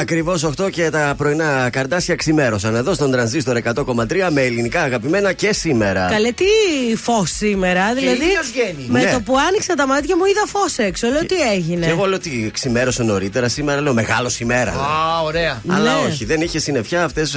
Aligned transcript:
Ακριβώς 0.00 0.44
8 0.44 0.70
και 0.70 0.90
τα 0.90 1.14
πρωινά 1.16 1.68
καρτάσια 1.72 2.14
ξημέρωσαν 2.14 2.74
εδώ 2.74 2.94
στον 2.94 3.10
τρανζίστορ 3.10 3.58
100,3 3.64 4.28
με 4.30 4.42
ελληνικά 4.42 4.82
αγαπημένα 4.82 5.32
και 5.32 5.52
σήμερα. 5.52 6.08
Καλέ, 6.10 6.32
τι 6.32 6.44
φως 6.96 7.30
σήμερα. 7.30 7.94
Δηλαδή, 7.94 8.24
ήλιος 8.24 8.50
βγαίνει. 8.52 8.86
με 8.88 9.02
Ναι. 9.02 9.12
το 9.12 9.20
που 9.20 9.38
άνοιξα 9.48 9.74
τα 9.74 9.86
μάτια 9.86 10.16
μου 10.16 10.24
είδα 10.24 10.42
φως 10.46 10.78
έξω. 10.78 11.08
Λέω 11.08 11.26
τι 11.26 11.34
έγινε; 11.54 11.84
Και 11.86 11.90
εγώ 11.92 12.04
λέω 12.04 12.14
ότι 12.16 12.50
ξημέρωσε 12.52 13.02
νωρίτερα 13.02 13.48
σήμερα, 13.48 13.80
λέω 13.80 13.94
μεγάλο 13.94 14.30
ημέρα. 14.38 14.70
Α, 14.70 15.22
ωραία. 15.24 15.62
Αλλά 15.68 15.92
Ναι. 15.94 16.06
όχι, 16.08 16.24
δεν 16.24 16.40
είχε 16.40 16.58
συννεφιά 16.58 17.04
αυτές 17.04 17.36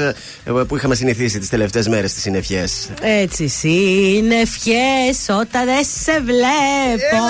που 0.67 0.75
είχαμε 0.75 0.95
συνηθίσει 0.95 1.39
τις 1.39 1.49
τελευταίες 1.49 1.87
μέρες 1.87 2.13
τις 2.13 2.21
συννεφιές. 2.21 2.89
Έτσι, 3.01 3.47
συννεφιές 3.47 5.25
όταν 5.39 5.65
δεν 5.65 5.83
σε 6.03 6.19
βλέπω. 6.21 7.23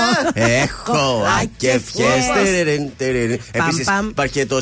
Έχω 0.61 1.23
ακεφιέ. 1.41 2.05
Επίσης 3.52 3.85
παμ. 3.85 4.07
υπάρχει 4.09 4.33
και 4.33 4.45
το 4.45 4.61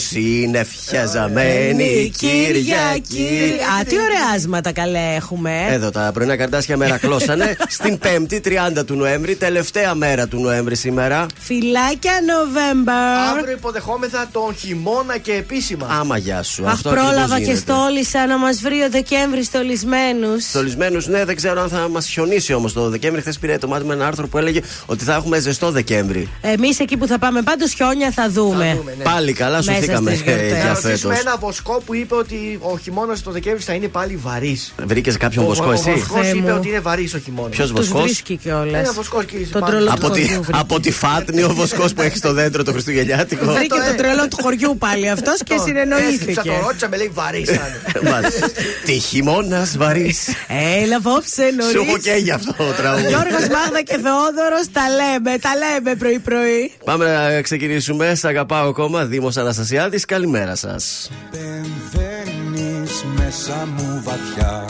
συννεφιαζαμένη 0.63 2.11
Κυριακή. 2.17 3.51
Α, 3.79 3.83
τι 3.85 3.95
ωραία 3.95 4.33
άσματα 4.35 4.71
καλέ 4.71 4.99
έχουμε. 5.15 5.51
ε. 5.69 5.73
Εδώ 5.73 5.89
τα 5.91 6.09
πρωινά 6.13 6.35
καρτάσια 6.37 6.77
μερακλώσανε. 6.77 7.55
Στην 7.77 7.99
5η, 8.03 8.39
30 8.79 8.85
του 8.85 8.95
Νοέμβρη, 8.95 9.35
τελευταία 9.35 9.93
μέρα 9.95 10.27
του 10.27 10.39
Νοέμβρη 10.39 10.75
σήμερα. 10.75 11.25
Φιλάκια 11.39 12.11
November. 12.11 13.37
Αύριο 13.37 13.51
υποδεχόμεθα 13.53 14.27
τον 14.31 14.55
χειμώνα 14.55 15.17
και 15.17 15.31
επίσημα. 15.33 15.87
Άμα 15.99 16.17
γεια 16.17 16.43
σου. 16.43 16.65
Αχ, 16.65 16.71
Αυτό 16.73 16.89
πρόλαβα 16.89 17.11
ακριβώς 17.11 17.37
και 17.37 17.43
γίνεται. 17.43 17.59
στόλισα 17.73 18.27
να 18.27 18.37
μας 18.37 18.59
βρει 18.61 18.81
ο 18.81 18.89
Δεκέμβρη 18.89 19.43
στολισμένους. 19.43 20.43
Στολισμένους, 20.43 21.07
ναι, 21.07 21.25
δεν 21.25 21.35
ξέρω 21.35 21.61
αν 21.61 21.69
θα 21.69 21.89
μας 21.89 22.07
χιονίσει 22.07 22.53
όμως 22.53 22.73
το 22.73 22.89
Δεκέμβρη. 22.89 23.21
Χθες 23.21 23.39
πήρε 23.39 23.57
το 23.57 23.67
μάτι 23.67 23.85
με 23.85 23.93
ένα 23.93 24.07
άρθρο 24.07 24.27
που 24.27 24.37
έλεγε 24.37 24.61
ότι 24.85 25.03
θα 25.03 25.13
έχουμε 25.13 25.39
ζεστό 25.39 25.71
Δεκέμβρη. 25.71 26.29
Εμείς 26.41 26.79
εκεί 26.79 26.97
που 26.97 27.07
θα 27.07 27.17
πάμε, 27.19 27.41
πάντως 27.41 27.73
χιόνια 27.73 28.11
θα 28.11 28.29
δούμε. 28.29 28.65
Θα 28.65 28.75
δούμε, 28.77 28.93
ναι. 28.97 29.03
Πάλι 29.03 29.33
καλά, 29.33 29.55
Μέσα 29.57 29.79
σωθήκαμε 30.37 30.49
στις 30.49 30.49
γιορτές. 30.49 30.51
ε, 30.51 30.55
Θα 30.55 30.63
για 30.63 30.73
ρωτήσουμε 30.73 31.13
φέτος. 31.15 31.25
ένα 31.27 31.37
βοσκό 31.39 31.81
που 31.85 31.95
είπε 31.95 32.15
ότι 32.15 32.59
ο 32.61 32.77
χειμώνας 32.77 33.21
το 33.23 33.31
Δεκέμβρη 33.31 33.63
θα 33.63 33.73
είναι 33.73 33.87
πάλι 33.87 34.15
βαρύς. 34.15 34.73
Βρήκες 34.85 35.17
κάποιον 35.17 35.45
βοσκό, 35.45 35.67
Ο 35.67 35.71
εσύ; 35.71 35.91
βοσκός 35.91 36.21
Θεέ 36.21 36.29
είπε 36.35 36.49
μου. 36.51 36.55
ότι 36.57 36.67
είναι 36.67 36.79
βαρύς 36.79 37.13
ο 37.13 37.17
χειμώνας. 37.19 37.49
Ποιος 37.55 37.71
Τους 37.71 37.79
βοσκός; 37.87 38.01
βρίσκει 38.01 38.35
κιόλας. 38.37 38.79
Ένα 38.81 38.91
βοσκό, 38.93 39.23
κύριε 39.23 39.45
Τον 39.45 39.53
Σιμπάνη. 39.53 39.71
τρολό 39.71 39.91
Από 39.91 40.07
του 40.07 40.11
τη, 40.13 40.21
χωριού 40.21 40.41
βρήκε. 40.43 40.59
από 40.59 40.79
τη 40.79 40.91
Φάτνη 40.91 41.43
ο 41.43 41.53
βοσκός 41.53 41.93
που 41.93 42.01
έχει 42.01 42.17
στο 42.17 42.33
δέντρο 42.33 42.63
το 42.63 42.71
Χριστουγεννιάτικο. 42.71 43.45
Βρήκε 43.45 43.59
Αυτό, 43.73 43.75
το 43.75 43.91
ε. 43.91 43.93
τρελό 43.93 44.27
του 44.27 44.37
χωριού 44.41 44.77
πάλι 44.77 45.09
αυτός 45.09 45.37
και 45.43 45.53
Έσκυψα, 45.53 45.63
συνεννοήθηκε. 45.65 46.41
το 46.49 46.53
ρώτησα, 46.65 46.89
με 46.89 46.97
λέει 46.97 47.11
βαρύς 47.13 47.47
θα 47.49 47.53
είναι. 47.53 48.09
Μάλιστα. 48.11 48.47
Τι 48.85 48.91
χειμώνας 48.91 49.77
βαρύς. 49.77 50.27
Έλα 50.83 50.95
απόψε 50.97 51.43
Σου 51.71 51.77
έχω 51.81 51.85
νωρί. 51.85 51.99
και 52.01 52.11
για 52.11 52.35
αυτό 52.35 52.53
το 52.57 52.63
τραγούδι. 52.77 53.07
Γιώργος 53.07 53.47
Μάγδα 53.55 53.81
και 53.83 53.97
Θεόδωρος 54.03 54.65
τα 54.71 54.81
λέμε, 54.99 55.37
τα 55.37 55.51
λέμε 55.61 55.95
πρωί-πρωί. 55.95 56.71
Πάμε 56.85 57.05
να 57.33 57.41
ξεκινήσουμε. 57.41 58.15
Σ' 58.15 58.25
αγαπάω 58.25 58.67
ακόμα. 58.69 59.05
Δήμος 59.05 59.37
Αναστασιάδης, 59.37 60.05
καλημέρα 60.05 60.25
σας. 60.55 61.09
Μπαίνεις 61.31 63.05
μέσα 63.15 63.67
μου 63.75 64.01
βαθιά. 64.03 64.65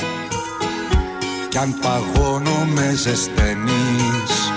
Κι 1.50 1.58
αν 1.58 1.75
παγώνω 1.81 2.66
με 2.73 2.94
ζεσταίνεις. 2.95 4.52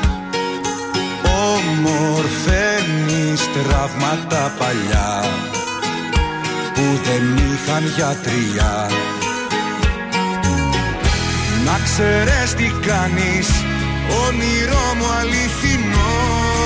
Ομορφαίνεις 1.48 3.40
τραύματα 3.52 4.52
παλιά 4.58 5.24
Που 6.74 6.82
δεν 7.04 7.36
είχαν 7.36 7.84
γιατριά. 7.96 8.90
Να 11.64 11.78
ξέρεις 11.84 12.54
τι 12.54 12.72
κάνεις 12.86 13.48
Όνειρό 14.26 14.94
μου 14.98 15.06
αληθινό 15.20 16.59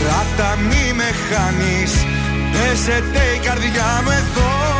Κράτα 0.00 0.56
μη 0.56 0.92
με 0.96 1.10
χάνεις. 1.28 1.92
Πέσετε 2.52 3.22
η 3.36 3.38
καρδιά 3.38 4.00
μου 4.04 4.10
εδώ 4.10 4.79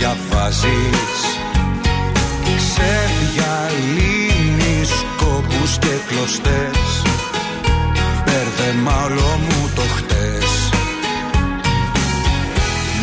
διαβάζεις. 0.00 1.20
Ξεδιαλύνεις 2.60 4.90
κόπους 5.16 5.78
και 5.78 5.94
κλωστές. 6.08 6.78
Μπέρδεμα 8.24 8.94
όλο 9.04 9.30
μου 9.46 9.60
το 9.74 9.82
χτες. 9.96 10.48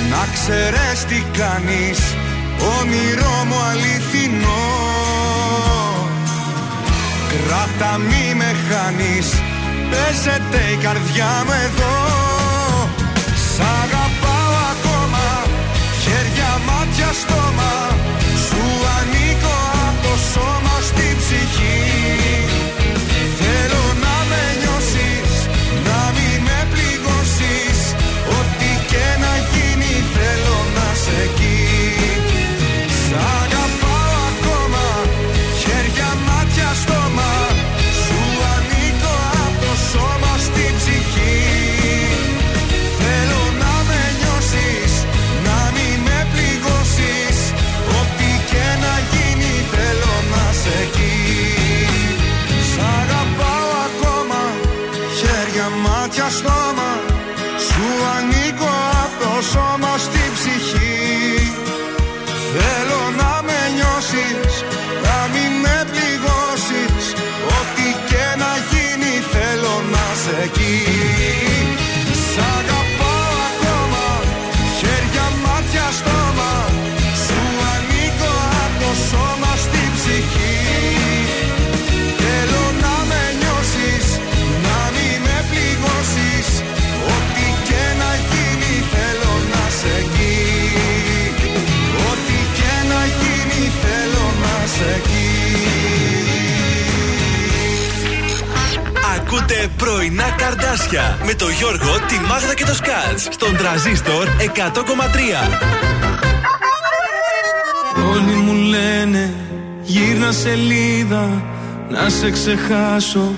Να 0.10 0.22
ξέρεις 0.34 1.00
τι 1.08 1.20
κάνεις 1.38 2.00
Όνειρό 2.80 3.38
μου 3.48 3.60
αληθινό. 3.72 4.66
Κράτα 7.32 7.92
μη 7.98 8.26
με 8.36 8.56
χάνεις 8.68 9.28
Παίζεται 9.90 10.62
η 10.74 10.76
καρδιά 10.76 11.44
μου 11.46 11.54
εδώ 11.66 12.07
μάτια, 17.08 17.14
στόμα. 17.14 17.74
Σου 18.48 18.64
ανήκω 19.00 19.58
απ' 19.88 20.02
το 20.04 20.14
σώμα 20.34 20.82
στη 20.82 21.16
ψυχή 21.18 22.27
Πρωινά 100.08 100.32
καρδάσια 100.38 101.18
με 101.26 101.34
το 101.34 101.50
Γιώργο, 101.50 101.92
τη 102.08 102.20
Μάγδα 102.20 102.54
και 102.54 102.66
το 102.66 102.74
Σκάτς. 102.74 103.28
Στον 103.30 103.58
τραζίστορ 103.58 104.28
100,3. 104.28 104.60
Όλοι 108.12 108.36
μου 108.36 108.54
λένε 108.54 109.34
γύρνα 109.82 110.32
σελίδα 110.32 111.44
να 111.90 112.10
σε 112.10 112.32
ξεχάσω 112.32 113.34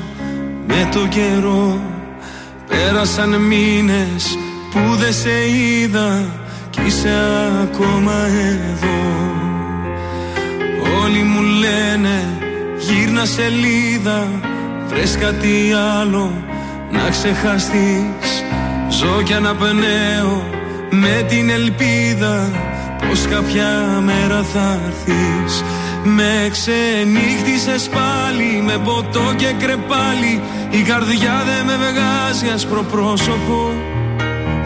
με 0.68 0.89
το 0.92 1.07
καιρό 1.07 1.81
Πέρασαν 2.68 3.30
μήνες 3.30 4.38
που 4.72 4.95
δεν 4.95 5.13
σε 5.13 5.50
είδα 5.50 6.24
κι 6.69 6.81
είσαι 6.86 7.13
ακόμα 7.62 8.25
εδώ 8.72 9.00
Όλοι 11.04 11.24
μου 11.24 11.42
λένε 11.42 12.24
γύρνα 12.77 13.25
σελίδα 13.25 14.27
Βρες 14.88 15.18
κάτι 15.18 15.74
άλλο 16.00 16.49
να 16.91 17.09
ξεχαστείς 17.09 18.44
Ζω 18.89 19.21
κι 19.24 19.33
αναπνέω 19.33 20.44
με 20.89 21.25
την 21.27 21.50
ελπίδα 21.50 22.50
Πως 23.07 23.25
κάποια 23.30 24.01
μέρα 24.03 24.44
θα 24.44 24.80
έρθεις. 24.86 25.63
Με 26.03 26.50
ξενύχτησες 26.51 27.89
πάλι 27.89 28.62
με 28.65 28.77
ποτό 28.83 29.33
και 29.36 29.53
κρεπάλι. 29.59 30.41
Η 30.69 30.81
καρδιά 30.81 31.44
δεν 31.45 31.65
με 31.65 31.75
βγάζει 31.75 32.47
άσπρο 32.53 32.83
πρόσωπο 32.83 33.71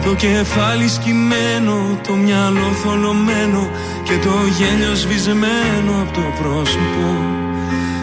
το 0.04 0.14
κεφάλι 0.14 0.88
σκυμμένο, 0.88 1.98
το 2.06 2.12
μυαλό 2.12 2.72
θολωμένο 2.82 3.70
και 4.02 4.12
το 4.12 4.34
γέλιο 4.58 4.94
σβησμένο 4.94 5.92
από 6.02 6.12
το 6.12 6.24
πρόσωπο. 6.40 7.06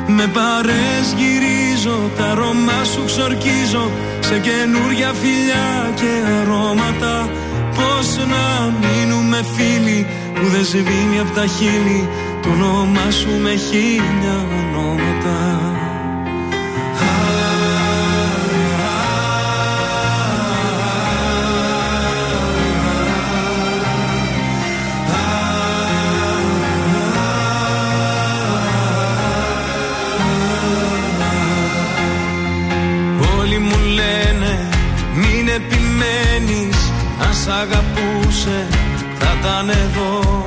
Με 0.08 0.28
παρές 0.28 1.06
γυρίζω, 1.18 2.00
τα 2.18 2.26
αρώμα 2.26 2.84
σου 2.84 3.04
ξορκίζω 3.06 3.92
σε 4.32 4.40
καινούρια 4.40 5.14
φιλιά 5.14 5.92
και 5.96 6.12
αρώματα. 6.40 7.30
Πώς 7.76 8.18
να 8.18 8.74
μείνουμε 8.82 9.40
φίλοι 9.56 10.06
που 10.34 10.48
δεν 10.48 10.66
σβήνει 10.66 11.20
από 11.20 11.32
τα 11.32 11.46
χείλη 11.46 12.10
το 12.42 12.50
όνομά 12.50 13.12
σου 13.12 13.30
με 13.42 13.56
χίλια 13.56 14.48
ονόματα. 14.60 15.81
Αγαπούσε 37.62 38.68
θα 39.20 39.36
ήταν 39.40 39.70
εδώ. 39.70 40.44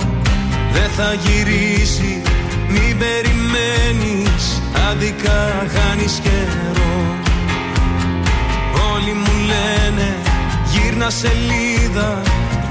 Δεν 0.72 0.90
θα 0.96 1.14
γυρίσει 1.24 2.22
μην 2.68 2.98
περιμένεις 2.98 4.62
Άδικα 4.90 5.66
χάνεις 5.74 6.20
καιρό. 6.22 6.96
Όλοι 8.92 9.12
μου 9.12 9.34
λένε 9.50 10.16
γύρνα 10.72 11.10
σελίδα 11.10 12.22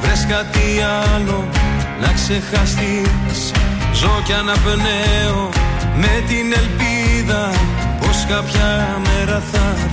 Βρες 0.01 0.25
κάτι 0.29 0.67
άλλο 1.13 1.47
να 2.01 2.11
ξεχαστείς. 2.13 3.51
Ζω 3.93 4.21
κι 4.25 4.33
αναπνέω 4.33 5.49
με 5.95 6.23
την 6.27 6.53
ελπίδα 6.53 7.51
Πως 7.99 8.25
κάποια 8.29 8.99
μέρα 9.03 9.43
θα 9.51 9.75
έρθεις 9.83 9.92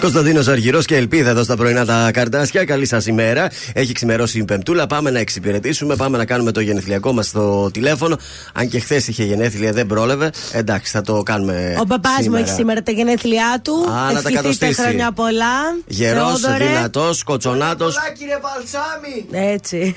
Κωνσταντίνος 0.00 0.48
Αργυρός 0.48 0.84
και 0.84 0.96
Ελπίδα 0.96 1.30
εδώ 1.30 1.42
στα 1.42 1.56
πρωινά 1.56 1.84
τα 1.84 2.10
καρτάσια. 2.12 2.64
Καλή 2.64 2.86
σας 2.86 3.06
ημέρα. 3.06 3.48
Έχει 3.72 3.92
ξημερώσει 3.92 4.38
η 4.38 4.44
Πεμπτούλα. 4.44 4.86
Πάμε 4.86 5.10
να 5.10 5.18
εξυπηρετήσουμε. 5.18 5.96
Πάμε 5.96 6.16
να 6.16 6.24
κάνουμε 6.24 6.52
το 6.52 6.60
γενεθλιακό 6.60 7.12
μας 7.12 7.26
στο 7.26 7.70
τηλέφωνο. 7.72 8.16
Αν 8.52 8.68
και 8.68 8.80
χθες 8.80 9.08
είχε 9.08 9.24
γενέθλια, 9.24 9.72
δεν 9.72 9.86
πρόλευε. 9.86 10.30
Εντάξει, 10.52 10.92
θα 10.92 11.02
το 11.02 11.22
κάνουμε. 11.22 11.76
Ο 11.80 11.86
παπά 11.86 12.10
μου 12.16 12.22
σήμερα. 12.22 12.44
έχει 12.44 12.52
σήμερα 12.54 12.82
τα 12.82 12.92
γενέθλιά 12.92 13.60
του. 13.64 13.72
Α, 13.72 13.92
να 13.92 14.06
τα 14.06 14.10
Ευχηθείτε 14.10 14.32
κατοστήσει. 14.34 14.80
χρόνια 14.82 15.12
πολλά. 15.12 15.54
Γερός, 15.86 16.40
Θεόδωρε. 16.40 16.66
δυνατός, 16.66 17.22
κοτσονάτος. 17.22 17.94
Πολλά 17.94 18.14
κύριε 18.18 18.38
Βαλσάμι. 18.42 19.46
Έτσι. 19.54 19.94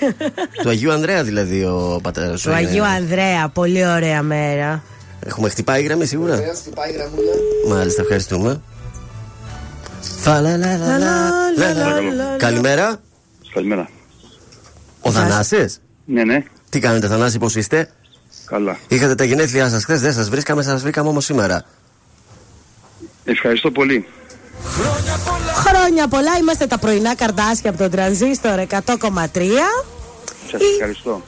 του 0.63 0.69
Αγίου 0.69 0.91
Ανδρέα 0.91 1.23
δηλαδή 1.23 1.63
ο 1.63 1.99
πατέρας 2.03 2.39
σου. 2.41 2.49
του 2.49 2.57
είναι. 2.57 2.67
Αγίου 2.67 2.83
Ανδρέα. 2.85 3.49
Πολύ 3.53 3.87
ωραία 3.87 4.21
μέρα. 4.21 4.83
Έχουμε 5.25 5.49
χτυπάει 5.49 5.81
η 5.81 5.83
γραμμή 5.83 6.05
σίγουρα; 6.05 6.35
Βεβαίως, 6.35 6.57
χτυπάει 6.59 6.89
η 6.89 6.93
γραμμούλα. 6.93 7.31
Μάλιστα, 7.77 8.01
ευχαριστούμε. 8.01 8.61
Φαλαλαλαλαλαλα. 10.23 11.31
Καλημέρα. 12.37 13.01
Καλημέρα. 13.53 13.89
Ο 15.01 15.11
Θανάσης 15.11 15.81
Ναι, 16.05 16.23
ναι, 16.23 16.43
Τι 16.69 16.79
κάνετε, 16.79 17.07
Θανάση, 17.07 17.37
πώς 17.37 17.55
είστε; 17.55 17.89
καλά. 18.45 18.77
Είχατε 18.87 19.15
τα 19.15 19.23
γενέθλιά 19.23 19.69
σας 19.69 19.83
χθες, 19.83 20.01
δεν 20.01 20.13
σας 20.13 20.29
βρίσκαμε, 20.29 20.61
σας 20.61 20.81
βρήκαμε 20.81 21.09
όμως 21.09 21.25
σήμερα. 21.25 21.65
Ευχαριστώ 23.23 23.71
πολύ. 23.71 24.07
Χρόνια 25.65 26.07
πολλά. 26.07 26.37
Είμαστε 26.39 26.67
τα 26.67 26.77
πρωινά 26.77 27.15
καρτάσια 27.15 27.69
από 27.69 27.79
τον 27.79 27.91
τρανζίστορ 27.91 28.59
100,3. 28.59 29.92
Σας 30.57 30.61
ευχαριστώ. 30.73 31.21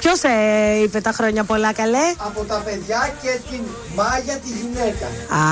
Ποιος 0.00 0.22
ε, 0.22 0.82
είπε 0.84 1.00
τα 1.00 1.12
χρόνια 1.12 1.44
πολλά, 1.44 1.72
καλέ; 1.72 2.06
Από 2.16 2.40
τα 2.44 2.62
παιδιά 2.64 3.14
και 3.22 3.28
την 3.50 3.60
Μάγια 3.96 4.36
τη 4.44 4.48
γυναίκα. 4.60 5.06
Α, 5.40 5.42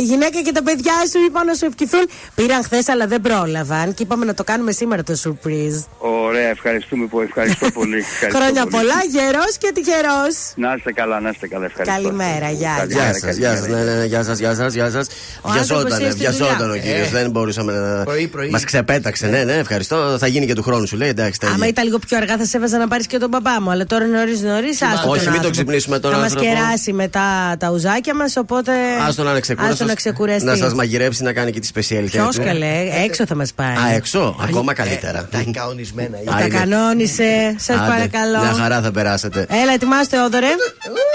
η 0.00 0.02
γυναίκα 0.02 0.42
και 0.42 0.52
τα 0.52 0.62
παιδιά 0.62 0.92
σου 1.12 1.18
είπαν 1.26 1.46
να 1.46 1.54
σου 1.54 1.64
ευχηθούν. 1.70 2.08
Πήραν 2.34 2.62
χθες, 2.64 2.88
αλλά 2.88 3.06
δεν 3.06 3.20
πρόλαβαν 3.20 3.94
και 3.94 4.02
είπαμε 4.02 4.24
να 4.24 4.34
το 4.34 4.44
κάνουμε 4.44 4.72
σήμερα 4.72 5.02
το 5.02 5.14
surprise. 5.24 5.84
Ωραία, 5.98 6.48
ευχαριστούμε 6.48 7.06
πολύ. 7.06 7.26
Ευχαριστώ 7.26 7.70
πολύ. 7.80 7.96
Ευχαριστώ 7.98 8.38
Χρόνια 8.38 8.62
πολύ. 8.66 8.74
πολλά, 8.76 8.98
γερός 9.14 9.52
και 9.58 9.70
τυχερός. 9.74 10.34
Να 10.56 10.74
είστε 10.76 10.92
καλά, 10.92 11.20
να 11.20 11.28
είστε 11.28 11.46
καλά. 11.48 11.64
Ευχαριστώ. 11.64 11.94
Καλημέρα, 11.96 12.50
γεια. 12.50 12.74
Καλημέρα, 12.78 13.10
Γεια 13.10 13.14
σας, 13.20 13.36
γεια 13.36 13.50
σας, 13.56 13.60
καλημέρα. 13.60 13.84
ναι, 13.84 13.90
ναι, 13.92 13.98
ναι, 13.98 14.04
γεια 14.04 14.22
σας, 14.24 14.38
γεια 14.38 14.54
σας, 14.54 14.72
γεια 14.74 14.90
σας. 14.90 15.06
άνθρωπος 15.42 15.52
Βιαζόταν, 15.68 16.00
είναι 16.00 16.10
στη 16.10 16.18
βιαζόταν 16.20 16.60
ο 16.60 16.72
δουλειά. 16.72 16.82
κύριος. 16.82 17.06
Ε. 17.06 17.10
Δεν 17.10 17.30
μπορούσαμε 17.30 17.72
να. 17.72 18.04
Πρωί, 18.04 18.26
πρωί. 18.28 18.50
Μας 18.50 18.64
ξεπέταξε, 18.64 19.26
ναι, 19.26 19.44
ναι, 19.44 19.52
ευχαριστώ. 19.54 20.16
Θα 20.18 20.26
γίνει 20.26 20.46
και 20.46 20.54
του 20.54 20.62
χρόνου 20.62 20.86
σου, 20.86 20.96
λέει. 20.96 21.08
Εντάξει, 21.08 21.38
Άμα 21.42 21.52
τέλεια. 21.52 21.68
ήταν 21.68 21.84
λίγο 21.84 21.98
πιο 21.98 22.16
αργά, 22.16 22.36
θα 22.36 22.44
σε 22.44 22.58
έβαζα 22.60 22.78
να 22.78 22.88
πάρεις 22.88 23.06
και 23.06 23.18
τον 23.18 23.30
παπά 23.30 23.60
μου. 23.62 23.70
Αλλά 23.70 23.86
τώρα 23.86 24.04
νωρίς 24.06 24.40
νωρίς, 24.40 24.82
άστο. 24.82 25.10
Όχι, 25.10 25.28
μην 25.30 25.40
τον 25.40 25.50
ξυπνήσουμε 25.50 25.98
τον 25.98 26.10
Θα 26.12 26.16
μας 26.18 26.24
άνθρωπο. 26.32 26.46
κεράσει 26.54 26.92
μετά 26.92 27.56
τα 27.58 27.70
ουζάκια 27.70 28.14
μας, 28.14 28.36
οπότε. 28.36 28.72
Άστο 29.08 29.22
να 29.22 29.30
είναι 29.30 29.40
ξεκούραστος, 29.40 29.74
άστο 29.80 29.84
να 29.88 29.94
ξεκουραστεί. 29.94 30.44
Να 30.44 30.56
σας 30.56 30.74
μαγειρέψει 30.74 31.22
να 31.22 31.32
κάνει 31.32 31.50
και 31.52 31.60
τη 31.60 31.66
σπεσιαλιτέ. 31.66 32.18
Ποιος 32.18 32.36
καλέ, 32.38 32.88
έξω 33.04 33.26
θα 33.26 33.34
μας 33.34 33.52
πάει. 33.52 33.74
Α, 33.74 33.94
έξω, 33.94 34.36
ακόμα 34.42 34.72
καλύτερα. 34.72 35.28
Τα 35.30 35.44
κανονισμένα. 35.52 36.16
Α, 36.16 36.20
Τα 36.38 36.44
είναι. 36.44 36.58
κανόνισε, 36.58 37.54
σας 37.58 37.76
Άντε, 37.76 37.88
παρακαλώ. 37.90 38.38
Μια 38.38 38.52
χαρά 38.62 38.80
θα 38.80 38.90
περάσετε. 38.90 39.46
Έλα, 39.62 39.72
ετοιμάστε, 39.72 40.22
Όδωρε. 40.22 40.46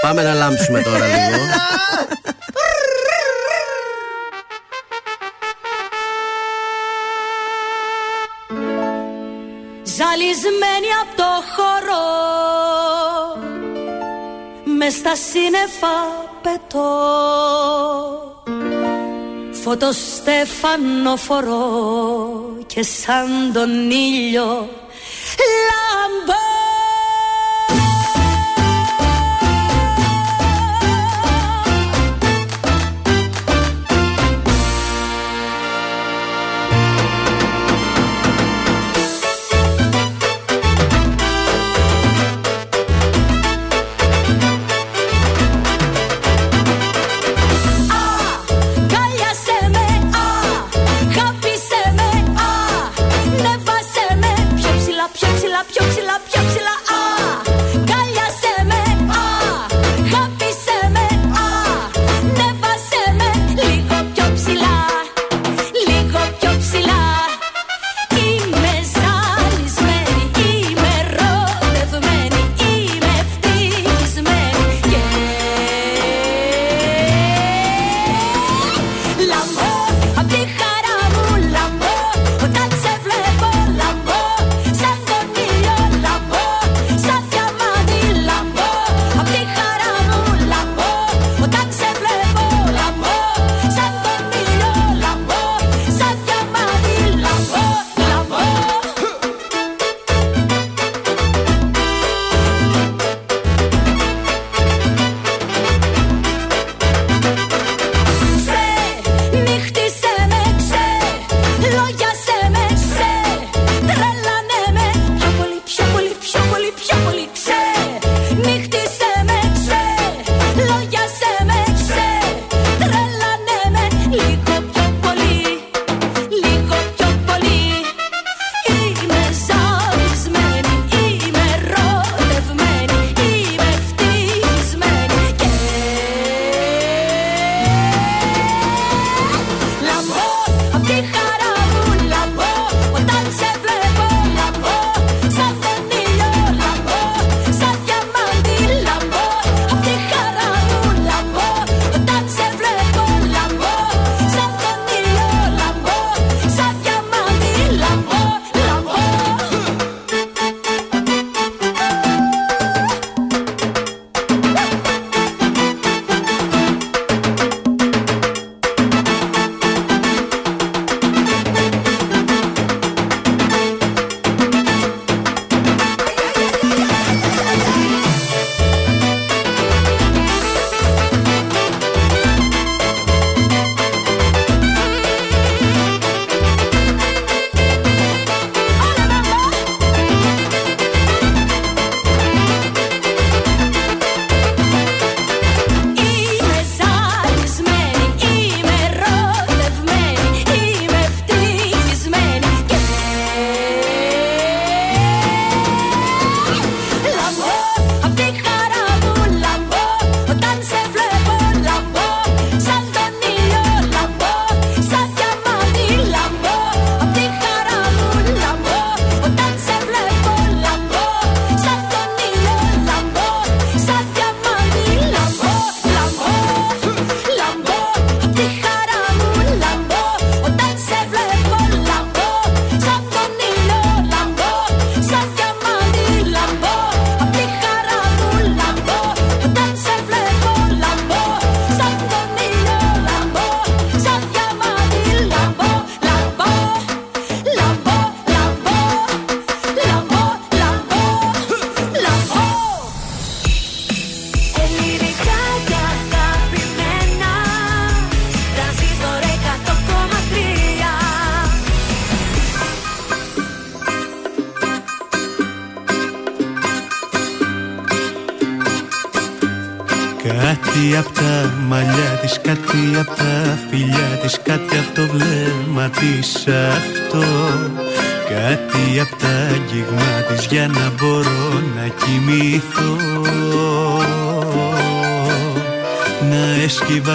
Πάμε 0.02 0.22
να 0.22 0.34
λάμψουμε 0.34 0.80
τώρα 0.80 0.98
λίγο. 1.06 1.42
Ζαλισμένη 10.46 10.86
από 11.02 11.16
το 11.16 11.30
χώρο 11.56 12.04
μες 14.76 14.92
στα 14.94 15.14
σύννεφα 15.16 15.96
πετώ. 16.42 16.90
Φωτοστέφανο 19.62 21.16
φορώ 21.16 21.70
και 22.66 22.82
σαν 22.82 23.50
τον 23.52 23.90
ήλιο 23.90 24.68
λάμπω 25.66 26.55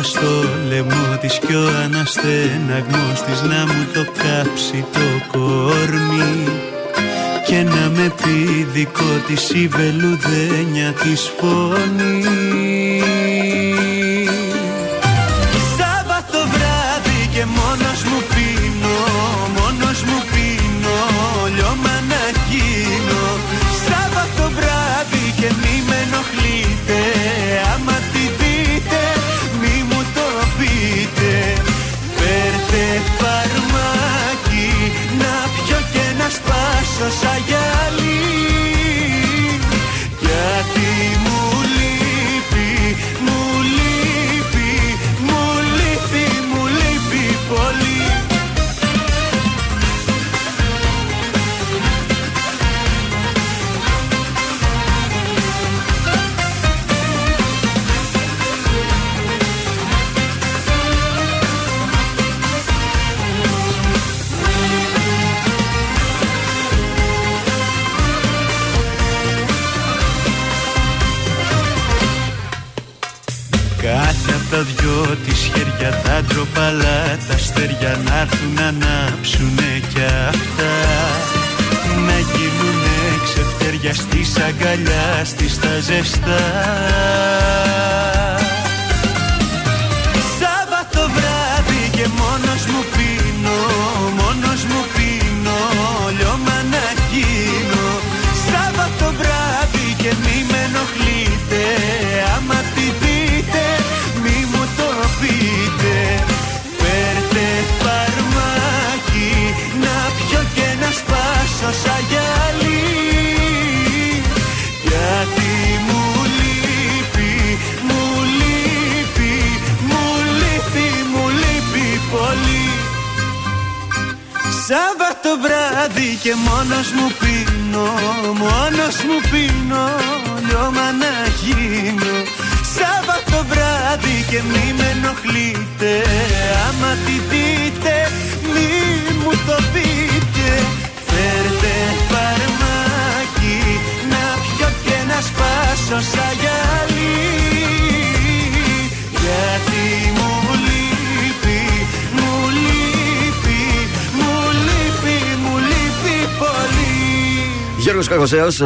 έσκυβα 0.02 0.04
στο 0.04 0.50
λαιμό 0.70 1.18
της 1.22 1.40
κι 1.40 1.54
ο 1.54 1.68
αναστέναγμός 1.84 3.22
της 3.26 3.42
Να 3.42 3.66
μου 3.66 3.88
το 3.94 4.06
κάψει 4.18 4.86
το 4.94 5.00
κορμί 5.32 6.48
και 7.48 7.64
να 7.64 7.90
με 7.90 8.14
πει 8.24 8.64
δικό 8.74 9.14
της 9.28 9.50
η 9.50 9.68
βελουδένια 9.68 10.92
της 10.92 11.32
φωνή 11.38 12.71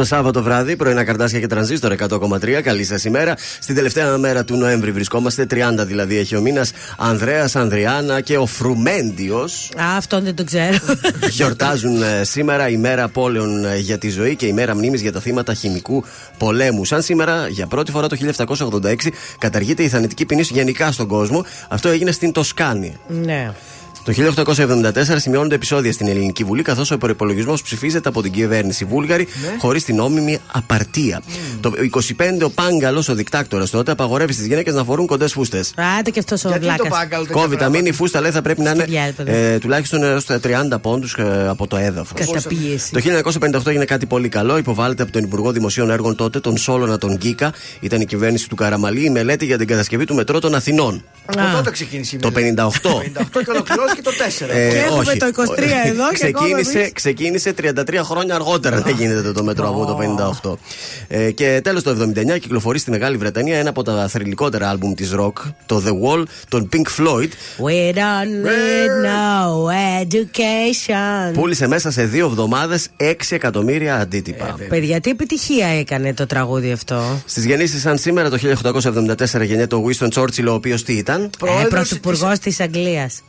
Σάββατο 0.04 0.42
βράδυ, 0.42 0.76
πρωινά 0.76 1.04
καρτάσια 1.04 1.40
και 1.40 1.46
τρανζίστορ 1.46 1.94
100,3. 2.08 2.60
Καλή 2.62 2.84
σας 2.84 3.04
ημέρα. 3.04 3.34
Στην 3.60 3.74
τελευταία 3.74 4.18
μέρα 4.18 4.44
του 4.44 4.56
Νοέμβρη 4.56 4.92
βρισκόμαστε, 4.92 5.46
30 5.50 5.56
δηλαδή 5.86 6.16
έχει 6.16 6.36
ο 6.36 6.40
μήνας. 6.40 6.72
Ανδρέας, 6.98 7.56
Ανδριάνα 7.56 8.20
και 8.20 8.36
ο 8.36 8.46
Φρουμέντιος 8.46 9.70
Α, 9.76 9.96
αυτόν 9.96 10.24
δεν 10.24 10.34
το 10.34 10.44
ξέρω. 10.44 10.76
γιορτάζουν 11.36 12.02
ε, 12.02 12.24
σήμερα 12.24 12.68
ημέρα 12.68 13.08
πόλεων 13.08 13.64
ε, 13.64 13.76
για 13.76 13.98
τη 13.98 14.10
ζωή 14.10 14.36
και 14.36 14.46
ημέρα 14.46 14.74
μνήμης 14.74 15.00
για 15.00 15.12
τα 15.12 15.20
θύματα 15.20 15.54
χημικού 15.54 16.04
πολέμου. 16.38 16.84
Σαν 16.84 17.02
σήμερα, 17.02 17.48
για 17.48 17.66
πρώτη 17.66 17.90
φορά 17.90 18.06
το 18.06 18.16
1786, 18.46 18.94
καταργείται 19.38 19.82
η 19.82 19.88
θανατική 19.88 20.26
ποινή 20.26 20.42
γενικά 20.42 20.92
στον 20.92 21.06
κόσμο. 21.06 21.44
Αυτό 21.68 21.88
έγινε 21.88 22.10
στην 22.10 22.32
Τοσκάνη. 22.32 22.96
ναι. 23.08 23.52
Το 24.06 24.12
1874 24.12 24.92
σημειώνονται 25.16 25.54
επεισόδια 25.54 25.92
στην 25.92 26.08
Ελληνική 26.08 26.44
Βουλή, 26.44 26.62
καθώς 26.62 26.90
ο 26.90 26.98
προπολογισμός 26.98 27.62
ψηφίζεται 27.62 28.08
από 28.08 28.22
την 28.22 28.32
κυβέρνηση 28.32 28.84
Βούλγαρη 28.84 29.28
χωρίς 29.58 29.84
την 29.84 29.96
νόμιμη 29.96 30.38
απαρτία. 30.52 31.22
Το 31.60 31.72
25 32.18 32.44
ο 32.44 32.50
Πάγκαλος, 32.50 33.08
ο 33.08 33.14
δικτάκτορας 33.14 33.70
τότε, 33.70 33.90
απαγορεύει 33.90 34.32
στις 34.32 34.46
γυναίκες 34.46 34.74
να 34.74 34.84
φορούν 34.84 35.06
κοντές 35.06 35.32
φούστες. 35.32 35.74
Άντε 35.98 36.10
και 36.10 36.18
αυτός 36.18 36.44
ο 36.44 36.48
Γιατί 36.48 36.64
το 36.66 36.72
βλάκας. 36.72 36.98
πάγκαλο 36.98 37.22
τέτοια 37.22 37.40
Κόβει 37.40 37.50
τα 37.50 37.56
πράγματα; 37.56 37.78
μήνυ, 37.78 37.88
η 37.88 37.92
φούστα 37.92 38.20
λέει 38.20 38.30
θα 38.30 38.42
πρέπει 38.42 38.60
να 38.60 38.70
είναι 38.70 38.84
διάλογο, 38.84 39.22
ε, 39.24 39.58
τουλάχιστον 39.58 40.02
έω 40.02 40.18
30 40.40 40.78
πόντους 40.80 41.16
από 41.48 41.66
το 41.66 41.76
έδαφος. 41.76 42.26
Καταπίεση. 42.26 42.90
Το 42.92 43.00
1958 43.00 43.66
έγινε 43.66 43.84
κάτι 43.84 44.06
πολύ 44.06 44.28
καλό. 44.28 44.56
Υποβάλλεται 44.56 45.02
από 45.02 45.12
τον 45.12 45.22
Υπουργό 45.22 45.52
Δημοσίων 45.52 45.90
Έργων 45.90 46.16
τότε, 46.16 46.40
τον 46.40 46.56
Σόλωνα 46.56 46.98
τον 46.98 47.16
Γκίκα. 47.16 47.52
Ήταν 47.80 48.00
η 48.00 48.06
κυβέρνηση 48.06 48.48
του 48.48 48.54
Καραμαλή 48.54 49.04
η 49.04 49.10
μελέτη 49.10 49.44
για 49.44 49.58
την 49.58 49.66
κατασκευή 49.66 50.04
του 50.04 50.14
μετρό 50.14 50.38
των 50.38 50.54
Αθηνών. 50.54 51.04
Από 51.26 51.56
τότε 51.56 51.70
ξεκίνησε 51.70 52.16
η 52.16 52.18
Το 52.18 52.30
μελέτη. 52.30 52.54
58. 52.56 52.60
58 52.60 52.70
και 53.44 53.50
ολοκληρώθηκε 53.50 53.95
το 54.02 54.10
4. 54.10 54.48
Ε, 54.50 54.68
Και 54.70 54.76
έχουμε 54.76 54.98
όχι. 54.98 55.16
το 55.18 55.26
23 55.26 55.58
εδώ 55.86 56.12
και 56.12 56.26
ακόμα 56.26 56.46
ξεκίνησε, 56.46 56.78
εμείς. 56.78 56.92
ξεκίνησε 56.92 57.52
33 57.62 58.00
χρόνια 58.04 58.34
αργότερα 58.34 58.80
να 58.84 58.90
γίνεται 58.90 59.32
το 59.32 59.44
μετρό 59.44 59.68
από 59.68 59.84
το 59.86 59.96
58. 59.96 60.58
Ε, 61.08 61.30
και 61.30 61.60
τέλος 61.64 61.82
το 61.82 61.90
79 61.90 62.38
κυκλοφορεί 62.38 62.78
στη 62.78 62.90
Μεγάλη 62.90 63.16
Βρετανία 63.16 63.58
ένα 63.58 63.68
από 63.68 63.82
τα 63.82 64.08
θρηλυκότερα 64.08 64.68
άλμπουμ 64.68 64.94
της 64.94 65.12
rock, 65.20 65.32
το 65.66 65.82
The 65.86 65.90
Wall, 65.90 66.22
των 66.48 66.68
Pink 66.72 67.00
Floyd. 67.02 67.28
We 67.66 67.94
don't 67.94 68.46
need 68.46 68.92
no 69.06 69.72
education. 70.02 71.32
Πούλησε 71.32 71.66
μέσα 71.66 71.90
σε 71.90 72.04
δύο 72.04 72.26
εβδομάδες 72.26 72.88
6 72.96 73.12
εκατομμύρια 73.30 73.96
αντίτυπα. 73.96 74.56
Παιδιά, 74.68 75.00
τι 75.00 75.10
επιτυχία 75.10 75.66
έκανε 75.66 76.14
το 76.14 76.26
τραγούδι 76.26 76.72
αυτό. 76.72 77.22
Στις 77.26 77.44
γεννήσεις, 77.44 77.80
σαν 77.80 77.98
σήμερα 77.98 78.30
το 78.30 78.36
1874 78.36 79.44
γεννιέται 79.44 79.74
ο 79.74 79.84
Winston 79.88 80.08
Churchill, 80.14 80.46
ο 80.48 80.52
οποίος 80.52 80.82
τι 80.84 80.92
ήταν; 80.92 81.22
Ε, 81.22 81.28
Πρόεδρος 81.38 81.68
Πρωθυπουργός 81.68 82.38
της 82.38 82.60
Αγγλίας. 82.60 83.22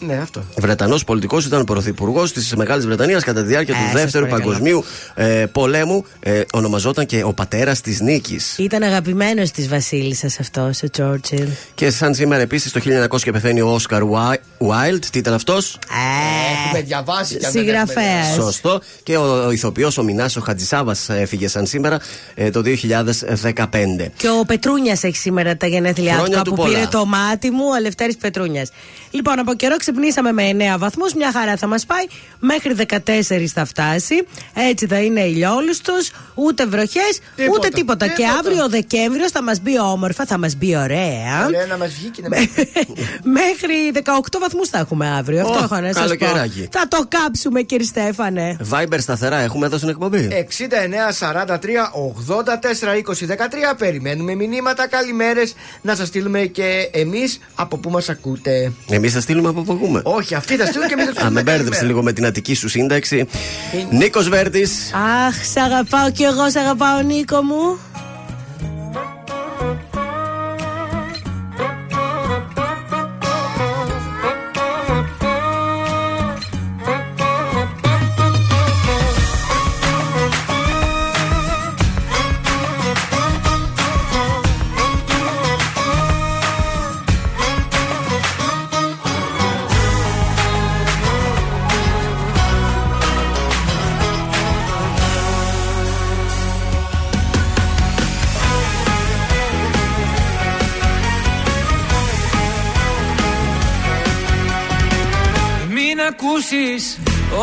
Ναι, 0.00 0.16
αυτό. 0.16 0.42
Βρετανός 0.58 1.04
πολιτικός, 1.04 1.44
ήταν 1.46 1.64
πρωθυπουργός 1.64 2.32
της 2.32 2.54
Μεγάλης 2.56 2.86
Βρετανίας 2.86 3.24
κατά 3.24 3.40
τη 3.40 3.46
διάρκεια 3.46 3.74
Ε, 3.74 3.78
του 3.78 3.84
σας 3.84 3.92
Δεύτερου 4.02 4.24
παρακαλώ. 4.26 4.50
Παγκοσμίου 4.52 4.84
ε, 5.14 5.46
Πολέμου. 5.52 6.04
Ε, 6.20 6.42
ονομαζόταν 6.52 7.06
και 7.06 7.22
ο 7.24 7.32
πατέρας 7.32 7.80
της 7.80 8.00
νίκης. 8.00 8.58
Ήταν 8.58 8.82
αγαπημένος 8.82 9.50
της 9.50 9.68
Βασίλισσας 9.68 10.40
αυτός, 10.40 10.82
ο 10.82 10.90
Τσόρτσιλ. 10.90 11.48
Και 11.74 11.90
σαν 11.90 12.14
σήμερα 12.14 12.42
επίσης 12.42 12.72
το 12.72 12.80
1900 12.80 13.22
και 13.22 13.32
πεθαίνει 13.32 13.60
ο 13.60 13.68
Όσκαρ 13.68 14.02
Wilde. 14.58 15.04
Τι 15.10 15.18
ήταν 15.18 15.34
αυτός; 15.34 15.78
Έχουμε 16.66 16.82
διαβάσει 16.82 17.36
και 17.36 17.46
αν 17.46 17.52
δεν 17.52 17.68
έχουμε 17.68 17.82
Συγγραφέας. 17.92 18.34
Σωστό. 18.34 18.80
Και 19.02 19.16
ο, 19.16 19.44
ο 19.46 19.50
ηθοποιός 19.50 19.98
ο 19.98 20.02
Μινάσο 20.02 20.40
Χατζησάβας 20.40 21.08
έφυγε 21.08 21.48
σαν 21.48 21.66
σήμερα 21.66 22.00
ε, 22.34 22.50
το 22.50 22.62
2015. 22.64 23.64
Και 24.16 24.28
ο 24.40 24.44
Πετρούνιας 24.46 25.02
έχει 25.02 25.16
σήμερα 25.16 25.56
τα 25.56 25.66
γενέθλιά 25.66 26.12
του. 26.12 26.18
Χρόνια 26.18 26.36
Κάπου 26.36 26.50
του 26.50 26.56
πολλά. 26.56 26.68
πήρε 26.74 26.86
το 26.90 27.04
μάτι 27.06 27.50
μου 27.50 27.64
ο 27.76 27.80
Λευτέρης 27.80 28.16
Πετρούνιας. 28.16 28.70
Λοιπόν, 29.10 29.38
από 29.38 29.54
καιρό 29.54 29.76
ξυπνήσαμε 29.76 30.32
με 30.32 30.50
9 30.74 30.78
βαθμούς. 30.78 31.14
Μια 31.14 31.32
χαρά 31.32 31.56
θα 31.56 31.66
μας 31.66 31.86
πάει. 31.86 32.04
Μέχρι 32.38 32.74
14 32.74 33.44
θα 33.54 33.64
φτάσει. 33.64 34.14
Έτσι 34.70 34.86
θα 34.86 34.98
είναι 35.00 35.20
ηλιόλουστος. 35.20 36.10
Ούτε 36.34 36.66
βροχές, 36.66 37.18
Τίποτα. 37.36 37.58
ούτε 37.58 37.68
τίποτα. 37.68 38.06
Και 38.06 38.12
Τίποτα. 38.14 38.38
αύριο 38.38 38.64
ο 38.64 38.68
Δεκέμβριος 38.68 39.30
θα 39.30 39.42
μας 39.42 39.60
μπει 39.60 39.78
όμορφα, 39.80 40.24
θα 40.26 40.38
μας 40.38 40.54
μπει 40.56 40.76
ωραία. 40.76 41.44
Ωραία 41.46 41.66
να 41.66 41.76
μας 41.76 41.92
βγει 41.94 42.08
και 42.08 42.22
να 42.22 42.28
μας- 42.28 42.46
Μέχρι 43.40 43.74
18 43.94 44.38
βαθμούς 44.40 44.68
θα 44.68 44.78
έχουμε 44.78 45.08
αύριο. 45.18 45.40
Αυτό 45.40 45.58
Ω, 45.58 45.62
έχω 45.62 45.80
να 45.80 45.92
σας 45.92 46.16
πω. 46.16 46.26
Καλοκαιράκι. 46.36 46.68
Θα 46.72 46.88
το 46.88 47.04
κάψουμε, 47.08 47.62
κύριε 47.62 47.86
Στέφανε. 47.86 48.56
Viber 48.70 48.96
σταθερά 48.98 49.36
έχουμε 49.38 49.66
εδώ 49.66 49.76
στην 49.76 49.88
εκπομπή. 49.88 50.28
69 50.30 51.12
43 51.18 51.56
84 52.28 52.96
20 52.96 53.26
13 53.72 53.76
Περιμένουμε 53.78 54.34
μηνύματα, 54.34 54.88
καλημέρες 54.88 55.54
να 55.82 55.94
σας 55.94 56.08
στείλουμε 56.08 56.40
και 56.40 56.90
εμείς 56.92 57.38
από 57.54 57.76
πού 57.78 57.90
μας 57.90 58.08
ακούτε. 58.08 58.72
Εμείς 58.90 59.12
θα 59.12 59.20
στείλουμε 59.20 59.48
από 59.48 59.62
που 59.62 59.72
ακούμε. 59.72 60.00
Όχι, 60.04 60.34
αυτοί 60.34 60.56
θα 60.56 60.66
στείλουν 60.66 60.86
και 60.88 60.92
εμείς 60.94 61.04
θα 61.04 61.10
Α, 61.10 61.14
στείλουμε. 61.14 61.34
με 61.34 61.42
μπέρδεψε 61.42 61.70
καλημέρα. 61.70 61.86
λίγο 61.86 62.02
με 62.02 62.12
την 62.12 62.26
Αττική 62.26 62.54
σου 62.54 62.68
σύνταξη. 62.68 63.26
Νίκος 63.90 64.28
Βέρτης. 64.28 64.90
Αχ, 65.26 65.34
σ' 65.52 65.56
αγαπάω 65.56 66.10
κι 66.10 66.22
εγώ, 66.22 66.50
σ' 66.50 66.56
αγαπάω, 66.56 67.00
Νίκο 67.02 67.42
μου. 67.42 67.78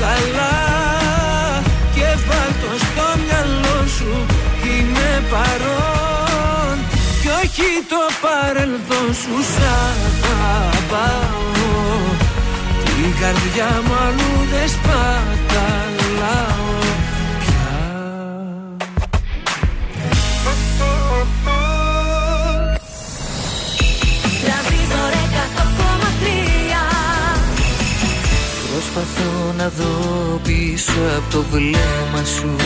καλά 0.00 0.56
και 1.94 2.08
βάλ' 2.26 2.56
το 2.62 2.72
στο 2.84 3.06
μυαλό 3.22 3.78
σου 3.96 4.12
Είμαι 4.64 5.10
παρόν. 5.30 6.76
Κι 7.20 7.28
όχι 7.42 7.68
το 7.92 8.02
παρελθόν 8.22 9.08
σου 9.20 9.34
Σ' 9.52 9.62
αγαπάω. 10.22 11.40
Την 12.84 13.10
καρδιά 13.20 13.70
μου 13.84 13.94
αλλού 14.06 14.32
δεν 14.52 14.68
σπαταλάω 14.74 16.12
Προσπαθώ 28.94 29.52
να 29.56 29.68
δω 29.68 30.40
πίσω 30.42 30.92
από 31.16 31.30
το 31.30 31.44
βλέμμα 31.50 32.24
σου. 32.36 32.56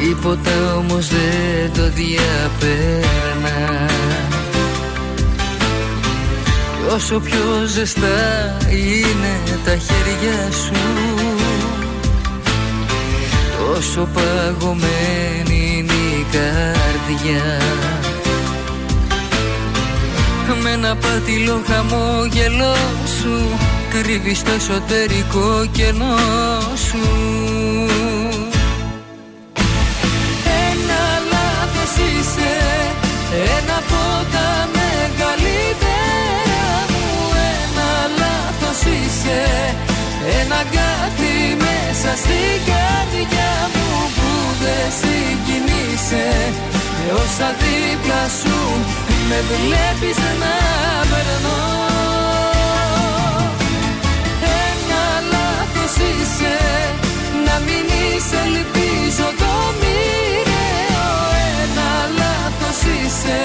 Τίποτα 0.00 0.76
όμως 0.76 1.08
δεν 1.08 1.72
το 1.74 1.90
διαπέρνα. 1.90 3.86
Κι 6.76 6.94
όσο 6.94 7.20
πιο 7.20 7.66
ζεστά 7.66 8.56
είναι 8.70 9.58
τα 9.64 9.76
χέρια 9.76 10.52
σου 10.52 10.72
Τόσο 13.58 14.08
παγωμένη 14.14 15.74
είναι 15.76 15.92
η 15.92 16.26
καρδιά 16.32 17.60
Με 20.54 20.70
ένα 20.70 20.96
πατηλό 20.96 21.62
χαμόγελό 21.66 22.76
σου. 23.20 23.58
Κρύβεις 23.90 24.42
το 24.42 24.50
εσωτερικό 24.50 25.66
κενό 25.72 26.16
σου. 26.86 27.02
Ένα 30.70 31.02
λάθος 31.32 31.94
είσαι 32.06 32.54
Ένα 33.56 33.76
από 33.82 34.02
τα 34.32 34.48
μεγαλύτερα 34.76 36.66
μου. 36.92 37.06
Ένα 37.60 37.90
λάθος 38.20 38.80
είσαι 38.92 39.42
Ένα 40.40 40.60
κάτι 40.78 41.34
μέσα 41.64 42.10
στην 42.22 42.54
καρδιά 42.70 43.52
μου 43.72 43.88
Που 44.16 44.30
δεν 44.62 44.86
συγκινείσαι. 45.00 46.26
Με 46.96 47.12
όσα 47.22 47.48
δίπλα 47.60 48.22
σου 48.40 48.58
Με 49.28 49.38
βλέπεις 49.50 50.16
να 50.42 50.54
περνώ. 51.10 51.62
Ένα 54.68 55.04
λάθος 55.32 55.94
είσαι 56.08 56.56
Να 57.46 57.54
μην 57.66 57.84
είσαι 58.00 58.38
ελπίζω 58.48 59.26
το 59.42 59.52
μοιραίο. 59.80 61.08
Ένα 61.62 61.90
λάθος 62.20 62.78
είσαι 62.94 63.40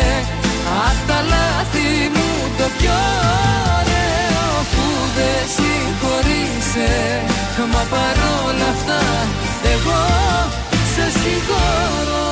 Απ' 0.87 1.01
τα 1.09 1.19
λάθη 1.33 1.89
μου 2.13 2.29
το 2.57 2.67
πιο 2.77 2.99
ωραίο 3.77 4.49
Που 4.73 4.85
δεν 5.17 5.41
συγχωρείσαι. 5.55 6.91
Μα 7.73 7.83
παρόλα 7.93 8.67
αυτά 8.75 9.01
εγώ 9.73 10.01
σε 10.93 11.05
συγχωρώ 11.19 12.31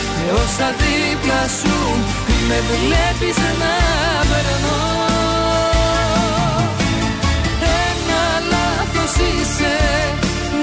Με 0.23 0.31
όσα 0.31 0.69
δίπλα 0.81 1.41
σου 1.59 1.77
Με 2.47 2.57
βλέπεις 2.69 3.37
να 3.61 3.73
περνώ. 4.29 4.81
Ένα 7.87 8.23
λάθος 8.53 9.13
είσαι 9.27 9.75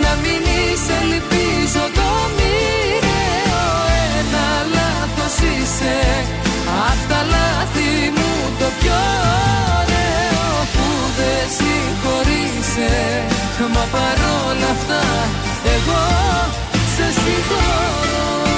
Να 0.03 0.13
μην 0.23 0.43
είσαι 0.57 0.95
ελπίζω 1.05 1.85
το 1.99 2.09
μοιραίο. 2.37 3.65
Ένα 4.19 4.47
λάθος 4.77 5.37
είσαι 5.51 5.97
Απ' 6.89 7.03
τα 7.11 7.21
λάθη 7.35 7.91
μου 8.17 8.31
το 8.61 8.69
πιο 8.81 9.01
ωραίο. 9.81 10.47
Που 10.75 10.87
δεν 11.19 11.45
συγχωρείσαι 11.57 12.93
Μα 13.75 13.85
παρόλα 13.95 14.69
αυτά 14.77 15.03
εγώ 15.75 16.05
σε 16.95 17.07
συγχωρώ 17.21 18.58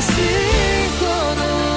σε 0.00 0.12
συγχωρώ 0.12 1.73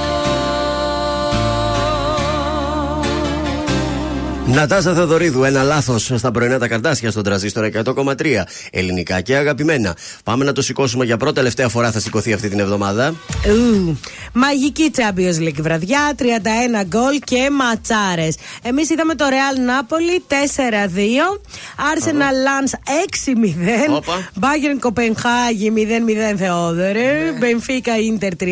Νατάσα 4.58 4.93
Θεοδωρίδου, 4.93 5.43
ένα 5.43 5.63
λάθος 5.63 6.12
στα 6.15 6.32
πρωινά 6.32 6.60
τα 6.60 6.67
καρτάσια 6.67 7.12
στον 7.12 7.24
τραζίστρο 7.24 7.70
100,3. 7.74 8.15
Ελληνικά 8.72 9.22
και 9.22 9.36
αγαπημένα. 9.36 9.96
Πάμε 10.24 10.46
να 10.46 10.52
το 10.52 10.62
σηκώσουμε 10.62 11.06
για 11.06 11.17
πρώτη 11.17 11.36
τελευταία 11.36 11.70
φορά 11.70 11.91
θα 11.91 12.00
σηκωθεί 12.00 12.34
αυτή 12.34 12.50
την 12.50 12.60
εβδομάδα. 12.60 13.15
Ου, 13.46 14.00
Μαγική 14.34 14.91
Champions 14.96 15.43
League 15.43 15.62
βραδιά, 15.62 16.00
31 16.17 16.24
γκολ 16.88 17.20
και 17.24 17.50
ματσάρες. 17.52 18.36
Εμείς 18.62 18.89
είδαμε 18.89 19.15
το 19.15 19.26
Real 19.30 19.58
Napoli 19.70 20.22
4-2, 20.28 21.39
Arsenal 21.93 22.38
Lance 22.48 22.74
6-0, 23.89 23.96
Όπα. 23.96 24.30
Bayern 24.39 24.78
Κοπενχάγη 24.80 25.74
0-0 26.34 26.38
Θεόδωρε, 26.38 27.34
Benfica 27.41 28.24
Inter 28.24 28.32
3-3. 28.43 28.46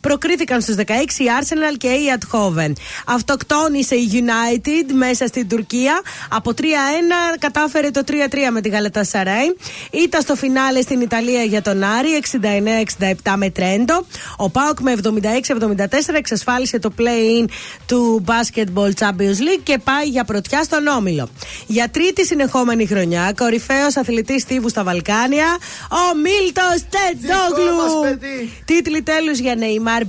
Προκρίθηκαν 0.00 0.60
στους 0.60 0.74
16 0.74 0.80
η 1.18 1.24
Arsenal 1.40 1.76
και 1.78 1.88
η 1.88 2.04
Adhoven. 2.18 2.72
Αυτοκτόνησε 3.06 3.94
η 3.94 4.08
United 4.12 4.92
μέσα 4.94 5.21
στην 5.26 5.48
Τουρκία. 5.48 6.00
Από 6.28 6.52
3-1 6.58 6.64
κατάφερε 7.38 7.90
το 7.90 8.02
3-3 8.06 8.12
με 8.52 8.60
τη 8.60 8.68
Γαλατά 8.68 9.04
Σαράι. 9.04 9.46
Ήταν 9.90 10.20
στο 10.20 10.34
φινάλε 10.34 10.80
στην 10.80 11.00
Ιταλία 11.00 11.42
για 11.42 11.62
τον 11.62 11.82
Άρη 11.82 12.08
69-67 13.22 13.34
με 13.36 13.50
Τρέντο. 13.50 14.06
Ο 14.36 14.50
Πάοκ 14.50 14.80
με 14.80 14.94
76-74 15.02 16.14
εξασφάλισε 16.14 16.78
το 16.78 16.92
play-in 16.98 17.44
του 17.86 18.24
Basketball 18.26 18.90
Champions 18.98 19.38
League 19.40 19.60
και 19.62 19.78
πάει 19.84 20.06
για 20.06 20.24
πρωτιά 20.24 20.62
στον 20.62 20.86
Όμιλο. 20.86 21.28
Για 21.66 21.88
τρίτη 21.88 22.26
συνεχόμενη 22.26 22.86
χρονιά, 22.86 23.32
κορυφαίος 23.36 23.96
αθλητής 23.96 24.42
στίβου 24.42 24.68
στα 24.68 24.84
Βαλκάνια, 24.84 25.46
ο 25.90 26.16
Μίλτος 26.16 26.72
μας, 26.72 26.86
Τετζόγλου. 26.90 28.00
παιδί. 28.02 28.52
Τίτλοι 28.64 29.02
τέλους 29.02 29.38
για 29.38 29.54
Νεϊμάρ 29.54 30.02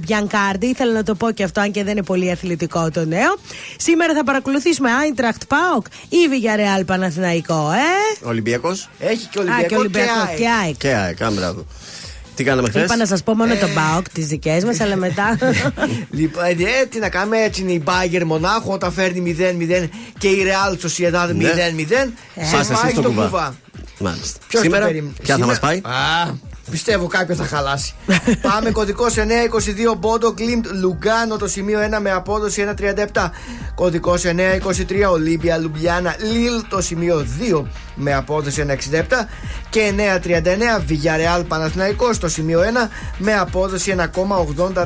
Μπιανκάρντι. 0.00 0.66
Ήθελα 0.66 0.92
να 0.92 1.02
το 1.02 1.14
πω 1.14 1.30
και 1.30 1.42
αυτό, 1.42 1.60
αν 1.60 1.70
και 1.70 1.84
δεν 1.84 1.92
είναι 1.92 2.02
πολύ 2.02 2.30
αθλητικό 2.30 2.90
το 2.90 3.04
νέο. 3.04 3.38
Σήμερα 3.76 4.01
θα 4.10 4.24
παρακολουθήσουμε 4.24 4.90
Άιντραχτ 4.90 5.42
Πάοκ 5.48 5.86
ή 6.08 6.16
Villarreal 6.30 6.86
Παναθηναϊκό, 6.86 7.70
ε; 7.72 8.26
Ολυμπιακός. 8.28 8.88
Έχει 8.98 9.26
και 9.28 9.38
Α, 9.38 9.42
Ολυμπιακό 9.42 9.66
και 9.68 9.76
Ολυμπιακό 9.76 10.10
ΑΕΚ. 10.28 10.36
και 10.38 10.48
ΑΕΚ. 10.64 10.76
Και 10.76 10.88
ΑΕΚ, 10.88 11.22
α, 11.22 11.30
μπράβο. 11.30 11.64
Τι 12.34 12.44
κάναμε 12.44 12.68
χθες; 12.68 12.82
Είπα 12.84 12.96
να 12.96 13.06
σας 13.06 13.22
πω 13.22 13.34
μόνο 13.34 13.54
τον 13.54 13.74
Πάοκ, 13.74 14.08
τις 14.08 14.26
δικές 14.26 14.64
μας, 14.64 14.80
αλλά 14.80 14.96
μετά. 14.96 15.38
Λοιπόν, 16.10 16.44
ε, 16.44 16.86
τι 16.90 16.98
να 16.98 17.08
κάνουμε, 17.08 17.38
έτσι 17.38 17.60
είναι 17.62 17.72
η 17.72 17.80
Μπάγερν 17.84 18.24
Μονάχο 18.24 18.72
όταν 18.72 18.92
φέρνει 18.92 19.36
0-0 19.38 19.88
και 20.18 20.28
η 20.28 20.44
Real 20.46 20.72
Sociedad 20.86 21.28
0-0. 21.28 21.32
Ναι. 21.34 22.44
Σε 22.44 22.56
Πας 22.56 22.70
εσύ 22.70 22.80
πάει 22.82 22.90
στο 22.90 23.00
στο 23.00 23.08
κουβά. 23.08 23.24
κουβά. 23.24 23.54
Μάλιστα. 23.98 24.38
Ποιος 24.48 24.62
το 24.62 24.68
Σήμερα, 24.68 24.86
περίμενε; 24.86 25.12
ποια 25.22 25.36
θα 25.36 25.46
μας 25.46 25.56
Σήμερα- 25.56 25.80
πάει; 25.82 25.92
Α, 25.92 26.34
πιστεύω 26.70 27.06
κάποιος 27.06 27.38
θα 27.38 27.44
χαλάσει. 27.44 27.94
Πάμε 28.50 28.70
κωδικός 28.70 29.14
922 29.16 29.96
Μπόντο 29.98 30.32
Γκλιμτ 30.32 30.66
Λουγκάνο 30.72 31.36
το 31.36 31.48
σημείο 31.48 31.80
1 31.96 31.98
με 32.00 32.10
απόδοση 32.10 32.74
1,37. 33.12 33.30
Κωδικός 33.74 34.22
923 34.26 34.30
Ολύμπια 35.10 35.58
Λουμπιάνα 35.58 36.16
Λιλ 36.32 36.62
το 36.68 36.80
σημείο 36.80 37.26
2 37.52 37.62
με 37.94 38.14
απόδοση 38.14 38.66
1,67 38.68 38.74
και 39.70 39.92
9,39 40.24 40.30
Villarreal 40.88 41.44
Παναθηναϊκός 41.48 42.16
στο 42.16 42.28
σημείο 42.28 42.60
1 42.60 42.88
με 43.18 43.34
απόδοση 43.34 43.94
1,84. 43.98 44.84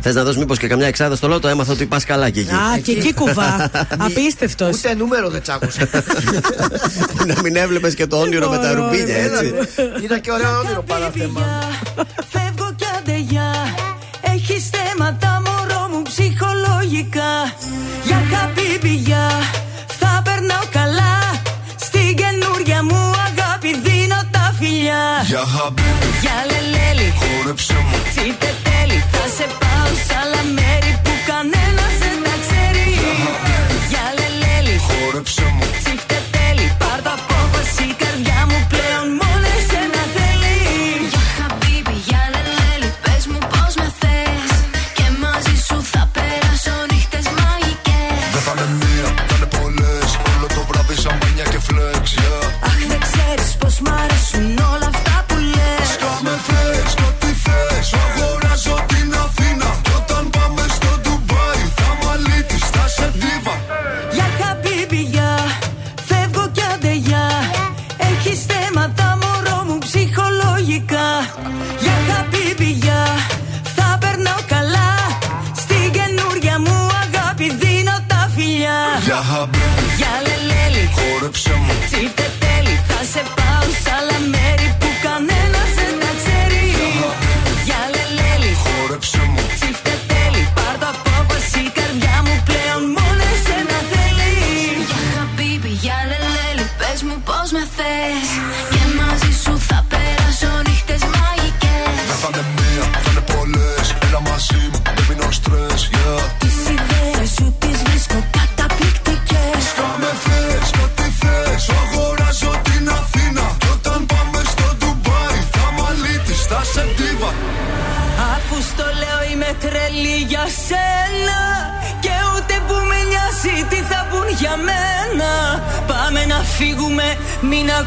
Θες 0.00 0.14
να 0.14 0.24
δώσει 0.24 0.38
μήπως 0.38 0.58
και 0.58 0.66
καμιά 0.66 0.86
εξάδα 0.86 1.16
στο 1.16 1.28
λότο, 1.28 1.48
έμαθα 1.48 1.72
ότι 1.72 1.86
πας 1.86 2.04
καλά 2.04 2.30
και 2.30 2.40
εκεί. 2.40 2.50
Α, 2.50 2.78
και 2.82 2.90
εκεί 2.92 3.14
κουβά. 3.14 3.70
Απίστευτος. 4.06 4.76
Ούτε 4.76 4.94
νούμερο 4.94 5.28
δεν 5.28 5.42
τσάκουσα. 5.42 5.88
να 7.26 7.34
μην 7.42 7.56
έβλεπες 7.56 7.94
και 7.94 8.06
το 8.06 8.16
όνειρο 8.16 8.48
με 8.48 8.56
τα 8.56 8.72
ρουπίνια, 8.72 9.16
έτσι. 9.16 9.54
Ήταν 10.04 10.20
και 10.20 10.32
ωραίο 10.32 10.58
όνειρο 10.58 10.82
παρά. 10.82 11.10
Φεύγω 12.28 12.74
κι 12.76 12.84
αντεγιά. 12.98 13.52
Έχει 14.20 14.62
θέματα 14.72 15.42
μωρό 15.46 15.88
μου 15.92 16.02
ψυχολογικά. 16.02 17.32
Για 18.04 18.22
χαπίπηγια. 18.30 19.28
Για 25.28 25.44
χαμπίπι, 25.54 26.08
για 26.24 26.38
λελέλη 26.50 27.08
Χόρεψε 27.20 27.74
μου, 27.88 27.98
τι 28.14 28.24
τέλει 28.64 28.98
Θα 29.12 29.24
σε 29.36 29.46
πάω 29.60 29.90
σ' 30.06 30.14
άλλα 30.20 30.42
μέρη 30.56 30.92
που 31.04 31.12
κανένας 31.30 31.94
δεν 32.02 32.16
τα 32.26 32.34
ξέρει. 32.44 32.84
Για 33.00 33.12
χαμπίπι, 33.22 33.76
για 33.92 34.06
λελέλη 34.18 34.76
Χόρεψε 34.86 35.44
μου. 35.56 35.66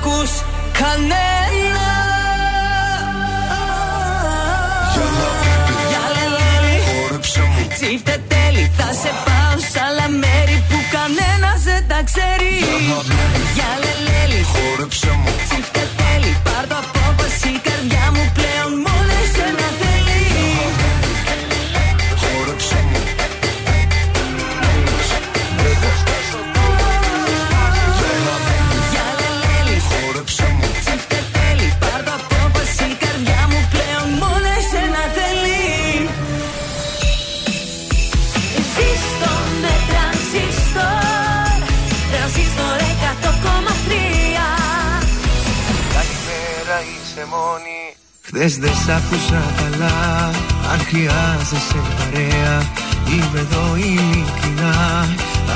acus 0.02 0.51
άκουσα 49.12 49.44
καλά. 49.58 50.32
Αν 50.72 50.80
χρειάζεσαι 50.88 51.80
παρέα. 51.98 52.62
Είμαι 53.12 53.40
εδώ 53.40 53.76
ειλικρινά 53.76 54.76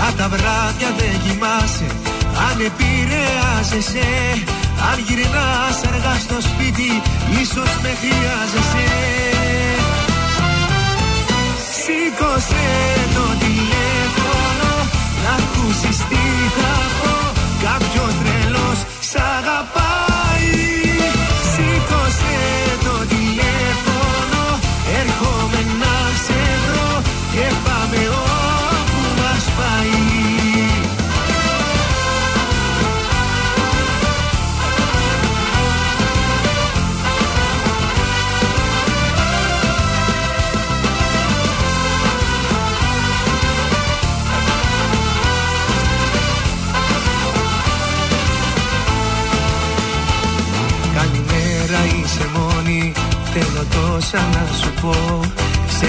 Αν 0.06 0.16
τα 0.18 0.28
βράδια 0.28 0.90
δεν 0.98 1.16
κοιμάσαι 1.24 1.88
Αν 2.48 2.58
επηρεάζεσαι 2.70 4.08
Αν 4.90 4.98
γυρνάς 5.08 5.78
αργά 5.90 6.16
στο 6.26 6.38
σπίτι 6.50 7.02
Ίσως 7.42 7.72
με 7.84 7.92
χρειάζεσαι. 8.02 8.88
Σήκωσε 11.80 12.68
το 13.16 13.26
τηλέφωνο 13.44 14.72
Να 15.24 15.32
ακούσεις 15.44 15.98
τι 16.10 16.15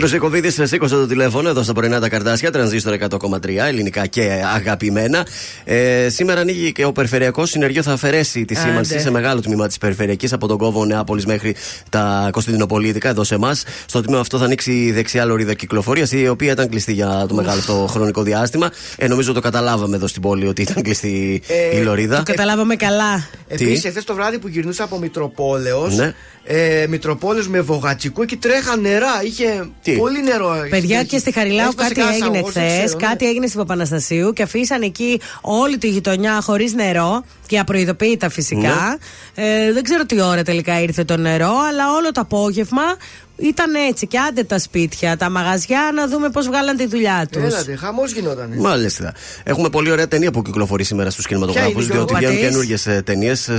Πέτρο 0.00 0.16
Ιακοβίδη, 0.16 0.50
σήκωσε 0.50 0.94
το 0.94 1.06
τηλέφωνο 1.06 1.48
εδώ 1.48 1.62
στα 1.62 1.72
πρωινά 1.72 2.00
τα 2.00 2.08
καρτάσια, 2.08 2.50
τρανζίστορ 2.50 2.96
100,3, 3.10 3.48
ελληνικά 3.66 4.06
και 4.06 4.42
αγαπημένα. 4.54 5.26
Ε, 5.64 6.08
σήμερα 6.08 6.40
ανοίγει 6.40 6.72
και 6.72 6.84
ο 6.84 6.92
Περιφερειακός 6.92 7.50
Συνεργείο 7.50 7.82
θα 7.82 7.92
αφαιρέσει 7.92 8.44
τη 8.44 8.54
Άντε. 8.56 8.68
σήμανση 8.68 9.00
σε 9.00 9.10
μεγάλο 9.10 9.40
τμήμα 9.40 9.66
της 9.66 9.78
Περιφερειακής 9.78 10.32
από 10.32 10.46
τον 10.46 10.58
κόβο 10.58 10.84
Νεάπολης 10.84 11.26
μέχρι 11.26 11.54
τα 11.88 12.28
Κωνσταντινοπολίτικα, 12.32 13.08
εδώ 13.08 13.24
σε 13.24 13.34
εμάς. 13.34 13.64
Στο 13.86 14.02
τμήμα 14.02 14.20
αυτό 14.20 14.38
θα 14.38 14.44
ανοίξει 14.44 14.72
η 14.72 14.92
δεξιά 14.92 15.24
λωρίδα 15.24 15.54
κυκλοφορίας, 15.54 16.12
η 16.12 16.28
οποία 16.28 16.52
ήταν 16.52 16.68
κλειστή 16.68 16.92
για 16.92 17.26
το 17.28 17.34
μεγάλο 17.34 17.58
αυτό 17.58 17.86
χρονικό 17.90 18.22
διάστημα. 18.22 18.70
Ε, 18.96 19.08
νομίζω 19.08 19.32
το 19.32 19.40
καταλάβαμε 19.40 19.96
εδώ 19.96 20.06
στην 20.06 20.22
πόλη 20.22 20.46
ότι 20.46 20.62
ήταν 20.62 20.82
κλειστή 20.82 21.42
Ε, 21.72 21.76
η 21.76 21.82
λωρίδα. 21.82 22.16
Το 22.16 22.22
καταλάβαμε 22.22 22.76
καλά. 22.76 23.28
Επίσης, 23.48 23.84
εχθές 23.84 24.04
το 24.04 24.14
βράδυ 24.14 24.38
που 24.38 24.48
γυρνούσα 24.48 24.84
από 24.84 24.98
Μητροπόλεως. 24.98 25.96
Ναι. 25.96 26.14
Ε, 26.48 26.86
Μητροπόλεως 26.88 27.48
με 27.48 27.60
βογατσικό 27.60 28.24
και 28.24 28.36
τρέχα 28.36 28.76
νερά. 28.76 29.22
Είχε 29.24 29.68
πολύ 29.92 30.22
νερό. 30.22 30.56
Παιδιά 30.70 31.02
και 31.04 31.18
στη 31.18 31.32
Χαριλάου 31.32 31.68
Έσπασε 31.68 31.88
κάτι 31.88 32.00
κανένα 32.00 32.16
έγινε 32.24 32.38
αγός, 32.38 32.52
δεν 32.52 32.62
χθες. 32.62 32.84
ξέρω, 32.84 32.98
ναι. 32.98 33.06
Κάτι 33.06 33.26
έγινε 33.26 33.46
στην 33.46 33.58
Παπαναστασίου 33.58 34.32
και 34.32 34.42
αφήσαν 34.42 34.82
εκεί 34.82 35.20
όλη 35.40 35.78
τη 35.78 35.88
γειτονιά 35.88 36.40
χωρίς 36.40 36.72
νερό 36.74 37.24
και 37.46 37.58
απροειδοποίητα 37.58 38.28
φυσικά. 38.28 38.98
Ε, 39.34 39.72
δεν 39.72 39.82
ξέρω 39.82 40.06
τι 40.06 40.20
ώρα 40.20 40.42
τελικά 40.42 40.80
ήρθε 40.80 41.04
το 41.04 41.16
νερό, 41.16 41.52
αλλά 41.68 41.92
όλο 41.92 42.12
το 42.12 42.20
απόγευμα 42.20 42.82
ήταν 43.36 43.74
έτσι. 43.88 44.06
Και 44.06 44.18
άντε 44.18 44.42
τα 44.44 44.58
σπίτια, 44.58 45.16
τα 45.16 45.30
μαγαζιά 45.30 45.90
να 45.94 46.08
δούμε 46.08 46.30
πώς 46.30 46.46
βγάλαν 46.46 46.76
τη 46.76 46.86
δουλειά 46.86 47.28
τους. 47.32 47.42
Έλατε, 47.42 47.76
χαμός 47.76 48.12
γινόταν. 48.12 48.52
Μάλιστα. 48.58 49.12
Έχουμε 49.44 49.68
πολύ 49.68 49.90
ωραία 49.90 50.08
ταινία 50.08 50.30
που 50.30 50.42
κυκλοφορεί 50.42 50.84
σήμερα 50.84 51.10
στους 51.10 51.26
κινηματογράφου. 51.26 51.72
Ποια 51.72 51.82
είναι, 51.82 51.92
Διότι 51.92 52.12
Γιώργο; 52.12 52.26
βγαίνουν 52.26 52.34
Πατής; 52.36 52.48
καινούργιες 52.68 53.02
ταινίες. 53.04 53.50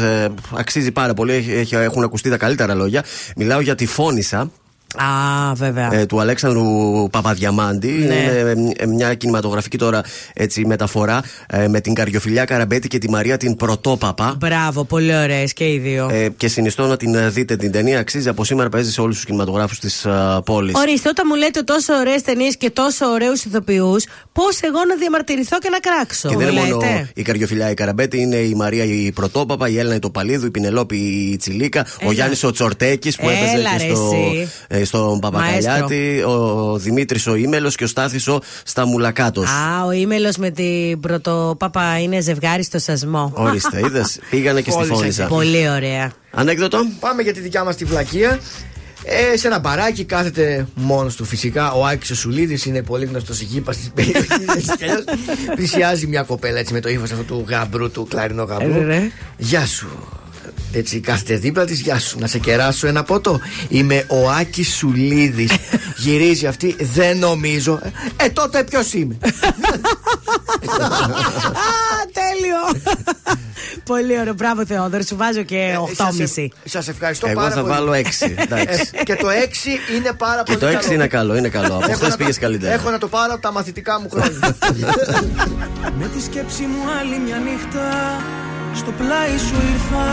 αξίζει 0.58 0.92
πάρα 0.92 1.14
πολύ. 1.14 1.34
Έχει- 1.34 1.52
έχει- 1.52 1.76
έχουν 1.76 2.04
ακουστεί 2.04 2.30
τα 2.30 2.38
καλύτερα 2.38 2.74
λόγια. 2.74 3.04
Μιλάω 3.36 3.60
για 3.60 3.76
τη 3.76 3.86
Φόνησα. 3.86 4.52
Α, 4.96 5.54
βέβαια. 5.54 5.94
ε, 5.94 6.06
του 6.06 6.20
Αλέξανδρου 6.20 6.64
Παπαδιαμάντη. 7.12 7.88
Ναι. 7.88 8.16
Είναι 8.16 8.74
ε, 8.78 8.86
μια 8.86 9.14
κινηματογραφική 9.14 9.78
τώρα 9.78 10.02
έτσι, 10.34 10.66
μεταφορά 10.66 11.22
ε, 11.50 11.68
με 11.68 11.82
την 11.82 11.94
Καριοφιλιά 11.94 12.46
Καραμπέτη 12.46 12.88
και 12.88 12.98
τη 12.98 13.10
Μαρία 13.10 13.38
την 13.38 13.56
Πρωτόπαπα. 13.56 14.36
Μπράβο, 14.40 14.84
πολύ 14.84 15.16
ωραίες 15.16 15.54
και 15.54 15.72
οι 15.72 15.78
δύο. 15.78 16.10
Ε, 16.12 16.30
και 16.38 16.48
συνιστώ 16.48 16.88
να 16.88 16.98
την 16.98 17.16
ε, 17.16 17.30
δείτε 17.30 17.56
την 17.56 17.72
ταινία. 17.72 18.00
Αξίζει 18.00 18.30
από 18.30 18.44
σήμερα 18.44 18.70
παίζει 18.70 18.92
σε 18.92 19.02
όλους 19.02 19.16
τους 19.16 19.26
κινηματογράφους 19.26 19.80
της 19.80 20.06
πόλης. 20.46 20.76
Ορίστε, 20.76 21.10
όταν 21.10 21.26
μου 21.30 21.36
λέτε 21.36 21.62
τόσο 21.62 21.94
ωραίες 21.94 22.22
ταινίες 22.22 22.58
και 22.58 22.70
τόσο 22.70 23.06
ωραίους 23.06 23.44
ηθοποιούς, 23.44 24.06
πώς 24.32 24.60
εγώ 24.62 24.80
να 24.88 24.96
διαμαρτυρηθώ 24.96 25.58
και 25.58 25.70
να 25.70 25.80
κράξω. 25.80 26.30
Και 26.30 26.36
δεν 26.38 26.48
είναι 26.48 26.60
μόνο 26.62 26.76
λέτε; 26.76 27.10
η 27.14 27.22
Καριοφιλιά 27.22 27.70
η 27.70 27.74
Καραμπέτη, 27.74 28.20
είναι 28.22 28.36
η 28.36 28.54
Μαρία 28.56 28.84
η 28.84 29.12
Πρωτόπαπα, 29.12 29.70
η 29.70 29.78
Έλληνα 29.78 29.96
η 29.96 30.00
Τοπαλίδου, 30.00 30.46
η 30.46 30.52
Πινελόπη 30.52 30.96
η 31.32 31.38
Τσιλίκα, 31.38 31.82
ο 31.82 31.98
Έλα. 32.00 32.12
Γιάννης 32.14 32.44
ο 32.44 32.52
Τσορτέκης 32.52 33.16
που 33.16 33.30
έπαιζε 33.30 33.56
Έλα, 33.56 33.70
και 33.78 33.88
ρε, 33.88 33.94
στο, 33.96 34.12
εσύ. 34.14 34.50
ε, 34.68 34.77
στον 34.86 35.20
Παπακαλιάτη, 35.20 36.24
ο 36.28 36.78
Δημήτρης 36.78 37.28
ο 37.28 37.36
Ήμελος 37.36 37.76
και 37.76 37.84
ο 37.84 37.88
Στάθης 37.88 38.28
ο 38.28 38.42
Σταμουλακάτος. 38.64 39.50
Α, 39.50 39.86
ο 39.86 39.92
ήμελος 39.92 40.38
με 40.38 40.50
την 40.50 41.00
πρωτοπάπα 41.00 42.00
είναι 42.02 42.20
ζευγάρι 42.22 42.64
στο 42.64 42.80
σασμό. 42.80 43.32
Ορίστε, 43.36 43.80
είδες. 43.86 44.20
Πήγανε 44.30 44.62
και 44.62 44.70
στη 44.72 44.80
Κόλλησα 44.80 44.96
φώνησα. 45.00 45.24
εκεί. 45.24 45.34
Πολύ 45.34 45.70
ωραία. 45.70 46.12
Ανέκδοτο. 46.32 46.78
Πάμε 47.00 47.22
για 47.22 47.34
τη 47.34 47.40
δικιά 47.40 47.64
μας 47.64 47.76
τη 47.76 47.86
βλακεία. 47.86 48.40
Ε, 49.04 49.38
σε 49.38 49.48
ένα 49.48 49.60
μπαράκι 49.60 50.04
κάθεται 50.04 50.68
μόνος 50.76 51.16
του 51.16 51.26
φυσικά. 51.26 51.72
Ο 51.72 51.86
Άκης 51.86 52.10
ο 52.12 52.16
Σουλίδης 52.16 52.66
είναι 52.66 52.82
πολύ 52.84 53.06
γνωστός 53.06 53.40
γήπα 53.42 53.72
της 53.72 53.92
περιοχή. 53.94 54.28
Πλησιάζει 55.56 56.08
μια 56.08 56.24
κοπέλα 56.24 56.60
έτσι 56.60 56.74
με 56.74 56.80
το 56.80 56.90
ύφος 56.90 57.12
αυτό 57.12 57.24
του 57.24 57.46
γαμπρού, 57.48 57.92
του 57.92 58.08
κλαρινό 58.10 58.44
γαμπρού. 58.44 58.80
Ε, 58.80 58.84
ρε. 58.84 59.12
Γεια 59.38 59.66
σου. 59.66 59.88
Έτσι 60.72 61.00
κάθεται 61.00 61.36
δίπλα 61.36 61.66
της, 61.66 61.80
γεια 61.80 62.00
σου. 62.00 62.20
Να 62.20 62.28
σε 62.28 62.40
κεράσω 62.40 62.88
ένα 62.88 63.04
ποτό. 63.04 63.40
Είμαι 63.70 64.06
ο 64.08 64.30
Άκης 64.30 64.76
Σουλίδης. 64.76 65.52
Γυρίζει 66.04 66.48
αυτή, 66.48 66.76
δεν 66.80 67.18
νομίζω. 67.18 67.80
Ε, 68.18 68.30
τότε 68.30 68.64
ποιος 68.64 68.94
είμαι; 68.94 69.18
Α, 70.78 72.06
τέλειο! 72.14 72.82
Πολύ 73.84 74.20
ωραίο. 74.20 74.34
Μπράβο, 74.34 74.66
Θεόδωρο. 74.66 75.04
Σου 75.04 75.16
βάζω 75.16 75.44
και 75.44 75.76
8,5. 76.36 76.48
Σας 76.64 76.88
ευχαριστώ 76.88 77.28
Εγώ 77.28 77.40
πάρα 77.40 77.54
θα 77.54 77.62
πολύ. 77.62 77.74
βάλω 77.74 77.92
6. 77.92 77.96
εντάξει. 78.36 78.90
Ε, 78.92 79.04
και 79.04 79.16
το 79.16 79.28
6 79.28 79.96
είναι 79.96 80.12
πάρα 80.18 80.44
Και 80.44 80.58
πολύ 80.58 80.74
το 80.74 80.80
6 80.88 80.92
είναι 80.92 81.08
καλό, 81.08 81.36
είναι 81.36 81.50
καλό. 81.50 81.74
Από 81.76 81.86
Έχω 81.86 81.94
χθες 81.94 82.10
να 82.10 82.16
πήγες 82.18 82.36
το- 82.36 82.42
καλύτερα. 82.42 82.74
Έχω 82.74 82.90
να 82.90 82.98
το 82.98 83.08
πάρω 83.08 83.34
από 83.34 83.42
τα 83.42 83.52
μαθητικά 83.52 84.02
μου 84.02 84.10
χρόνια. 84.10 84.58
Με 86.00 86.08
τη 86.16 86.22
σκέψη 86.24 86.62
μου 86.62 86.90
άλλη 87.00 87.20
μια 87.20 87.38
νύχτα 87.38 87.82
στο 88.76 88.92
πλάι 88.92 89.38
σου 89.38 89.56
ήρθα. 89.74 90.08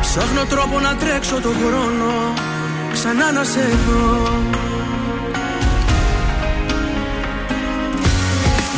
Ψάχνω 0.00 0.44
τρόπο 0.44 0.80
να 0.80 0.96
τρέξω 0.96 1.40
το 1.40 1.48
χρόνο 1.48 2.34
ξανά 2.92 3.32
να 3.32 3.44
σε 3.44 3.60
δω. 3.86 4.32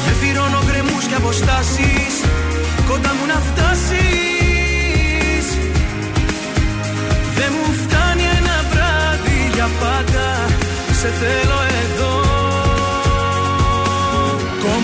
Γεφυρώνω 0.04 0.62
γκρεμούς 0.66 1.04
και 1.04 1.14
αποστάσεις 1.14 2.14
κοντά 2.88 3.14
μου 3.14 3.26
να 3.26 3.38
φτάσεις. 3.48 4.02
Δεν 7.36 7.52
μου 7.56 7.72
φτάνει 7.82 8.22
ένα 8.22 8.56
βράδυ 8.70 9.50
για 9.54 9.68
πάντα 9.80 10.28
Σε 11.00 11.08
θέλω 11.20 11.58
εδώ 11.82 12.21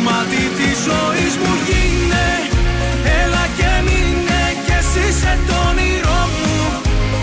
Κομμάτι 0.09 0.45
της 0.59 0.77
ζωής 0.89 1.35
μου 1.43 1.53
γίνε. 1.67 2.29
Έλα 3.21 3.45
και 3.59 3.71
μείνε 3.87 4.43
κι 4.65 4.75
εσύ 4.81 5.07
σε 5.21 5.33
το 5.47 5.57
όνειρό 5.71 6.23
μου. 6.39 6.57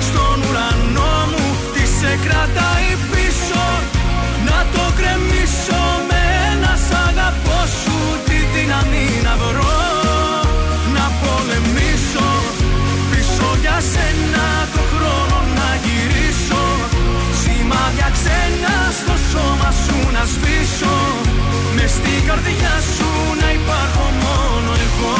Στον 0.07 0.37
ουρανό 0.45 1.15
μου 1.31 1.45
τι 1.73 1.83
σε 1.97 2.11
κρατάει 2.25 2.89
πίσω. 3.11 3.65
Να 4.47 4.59
το 4.73 4.83
κρεμίσω 4.97 5.83
με 6.09 6.21
ένα 6.51 6.73
σ' 6.85 6.95
αγαπώ 7.07 7.59
σου. 7.79 7.97
Τη 8.27 8.37
δύναμη 8.53 9.07
να 9.25 9.33
βρω 9.41 9.77
Να 10.95 11.05
πολεμήσω. 11.21 12.29
Πίσω 13.11 13.47
για 13.63 13.77
σένα 13.91 14.45
το 14.75 14.83
χρόνο 14.91 15.37
να 15.57 15.69
γυρίσω. 15.83 16.63
Σημάδια 17.41 18.09
ξένα 18.17 18.73
στο 18.99 19.15
σώμα 19.29 19.69
σου 19.83 19.97
να 20.15 20.23
σβήσω 20.33 20.95
Μες 21.87 21.93
στην 21.93 22.25
καρδιά 22.27 22.79
σου 22.95 23.05
να 23.41 23.51
υπάρχω 23.51 24.03
μόνο 24.23 24.71
εγώ. 24.71 25.15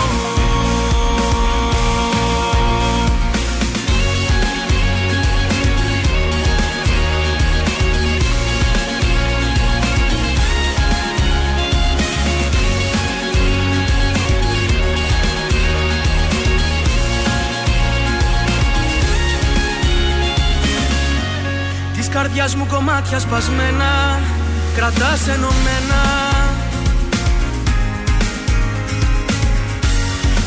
Της 21.95 22.09
καρδιάς 22.09 22.55
μου 22.55 22.66
κομμάτια 22.68 23.20
σπασμένα 23.20 24.20
Κρατάς 24.76 25.28
ενωμένα 25.28 26.14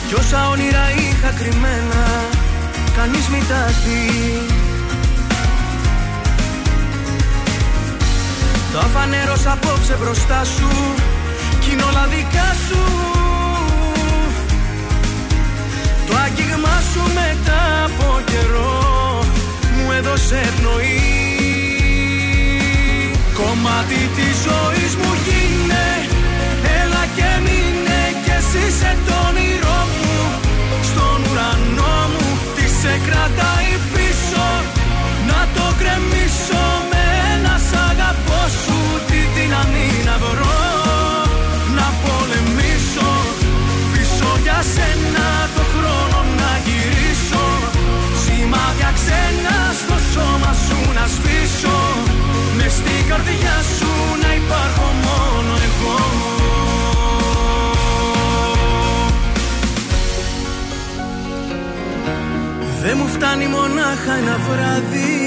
Κι 0.09 0.15
όσα 0.15 0.49
όνειρα 0.49 0.87
είχα 0.99 1.31
κρυμμένα 1.39 2.03
Κανείς 2.97 3.29
μη 3.29 3.43
τα 3.49 3.65
δει 3.85 4.43
Τα 8.73 8.81
φανέρωσα 8.81 9.53
απόψε 9.53 9.97
μπροστά 10.01 10.45
σου 10.45 10.69
Κι 11.61 11.71
είναι 11.73 11.83
όλα 11.83 12.07
δικά 12.07 12.55
σου. 12.69 12.83
Το 16.07 16.17
άγγιγμά 16.25 16.83
σου 16.93 17.03
μετά 17.15 17.85
από 17.85 18.21
καιρό 18.27 19.25
Μου 19.77 19.93
έδωσε 19.93 20.53
πνοή. 20.57 21.17
Κομμάτι 23.35 24.11
της 24.17 24.35
ζωής 24.47 24.95
μου 24.97 25.13
γίνε 25.25 25.98
φτάνει 63.19 63.47
μονάχα 63.47 64.15
ένα 64.15 64.37
βράδυ. 64.37 65.27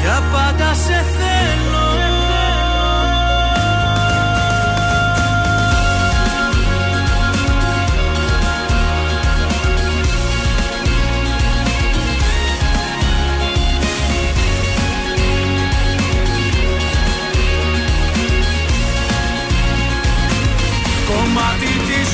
Για 0.00 0.22
πάντα 0.32 0.74
σε 0.74 0.92
θέλω 0.92 1.19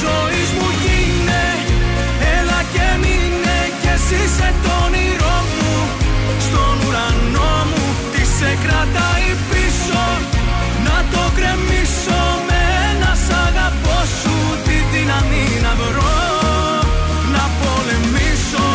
ζωής 0.07 0.51
μου 0.57 0.69
γίνε 0.83 1.45
Έλα 2.37 2.61
και 2.75 2.87
μείνε 3.03 3.59
και 3.83 3.93
ζήσε 4.07 4.49
το 4.63 4.73
όνειρό 4.87 5.37
μου. 5.57 5.75
Στον 6.47 6.75
ουρανό 6.85 7.55
μου 7.71 7.85
τι 8.13 8.23
σε 8.37 8.51
κρατάει 8.65 9.29
πίσω 9.51 10.05
Να 10.87 10.97
το 11.13 11.23
κρεμίσω 11.37 12.23
με 12.49 12.61
ένα 12.91 13.11
σ' 13.25 13.35
αγαπώ 13.47 13.99
σου. 14.19 14.35
Τη 14.67 14.77
δύναμη 14.93 15.47
να 15.65 15.73
βρω 15.81 16.19
Να 17.35 17.45
πολεμήσω. 17.61 18.69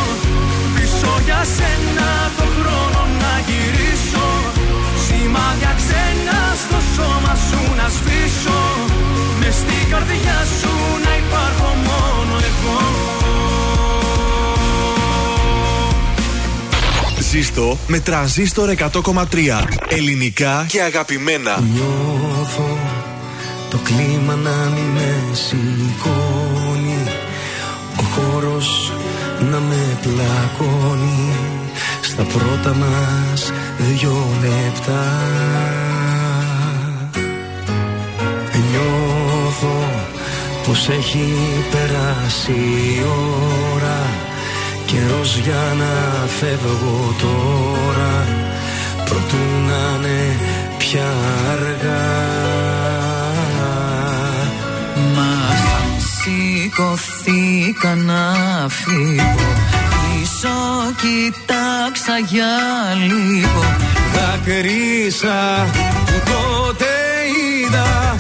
Πίσω 0.76 1.12
για 1.28 1.42
σένα 1.56 2.10
το 2.38 2.46
χρόνο 2.56 3.02
να 3.22 3.34
γυρίσω. 3.48 4.28
Σημάδια 5.04 5.72
ξένα 5.80 6.38
στο 6.64 6.80
σώμα 6.94 7.34
σου 7.48 7.71
καρδιά 9.92 10.38
σου 10.60 10.74
να 11.06 11.12
υπάρχω 11.24 11.68
μόνο 11.88 12.34
εγώ 12.50 12.80
Ζήστο 17.20 17.78
με 17.88 18.00
τρανζίστορ 18.00 18.74
100,3. 18.78 19.24
Ελληνικά 19.88 20.66
και 20.68 20.82
αγαπημένα. 20.82 21.64
Νιώθω 21.74 22.78
το 23.70 23.78
κλίμα 23.78 24.36
να 24.36 24.70
μην 24.74 24.84
με 24.84 25.16
σηκώνει 25.32 27.04
Ο 27.98 28.04
χώρος 28.04 28.92
να 29.52 29.60
με 29.60 29.98
πλακώνει 30.02 31.34
Στα 32.02 32.24
πρώτα 32.24 32.76
μας 32.76 33.52
δυο 33.78 34.28
λεπτά 34.42 35.04
Νιώθω 38.72 39.01
πως 40.68 40.90
έχει 40.90 41.34
περάσει 41.72 42.52
η 42.52 43.04
ώρα. 43.74 44.00
Καιρός 44.86 45.38
για 45.38 45.76
να 45.78 46.28
φεύγω 46.28 47.16
τώρα. 47.22 48.28
Προτού 49.06 49.38
να 49.68 50.08
είναι 50.08 50.38
πια 50.78 51.14
αργά. 51.52 52.20
Μα 55.16 55.56
σαν 55.56 55.92
σηκωθήκα 56.00 57.96
να 57.96 58.36
φύγω 58.70 59.52
Πίσω 60.22 60.50
κοιτάξα 61.02 62.18
για 62.28 62.54
λίγο. 63.08 63.64
Δάκρυσα 64.14 65.68
που 66.06 66.32
τότε 66.32 66.86
είδα 67.32 68.11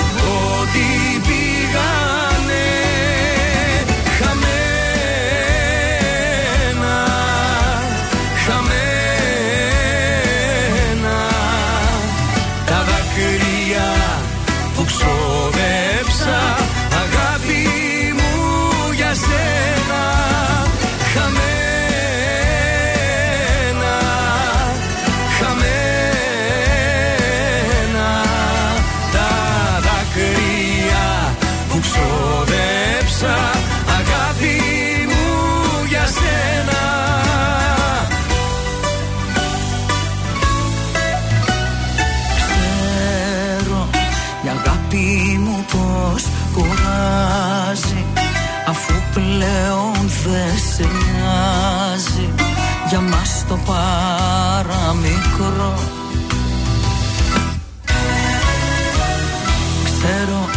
πλέον 49.41 49.93
δεν 50.23 50.53
σε 50.73 50.83
νοιάζει. 50.83 52.29
Για 52.89 52.99
μας 52.99 53.45
το 53.47 53.57
παραμικρό. 53.65 55.73
Ξέρω 59.83 60.49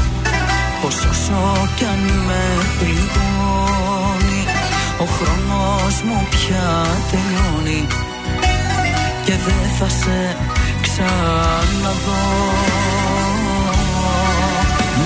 πως 0.83 0.95
όσο 0.95 1.69
κι 1.77 1.85
αν 1.85 1.99
με 2.27 2.45
πληγώνει 2.79 4.45
Ο 5.01 5.05
χρόνος 5.05 6.03
μου 6.03 6.27
πια 6.31 6.87
τελειώνει 7.11 7.87
Και 9.25 9.33
δεν 9.33 9.71
θα 9.79 9.89
σε 9.89 10.37
ξαναδώ. 10.83 12.53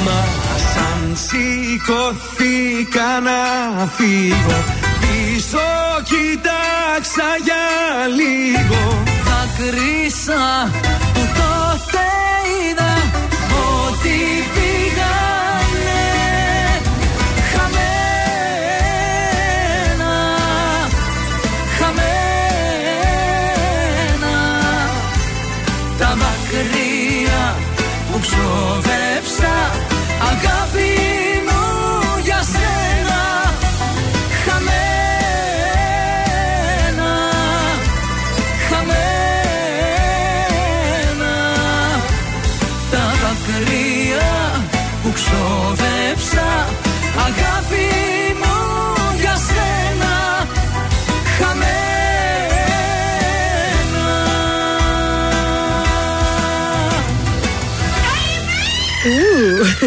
Μα 0.05 0.38
σαν 0.79 1.17
σηκωθήκα 1.27 3.21
να 3.21 3.41
φύγω 3.87 4.59
Πίσω 5.01 5.69
κοιτάξα 6.05 7.29
για 7.45 7.67
λίγο. 8.19 9.03
Θα 9.25 9.41
κρίσα 9.59 10.71
που 11.15 11.21
τότε 11.39 12.05
είδα 12.71 12.93
ότι 13.87 14.19
πήγανε 14.55 14.68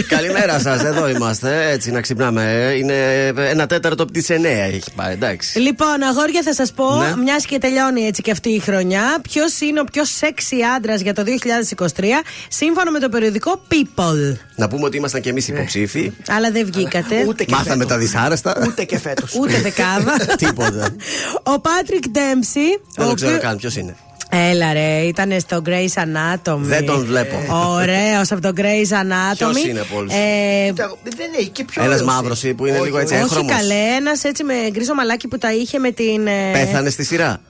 Καλημέρα 0.08 0.60
σας, 0.60 0.84
εδώ 0.84 1.10
είμαστε. 1.10 1.70
Έτσι 1.72 1.91
να 1.91 2.02
ξυπνάμε. 2.02 2.74
Είναι 2.78 3.26
ένα 3.36 3.68
τέταρτο 3.68 4.04
από 4.04 4.12
τις 4.12 4.30
9 4.30 4.34
έχει 4.45 4.91
πάει, 4.95 5.14
εντάξει. 5.14 5.60
Λοιπόν, 5.60 6.02
αγόρια, 6.10 6.41
θα 6.43 6.54
σας 6.54 6.72
πω, 6.72 6.95
Ναι. 6.95 7.14
μιας 7.24 7.45
και 7.45 7.58
τελειώνει 7.58 8.02
έτσι 8.06 8.22
και 8.22 8.32
αυτή 8.32 8.49
η 8.49 8.60
χρονιά, 8.60 9.04
ποιος 9.22 9.60
είναι 9.60 9.80
ο 9.80 9.84
πιο 9.84 10.06
σεξι 10.06 10.56
άντρας 10.78 11.02
για 11.02 11.14
το 11.14 11.24
2023, 11.24 12.22
σύμφωνα 12.49 12.91
με 12.91 12.99
το 12.99 13.10
περιοδικό 13.10 13.62
People. 13.72 14.38
Να 14.56 14.68
πούμε 14.68 14.86
ότι 14.86 14.97
ήμασταν 14.97 15.22
κι 15.22 15.30
εμείς 15.30 15.47
υποψήφοι. 15.47 16.12
Αλλά 16.28 16.52
δεν 16.52 16.66
βγήκατε. 16.66 17.24
Ούτε 17.28 17.43
και 17.43 17.52
Μάθαμε 17.54 17.72
φέτος. 17.74 17.88
τα 17.88 17.97
δυσάρεστα. 17.97 18.64
Ούτε 18.68 18.84
και 18.84 18.99
φέτος. 18.99 19.34
Ούτε 19.36 19.58
δεκάδα. 19.62 20.16
Τίποτα. 20.38 20.95
Ο 21.43 21.60
Πάτρικ 21.60 22.08
Ντέμψι. 22.10 22.60
Δεν 22.95 23.08
το 23.08 23.14
ξέρω 23.14 23.38
καν 23.39 23.58
ποιος 23.58 23.76
είναι. 23.76 23.95
Έλα 24.34 24.73
ρε, 24.73 24.97
ήταν 24.97 25.39
στο 25.39 25.61
Grey's 25.65 25.93
Anatomy. 26.03 26.57
Δεν 26.59 26.86
τον 26.86 27.05
βλέπω. 27.05 27.36
Ωραίος 27.77 28.32
από 28.32 28.41
το 28.41 28.53
Grey's 28.57 28.91
Anatomy. 29.01 29.36
Ποιος 29.38 29.63
είναι 29.63 29.79
από 29.79 29.97
όλους; 29.97 30.13
Ε, 30.13 30.73
Δεν 31.03 31.29
έχει 31.39 31.49
και 31.49 31.63
πιο. 31.63 31.84
Ένας 31.84 31.99
ωραίος 31.99 32.13
μαύρος 32.15 32.43
είναι. 32.43 32.53
που 32.53 32.65
είναι 32.65 32.75
Όχι, 32.77 32.86
λίγο 32.86 32.97
έτσι 32.99 33.13
όχι. 33.13 33.23
όχι 33.23 33.34
έγχρωμος. 33.34 33.57
καλέ, 33.61 33.95
ένας 33.97 34.23
έτσι 34.23 34.43
με 34.43 34.53
γκρίζο 34.71 34.93
μαλάκι 34.93 35.27
που 35.27 35.38
τα 35.38 35.53
είχε 35.53 35.79
με 35.79 35.91
την. 35.91 36.27
ε, 36.27 36.51
Πέθανε 36.51 36.89
στη 36.89 37.03
σειρά. 37.03 37.41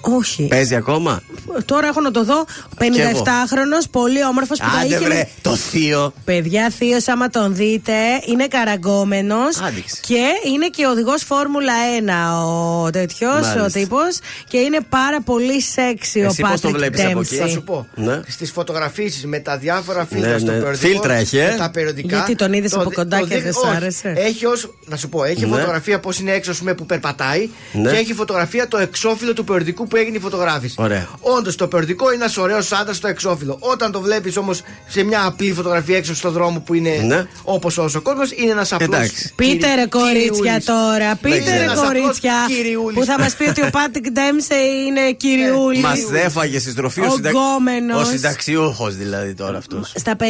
Όχι. 0.00 0.46
Παίζει 0.46 0.74
ακόμα; 0.74 1.22
Τώρα 1.64 1.86
έχω 1.86 2.00
να 2.00 2.10
το 2.10 2.24
δω. 2.24 2.44
57χρονο, 2.78 3.88
πολύ 3.90 4.24
όμορφος 4.24 4.58
που 4.58 4.64
τα 4.72 4.78
Άντε 4.78 4.86
είχε. 4.94 4.98
βρε, 5.04 5.14
με- 5.14 5.28
το 5.42 5.56
θείο. 5.56 6.12
Παιδιά, 6.24 6.70
θείος, 6.78 7.08
άμα 7.08 7.28
τον 7.28 7.54
δείτε, 7.54 7.92
είναι 8.26 8.46
καραγκόμενος 8.46 9.56
και 10.00 10.20
είναι 10.54 10.68
και 10.68 10.86
οδηγός 10.86 11.22
Φόρμουλα 11.22 11.72
1 11.98 12.44
ο 12.46 12.90
τέτοιος, 12.90 13.32
Μάλιστα. 13.32 13.64
ο 13.64 13.66
τύπος. 13.66 14.18
Και 14.48 14.58
είναι 14.58 14.78
πάρα 14.88 15.20
πολύ 15.20 15.60
σεξι 15.62 16.20
ο 16.20 16.24
Εσύ 16.26 16.40
πώς 16.42 16.60
τον 16.60 16.72
Πάτρικ 16.72 16.76
βλέπεις 16.76 17.00
από 17.00 17.20
εκεί; 17.20 17.34
Ντέμψι. 17.36 17.36
Θα 17.36 17.48
σου 17.48 17.62
πω. 17.62 17.86
Ναι. 17.94 18.20
Στις 18.28 18.50
φωτογραφίσεις 18.50 19.24
με 19.26 19.38
τα 19.38 19.58
διάφορα 19.58 20.06
φίλτρα 20.06 20.30
Ναι, 20.32 20.38
στο 20.38 20.46
ναι. 20.52 20.58
περιοδικό. 20.58 20.88
Φίλτρα 20.88 21.14
έχει, 21.14 21.36
ε; 21.38 21.48
με 21.50 21.56
τα 21.58 21.70
περιοδικά. 21.70 22.16
Γιατί 22.16 22.34
τον 22.34 22.52
είδες 22.52 22.70
το 22.70 22.80
από 22.80 22.88
δι- 22.88 22.98
κοντά 22.98 23.18
το 23.18 23.26
και 23.26 23.34
δι- 23.34 23.42
δεν 23.44 23.52
σ' 23.52 23.56
όχι. 23.56 23.76
άρεσε; 23.76 24.12
Έχει 24.16 24.46
ως, 24.46 24.74
να 24.84 24.96
σου 24.96 25.08
πω, 25.08 25.24
έχει 25.24 25.46
Ναι. 25.46 25.56
φωτογραφία 25.56 26.00
πώς 26.00 26.18
είναι 26.18 26.32
έξω, 26.32 26.50
ας 26.50 26.58
πούμε, 26.58 26.74
που 26.74 26.86
περπατάει. 26.86 27.48
Ναι. 27.72 27.90
Και 27.90 27.96
έχει 27.96 28.14
φωτογραφία 28.14 28.68
το 28.68 28.78
εξώφυλλο 28.78 29.32
του 29.32 29.44
περιοδικού 29.44 29.86
που 29.88 29.96
έγινε 29.96 30.16
η 30.16 30.20
φωτογράφηση. 30.20 30.74
Ωραία. 30.78 31.08
Όντως 31.20 31.56
το 31.56 31.68
περιοδικό 31.68 32.12
είναι 32.12 32.22
ένας 32.22 32.36
ωραίος 32.36 32.72
άντρας 32.72 32.96
στο 32.96 33.08
εξώφυλλο. 33.08 33.56
Όταν 33.60 33.92
το 33.92 34.00
βλέπεις 34.00 34.36
όμως 34.36 34.62
σε 34.88 35.02
μια 35.02 35.24
απλή 35.24 35.52
φωτογραφία 35.52 35.96
έξω 35.96 36.14
στον 36.14 36.32
δρόμο 36.32 36.60
που 36.60 36.74
είναι 36.74 36.90
Ναι. 37.06 37.26
όπως 37.44 37.78
όσο 37.78 37.98
ο 37.98 38.02
κόσμο, 38.02 38.22
είναι 38.36 38.50
ένας 38.50 38.72
απλός. 38.72 38.88
Εντάξει. 38.96 39.32
Πείτε 39.34 39.74
ρε 39.74 39.86
κορίτσια 39.86 40.62
τώρα, 40.64 41.16
πείτε 41.16 41.56
ρε 41.56 41.62
Ένας 41.62 41.78
απλός 41.78 41.86
κορίτσια. 42.02 42.32
κυριούλης. 42.46 42.98
Που 42.98 43.04
θα 43.04 43.18
μας 43.18 43.34
πει 43.34 43.48
ότι 43.48 43.60
ο 43.62 43.68
Πάτρικ 43.70 44.10
Ντέμψι 44.10 44.54
είναι 44.86 45.12
κυριούλης. 45.12 45.80
Μας 45.82 45.98
έφαγε 46.12 46.58
στη 46.58 46.70
στροφή 46.70 47.00
ο, 47.00 47.06
Ο 47.06 47.10
συντα... 47.10 47.30
γκόμενος. 47.30 48.02
ο 48.02 48.04
συνταξιούχος 48.10 48.96
δηλαδή 48.96 49.34
τώρα 49.34 49.58
αυτός. 49.58 49.92
Στα 49.96 50.16
57 50.16 50.22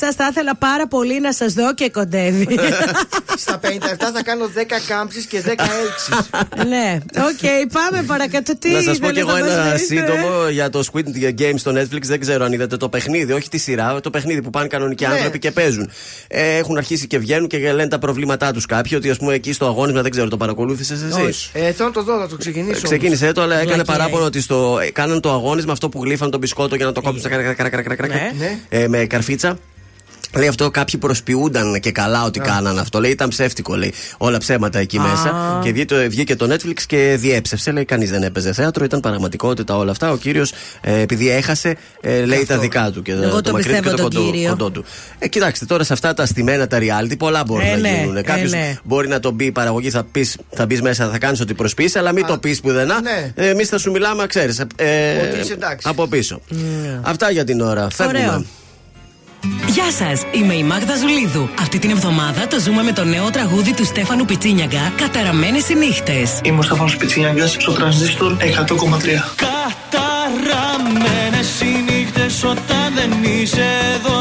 σας 0.00 0.14
θα 0.14 0.26
ήθελα 0.30 0.56
πάρα 0.56 0.86
πολύ 0.88 1.20
να 1.20 1.32
σας 1.32 1.52
δω 1.52 1.74
και 1.74 1.90
κοντεύει. 1.90 2.46
Στα 3.44 3.60
57 3.62 3.66
θα 4.14 4.22
κάνω 4.24 4.44
10 4.56 4.60
κάμψεις 4.86 5.24
και 5.26 5.42
10 5.46 5.48
έλξεις. 5.48 6.30
ναι, 6.68 6.98
οκ, 7.16 7.72
πάμε 7.72 8.02
παρακάτω. 8.02 8.56
Τι 8.58 8.68
να 8.78 8.92
σας 8.92 8.98
πω 8.98 9.10
κι 9.10 9.18
ήθελες 9.18 9.36
εγώ 9.36 9.46
να 9.46 9.56
μας 9.56 9.64
ένα 9.64 9.72
πεις, 9.72 9.82
ε; 9.82 9.84
σύντομο 9.84 10.48
για 10.50 10.70
το 10.70 10.82
Squid 10.92 11.40
Game 11.40 11.54
στο 11.56 11.70
Netflix. 11.70 12.00
Δεν 12.02 12.20
ξέρω 12.20 12.44
αν 12.44 12.52
είδατε 12.52 12.76
το 12.76 12.88
παιχνίδι, 12.88 13.32
όχι 13.32 13.48
τη 13.48 13.58
σειρά, 13.58 14.00
το 14.00 14.10
παιχνίδι 14.10 14.42
που 14.42 14.50
πάνε 14.50 14.66
κανονικοί 14.66 15.06
Ναι. 15.06 15.12
άνθρωποι 15.12 15.38
και 15.38 15.50
παίζουν. 15.50 15.90
Ε, 16.28 16.56
έχουν 16.56 16.76
αρχίσει 16.76 17.06
και 17.06 17.18
βγαίνουν 17.18 17.48
και 17.48 17.58
λένε 17.58 17.88
τα 17.88 17.98
προβλήματά 17.98 18.52
τους 18.52 18.66
κάποιοι. 18.66 18.92
Ότι 18.96 19.10
ας 19.10 19.16
πούμε 19.18 19.34
εκεί 19.34 19.52
στο 19.52 19.66
αγώνισμα 19.66 20.02
δεν 20.02 20.10
ξέρω, 20.10 20.28
το 20.28 20.36
παρακολούθησες 20.36 21.02
εσύ; 21.02 21.20
Όχι. 21.20 21.50
Ε, 21.52 21.72
θέλω 21.72 21.88
να 21.88 21.94
το 21.94 22.02
δω, 22.02 22.18
θα 22.18 22.28
το 22.28 22.36
ξεκινήσω. 22.36 22.80
Ξεκίνησε 22.82 23.32
το, 23.32 23.42
αλλά 23.42 23.54
έκανε 23.54 23.72
Βλακία 23.74 23.92
παράπονο 23.94 24.24
ότι 24.24 24.40
στο, 24.40 24.78
ε, 24.82 24.90
κάναν 24.90 25.20
το 25.20 25.30
αγώνισμα 25.32 25.72
αυτό 25.72 25.88
που 25.88 26.02
γλύφαν 26.04 26.30
τον 26.30 26.40
μπισκότο 26.40 26.74
για 26.74 26.84
να 26.86 26.92
το 26.92 27.00
κόψουν 27.00 27.20
στα 27.20 27.28
καρα- 27.28 27.42
καρα- 27.54 27.68
καρα- 27.68 27.82
καρα- 27.82 27.96
καρα- 28.08 28.14
Ναι. 28.14 28.32
Ναι. 28.38 28.58
ε, 28.68 28.88
με 28.88 29.04
καρφίτσα. 29.06 29.58
Λέει 30.36 30.48
αυτό 30.48 30.70
κάποιοι 30.70 31.00
προσποιούνταν 31.00 31.80
και 31.80 31.92
καλά 31.92 32.24
ότι 32.24 32.38
κάναν 32.40 32.78
αυτό. 32.78 33.00
Λέει 33.00 33.10
ήταν 33.10 33.28
ψεύτικο, 33.28 33.76
λέει. 33.76 33.92
Όλα 34.16 34.38
ψέματα 34.38 34.78
εκεί 34.78 34.98
μέσα. 34.98 35.58
Και 35.62 35.72
βγήκε, 35.72 35.94
το- 35.94 36.08
βγήκε 36.10 36.36
το 36.36 36.54
Netflix 36.54 36.80
και 36.86 37.16
διέψευσε. 37.20 37.70
Λέει 37.72 37.84
κανείς 37.84 38.10
δεν 38.10 38.22
έπαιζε 38.22 38.52
θέατρο, 38.52 38.84
ήταν 38.84 39.00
πραγματικότητα 39.00 39.76
όλα 39.76 39.90
αυτά. 39.90 40.10
Ο 40.12 40.16
κύριος, 40.16 40.52
ε, 40.80 41.00
επειδή 41.00 41.30
έχασε, 41.30 41.76
ε, 42.00 42.24
λέει 42.24 42.44
τα 42.46 42.58
δικά 42.58 42.90
του 42.90 43.02
και 43.02 43.12
Εγώ 43.12 43.40
το 43.42 43.52
μακρύνει 43.52 43.76
και 43.76 43.82
πιστεύω 43.82 43.90
τον 43.96 44.04
κοντό- 44.04 44.32
κύριο. 44.32 44.48
κοντό 44.48 44.70
του. 44.70 44.84
Ε, 45.18 45.28
κοιτάξτε 45.28 45.64
τώρα 45.64 45.84
σε 45.84 45.92
αυτά 45.92 46.14
τα 46.14 46.26
στημένα 46.26 46.66
τα 46.66 46.78
reality 46.80 47.18
πολλά 47.18 47.42
μπορούν 47.46 47.66
Ε, 47.66 47.70
να 47.70 47.76
ναι, 47.76 47.88
γίνουν. 47.98 48.16
ε, 48.16 48.22
Κάποιος 48.22 48.50
ναι. 48.50 48.76
μπορεί 48.84 49.08
να 49.08 49.20
τον 49.20 49.36
πει 49.36 49.44
η 49.44 49.52
παραγωγή, 49.52 49.90
θα, 49.90 50.04
πεις, 50.12 50.36
θα 50.50 50.66
μπεις 50.66 50.82
μέσα, 50.82 51.08
θα 51.10 51.18
κάνεις 51.18 51.40
ότι 51.40 51.54
προσποιείς, 51.54 51.96
αλλά 51.96 52.12
μην 52.12 52.26
το 52.26 52.38
πεις 52.38 52.60
πουθενά. 52.60 53.00
ναι. 53.00 53.32
Ε, 53.34 53.48
Εμείς 53.48 53.68
θα 53.68 53.78
σου 53.78 53.90
μιλάμε, 53.90 54.26
ξέρεις. 54.26 54.58
Ε, 54.58 54.64
Ότι 55.28 55.40
είσαι 55.40 55.52
εντάξει. 55.52 55.88
από 55.90 56.06
πίσω. 56.06 56.40
Αυτά 57.02 57.30
για 57.30 57.44
την 57.44 57.60
ώρα. 57.60 57.88
Φεύγουμε. 57.90 58.44
Ωραίο. 59.44 59.68
Γεια 59.68 59.90
σας, 59.90 60.22
είμαι 60.32 60.54
η 60.54 60.62
Μάγδα 60.62 60.96
Ζουλίδου. 60.96 61.48
Αυτή 61.60 61.78
την 61.78 61.90
εβδομάδα 61.90 62.46
το 62.46 62.60
ζούμε 62.60 62.82
με 62.82 62.92
το 62.92 63.04
νέο 63.04 63.30
τραγούδι 63.30 63.74
του 63.74 63.84
Στέφανου 63.84 64.24
Πιτσίνιαγκα, 64.24 64.92
Καταραμένες 64.96 65.68
οι 65.68 65.74
νύχτες. 65.74 66.40
Είμαι 66.42 66.58
ο 66.58 66.62
Στέφανος 66.62 66.96
Πιτσίνιαγκας 66.96 67.56
στο 67.58 67.72
τρανζίστορ 67.72 68.36
100,3. 68.38 69.34
Καταραμένες 69.36 71.60
οι 71.60 71.92
νύχτες 71.92 72.44
όταν 72.44 72.94
δεν 72.94 73.12
είσαι 73.22 73.66
εδώ 73.94 74.17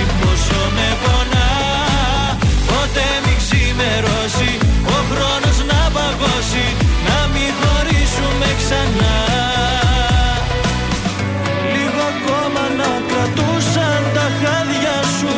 κόψει 0.00 0.14
πόσο 0.20 0.62
με 0.76 0.88
πονά 1.02 1.48
Ποτέ 2.70 3.08
μην 3.24 3.36
ξημερώσει, 3.42 4.50
ο 4.96 4.98
χρόνος 5.10 5.58
να 5.70 5.80
παγώσει 5.94 6.66
Να 7.08 7.18
μην 7.32 7.50
χωρίσουμε 7.60 8.48
ξανά. 8.60 9.16
Λίγο 11.74 12.02
ακόμα 12.14 12.64
να 12.80 12.90
κρατούσαν 13.08 14.00
τα 14.16 14.26
χάδια 14.40 14.96
σου 15.16 15.34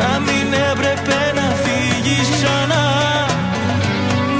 Να 0.00 0.10
μην 0.26 0.46
έπρεπε 0.70 1.20
να 1.38 1.46
φύγεις 1.62 2.28
ξανά. 2.36 2.86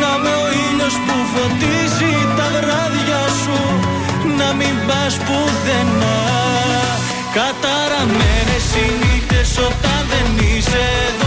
Να 0.01 0.11
με 0.23 0.33
ο 0.45 0.47
ήλιος 0.67 0.97
που 1.05 1.17
φωτίζει 1.33 2.15
τα 2.39 2.47
βράδια 2.55 3.23
σου 3.43 3.59
Να 4.39 4.49
μην 4.59 4.75
πας 4.87 5.15
πουθενά. 5.27 6.19
Καταραμένες 7.37 8.67
οι 8.77 8.87
νύχτες 8.91 9.08
όταν 9.08 9.08
δεν 9.08 9.08
είσαι 10.79 11.18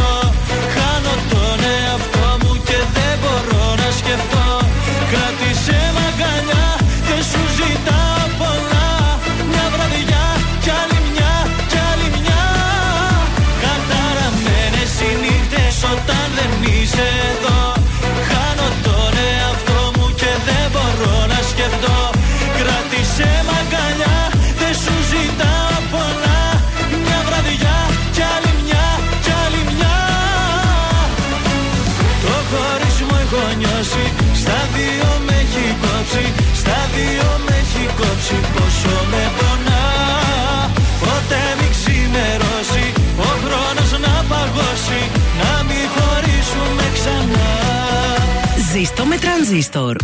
Ζήστο 48.91 49.05
με 49.05 49.17
τρανζίστορ. 49.17 49.95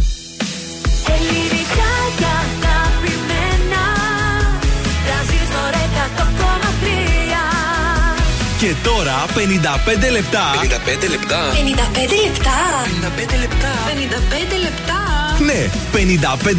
Ελληνικά 1.16 1.92
και 2.18 2.26
αγαπημένα 2.40 3.84
Τρανζίστορ 5.06 5.74
100,3 6.08 6.98
Και 8.60 8.74
τώρα 8.84 9.26
55 9.26 10.12
λεπτά. 10.12 10.44
55 10.56 11.10
λεπτά. 11.10 11.40
55 11.52 12.16
λεπτά. 12.26 12.58
55 12.86 13.40
λεπτά. 13.40 13.74
55 13.88 14.58
λεπτά. 14.62 15.27
Ναι, 15.46 15.70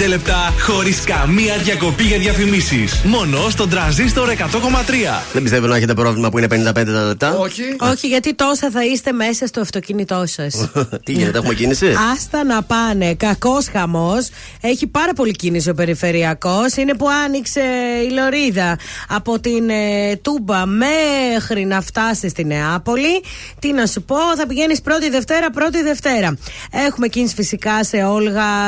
55 0.04 0.08
λεπτά 0.08 0.54
χωρίς 0.60 1.00
καμία 1.00 1.56
διακοπή 1.56 2.02
για 2.02 2.18
διαφημίσεις. 2.18 3.00
Μόνο 3.04 3.48
στον 3.48 3.70
τραζίστορ 3.70 4.28
100,3. 4.28 4.34
Δεν 5.32 5.42
πιστεύω 5.42 5.66
να 5.66 5.76
έχετε 5.76 5.94
πρόβλημα 5.94 6.30
που 6.30 6.38
είναι 6.38 6.46
55 6.50 6.72
τα 6.72 7.04
λεπτά. 7.06 7.36
Όχι. 7.36 7.62
Όχι, 7.78 8.06
γιατί 8.06 8.34
τόσα 8.34 8.70
θα 8.70 8.84
είστε 8.84 9.12
μέσα 9.12 9.46
στο 9.46 9.60
αυτοκίνητό 9.60 10.24
σας. 10.26 10.70
Τι 11.04 11.12
γίνεται, 11.12 11.38
έχουμε 11.38 11.54
κίνηση; 11.54 11.86
Άστα 12.14 12.44
να 12.44 12.62
πάνε. 12.62 13.14
Κακός 13.14 13.68
χαμός. 13.68 14.28
Έχει 14.60 14.86
πάρα 14.86 15.12
πολύ 15.12 15.32
κίνηση 15.32 15.70
ο 15.70 15.74
περιφερειακός. 15.74 16.74
Είναι 16.76 16.94
που 16.94 17.06
άνοιξε 17.24 17.60
η 18.08 18.12
λωρίδα 18.12 18.78
από 19.08 19.40
την 19.40 19.70
ε, 19.70 20.16
Τούμπα 20.22 20.66
μέχρι 20.66 21.64
να 21.64 21.80
φτάσει 21.80 22.28
στη 22.28 22.44
Νεάπολη. 22.44 23.22
Τι 23.58 23.72
να 23.72 23.86
σου 23.86 24.02
πω, 24.02 24.16
θα 24.36 24.46
πηγαίνεις 24.46 24.80
πρώτη 24.80 25.10
Δευτέρα, 25.10 25.50
πρώτη 25.50 25.82
Δευτέρα. 25.82 26.36
Έχουμε 26.86 27.08
κίνηση 27.08 27.34
φυσικά 27.34 27.84
σε 27.84 27.96
Όλγα, 27.96 28.67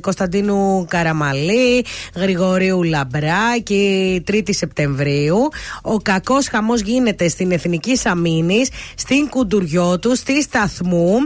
Κωνσταντίνου 0.00 0.84
Καραμαλή, 0.88 1.84
Γρηγορίου 2.14 2.82
Λαμπράκη, 2.82 4.24
3η 4.28 4.50
Σεπτεμβρίου. 4.50 5.48
Ο 5.82 5.96
κακός 5.96 6.48
χαμός 6.48 6.80
γίνεται 6.80 7.28
στην 7.28 7.52
Εθνική 7.52 7.98
Αμήνη, 8.04 8.64
στην 8.94 9.28
Κουντουριώτου, 9.28 10.16
στη 10.16 10.42
Σταθμού. 10.42 11.16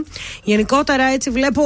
Γενικότερα 0.43 1.03
έτσι 1.03 1.29
βλέπω 1.29 1.63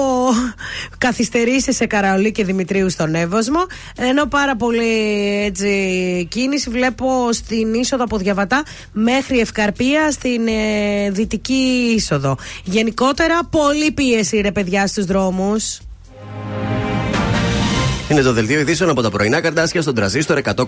καθυστερήσει 0.98 1.74
σε 1.74 1.86
Καραολί 1.86 2.32
και 2.32 2.44
Δημητρίου 2.44 2.90
στον 2.90 3.16
Εύωσμο. 3.16 3.60
Ενώ 3.98 4.26
πάρα 4.26 4.56
πολύ 4.56 5.44
έτσι, 5.46 6.28
κίνηση 6.30 6.70
βλέπω 6.70 7.32
στην 7.32 7.74
είσοδο 7.74 8.04
από 8.04 8.18
Διαβατά 8.18 8.64
μέχρι 8.92 9.40
Ευκαρπία 9.40 10.12
στην 10.12 10.48
ε, 10.48 11.10
δυτική 11.12 11.94
είσοδο. 11.96 12.38
Γενικότερα, 12.64 13.40
πολύ 13.44 13.92
πίεση 13.92 14.42
ρε 14.42 14.52
παιδιά 14.52 14.88
στους 14.88 15.06
δρόμου. 16.50 16.75
Είναι 18.10 18.22
το 18.22 18.34
δελτίο 18.34 18.60
ειδήσεων 18.60 18.90
από 18.90 19.02
τα 19.02 19.10
πρωινά 19.10 19.42
καρτάσια 19.42 19.82
στον 19.82 19.96
τραζίστορ 19.96 20.42
100,3. 20.44 20.66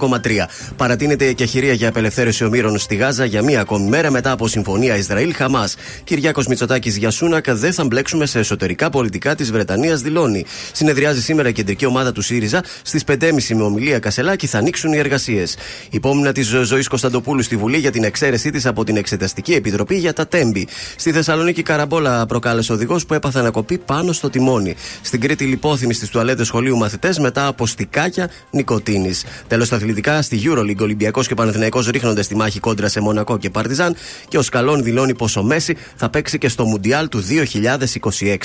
Παρατείνεται 0.75 1.25
η 1.25 1.27
εκεχηρία 1.27 1.73
για 1.73 1.89
απελευθέρωση 1.89 2.43
ομήρων 2.43 2.77
στη 2.77 2.95
Γάζα 2.95 3.25
για 3.25 3.43
μία 3.43 3.61
ακόμη 3.61 3.89
μέρα 3.89 4.11
μετά 4.11 4.31
από 4.31 4.47
συμφωνία 4.47 4.95
Ισραήλ-Χαμάς. 4.95 5.75
Κυριάκος 6.03 6.47
Μητσοτάκης 6.47 6.97
για 6.97 7.11
Σούνακα 7.11 7.55
δεν 7.55 7.73
θα 7.73 7.85
μπλέξουμε 7.85 8.25
σε 8.25 8.39
εσωτερικά 8.39 8.89
πολιτικά 8.89 9.35
της 9.35 9.51
Βρετανίας, 9.51 10.01
δηλώνει. 10.01 10.45
Συνεδριάζει 10.71 11.21
σήμερα 11.21 11.49
η 11.49 11.51
κεντρική 11.51 11.85
ομάδα 11.85 12.11
του 12.11 12.21
ΣΥΡΙΖΑ. 12.21 12.63
Στις 12.81 13.03
5.30 13.03 13.55
με 13.55 13.63
ομιλία 13.63 13.99
Κασελάκη 13.99 14.47
θα 14.47 14.57
ανοίξουν 14.57 14.93
οι 14.93 14.97
εργασίες. 14.97 15.57
Υπόμεινα 15.89 16.31
της 16.31 16.47
ζωής 16.47 16.87
Κωνσταντοπούλου 16.87 17.41
στη 17.41 17.55
Βουλή 17.55 17.77
για 17.77 17.91
την 17.91 18.03
εξαίρεσή 18.03 18.49
της 18.49 18.65
από 18.65 18.83
την 18.83 18.97
Εξεταστική 18.97 19.53
Επιτροπή 19.53 19.95
για 19.95 20.13
τα 20.13 20.27
Τέμπη. 20.27 20.67
Στη 20.95 21.11
Θεσσαλονίκη 21.11 21.63
Καραμπόλα 21.63 22.25
προκάλεσε 22.25 22.73
οδηγός 22.73 23.05
που 23.05 23.13
έπαθε 23.13 23.39
ανακοπή 23.39 23.77
πάνω 23.77 24.11
στο 24.11 24.29
τιμόνι. 24.29 24.75
Στην 25.01 25.21
Κρήτη 25.21 25.45
λιπόθυμη 25.45 25.93
στις 25.93 26.09
τουαλέτες 26.09 26.47
σχολείου 26.47 26.77
μαθητές 26.77 27.19
μετά 27.27 27.47
από 27.47 27.65
στικάκια 27.65 28.29
νοικοτήνη. 28.51 29.11
Τέλος, 29.47 29.67
στα 29.67 29.75
αθλητικά, 29.75 30.21
στη 30.21 30.41
Euroleague 30.45 30.81
Ολυμπιακός 30.81 31.27
και 31.27 31.33
Πανεθνιακό 31.33 31.79
ρίχνονται 31.79 32.21
στη 32.21 32.35
μάχη 32.35 32.59
κόντρα 32.59 32.87
σε 32.87 32.99
Μονακό 32.99 33.37
και 33.37 33.49
Παρτιζάν 33.49 33.95
και 34.27 34.37
ο 34.37 34.41
Σκαλόν 34.41 34.83
δηλώνει 34.83 35.15
πως 35.15 35.35
ο 35.35 35.43
Μέση 35.43 35.77
θα 35.95 36.09
παίξει 36.09 36.37
και 36.37 36.49
στο 36.49 36.65
Μουντιάλ 36.65 37.09
του 37.09 37.23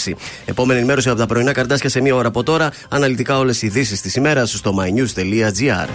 2026. 0.05 0.13
Επόμενη 0.45 0.79
ενημέρωση 0.79 1.09
από 1.09 1.19
τα 1.19 1.27
πρωινά 1.27 1.53
καρτάσια 1.53 1.89
σε 1.89 2.01
μία 2.01 2.15
ώρα 2.15 2.29
από 2.29 2.43
τώρα. 2.43 2.73
Αναλυτικά 2.89 3.39
όλες 3.39 3.63
οι 3.63 3.67
ειδήσεις 3.67 4.01
της 4.01 4.15
ημέρας 4.17 4.51
στο 4.51 4.75
mynews.gr. 4.79 5.89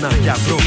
γεννηθεί 0.00 0.06
ξανά 0.06 0.16
για 0.22 0.57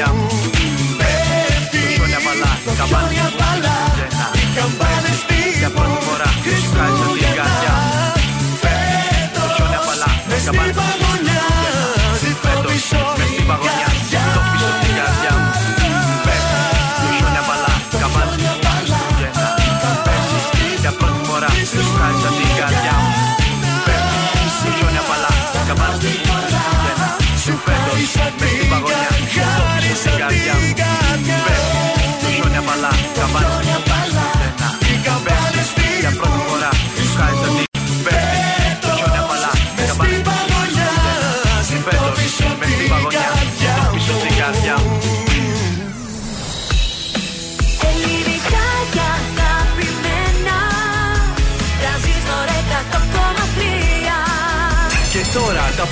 καρδιά 0.00 0.39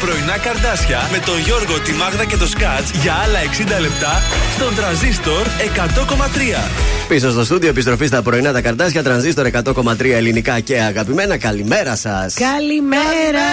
πρωινά 0.00 0.38
καρδάσια 0.38 1.08
με 1.12 1.18
τον 1.18 1.38
Γιώργο, 1.38 1.80
τη 1.80 1.92
Μάγδα 1.92 2.24
και 2.24 2.36
το 2.36 2.46
Σκάτ 2.46 2.84
για 3.02 3.14
άλλα 3.24 3.38
60 3.78 3.80
λεπτά 3.80 4.22
στον 4.56 4.74
τραζίστορ 4.74 5.46
100,3. 5.46 7.08
Πίσω 7.08 7.30
στο 7.30 7.44
στούντιο, 7.44 7.68
επιστροφή 7.68 8.06
στα 8.06 8.22
πρωινά 8.22 8.52
τα 8.52 8.60
καρτάσια, 8.60 9.02
τρανζίστορ 9.02 9.46
100,3 9.46 10.12
ελληνικά 10.12 10.60
και 10.60 10.80
αγαπημένα. 10.80 11.36
Καλημέρα 11.36 11.96
σας. 11.96 12.34
Καλημέρα! 12.34 13.48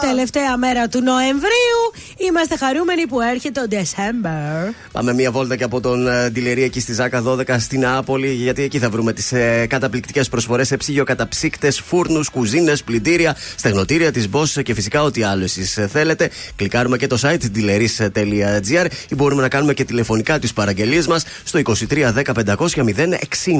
Τελευταία 0.00 0.56
μέρα 0.56 0.88
του 0.88 1.02
Νοεμβρίου. 1.02 1.85
Είμαστε 2.28 2.56
χαρούμενοι 2.56 3.06
που 3.06 3.20
έρχεται 3.20 3.60
ο 3.60 3.64
December. 3.70 4.72
Πάμε 4.92 5.12
μία 5.14 5.30
βόλτα 5.30 5.56
και 5.56 5.64
από 5.64 5.80
τον 5.80 6.08
ε, 6.08 6.30
Ντιλερή 6.30 6.62
εκεί 6.62 6.80
στη 6.80 6.92
Ζάκα 6.92 7.22
12 7.26 7.56
στην 7.58 7.80
Νάπολη, 7.80 8.32
γιατί 8.32 8.62
εκεί 8.62 8.78
θα 8.78 8.90
βρούμε 8.90 9.12
τις 9.12 9.32
ε, 9.32 9.66
καταπληκτικές 9.68 10.28
προσφορές 10.28 10.66
σε 10.66 10.76
ψυγείο 10.76 11.04
καταψύκτες, 11.04 11.80
φούρνους, 11.80 12.28
κουζίνες, 12.28 12.82
πλυντήρια, 12.82 13.36
στεγνοτήρια 13.56 14.12
της 14.12 14.28
Boss 14.32 14.62
και 14.62 14.74
φυσικά 14.74 15.02
ό,τι 15.02 15.22
άλλο 15.22 15.44
εσείς 15.44 15.78
θέλετε. 15.92 16.30
Κλικάρουμε 16.56 16.96
και 16.96 17.06
το 17.06 17.18
site 17.22 17.42
dileris.gr 17.56 18.86
ή 19.08 19.14
μπορούμε 19.14 19.42
να 19.42 19.48
κάνουμε 19.48 19.74
και 19.74 19.84
τηλεφωνικά 19.84 20.38
τις 20.38 20.52
παραγγελίες 20.52 21.06
μας 21.06 21.24
στο 21.44 21.60
23 21.64 22.12
10 22.14 22.56
500 22.56 22.66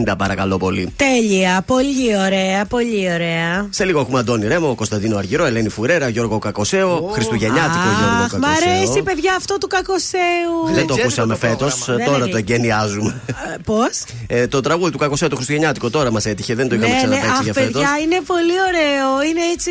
060 0.07 0.15
παρακαλώ 0.19 0.57
πολύ. 0.57 0.93
Τέλεια, 0.97 1.63
πολύ 1.67 2.17
ωραία, 2.27 2.65
πολύ 2.65 3.13
ωραία. 3.13 3.67
Σε 3.71 3.85
λίγο 3.85 4.01
έχουμε 4.01 4.19
Αντώνη 4.19 4.47
Ρέμο, 4.47 4.75
Κωνσταντίνο 4.75 5.17
Αργυρό, 5.17 5.45
Ελένη 5.45 5.69
Φουρέρα, 5.69 6.09
Γιώργο 6.09 6.39
Κακοσέο, 6.39 7.11
Χριστουγεννιάτικο 7.13 7.85
Γιώργο 7.99 8.23
Αχ, 8.23 8.31
Κακοσέο. 8.31 8.56
Μ' 8.65 8.71
αρέσει, 8.71 9.03
παιδιά, 9.03 9.35
αυτό 9.35 9.59
του 9.59 9.67
κακοσέου. 9.67 10.75
Δεν 10.75 10.87
το 10.87 10.95
ακούσαμε 10.95 11.37
φέτος, 11.37 11.85
Δεν 11.87 12.05
τώρα 12.05 12.17
είναι. 12.17 12.27
το 12.29 12.37
εγκαινιάζουμε. 12.37 13.21
Πώς; 13.65 14.05
Ε, 14.27 14.47
το 14.47 14.61
τραγούδι 14.61 14.91
του 14.91 14.99
Κακοσέου 14.99 15.29
του 15.29 15.35
Χριστουγεννιάτικο 15.37 15.91
τώρα 15.91 16.11
μας 16.13 16.27
έτυχε, 16.27 16.55
δεν 16.55 16.69
το 16.69 16.75
είχαμε 16.75 16.89
Ναι, 16.91 16.95
ναι, 16.95 17.01
ξαναπέξει 17.01 17.31
αχ, 17.37 17.43
για 17.43 17.53
φέτος. 17.53 17.73
παιδιά, 17.73 17.89
είναι 18.03 18.21
πολύ 18.27 18.53
ωραίο. 18.69 19.23
Είναι 19.31 19.41
έτσι, 19.53 19.71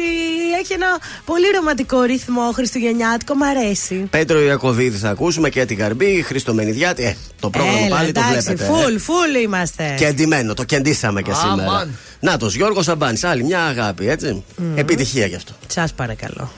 έχει 0.61 0.73
ένα 0.73 0.87
πολύ 1.25 1.45
ρομαντικό 1.55 2.01
ρυθμό 2.01 2.51
χριστουγεννιάτικο, 2.53 3.35
μ' 3.35 3.43
αρέσει. 3.43 3.95
Πέτρο 4.09 4.39
Ιακωβίδης 4.41 4.99
θα 4.99 5.09
ακούσουμε 5.09 5.49
και 5.49 5.65
τη 5.65 5.73
Γαρμπή, 5.73 6.21
Χρήστο 6.27 6.53
Μενιδιάτη. 6.53 7.03
Ε, 7.03 7.15
το 7.39 7.49
πρόγραμμα 7.49 7.77
Έλα, 7.85 7.95
πάλι 7.95 8.11
το 8.11 8.19
εντάξει, 8.19 8.39
βλέπετε. 8.53 8.71
Φουλ, 8.71 8.95
ε. 8.95 8.99
φουλ 8.99 9.35
είμαστε. 9.43 9.93
Και 9.97 10.05
εντυμένο, 10.05 10.53
το 10.53 10.63
κεντήσαμε 10.63 11.21
και 11.21 11.31
Αμάν. 11.31 11.49
σήμερα. 11.59 11.87
Να 12.19 12.37
Γιώργος 12.49 12.85
Σαμπάνης, 12.85 13.23
άλλη 13.23 13.43
μια 13.43 13.63
αγάπη, 13.63 14.09
έτσι. 14.09 14.43
Επιτυχία 14.75 15.25
γι' 15.25 15.35
αυτό. 15.35 15.53
Σας 15.67 15.93
παρακαλώ. 15.93 16.51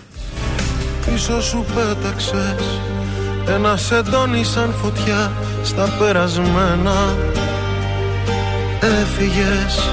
Πίσω 1.12 1.42
σου 1.42 1.66
πέταξες. 1.76 2.80
Ένας 3.48 3.82
σεντόνι 3.82 4.44
σαν 4.44 4.74
φωτιά 4.82 5.32
Στα 5.64 5.96
περασμένα. 6.00 7.16
Έφυγες 8.80 9.90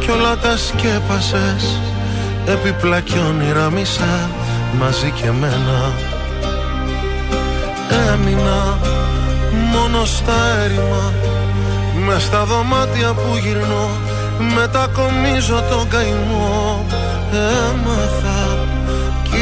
Κι 0.00 0.10
όλα 0.10 0.36
τα 0.36 0.56
σκέπασες. 0.56 1.80
Επιπλά 2.46 3.00
κι 3.00 3.18
όνειρα 3.28 3.70
μισά 3.70 4.30
Μαζί 4.78 5.10
και 5.10 5.30
μένα 5.30 5.92
Έμεινα 8.12 8.78
Μόνο 9.72 10.04
στα 10.04 10.32
έρημα. 10.64 11.12
Μες 12.06 12.22
στα 12.22 12.44
δωμάτια 12.44 13.12
που 13.12 13.36
γυρνώ. 13.42 13.88
Μετακομίζω 14.54 15.62
τον 15.70 15.88
καημό. 15.88 16.84
Έμαθα 17.32 18.41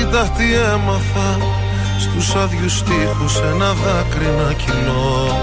Κοίτα 0.01 0.23
τι 0.37 0.55
έμαθα 0.55 1.39
Στους 1.99 2.35
άδειους 2.35 2.83
τείχους 2.83 3.41
ένα 3.53 3.73
δάκρυ 3.73 4.31
να 4.39 4.53
κυλώ 4.53 5.39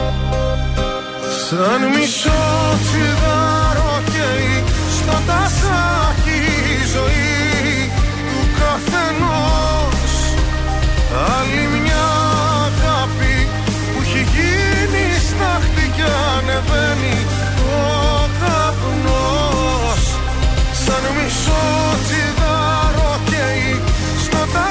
Σαν 1.46 1.82
μισό 1.94 2.44
τσιγάρο 2.84 4.02
καίει 4.12 4.64
Στο 4.98 5.18
τασάκι 5.28 6.40
η 6.74 6.80
ζωή 6.96 7.92
του 8.30 8.40
καθενός. 8.60 10.14
Άλλη 11.36 11.64
μια 11.82 12.08
αγάπη 12.68 13.48
που 13.92 14.02
έχει 14.02 14.24
γίνει 14.34 15.06
στάχτη 15.30 15.86
κι 15.96 16.08
ανεβαίνει 16.36 17.18
ο 17.60 18.30
καπνός. 18.40 20.04
Σαν 20.84 21.04
μισό 21.16 21.66
τσιγάρο 21.76 21.96
καίει 21.96 21.97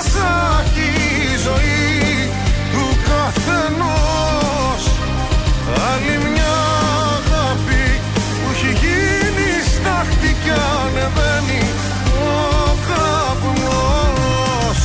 στο 0.02 0.10
τασάκι 0.12 0.88
η 1.22 1.36
ζωή 1.46 2.30
του 2.72 2.84
καθενός. 3.08 4.82
Άλλη 5.90 6.16
μια 6.30 6.56
αγάπη 7.16 7.84
που 8.38 8.46
έχει 8.52 8.70
γίνει 8.82 9.50
στάχτη 9.74 10.30
κι 10.42 10.54
ανεβαίνει 10.80 11.62
ο 12.28 12.34
καπνός. 12.88 14.80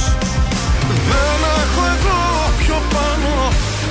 Δεν 1.07 1.39
έχω 1.61 1.81
εγώ 1.95 2.21
πιο 2.61 2.77
πάνω 2.93 3.33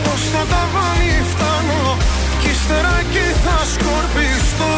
πως 0.04 0.20
το 0.32 0.42
ταβάνι 0.52 1.14
φτάνω 1.30 1.96
κι 2.40 2.50
ύστερα 2.54 2.92
εκεί 3.02 3.26
θα 3.44 3.58
σκορπιστώ. 3.72 4.76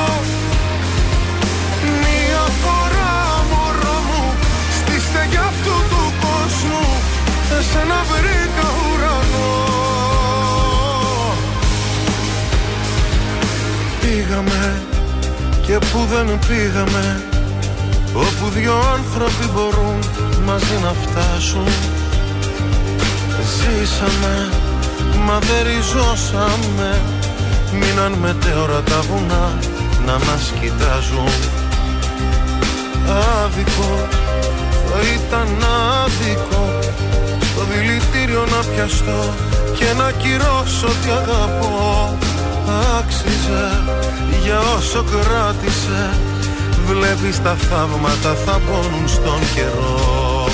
Μια 2.03 2.45
φορά 2.63 3.15
μωρό 3.51 3.99
μου 4.09 4.25
στη 4.79 4.97
στέγη 5.07 5.41
αυτού 5.51 5.75
του 5.91 6.02
κόσμου 6.43 6.85
εσένα 7.59 7.99
βρήκα 8.11 8.67
ουρανό. 8.83 9.51
Πήγαμε 14.01 14.83
και 15.67 15.79
που 15.79 16.07
δεν 16.11 16.39
πήγαμε 16.49 17.23
Όπου 18.15 18.49
δυο 18.55 18.75
άνθρωποι 18.95 19.47
μπορούν 19.55 19.99
μαζί 20.45 20.79
να 20.83 20.93
φτάσουν. 21.03 21.69
Ζήσαμε, 23.57 24.49
μα 25.27 25.39
δεν 25.39 25.67
ριζώσαμε. 25.67 27.01
Μείναν 27.73 28.13
μετέωρα 28.13 28.83
τα 28.83 29.01
βουνά 29.01 29.59
να 30.07 30.13
μας 30.13 30.53
κοιτάζουν. 30.61 31.29
Άδικο, 33.09 34.09
θα 34.71 34.72
ήταν 35.17 35.49
άδικο 36.05 36.79
Στο 37.41 37.63
δηλητήριο 37.71 38.45
να 38.55 38.61
πιαστώ 38.71 39.35
και 39.79 39.93
να 39.97 40.11
κυρώσω 40.11 40.87
τι 40.87 41.11
αγαπώ. 41.11 42.19
Άξιζε 42.99 43.83
για 44.43 44.59
όσο 44.77 45.05
κράτησε. 45.11 46.11
Βλέπεις 46.87 47.43
τα 47.43 47.55
θαύματα 47.55 48.35
θα 48.45 48.61
πόνουν 48.67 49.09
στον 49.09 49.41
καιρό. 49.55 50.49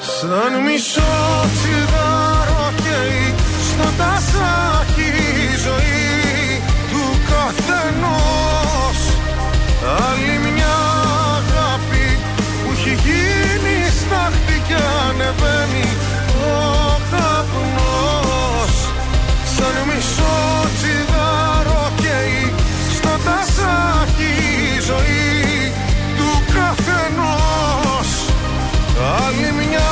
Σαν 0.00 0.52
μισό 0.64 1.14
τσιγάρο 1.54 2.72
καίει 2.82 3.34
στο 3.68 3.88
τασάκι 3.98 5.08
η 5.44 5.56
ζωή 5.66 6.62
του 6.90 7.02
καθενός. 7.28 8.98
Άλλη 10.08 10.38
μια 10.52 10.97
στάχτη 14.28 14.62
κι 14.66 14.74
ανεβαίνει 15.08 15.88
ο 16.32 17.00
καπνός. 17.10 18.74
Σαν 19.54 19.76
μισό 19.86 20.38
τσιγάρο 20.76 21.92
καίει 21.96 22.54
στο 22.96 23.12
τασάκι 23.24 24.32
η 24.76 24.80
ζωή 24.80 25.72
του 26.16 26.30
καθενός. 26.54 28.10
Άλλη 29.22 29.52
μια 29.58 29.90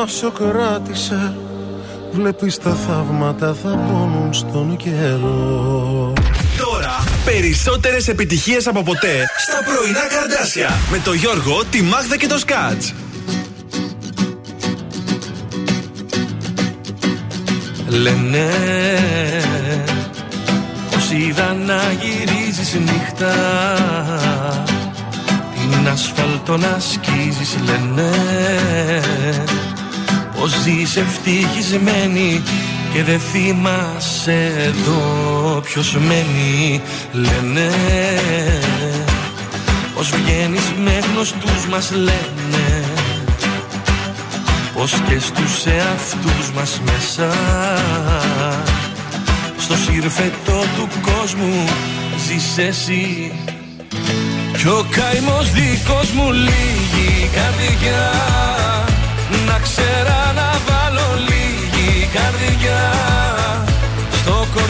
όσο 0.00 0.30
κράτησε 0.30 1.34
Βλέπεις 2.12 2.58
τα 2.58 2.70
θαύματα 2.70 3.54
θα 3.62 3.68
πόνουν 3.68 4.32
στον 4.32 4.76
καιρό. 4.76 6.12
Τώρα 6.58 7.04
περισσότερες 7.24 8.08
επιτυχίες 8.08 8.66
από 8.66 8.82
ποτέ 8.82 9.26
στα 9.38 9.58
πρωινά 9.64 10.06
καρδάσια. 10.08 10.70
Με 10.90 10.98
τον 10.98 11.14
Γιώργο, 11.14 11.64
τη 11.70 11.82
Μάγδα 11.82 12.16
και 12.16 12.26
το 12.26 12.38
Σκάτς. 12.38 12.94
Λένε 17.88 18.48
πως 20.90 21.10
είδα 21.10 21.52
να 21.52 21.80
γυρίζεις 22.00 22.74
νύχτα 22.74 23.34
Την 25.54 25.72
Στην 25.72 25.88
ασφάλτο 25.88 26.56
να 26.56 26.78
σκίζεις 26.78 27.56
λένε 27.64 28.10
Πως 30.42 30.54
ζεις 30.62 30.96
ευτυχισμένη 30.96 32.42
και 32.92 33.02
δεν 33.02 33.20
θυμάσαι 33.20 34.52
εδώ 34.56 35.60
ποιος 35.64 35.96
μένει 35.98 36.80
Λένε. 37.12 37.70
Πως 39.94 40.10
βγαίνεις 40.10 40.72
με 40.84 41.02
γνωστούς 41.12 41.66
μας 41.70 41.90
λένε. 41.90 42.84
Πως 44.74 44.92
και 45.08 45.18
στους 45.18 45.66
εαυτούς 45.66 46.50
μας 46.54 46.80
μέσα. 46.84 47.36
Στο 49.58 49.74
σύρφετο 49.76 50.64
του 50.76 50.88
κόσμου 51.00 51.64
ζεις 52.26 52.58
εσύ. 52.58 53.32
Κι 54.58 54.68
ο 54.68 54.86
καημός 54.90 55.50
δικός 55.52 56.10
μου 56.10 56.32
λίγη 56.32 57.30
καρδιά 57.34 58.61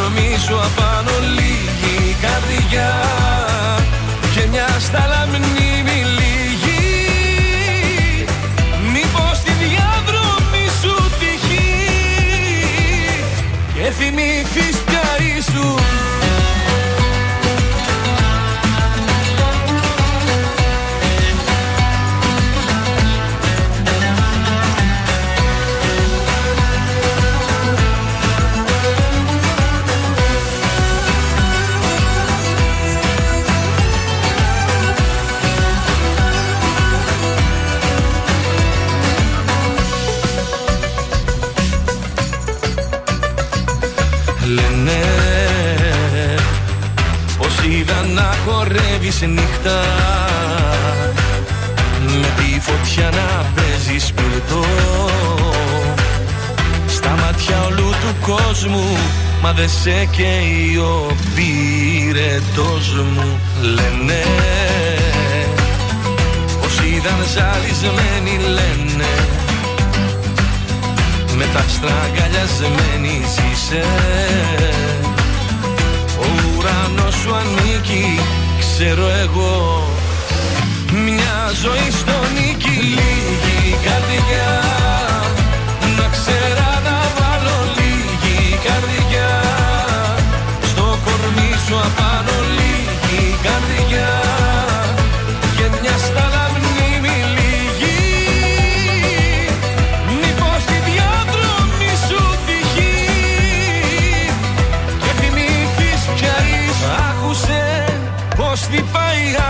Στο 0.03 0.11
κορμί 0.11 0.37
σου 0.39 0.57
απάνω 0.57 1.11
λίγη 1.35 1.62
χορεύεις 49.23 49.29
νύχτα. 49.29 49.81
Με 52.21 52.29
τη 52.37 52.61
φωτιά 52.61 53.11
να 53.11 53.45
παίζεις 53.55 54.13
πυρτό 54.13 54.65
Στα 56.87 57.11
μάτια 57.11 57.63
όλου 57.67 57.91
του 57.91 58.15
κόσμου 58.21 58.97
Μα 59.43 59.53
δεν 59.53 59.69
σε 59.69 60.09
καίει 60.11 60.77
ο 60.77 61.17
πυρετός 61.35 62.95
μου 63.15 63.41
Λένε. 63.63 64.23
Πως 66.61 66.79
είδαν 66.79 67.21
ζαλισμένοι 67.35 68.45
λένε. 68.49 69.11
Με 71.37 71.45
τα 71.53 71.59
άστρα 71.59 71.95
αγκαλιασμένη 72.05 73.21
είσαι 73.53 73.85
Ο 76.19 76.27
ουρανός 76.57 77.15
σου 77.15 77.35
ανήκει, 77.35 78.21
ξέρω 78.85 79.09
εγώ. 79.09 79.85
Μια 81.05 81.37
ζωή 81.63 81.91
στο 82.01 82.17
νίκη, 82.35 82.77
λίγη 82.97 83.77
καρδιά. 83.87 84.51
Να 85.97 86.07
ξέρα 86.17 86.71
να 86.87 86.97
βάλω 87.17 87.59
λίγη 87.79 88.59
καρδιά. 88.67 89.31
Στο 90.71 90.99
κορμί 91.05 91.53
σου 91.67 91.77
απάνω 91.89 92.37
λίγη 92.59 93.25
καρδιά. 93.47 94.13
Και 95.57 95.65
μια 95.81 95.97
στάλα 96.07 96.42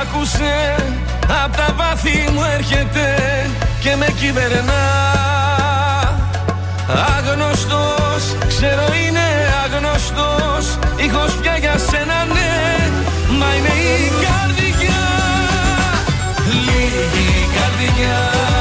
άκουσε 0.00 0.74
Απ' 1.44 1.56
τα 1.56 1.74
βάθη 1.76 2.28
μου 2.32 2.42
έρχεται 2.54 3.06
και 3.80 3.96
με 3.96 4.06
κυβερνά. 4.20 4.84
Άγνωστος, 7.16 8.22
ξέρω 8.48 8.84
είναι 9.04 9.26
άγνωστος 9.64 10.78
Ήχος 10.96 11.34
πια 11.40 11.56
για 11.56 11.78
σένα 11.78 12.24
ναι. 12.24 12.88
Μα 13.38 13.46
είναι 13.54 13.74
η 13.98 14.10
καρδιά 14.24 15.00
Λίγη 16.66 17.48
καρδιά 17.56 18.51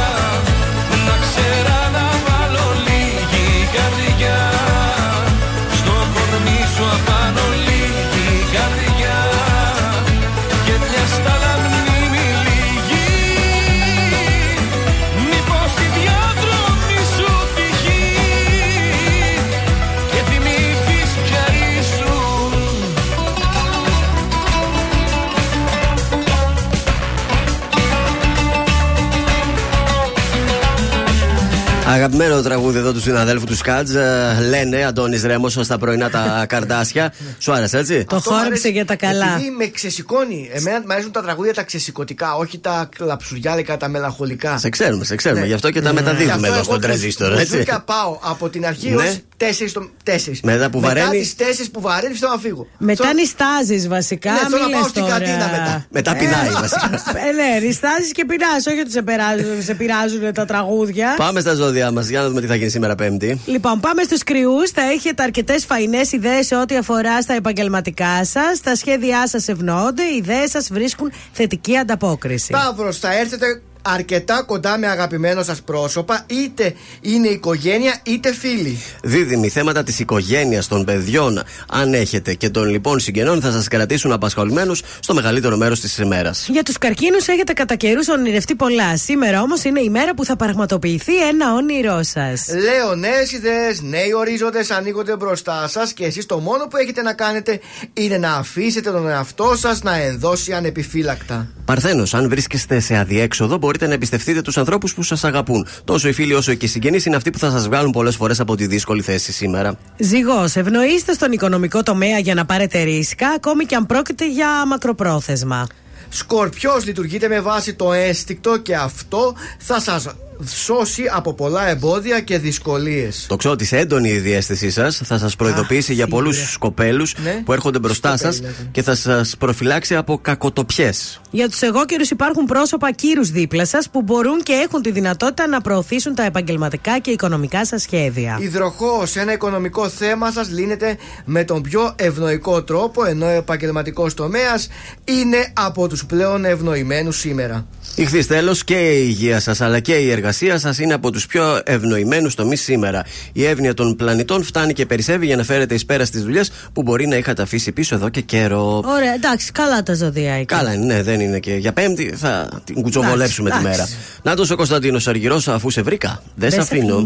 Αγαπημένο 31.94 32.42
τραγούδι 32.42 32.78
εδώ 32.78 32.94
του 32.94 33.00
συναδέλφου 33.02 33.46
του 33.46 33.56
Σκάτζ. 33.56 33.96
ε, 33.96 34.38
Λένε 34.50 34.84
Αντώνης 34.86 35.24
Ρέμος 35.24 35.58
στα 35.62 35.78
πρωινά 35.78 36.10
τα 36.10 36.46
καρδάσια. 36.48 37.14
Σου 37.40 37.52
άρεσε 37.54 37.78
έτσι; 37.78 38.04
Το 38.06 38.16
Αυτό 38.16 38.30
μου 38.32 38.38
χόρεψε 38.38 38.48
αρέσει 38.48 38.72
για 38.72 38.86
τα 38.86 38.96
καλά. 38.96 39.34
Επειδή 39.34 39.50
με 39.50 39.68
ξεσηκώνει. 39.68 40.50
Εμένα 40.54 40.80
μου 40.80 40.86
αρέσουν 40.90 41.12
τα 41.12 41.22
τραγούδια 41.22 41.54
τα 41.54 41.64
ξεσηκωτικά, 41.64 42.36
όχι 42.36 42.60
τα 42.60 42.90
κλαψουριάλικα, 42.98 43.78
τα 43.78 43.88
μελαγχολικά. 43.88 44.58
Σε 44.58 44.70
ξέρουμε, 44.70 45.04
σε 45.06 45.16
ξέρουμε. 45.16 45.42
Ναι. 45.42 45.48
Γι' 45.48 45.54
αυτό 45.54 45.72
και 45.72 45.82
τα 45.82 45.90
Γι' 45.90 45.96
μεταδίδουμε 45.96 46.34
αυτό 46.34 46.46
εδώ 46.46 46.56
εγώ 46.56 46.64
στον 46.64 46.76
τους- 46.76 46.86
τραζίστορ. 46.86 47.32
τους 47.32 47.40
Έτσι. 47.42 47.56
βρήκα 47.56 47.82
πάω 47.82 48.20
από 48.22 48.50
την 48.50 48.66
αρχή 48.66 48.90
Ναι. 48.90 49.14
Ως 49.46 49.58
4 49.60 49.72
το 49.74 49.90
4. 50.06 50.40
Μετά 50.44 50.70
που 50.70 50.80
βαραίνει. 50.80 51.06
Μετά 51.08 51.20
τις 51.20 51.36
4 51.36 51.70
που 51.72 51.82
βαραίνει, 51.82 52.14
θέλω 52.16 52.32
να 52.32 52.38
φύγω. 52.38 52.68
Μετά 52.78 53.04
Θέλω- 53.06 53.20
νιστάζεις 53.20 53.88
βασικά. 53.88 54.32
Ναι, 54.32 54.38
θέλω 54.38 54.56
μη 54.56 54.62
να 54.62 54.70
πάω 54.70 54.82
λες 54.82 54.90
στην 54.90 55.02
τώρα. 55.02 55.18
κατίνα 55.18 55.48
μετά. 55.52 55.86
Μετά 55.90 56.16
πεινάει 56.16 56.50
βασικά. 56.50 56.90
Ε, 57.28 57.32
ναι, 57.32 57.66
νιστάζεις 57.66 58.12
και 58.12 58.26
πεινάς. 58.26 58.66
Όχι 58.66 58.80
ότι 58.80 58.92
σε, 58.92 59.02
περάζουν, 59.02 59.64
σε 59.64 59.74
πειράζουν 59.74 60.34
τα 60.34 60.46
τραγούδια. 60.46 61.14
Πάμε 61.18 61.40
στα 61.40 61.54
ζώδια 61.54 61.92
μας 61.92 62.08
για 62.08 62.22
να 62.22 62.28
δούμε 62.28 62.42
τι 62.42 62.48
θα 62.48 62.56
γίνει 62.56 62.70
σήμερα 62.70 62.96
Πέμπτη. 62.96 63.42
Λοιπόν, 63.46 63.80
πάμε 63.80 64.04
στους 64.04 64.24
κρυούς. 64.24 64.70
Θα 64.72 64.82
έχετε 64.82 65.24
αρκετές 65.24 65.66
φαϊνές 65.66 66.12
ιδέες 66.12 66.46
σε 66.46 66.56
ό,τι 66.56 66.78
αφορά 66.78 67.22
στα 67.22 67.34
επαγγελματικά 67.34 68.26
σας. 68.26 68.60
Τα 68.64 68.76
σχέδιά 68.76 69.28
σας 69.28 69.48
ευνοούνται. 69.48 70.04
Οι 70.04 70.16
ιδέες 70.18 70.50
σας 70.50 70.68
βρίσκουν 70.72 71.12
θετική 71.32 71.78
ανταπόκριση. 71.78 72.54
Σταύρος, 72.54 73.00
θα 73.00 73.18
έρθετε 73.18 73.62
αρκετά 73.82 74.44
κοντά 74.44 74.78
με 74.78 74.88
αγαπημένο 74.88 75.44
σας 75.44 75.62
πρόσωπα, 75.62 76.26
είτε 76.28 76.74
είναι 77.02 77.28
οικογένεια 77.28 78.00
είτε 78.04 78.34
φίλοι. 78.34 78.78
Δίδυμοι 79.04 79.50
θέματα 79.50 79.84
της 79.84 80.00
οικογένειας, 80.00 80.68
των 80.68 80.86
παιδιών, 80.86 81.44
αν 81.68 81.94
έχετε 81.94 82.34
και 82.34 82.50
των 82.50 82.70
λοιπόν 82.70 83.00
συγγενών, 83.00 83.42
θα 83.42 83.52
σας 83.52 83.68
κρατήσουν 83.68 84.12
απασχολημένους 84.12 84.82
στο 85.00 85.14
μεγαλύτερο 85.14 85.58
μέρος 85.58 85.80
της 85.80 85.98
ημέρας. 85.98 86.48
Για 86.52 86.64
τους 86.64 86.78
καρκίνους 86.78 87.28
έχετε 87.28 87.54
κατά 87.54 87.76
καιρούς 87.76 88.08
ονειρευτεί 88.08 88.56
πολλά. 88.56 88.98
Σήμερα 88.98 89.42
όμως 89.42 89.64
είναι 89.64 89.82
η 89.82 89.90
μέρα 89.90 90.14
που 90.14 90.26
θα 90.26 90.36
πραγματοποιηθεί 90.36 91.28
ένα 91.28 91.54
όνειρό 91.54 92.04
σας. 92.04 92.48
Λέω 92.48 92.96
νέες 92.96 93.32
ιδέες, 93.32 93.82
νέοι 93.82 94.14
ορίζοντες 94.14 94.72
ανοίγονται 94.72 95.16
μπροστά 95.16 95.68
σας 95.68 95.94
και 95.94 96.06
εσείς 96.06 96.26
το 96.26 96.40
μόνο 96.40 96.68
που 96.68 96.78
έχετε 96.78 97.02
να 97.02 97.14
κάνετε 97.14 97.60
είναι 97.94 98.18
να 98.18 98.34
αφήσετε 98.34 98.92
τον 98.92 99.08
εαυτό 99.08 99.56
σας 99.58 99.82
να 99.82 99.96
ενδώσει 99.96 100.54
ανεπιφύλακτα. 100.54 101.48
Παρθένος, 101.66 102.14
αν 102.14 102.30
βρίσκεστε 102.30 102.80
σε 102.80 102.96
αδιέξοδο, 102.98 103.60
μπορείτε 103.72 103.88
να 103.88 103.94
εμπιστευτείτε 103.94 104.42
τους 104.42 104.58
ανθρώπους 104.58 104.94
που 104.94 105.04
σας 105.04 105.24
αγαπούν. 105.24 105.68
Τόσο 105.84 106.08
οι 106.08 106.12
φίλοι 106.12 106.34
όσο 106.34 106.54
και 106.54 106.66
οι 106.66 106.70
συγγενείς 106.70 107.06
είναι 107.06 107.16
αυτοί 107.16 107.30
που 107.30 107.38
θα 107.38 107.50
σας 107.50 107.68
βγάλουν 107.68 107.92
πολλές 107.92 108.16
φορές 108.16 108.40
από 108.40 108.56
τη 108.56 108.68
δύσκολη 108.68 109.02
θέση 109.02 109.32
σήμερα. 109.32 109.78
Ζυγός, 109.98 110.56
ευνοήστε 110.56 111.14
στον 111.14 111.32
οικονομικό 111.32 111.84
τομέα 111.84 112.20
για 112.20 112.34
να 112.34 112.46
πάρετε 112.46 112.82
ρίσκα, 112.82 113.28
ακόμη 113.28 113.66
και 113.66 113.76
αν 113.76 113.86
πρόκειται 113.86 114.30
για 114.30 114.66
μακροπρόθεσμα. 114.68 115.68
Σκορπιός 116.10 116.86
λειτουργείτε 116.86 117.28
με 117.28 117.40
βάση 117.40 117.74
το 117.74 117.94
αίσθηκτο 117.94 118.58
και 118.58 118.76
αυτό 118.76 119.36
θα 119.58 119.80
σας 119.80 120.08
σώσει 120.48 121.04
από 121.14 121.34
πολλά 121.34 121.68
εμπόδια 121.70 122.20
και 122.20 122.38
δυσκολίες. 122.38 123.26
Το 123.28 123.36
ξέρω 123.36 123.54
ότι 123.54 123.66
σε 123.66 123.78
έντονη 123.78 124.10
η 124.10 124.18
διέστησή 124.20 124.70
σας 124.70 125.02
θα 125.06 125.18
σας 125.18 125.36
προειδοποιήσει 125.36 125.94
για 125.94 126.08
πολλούς 126.08 126.52
σκοπέλους 126.52 127.16
Ναι. 127.24 127.42
που 127.46 127.54
έρχονται 127.54 127.80
μπροστά 127.80 128.18
σας 128.18 128.42
και 128.72 128.82
θα 128.82 128.96
σας 128.96 129.36
προφυλάξει 129.38 129.96
από 129.96 130.18
κακοτοπιές. 130.22 131.22
Για 131.32 131.50
τους 131.50 131.62
εγώκερους 131.62 132.10
υπάρχουν 132.10 132.46
πρόσωπα 132.46 132.92
κύρους 132.92 133.30
δίπλα 133.30 133.66
σας 133.66 133.90
που 133.90 134.02
μπορούν 134.02 134.44
και 134.44 134.54
έχουν 134.54 134.82
τη 134.82 134.92
δυνατότητα 134.92 135.48
να 135.48 135.62
προωθήσουν 135.62 136.16
τα 136.16 136.24
επαγγελματικά 136.24 137.00
και 137.00 137.12
οικονομικά 137.12 137.66
σας 137.66 137.82
σχέδια. 137.82 138.38
Υδροχό, 138.42 139.04
ένα 139.14 139.34
οικονομικό 139.34 139.90
θέμα 139.90 140.32
σας 140.32 140.50
λύνεται 140.50 140.98
με 141.26 141.44
τον 141.44 141.62
πιο 141.62 141.94
ευνοϊκό 141.96 142.64
τρόπο, 142.64 143.06
ενώ 143.06 143.26
ο 143.26 143.30
επαγγελματικός 143.30 144.14
τομέας 144.14 144.68
είναι 145.04 145.52
από 145.54 145.88
τους 145.88 146.06
πλέον 146.06 146.46
ευνοημένους 146.46 147.18
σήμερα. 147.20 147.66
Ηχθείς 147.96 148.28
τέλος 148.28 148.64
και 148.64 148.92
η 148.92 149.04
υγεία 149.08 149.40
σας 149.40 149.62
αλλά 149.62 149.80
και 149.80 149.94
η 149.94 150.12
εργασία 150.12 150.58
σας 150.60 150.80
είναι 150.80 150.94
από 150.94 151.12
τους 151.12 151.26
πιο 151.26 151.62
ευνοημένους 151.66 152.36
τομείς 152.36 152.62
σήμερα. 152.62 153.04
Η 153.34 153.46
εύνοια 153.46 153.74
των 153.74 153.96
πλανητών 153.96 154.44
φτάνει 154.44 154.74
και 154.74 154.86
περισσεύει 154.86 155.26
για 155.26 155.36
να 155.36 155.44
φέρετε 155.44 155.74
εις 155.74 155.86
πέρα 155.86 156.06
στις 156.06 156.24
δουλειές 156.24 156.52
που 156.74 156.82
μπορεί 156.82 157.08
να 157.08 157.16
είχατε 157.16 157.42
αφήσει 157.42 157.72
πίσω 157.72 157.96
εδώ 157.96 158.10
και 158.10 158.22
καιρό. 158.22 158.84
Ωραία, 158.86 159.14
εντάξει, 159.14 159.52
καλά 159.52 159.84
τα 159.84 159.94
ζωδία 159.94 160.44
Καλά, 160.46 160.74
είναι, 160.74 160.86
ναι, 160.94 161.04
δεν 161.04 161.20
είναι 161.20 161.40
και 161.40 161.54
για 161.54 161.74
Πέμπτη. 161.74 162.14
Θα 162.18 162.62
την 162.64 162.82
κουτσοβολέψουμε 162.82 163.50
τη 163.50 163.56
Εντάξει, 163.56 163.72
μέρα. 163.72 163.84
εντάξει. 163.84 164.10
Να 164.24 164.36
το 164.36 164.54
ο 164.54 164.56
Κωνσταντίνος 164.56 165.08
Αργυρός, 165.08 165.48
αφού 165.48 165.70
σε 165.70 165.82
βρήκα. 165.82 166.24
Δεν 166.36 166.52
σε 166.52 166.60
αφήνω. 166.60 167.06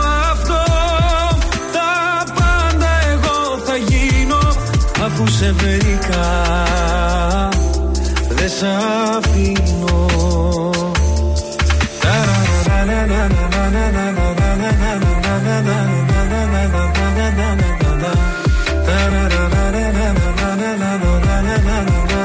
Αφού 5.13 5.27
σε 5.27 5.51
βρήκα. 5.51 6.47
Δεν 8.29 8.49
σ' 8.49 8.63
αφήνω. 9.17 10.01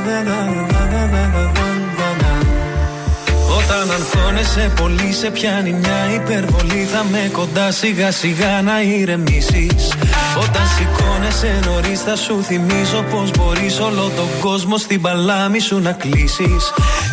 Όταν 0.08 0.65
αγχώνεσαι 4.46 4.82
πολύ 4.82 5.12
σε 5.12 5.30
πιάνει 5.30 5.72
μια 5.72 6.14
υπερβολή. 6.14 6.88
Θα 6.92 7.04
με 7.10 7.30
κοντά 7.32 7.70
σιγά 7.70 8.10
σιγά 8.10 8.62
να 8.62 8.82
ηρεμήσεις. 8.82 9.92
Όταν 10.42 10.62
σηκώνεσαι 10.76 11.60
νωρίς 11.64 12.00
θα 12.00 12.16
σου 12.16 12.42
θυμίζω 12.42 13.04
Πως 13.10 13.30
μπορείς 13.30 13.80
όλο 13.80 14.10
τον 14.16 14.28
κόσμο 14.40 14.76
στην 14.76 15.00
παλάμη 15.00 15.58
σου 15.58 15.80
να 15.80 15.92
κλείσεις. 15.92 16.62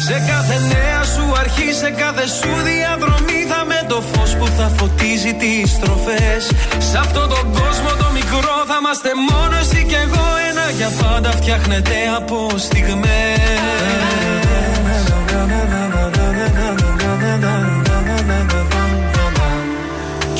Σε 0.07 0.17
κάθε 0.29 0.57
νέα 0.71 1.03
σου 1.03 1.23
αρχή, 1.39 1.73
σε 1.73 1.89
κάθε 1.89 2.25
σου 2.27 2.51
διαδρομή 2.69 3.39
Θα 3.51 3.65
με 3.65 3.85
το 3.87 4.03
φως 4.11 4.35
που 4.35 4.47
θα 4.57 4.71
φωτίζει 4.77 5.33
τις 5.33 5.71
στροφές. 5.71 6.43
Σε 6.91 6.97
αυτόν 6.97 7.29
τον 7.29 7.45
κόσμο 7.59 7.89
το 8.01 8.07
μικρό 8.13 8.55
θα 8.69 8.77
είμαστε 8.79 9.09
μόνος 9.29 9.59
εσύ 9.59 9.85
και 9.89 9.95
εγώ. 10.05 10.25
Ένα 10.49 10.65
για 10.77 10.89
πάντα 11.01 11.31
φτιάχνεται 11.31 11.95
από 12.17 12.37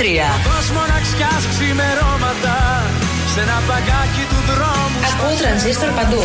Δώσ' 0.00 0.70
μοναξιάς 0.70 1.42
ξημερώματα 1.52 2.56
Σε 3.34 3.40
ένα 3.40 3.58
παγκάκι 3.68 4.24
του 4.30 4.40
δρόμου 4.50 4.98
Ακούω 5.08 5.34
τρανζίστορ 5.40 5.90
παντού 5.98 6.22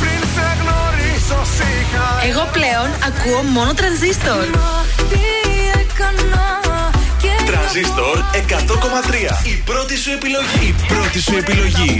Πριν 0.00 0.20
σε 0.34 0.46
γνωρίσω 0.60 1.40
σιγά 1.56 2.08
Εγώ 2.28 2.44
πλέον 2.56 2.88
ακούω 3.08 3.42
μόνο 3.56 3.74
τρανζίστορ 3.74 4.44
Τρανζίστορ 7.50 8.18
100,3. 8.18 9.46
Η 9.46 9.62
πρώτη 9.64 9.96
σου 9.96 10.10
επιλογή. 10.10 10.68
Η 10.68 10.74
πρώτη 10.88 11.20
σου 11.20 11.36
επιλογή. 11.36 11.98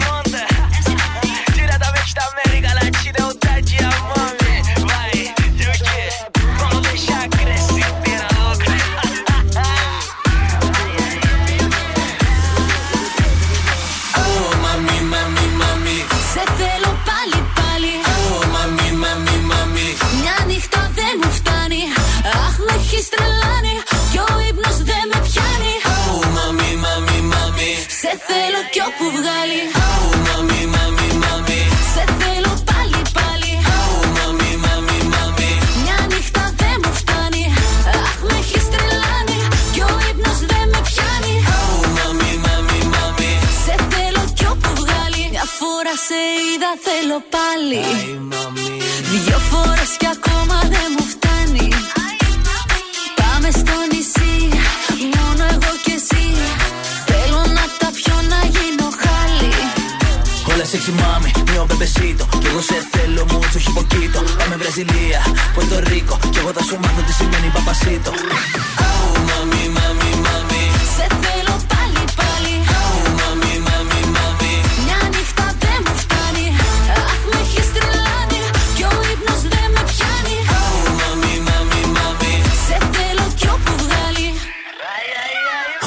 Σε 46.65 46.71
είδα, 46.71 46.73
θέλω 46.87 47.19
πάλι. 47.35 47.83
Δυο 49.25 49.39
φορές 49.51 49.93
κι 50.01 50.09
ακόμα 50.17 50.59
δεν 50.75 50.89
μου 50.95 51.05
φτάνει. 51.13 51.69
Πάμε 53.21 53.49
στο 53.61 53.77
νησί, 53.93 54.35
μόνο 55.17 55.43
εγώ 55.55 55.73
και 55.85 55.95
εσύ. 56.01 56.25
Θέλω 57.11 57.41
να 57.59 57.65
τα 57.81 57.89
πιω 57.97 58.17
να 58.33 58.41
γίνω 58.55 58.89
χάλι. 59.03 59.53
Hola 60.49 60.67
sexy 60.73 60.93
mami, 61.01 61.31
mio 61.51 61.65
bebecito 61.71 62.25
Κι 62.41 62.49
εγώ 62.51 62.61
σε 62.69 62.79
θέλω 62.93 63.23
mucho 63.33 63.57
όχι 63.59 63.71
poquito 63.79 64.21
Πάμε 64.39 64.57
Βραζιλία, 64.61 65.21
Πορτο 65.55 65.79
Ρίκο 65.89 66.17
Κι 66.33 66.39
εγώ 66.39 66.51
θα 66.57 66.63
σου 66.69 66.77
μάθω 66.83 67.03
τι 67.07 67.13
σημαίνει 67.13 67.49
παπασίτο 67.57 68.13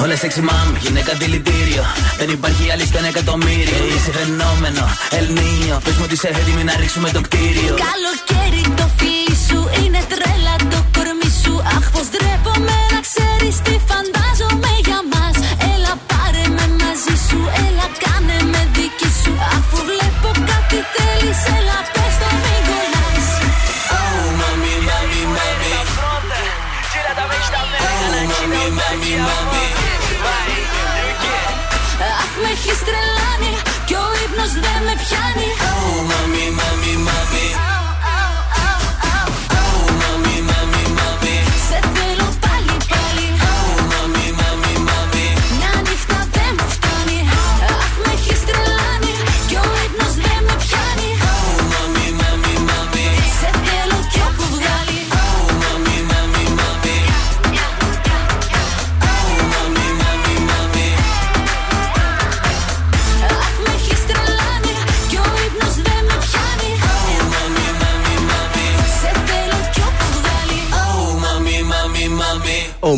Όλα 0.08 0.16
sexy 0.16 0.40
mami, 0.40 0.76
γυναίκα 0.80 1.14
δηλητήριο 1.14 1.84
Δεν 2.18 2.28
υπάρχει 2.30 2.70
άλλη 2.70 2.86
στο 2.86 2.98
ένα 2.98 3.06
εκατομμύριο. 3.06 3.76
Είσαι 3.96 4.12
φαινόμενο, 4.12 4.88
Ελνίνιο 5.10 5.80
Πες 5.84 5.94
μου 5.94 6.02
ότι 6.04 6.14
είσαι 6.14 6.28
έτοιμη 6.28 6.64
να 6.64 6.74
ρίξουμε 6.80 7.10
το 7.10 7.20
κτίριο. 7.20 7.74
Καλοκαίρι 7.86 8.27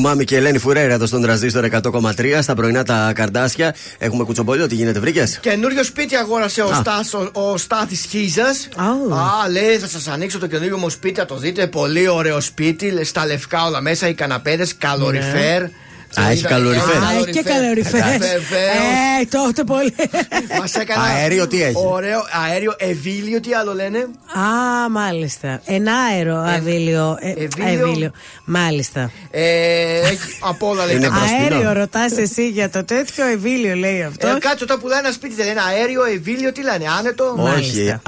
Μάμι 0.01 0.25
και 0.25 0.35
η 0.35 0.39
Ελένη 0.39 0.59
Φουρέρα 0.59 0.93
εδώ 0.95 1.07
στον 1.07 1.23
τραζίστορ 1.23 1.65
100,3 1.83 2.39
στα 2.41 2.55
πρωινά 2.55 2.83
τα 2.85 3.13
καρδάσια. 3.15 3.75
Έχουμε 3.99 4.25
κουτσομπολιό, 4.25 4.67
τι 4.67 4.75
γίνεται, 4.75 5.01
βρήκες; 5.01 5.39
Καινούριο 5.43 5.85
σπίτι 5.85 6.17
αγόρασε 6.17 6.63
ο, 6.63 6.71
Α. 6.71 6.75
Στάς, 6.75 7.15
ο, 7.15 7.31
ο 7.33 7.57
Στάθης 7.57 8.05
Χίζας. 8.09 8.69
Α, 8.77 9.49
λέει 9.51 9.79
θα 9.79 9.87
σας 9.89 10.09
ανοίξω 10.09 10.39
το 10.39 10.47
καινούριο 10.47 10.79
μου 10.79 10.91
σπίτι, 10.91 11.19
θα 11.21 11.27
το 11.27 11.37
δείτε. 11.37 11.67
Πολύ 11.67 12.09
ωραίο 12.09 12.41
σπίτι, 12.41 12.91
λες, 12.91 13.09
στα 13.09 13.27
λευκά 13.27 13.65
όλα 13.65 13.81
μέσα, 13.81 14.09
οι 14.09 14.15
καναπέδες, 14.15 14.77
καλοριφέρ. 14.77 15.63
Α, 16.15 16.31
έχει 16.31 16.43
καλοριφέρ. 16.45 16.97
Α, 16.97 17.13
έχει 17.21 17.31
και 17.31 17.43
καλοριφέρ. 17.43 18.01
Βεβαίως. 18.01 18.41
Ε, 19.21 19.25
τότε 19.31 19.65
πολύ. 19.65 19.95
Μας 20.59 20.75
έκανα. 20.75 21.03
Αέριο 21.03 21.47
τι 21.49 21.63
έχει; 21.63 21.75
Ωραίο 21.77 22.21
αέριο, 22.49 22.75
ευήλιο, 22.79 23.41
τι 23.41 23.55
άλλο 23.55 23.75
λένε; 23.75 23.99
Α, 23.99 24.89
μάλιστα. 24.91 25.61
Ενάερο 25.65 26.37
αβίλιο. 26.37 27.17
Ε, 27.21 27.29
ευήλιο. 27.31 27.87
αβίλιο. 27.89 28.11
Μάλιστα. 28.45 29.11
Ε, 29.31 30.01
έχει 30.01 30.19
από 30.41 30.69
όλα 30.69 30.87
λέει. 30.87 30.99
τα 30.99 31.13
Αέριο 31.41 31.73
ρωτάς 31.73 32.13
εσύ 32.19 32.49
για 32.49 32.71
το 32.71 32.85
τέτοιο 32.85 33.27
ευήλιο 33.27 33.75
λέει 33.75 34.03
αυτό. 34.03 34.27
Ε, 34.29 34.37
κάτσε 34.39 34.65
όταν 34.65 34.81
πουλάει 34.81 34.99
ένα 34.99 35.13
σπίτι 35.13 35.35
δεν 35.35 35.47
λένε 35.47 35.61
αέριο, 35.69 36.05
ευήλιο, 36.05 36.53
τι 36.53 36.63
λένε, 36.63 36.85
άνετο. 36.99 37.35
Όχι, 37.57 37.91
α, 37.91 38.01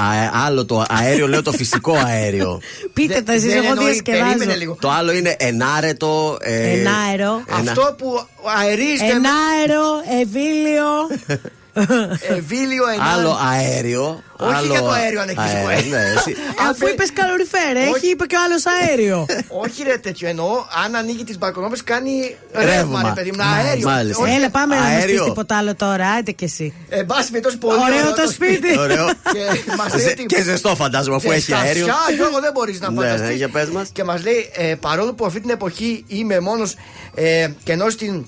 άλλο 0.46 0.64
το 0.66 0.84
αέριο, 0.88 1.28
λέω 1.28 1.42
το 1.42 1.52
φυσικό 1.52 1.96
αέριο. 2.06 2.60
Πείτε 2.92 3.20
τα 3.22 3.32
εσείς, 3.32 3.52
δεν 3.52 3.62
εγώ 3.62 3.66
εννοεί, 3.72 3.84
διασκεδάζω. 3.84 4.24
περίμενε 4.24 4.54
λίγο. 4.54 4.76
το 4.80 4.90
άλλο 4.90 5.12
είναι 5.12 5.36
ενάρετο. 5.38 6.38
Ε, 6.40 6.70
Ενάερο. 6.70 7.42
ενα- 7.58 7.70
Αυτό 7.70 7.91
που 7.94 8.26
αερίζεται. 8.58 9.12
Ενάερο, 9.12 10.02
ευήλιο. 10.20 10.86
Ευήλιο, 12.36 12.84
ενάερο. 12.94 13.18
Άλλο 13.18 13.38
αέριο. 13.50 14.22
Όχι 14.36 14.54
άλλο 14.54 14.66
για 14.72 14.80
το 14.82 14.90
αέριο 14.90 15.20
αν 15.20 15.28
έχεις 15.28 15.38
αέριο, 15.42 15.68
φυσικό 15.76 15.96
ναι, 15.96 16.02
εσύ- 16.16 16.36
Αφού 16.70 16.86
είπες 16.86 17.12
καλοριφέρ, 17.12 17.76
έχει, 17.76 18.08
είπε 18.10 18.24
και 18.26 18.36
ο 18.36 18.38
άλλος 18.44 18.62
αέριο. 18.66 19.26
Όχι 19.64 19.82
ρε 19.82 19.98
τέτοιο 19.98 20.28
εννοώ, 20.28 20.50
αν 20.84 20.94
ανοίγει 20.94 21.24
τις 21.24 21.38
μπαλκονόπες 21.38 21.84
κάνει 21.84 22.36
Ρεύμα. 22.52 22.70
ρεύμα, 22.74 23.02
ρε 23.02 23.10
παιδί 23.14 23.32
μου, 23.32 23.42
αέριο. 23.42 23.88
Μάλιστα. 23.88 24.22
Όχι, 24.22 24.34
Έλα, 24.34 24.50
πάμε 24.50 24.74
να 24.74 24.80
μα 24.80 24.86
πεις 24.88 24.96
αέριο. 24.96 25.24
τίποτα 25.24 25.56
άλλο 25.56 25.74
τώρα. 25.74 26.06
Άντε 26.10 26.30
κι 26.30 26.44
εσύ. 26.44 26.74
Εν 26.88 27.06
πάση 27.06 27.28
περιπτώσει, 27.30 27.56
πολύ 27.58 27.78
Ωραίο 27.78 28.12
το 28.14 28.30
σπίτι. 28.32 28.78
Ωραίο. 28.78 29.06
Και 29.34 29.72
μας 29.76 29.94
λέει 29.94 30.04
Ζε- 30.04 30.12
ότι- 30.12 30.26
Και 30.26 30.42
ζεστό 30.42 30.74
φαντάζομαι 30.76 31.16
αφού 31.16 31.28
Και 31.28 31.34
έχει 31.34 31.42
στα 31.42 31.58
αέριο. 31.58 31.84
σιά, 31.84 31.96
Γιώργο, 32.16 32.40
δεν 32.40 32.52
μπορείς 32.52 32.80
να 32.80 32.90
Ναι, 32.90 32.96
φανταστείς. 32.96 33.28
ναι, 33.28 33.34
για 33.34 33.48
πες 33.48 33.68
μας. 33.68 33.88
Και 33.92 34.04
μας 34.04 34.22
λέει, 34.22 34.50
ε, 34.52 34.74
παρόλο 34.80 35.14
που 35.14 35.24
αυτή 35.26 35.40
την 35.40 35.50
εποχή 35.50 36.04
είμαι 36.08 36.40
μόνος 36.40 36.74
ε, 37.14 37.48
και 37.64 37.72
ενώ 37.72 37.90
στην 37.90 38.24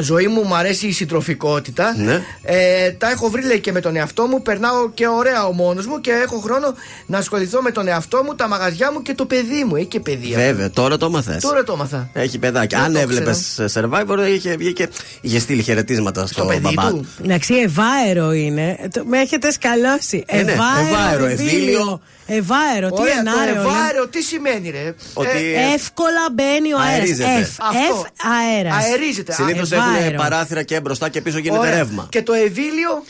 ζωή 0.00 0.26
μου 0.26 0.42
μου 0.42 0.54
αρέσει 0.56 0.86
η 0.86 0.92
συντροφικότητα. 0.92 1.94
Ναι. 1.98 2.22
Ε, 2.42 2.90
τα 2.90 3.10
έχω 3.10 3.28
βρει 3.28 3.44
λέει 3.46 3.60
και 3.60 3.72
με 3.72 3.80
τον 3.80 3.96
εαυτό 3.96 4.26
μου. 4.26 4.42
Περνάω 4.42 4.90
και 4.90 5.06
ωραία 5.08 5.46
ο 5.46 5.52
μόνος 5.52 5.86
μου 5.86 6.00
και 6.00 6.10
έχω 6.10 6.38
χρόνο 6.38 6.74
να 7.06 7.18
ασχοληθώ 7.18 7.62
με 7.62 7.70
τον 7.70 7.88
εαυτό 7.88 8.22
μου, 8.24 8.34
τα 8.34 8.48
μαγαζιά 8.48 8.92
μου 8.92 9.02
και 9.02 9.14
το 9.14 9.24
παιδί 9.24 9.64
μου. 9.64 9.76
Έχει 9.76 9.86
και 9.86 10.00
παιδεία. 10.00 10.36
Βέβαια, 10.38 10.70
τώρα 10.70 10.96
το 10.96 11.10
μαθες. 11.10 11.42
Τώρα 11.42 11.64
το 11.64 11.72
έμαθα. 11.72 12.10
Έχει 12.12 12.38
παιδάκι. 12.38 12.74
Δεν 12.74 12.84
Αν 12.84 12.92
το 12.92 12.98
έβλεπες 12.98 13.60
Survivor, 13.74 14.18
είχε 14.34 14.56
βγει 14.56 14.72
και 14.72 14.88
είχε 15.20 15.38
στείλει 15.38 15.62
χαιρετίσματα 15.62 16.26
στο, 16.26 16.44
παιδί 16.44 16.60
μπαμπά. 16.74 16.88
του. 16.90 17.06
Εντάξει, 17.24 17.54
ευάερο 17.54 18.32
είναι. 18.32 18.76
Ε, 18.82 18.88
το- 18.88 19.04
Με 19.06 19.18
έχετε 19.18 19.50
σκαλώσει. 19.52 20.24
Ε, 20.26 20.42
ναι, 20.42 20.52
ευάερο, 20.52 21.24
ευήλιο. 21.24 22.00
Ευάερο, 22.30 22.90
τι 22.90 23.00
Ωραία, 23.02 23.14
το 23.14 23.18
ενάρεο. 23.30 23.54
λέμε. 23.54 23.68
ευάερο 23.68 24.06
τι 24.08 24.22
σημαίνει, 24.22 24.70
ρε; 24.70 24.94
Ότι 25.14 25.28
Ε, 25.54 25.72
Εύκολα 25.74 26.26
μπαίνει 26.32 26.72
ο 26.72 26.78
αέρας. 26.78 26.98
Αερίζεται. 26.98 27.34
Εφ, 27.34 27.50
Αυτό. 27.60 27.78
εφ 27.78 28.26
αέρας. 28.32 28.84
αερίζεται. 28.84 29.32
Συνήθως 29.32 29.72
Ευάερο. 29.72 30.04
έχουν 30.04 30.16
παράθυρα 30.16 30.62
και 30.62 30.80
μπροστά 30.80 31.08
και 31.08 31.20
πίσω 31.20 31.38
γίνεται 31.38 31.60
Ωραία. 31.60 31.74
ρεύμα. 31.76 32.06
Και 32.10 32.22
το 32.22 32.32
ευήλιο. 32.32 33.04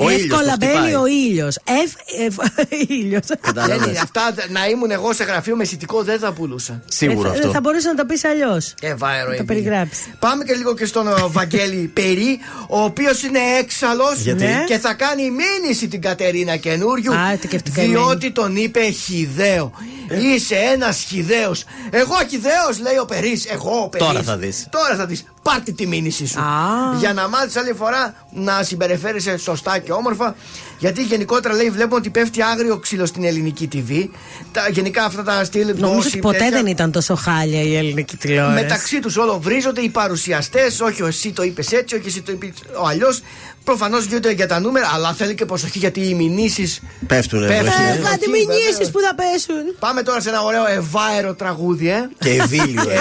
Ο 0.00 0.10
ήλιος 0.10 0.22
Εύκολα 0.22 0.56
το 0.56 0.66
χτυπάει. 0.66 0.82
μπαίνει 0.82 0.94
ο 0.94 1.06
ήλιος. 1.06 1.58
Εφ, 1.64 1.92
εφ, 2.26 2.34
ήλιος. 2.98 3.26
Δεν 3.26 3.38
Κατάλαβες. 3.40 3.86
είναι. 3.88 3.98
Αυτά 3.98 4.34
να 4.48 4.66
ήμουν 4.68 4.90
εγώ 4.90 5.12
σε 5.12 5.24
γραφείο 5.24 5.56
με 5.56 5.62
αισθητικό 5.62 6.02
δεν 6.02 6.18
θα 6.18 6.32
πουλούσα. 6.32 6.82
Σίγουρο 6.88 7.28
Ε, 7.28 7.32
θα- 7.32 7.38
αυτό. 7.38 7.50
Θα 7.50 7.60
μπορούσε 7.60 7.88
να 7.88 7.94
το 7.94 8.04
πεις 8.04 8.24
αλλιώς. 8.24 8.74
Ευάερο 8.80 9.24
Το 9.26 9.32
ευήλιο. 9.32 9.44
περιγράψεις. 9.44 10.06
Πάμε 10.18 10.44
και 10.44 10.54
λίγο 10.54 10.74
και 10.74 10.84
στον 10.84 11.08
ε, 11.08 11.12
Βαγγέλη 11.28 11.90
Περί, 11.94 12.38
ο 12.68 12.80
οποίος 12.82 13.22
είναι 13.22 13.38
έξαλλος 13.60 14.18
Γιατί; 14.20 14.44
Ναι. 14.44 14.64
και 14.66 14.78
θα 14.78 14.94
κάνει 14.94 15.22
μήνυση 15.30 15.88
την 15.88 16.00
Κατερίνα 16.00 16.56
καινούριου. 16.56 17.14
Α, 17.14 17.36
τι 17.40 17.48
και 17.48 17.56
αυτή 17.56 17.70
καημένη. 17.70 17.98
διότι 18.04 18.30
τον 18.30 18.56
είπε 18.56 18.80
χιδαίο. 18.90 19.72
Είσαι 20.10 20.54
ένας 20.54 20.96
χιδαίο. 20.96 21.54
Εγώ 21.90 22.14
χιδαίο, 22.28 22.68
λέει 22.82 22.96
ο 22.96 23.04
Περί. 23.04 23.42
Εγώ 23.48 23.82
ο 23.82 23.88
Περί. 23.88 24.04
Τώρα 24.04 24.22
θα 24.22 24.36
δεις. 24.36 24.66
Τώρα 24.70 24.96
θα 24.96 25.06
δεις. 25.06 25.24
Πάρτε 25.42 25.72
τη 25.72 25.86
μήνυση 25.86 26.26
σου. 26.26 26.40
Α. 26.40 26.96
Για 26.98 27.12
να 27.12 27.28
μάθεις 27.28 27.56
άλλη 27.56 27.72
φορά 27.72 28.14
να 28.30 28.62
συμπεριφέρεσαι 28.62 29.36
σωστά 29.36 29.78
και 29.78 29.92
όμορφα. 29.92 30.34
Γιατί 30.78 31.02
γενικότερα 31.02 31.54
λέει 31.54 31.70
βλέπουμε 31.70 31.94
ότι 31.94 32.10
πέφτει 32.10 32.42
άγριο 32.42 32.78
ξύλο 32.78 33.06
στην 33.06 33.24
ελληνική 33.24 33.68
TV. 33.72 34.08
Τα, 34.52 34.68
γενικά 34.70 35.04
αυτά 35.04 35.22
τα 35.22 35.44
στυλ. 35.44 35.74
Νομίζω 35.76 36.00
gossip, 36.00 36.06
ότι 36.06 36.18
ποτέ 36.18 36.38
τέτοια, 36.38 36.50
δεν 36.50 36.66
ήταν 36.66 36.92
τόσο 36.92 37.14
χάλια 37.14 37.62
η 37.62 37.76
ελληνική 37.76 38.16
τηλεόραση. 38.16 38.62
Μεταξύ 38.62 39.00
τους 39.00 39.16
όλο 39.16 39.38
βρίζονται 39.40 39.80
οι 39.80 39.88
παρουσιαστές. 39.88 40.80
Όχι, 40.80 41.02
εσύ 41.02 41.32
το 41.32 41.42
είπες 41.42 41.72
έτσι, 41.72 41.94
όχι, 41.94 42.06
εσύ 42.06 42.22
το 42.22 42.32
είπες 42.32 42.50
ο 42.82 42.86
αλλιώς. 42.86 43.20
Προφανώς 43.64 44.04
γίνονται 44.04 44.30
για 44.32 44.46
τα 44.48 44.60
νούμερα, 44.60 44.90
αλλά 44.94 45.12
θέλει 45.12 45.34
και 45.34 45.44
προσοχή 45.44 45.78
γιατί 45.78 46.00
οι 46.00 46.14
μηνύσεις. 46.14 46.80
Πέφτουνε. 47.06 47.46
Πέφτουνε. 47.46 47.70
βροχή, 47.70 47.82
ε. 47.82 47.92
Ε, 47.92 48.02
Κάτι 48.02 48.18
Εκεί, 48.22 48.30
μηνύσεις 48.30 48.70
βεβαίως. 48.70 48.90
που 48.90 49.00
θα 49.00 49.14
πέσουν. 49.14 49.64
Πάμε 49.78 49.98
Πάμε 49.98 50.10
τώρα 50.10 50.20
σε 50.20 50.28
ένα 50.28 50.42
ωραίο 50.42 50.66
ευάερο 50.66 51.34
τραγούδι, 51.34 51.88
ε. 51.90 52.08
Και 52.18 52.30
ευήλιο, 52.30 52.90
ε. 52.90 52.98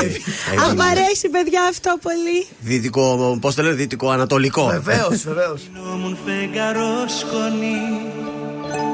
Αχ, 0.60 0.74
μ' 0.74 0.82
αρέσει, 0.82 1.30
παιδιά, 1.32 1.62
αυτό 1.70 1.98
πολύ. 2.02 2.48
Δυτικό, 2.60 3.38
πώς 3.42 3.56
το 3.56 3.62
λένε, 3.62 3.76
δυτικό 3.76 4.10
ανατολικό. 4.10 4.66
Βεβαίως, 4.66 5.24
βεβαίως. 5.24 5.62
Γινόμουν 5.74 6.18
φεγγαρός 6.26 7.18
σκονή 7.20 7.67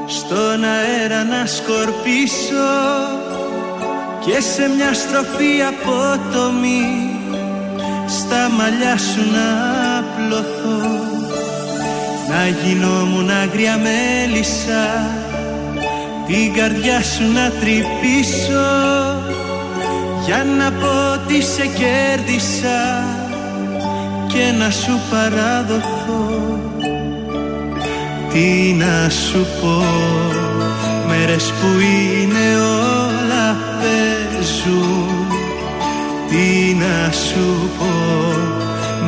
Στον 0.06 0.64
αέρα 0.64 1.24
να 1.24 1.46
σκορπίσω 1.46 2.72
Και 4.24 4.40
σε 4.40 4.70
μια 4.76 4.94
στροφή 4.94 5.54
απότομη 5.72 7.10
Στα 8.08 8.48
μαλλιά 8.56 8.98
σου 8.98 9.20
να 9.32 9.48
απλωθώ. 9.98 11.02
Να 12.28 12.46
γινόμουν 12.46 13.30
άγρια 13.30 13.78
μέλισσα 13.78 14.86
Την 16.26 16.52
καρδιά 16.54 17.02
σου 17.02 17.32
να 17.32 17.50
τρυπήσω. 17.50 18.68
Για 20.24 20.44
να 20.58 20.70
πω 20.70 21.12
ότι 21.14 21.42
σε 21.42 21.66
κέρδισα 21.66 23.04
και 24.26 24.52
να 24.58 24.70
σου 24.70 25.00
παραδοθώ 25.10 26.53
Τι 28.34 28.72
να 28.78 29.08
σου 29.10 29.46
πω 29.60 29.84
Μέρες 31.08 31.44
που 31.44 31.80
είναι 31.80 32.56
όλα 32.56 33.56
παίζουν 33.80 35.26
Τι 36.28 36.74
να 36.74 37.12
σου 37.12 37.70
πω 37.78 37.92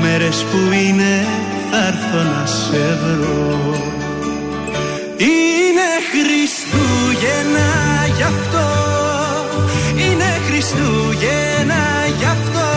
Μέρες 0.03 0.45
που 0.51 0.73
είναι 0.73 1.27
θα 1.71 1.87
έρθω 1.87 2.23
να 2.31 2.47
σε 2.47 2.99
βρω. 3.03 3.75
Είναι 5.17 5.91
Χριστούγεννα 6.11 7.71
γι' 8.17 8.23
αυτό 8.23 8.67
Είναι 9.97 10.41
Χριστούγεννα 10.49 11.85
γι' 12.19 12.25
αυτό. 12.25 12.69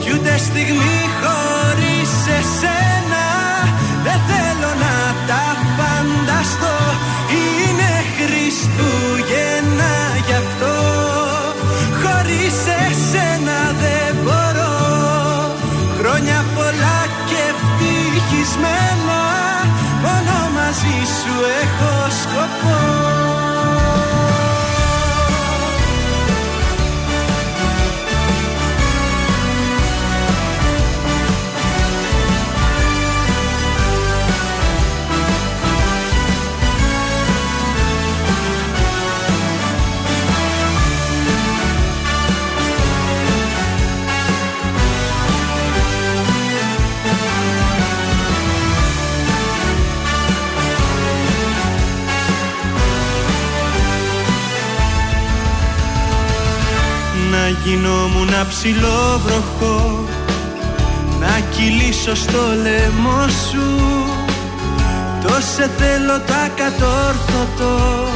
Κι 0.00 0.10
ούτε 0.14 0.38
στιγμή 0.38 0.98
χωρίς 1.20 1.81
σου 21.00 21.34
έχω 21.62 22.10
σκοπό 22.10 23.11
γινόμουν 57.64 58.30
ψηλό 58.48 59.20
βροχό 59.24 60.04
Να 61.20 61.40
κυλήσω 61.50 62.14
στο 62.14 62.42
λαιμό 62.62 63.28
σου. 63.28 63.66
Το 65.22 65.34
σε 65.54 65.70
θέλω 65.78 66.20
τα 66.26 66.48
κατόρθωτο 66.56 68.08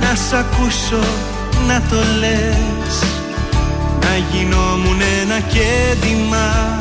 Να 0.00 0.14
σ' 0.14 0.32
ακούσω 0.32 1.06
να 1.66 1.82
το 1.90 1.96
λες. 2.18 2.94
Να 4.00 4.16
γινόμουν 4.30 5.00
ένα 5.22 5.40
κέντημα 5.40 6.78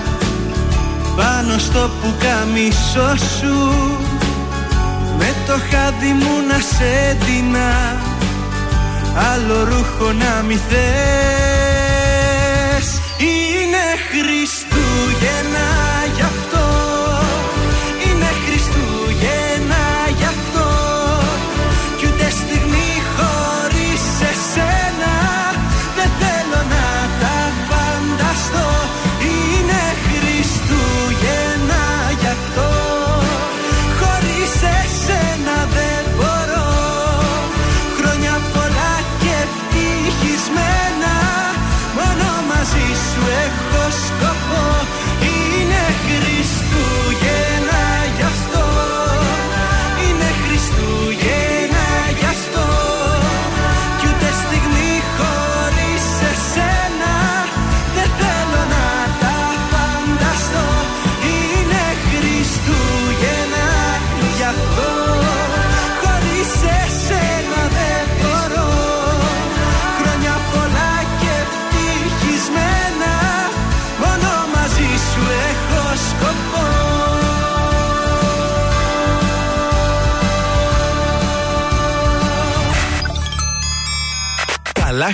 Πάνω 1.16 1.58
στο 1.58 1.90
πουκαμισό 2.02 3.26
σου. 3.40 3.72
Με 5.18 5.34
το 5.48 5.54
χάδι 5.54 6.12
μου 6.12 6.34
να 6.48 6.60
σε 6.60 7.18
ντυνά 7.20 8.05
άλλο 9.16 9.64
ρούχο 9.64 10.12
να 10.12 10.42
μη 10.48 10.60
θες. 10.70 10.88
Είναι 13.18 13.86
Χριστούγεννα 14.10 15.95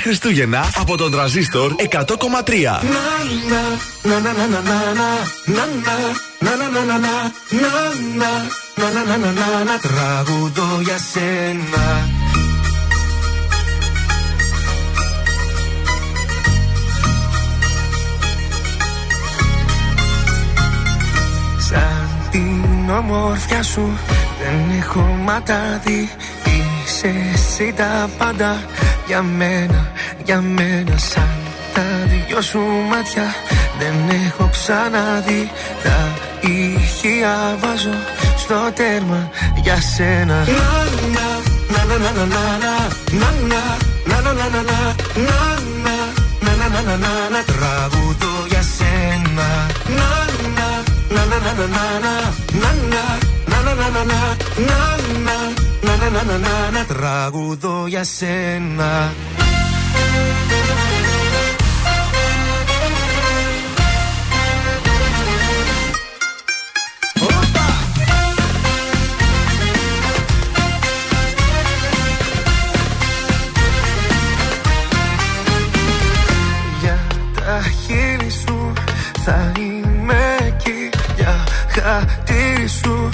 Χριστούγεννα 0.01 0.69
από 0.77 0.97
τον 0.97 1.11
τραζίστορ 1.11 1.75
100,3. 1.77 1.85
Τραγουδώ 9.81 10.81
για 10.81 10.97
σένα 11.11 12.09
Σαν 21.57 22.09
την 22.31 22.89
ομορφιά 22.89 23.63
σου 23.63 23.97
δεν 24.43 24.79
έχω 24.79 24.99
ματάδι 24.99 26.09
Είσαι 26.45 27.13
εσύ 27.33 27.73
τα 27.75 28.09
πάντα 28.17 28.59
για 29.11 29.21
μένα, 29.21 29.91
για 30.25 30.41
μένα 30.41 30.97
Σαν 30.97 31.37
τα 31.73 31.81
δυο 32.05 32.41
σου 32.41 32.59
μάτια 32.89 33.27
δεν 33.79 33.95
έχω 34.25 34.49
ξαναδεί. 34.51 35.51
Τα 35.83 35.97
ηχεία 36.47 37.57
βάζω 37.61 37.95
στο 38.37 38.55
τέρμα 38.73 39.29
για 39.63 39.77
σένα. 39.95 40.35
Να, 40.35 40.69
να, 41.15 41.27
να, 41.73 41.81
να, 41.91 41.97
να, 41.99 42.25
να, 42.25 42.43
να, 42.63 42.75
να, 43.19 43.29
να, 43.41 43.61
να, 44.09 44.21
να, 44.21 44.21
να, 44.21 44.41
να, 44.41 44.61
να, 44.61 44.79
να, 45.27 45.39
να, 46.45 46.53
να, 46.59 46.81
να, 46.81 46.97
να, 46.97 47.13
να, 47.33 47.41
τραγουδώ 47.51 48.33
για 48.47 48.63
σένα. 48.75 49.47
Να, 49.97 50.09
να, 50.57 50.69
να, 51.15 51.25
να, 51.25 51.37
να, 51.45 51.53
να, 51.53 51.75
να, 52.03 52.13
να, 52.61 52.71
να, 52.93 53.20
να 53.75 53.91
για 57.87 58.03
σένα 58.03 59.13
Για 76.81 76.99
τα 77.35 77.61
σου 78.29 78.73
θα 79.23 79.51
είμαι 79.59 80.35
εκεί 80.47 80.89
για 81.15 81.43
χατήρι 81.67 82.67
σου 82.67 83.09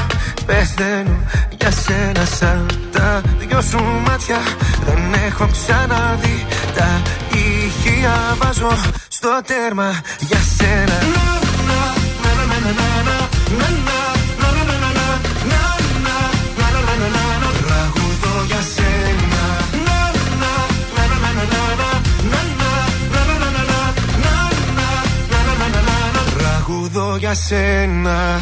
Πεθαίνω 0.77 1.17
για 1.59 1.71
σένα 1.71 2.25
σαν 2.25 2.65
τα 2.91 3.21
δυο 3.37 3.61
σου 3.61 3.83
μάτια. 4.07 4.37
Δεν 4.85 5.13
έχω 5.27 5.47
ξαναδεί 5.51 6.45
τα 6.75 7.01
ηχεία 7.33 8.35
βάζω 8.37 8.71
στο 9.07 9.41
τέρμα 9.45 10.01
για 10.19 10.39
σένα. 10.57 10.97
Τραγουδώ 17.67 18.43
για 18.47 18.61
σένα. 18.75 19.41
Τραγουδώ 26.37 27.15
για 27.17 27.33
σένα 27.33 28.41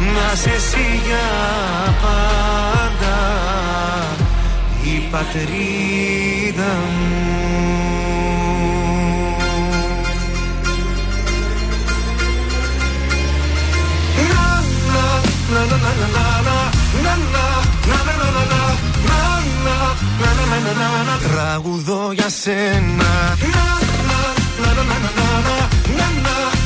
Να 0.00 0.34
σε 0.34 0.50
εσύ 0.50 1.00
για 1.06 1.28
πάντα 2.02 3.18
Η 4.84 5.08
πατρίδα 5.10 6.72
μου. 6.98 7.38
Να, 15.52 15.60
να, 15.60 15.66
να, 15.66 15.76
να, 15.76 16.06
να, 16.06 16.26
να, 16.28 16.58
να, 17.02 17.14
να, 17.16 17.26
να, 17.26 17.46
να, 17.46 17.96
να, 17.98 18.26
να, 18.26 18.46
να, 18.48 18.58
να, 18.58 18.76
να, 19.58 19.74
να, 19.74 20.34
να, 20.36 20.58
να, 20.60 20.74
να, 20.74 21.02
να, 21.02 21.18
Τραγουδώ 21.32 22.12
για 22.12 22.28
σένα. 22.28 23.36
Να, 23.40 23.66
να, 23.66 24.16
να, 24.58 24.72
να, 24.74 24.82
να, 24.82 24.84
να, 24.84 24.94
να, 24.94 24.98
να, 24.98 25.18
να, 25.18 25.42
να, 25.42 25.56
να, 25.58 25.66
να, 25.96 26.06
να, 26.20 26.57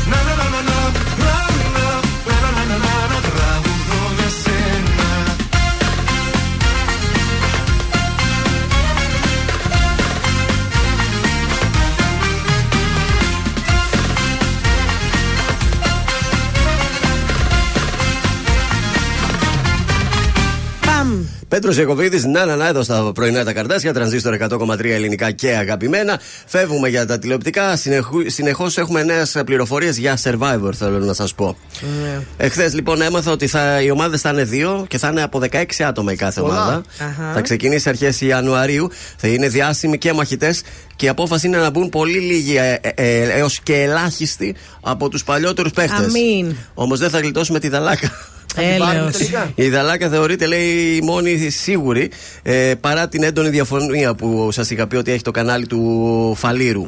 Πέτρος 21.53 21.77
Ιακοβίδη, 21.77 22.29
να, 22.29 22.45
να, 22.45 22.57
να, 22.57 22.67
εδώ 22.67 22.83
στα 22.83 23.13
πρωινά 23.15 23.45
τα 23.45 23.53
καρτάσια, 23.53 23.93
τρανζίστορ 23.93 24.37
100,3 24.41 24.85
ελληνικά 24.85 25.31
και 25.31 25.57
αγαπημένα. 25.57 26.21
Φεύγουμε 26.47 26.89
για 26.89 27.07
τα 27.07 27.19
τηλεοπτικά. 27.19 27.77
Συνεχώς 28.27 28.79
έχουμε 28.79 29.03
νέες 29.03 29.43
πληροφορίες 29.47 29.99
για 29.99 30.19
survivor, 30.23 30.71
θέλω 30.75 30.99
να 30.99 31.13
σας 31.13 31.35
πω. 31.35 31.57
Ναι. 32.03 32.21
Εχθές 32.37 32.75
λοιπόν 32.75 33.03
έμαθα 33.03 33.31
ότι 33.31 33.47
θα, 33.47 33.83
οι 33.83 33.91
ομάδες 33.91 34.21
θα 34.21 34.31
είναι 34.31 34.45
δύο 34.45 34.85
και 34.89 34.99
θα 34.99 35.09
είναι 35.09 35.23
από 35.23 35.41
16 35.51 35.65
άτομα 35.87 36.13
η 36.13 36.17
κάθε 36.17 36.41
Πολλά. 36.41 36.63
ομάδα. 36.63 36.83
Αχα. 36.99 37.33
Θα 37.35 37.41
ξεκινήσει 37.41 37.89
αρχές 37.89 38.21
Ιανουαρίου. 38.21 38.91
Θα 39.17 39.29
είναι 39.29 39.49
διάσημοι 39.49 39.99
και 39.99 40.13
μαχητές. 40.13 40.63
Και 40.97 41.07
η 41.07 41.09
απόφαση 41.09 41.47
είναι 41.47 41.57
να 41.59 41.71
μπουν 41.71 41.89
πολύ 41.89 42.19
λίγοι 42.19 42.57
ε, 42.57 42.79
ε, 42.95 43.23
έως 43.23 43.61
και 43.61 43.83
ελάχιστοι 43.83 44.55
από 44.81 45.09
τους 45.09 45.25
παλιότερους 45.25 45.73
παίχτες. 45.73 46.07
Αμήν. 46.07 46.57
Όμως 46.75 46.99
δεν 46.99 47.11
θα 47.11 47.19
γλιτώσουμε 47.19 47.59
τη 47.59 47.69
δαλάκα. 47.69 48.11
Έλεος. 48.57 49.17
Η 49.55 49.69
Δαλάκα 49.69 50.09
θεωρείται, 50.09 50.47
λέει, 50.47 50.97
η 50.97 51.01
μόνη 51.03 51.51
σίγουρη 51.51 52.11
ε, 52.43 52.73
παρά 52.81 53.09
την 53.09 53.23
έντονη 53.23 53.49
διαφωνία 53.49 54.15
που 54.15 54.49
σας 54.53 54.71
είχα 54.71 54.87
πει 54.87 54.97
ότι 54.97 55.13
έχει 55.13 55.23
το 55.23 55.31
κανάλι 55.31 55.67
του 55.67 56.35
Φαλήρου. 56.39 56.87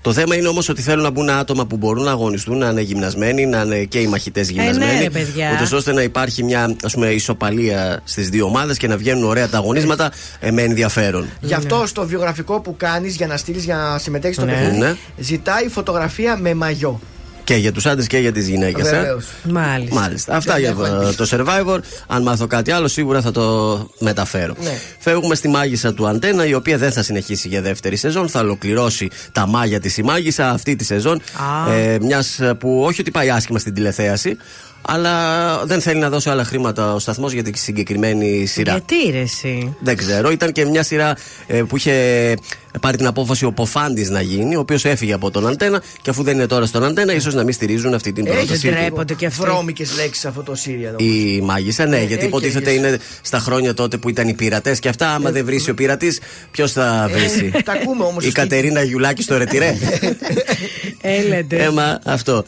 Το 0.00 0.12
θέμα 0.12 0.36
είναι 0.36 0.48
όμως 0.48 0.68
ότι 0.68 0.82
θέλουν 0.82 1.02
να 1.02 1.10
μπουν 1.10 1.30
άτομα 1.30 1.66
που 1.66 1.76
μπορούν 1.76 2.04
να 2.04 2.10
αγωνιστούν, 2.10 2.58
να 2.58 2.68
είναι 2.68 2.80
γυμνασμένοι, 2.80 3.46
να 3.46 3.60
είναι 3.60 3.84
και 3.84 3.98
οι 3.98 4.06
μαχητές 4.06 4.50
γυμνασμένοι. 4.50 4.92
ναι, 4.94 5.00
ρε, 5.00 5.10
παιδιά. 5.10 5.50
ούτως 5.54 5.72
ώστε 5.72 5.92
να 5.92 6.02
υπάρχει 6.02 6.42
μια 6.44 6.76
ας 6.84 6.92
πούμε, 6.92 7.06
ισοπαλία 7.06 8.00
στις 8.04 8.28
δύο 8.28 8.44
ομάδες 8.46 8.76
και 8.76 8.86
να 8.88 8.96
βγαίνουν 8.96 9.24
ωραία 9.24 9.48
τα 9.48 9.56
αγωνίσματα 9.56 10.12
ε, 10.40 10.50
με 10.50 10.62
ενδιαφέρον. 10.62 11.28
Γι' 11.40 11.54
αυτό 11.54 11.82
στο 11.86 12.06
βιογραφικό 12.06 12.60
που 12.60 12.76
κάνεις 12.76 13.16
για 13.16 13.26
να 13.26 13.36
στείλεις 13.36 13.64
για 13.64 13.76
να 13.76 13.98
συμμετέχεις 13.98 14.36
στο 14.36 14.44
Ναι. 14.44 14.52
παιχνίδι, 14.52 14.78
Ναι. 14.78 14.94
ζητάει 15.18 15.68
φωτογραφία 15.68 16.36
με 16.36 16.54
μαγιό. 16.54 17.00
Και 17.44 17.54
για 17.54 17.72
τους 17.72 17.86
άντρες 17.86 18.06
και 18.06 18.18
για 18.18 18.32
τις 18.32 18.48
γυναίκες. 18.48 18.90
Βεβαίως. 18.90 19.24
Μάλιστα. 19.42 20.00
Μάλιστα. 20.00 20.36
Αυτά 20.36 20.52
Δεν 20.52 20.60
για 20.60 20.70
έχουμε 20.70 20.88
ε, 20.88 21.12
το 21.12 21.26
survivor. 21.30 21.78
Αν 22.06 22.22
μάθω 22.22 22.46
κάτι 22.46 22.70
άλλο, 22.70 22.88
σίγουρα 22.88 23.20
θα 23.20 23.30
το 23.30 23.88
μεταφέρω. 23.98 24.54
Ναι. 24.62 24.78
Φεύγουμε 24.98 25.34
στη 25.34 25.48
μάγισσα 25.48 25.94
του 25.94 26.06
Αντένα, 26.06 26.46
η 26.46 26.54
οποία 26.54 26.78
δεν 26.78 26.92
θα 26.92 27.02
συνεχίσει 27.02 27.48
για 27.48 27.62
δεύτερη 27.62 27.96
σεζόν. 27.96 28.28
Θα 28.28 28.40
ολοκληρώσει 28.40 29.08
τα 29.32 29.46
μάγια 29.46 29.80
της 29.80 29.96
η 29.96 30.02
μάγισσα 30.02 30.50
αυτή 30.50 30.76
τη 30.76 30.84
σεζόν. 30.84 31.20
Α. 31.66 31.72
Ε, 31.72 31.98
Μιας 32.00 32.40
που 32.58 32.82
όχι 32.84 33.00
ότι 33.00 33.10
πάει 33.10 33.30
άσχημα 33.30 33.58
στην 33.58 33.74
τηλεθέαση, 33.74 34.36
αλλά 34.82 35.66
δεν 35.66 35.80
θέλει 35.80 36.00
να 36.00 36.08
δώσει 36.08 36.30
άλλα 36.30 36.44
χρήματα 36.44 36.94
ο 36.94 36.98
σταθμός 36.98 37.32
για 37.32 37.42
τη 37.42 37.58
συγκεκριμένη 37.58 38.46
σειρά. 38.46 38.72
Γιατί 38.72 39.10
ρε 39.10 39.20
εσύ; 39.20 39.76
Δεν 39.80 39.96
ξέρω. 39.96 40.30
Ήταν 40.30 40.52
και 40.52 40.64
μια 40.64 40.82
σειρά 40.82 41.16
ε, 41.46 41.62
που 41.62 41.76
είχε 41.76 42.34
πάρει 42.80 42.96
την 42.96 43.06
απόφαση 43.06 43.44
ο 43.44 43.52
Ποφάντης 43.52 44.10
να 44.10 44.20
γίνει, 44.20 44.56
ο 44.56 44.60
οποίος 44.60 44.84
έφυγε 44.84 45.12
από 45.12 45.30
τον 45.30 45.48
Αντένα 45.48 45.82
και 46.02 46.10
αφού 46.10 46.22
δεν 46.22 46.34
είναι 46.34 46.46
τώρα 46.46 46.66
στον 46.66 46.84
Αντένα, 46.84 47.14
ίσως 47.14 47.34
να 47.34 47.42
μην 47.42 47.52
στηρίζουν 47.52 47.94
αυτή 47.94 48.12
την 48.12 48.24
πρόταση. 48.24 48.52
Έχει 48.52 48.68
του. 48.68 48.74
ντρέπονται 48.74 49.14
κι 49.14 49.26
αυτοί. 49.26 49.40
βρώμικες 49.40 49.96
λέξεις 49.96 50.24
αυτό 50.24 50.42
το 50.42 50.54
Σύριαλ. 50.54 50.94
Η 50.98 51.40
μάγισσα, 51.42 51.86
ναι, 51.86 51.96
Ε, 51.96 52.00
γιατί 52.00 52.14
έχει 52.14 52.26
υποτίθεται 52.26 52.64
τέτοιες. 52.64 52.76
είναι 52.90 52.98
στα 53.22 53.38
χρόνια 53.38 53.74
τότε 53.74 53.96
που 53.96 54.08
ήταν 54.08 54.28
οι 54.28 54.34
πειρατές 54.34 54.78
και 54.78 54.88
αυτά. 54.88 55.14
Άμα 55.14 55.30
δεν 55.30 55.44
βρει 55.44 55.64
ο 55.70 55.74
πειρατής, 55.74 56.20
ποιος 56.50 56.72
θα 56.72 57.08
βρει; 57.12 57.50
Ε, 57.54 57.62
τα 57.62 57.72
ακούμε 57.72 58.04
όμως 58.04 58.24
Η 58.24 58.30
στο 58.30 58.40
Κατερίνα 58.40 58.82
Γιουλάκης 58.82 59.24
στο 59.24 59.36
ρετυρέ. 59.36 59.76
Έλετε. 61.00 61.56
Έμα, 61.56 61.98
αυτό. 62.04 62.44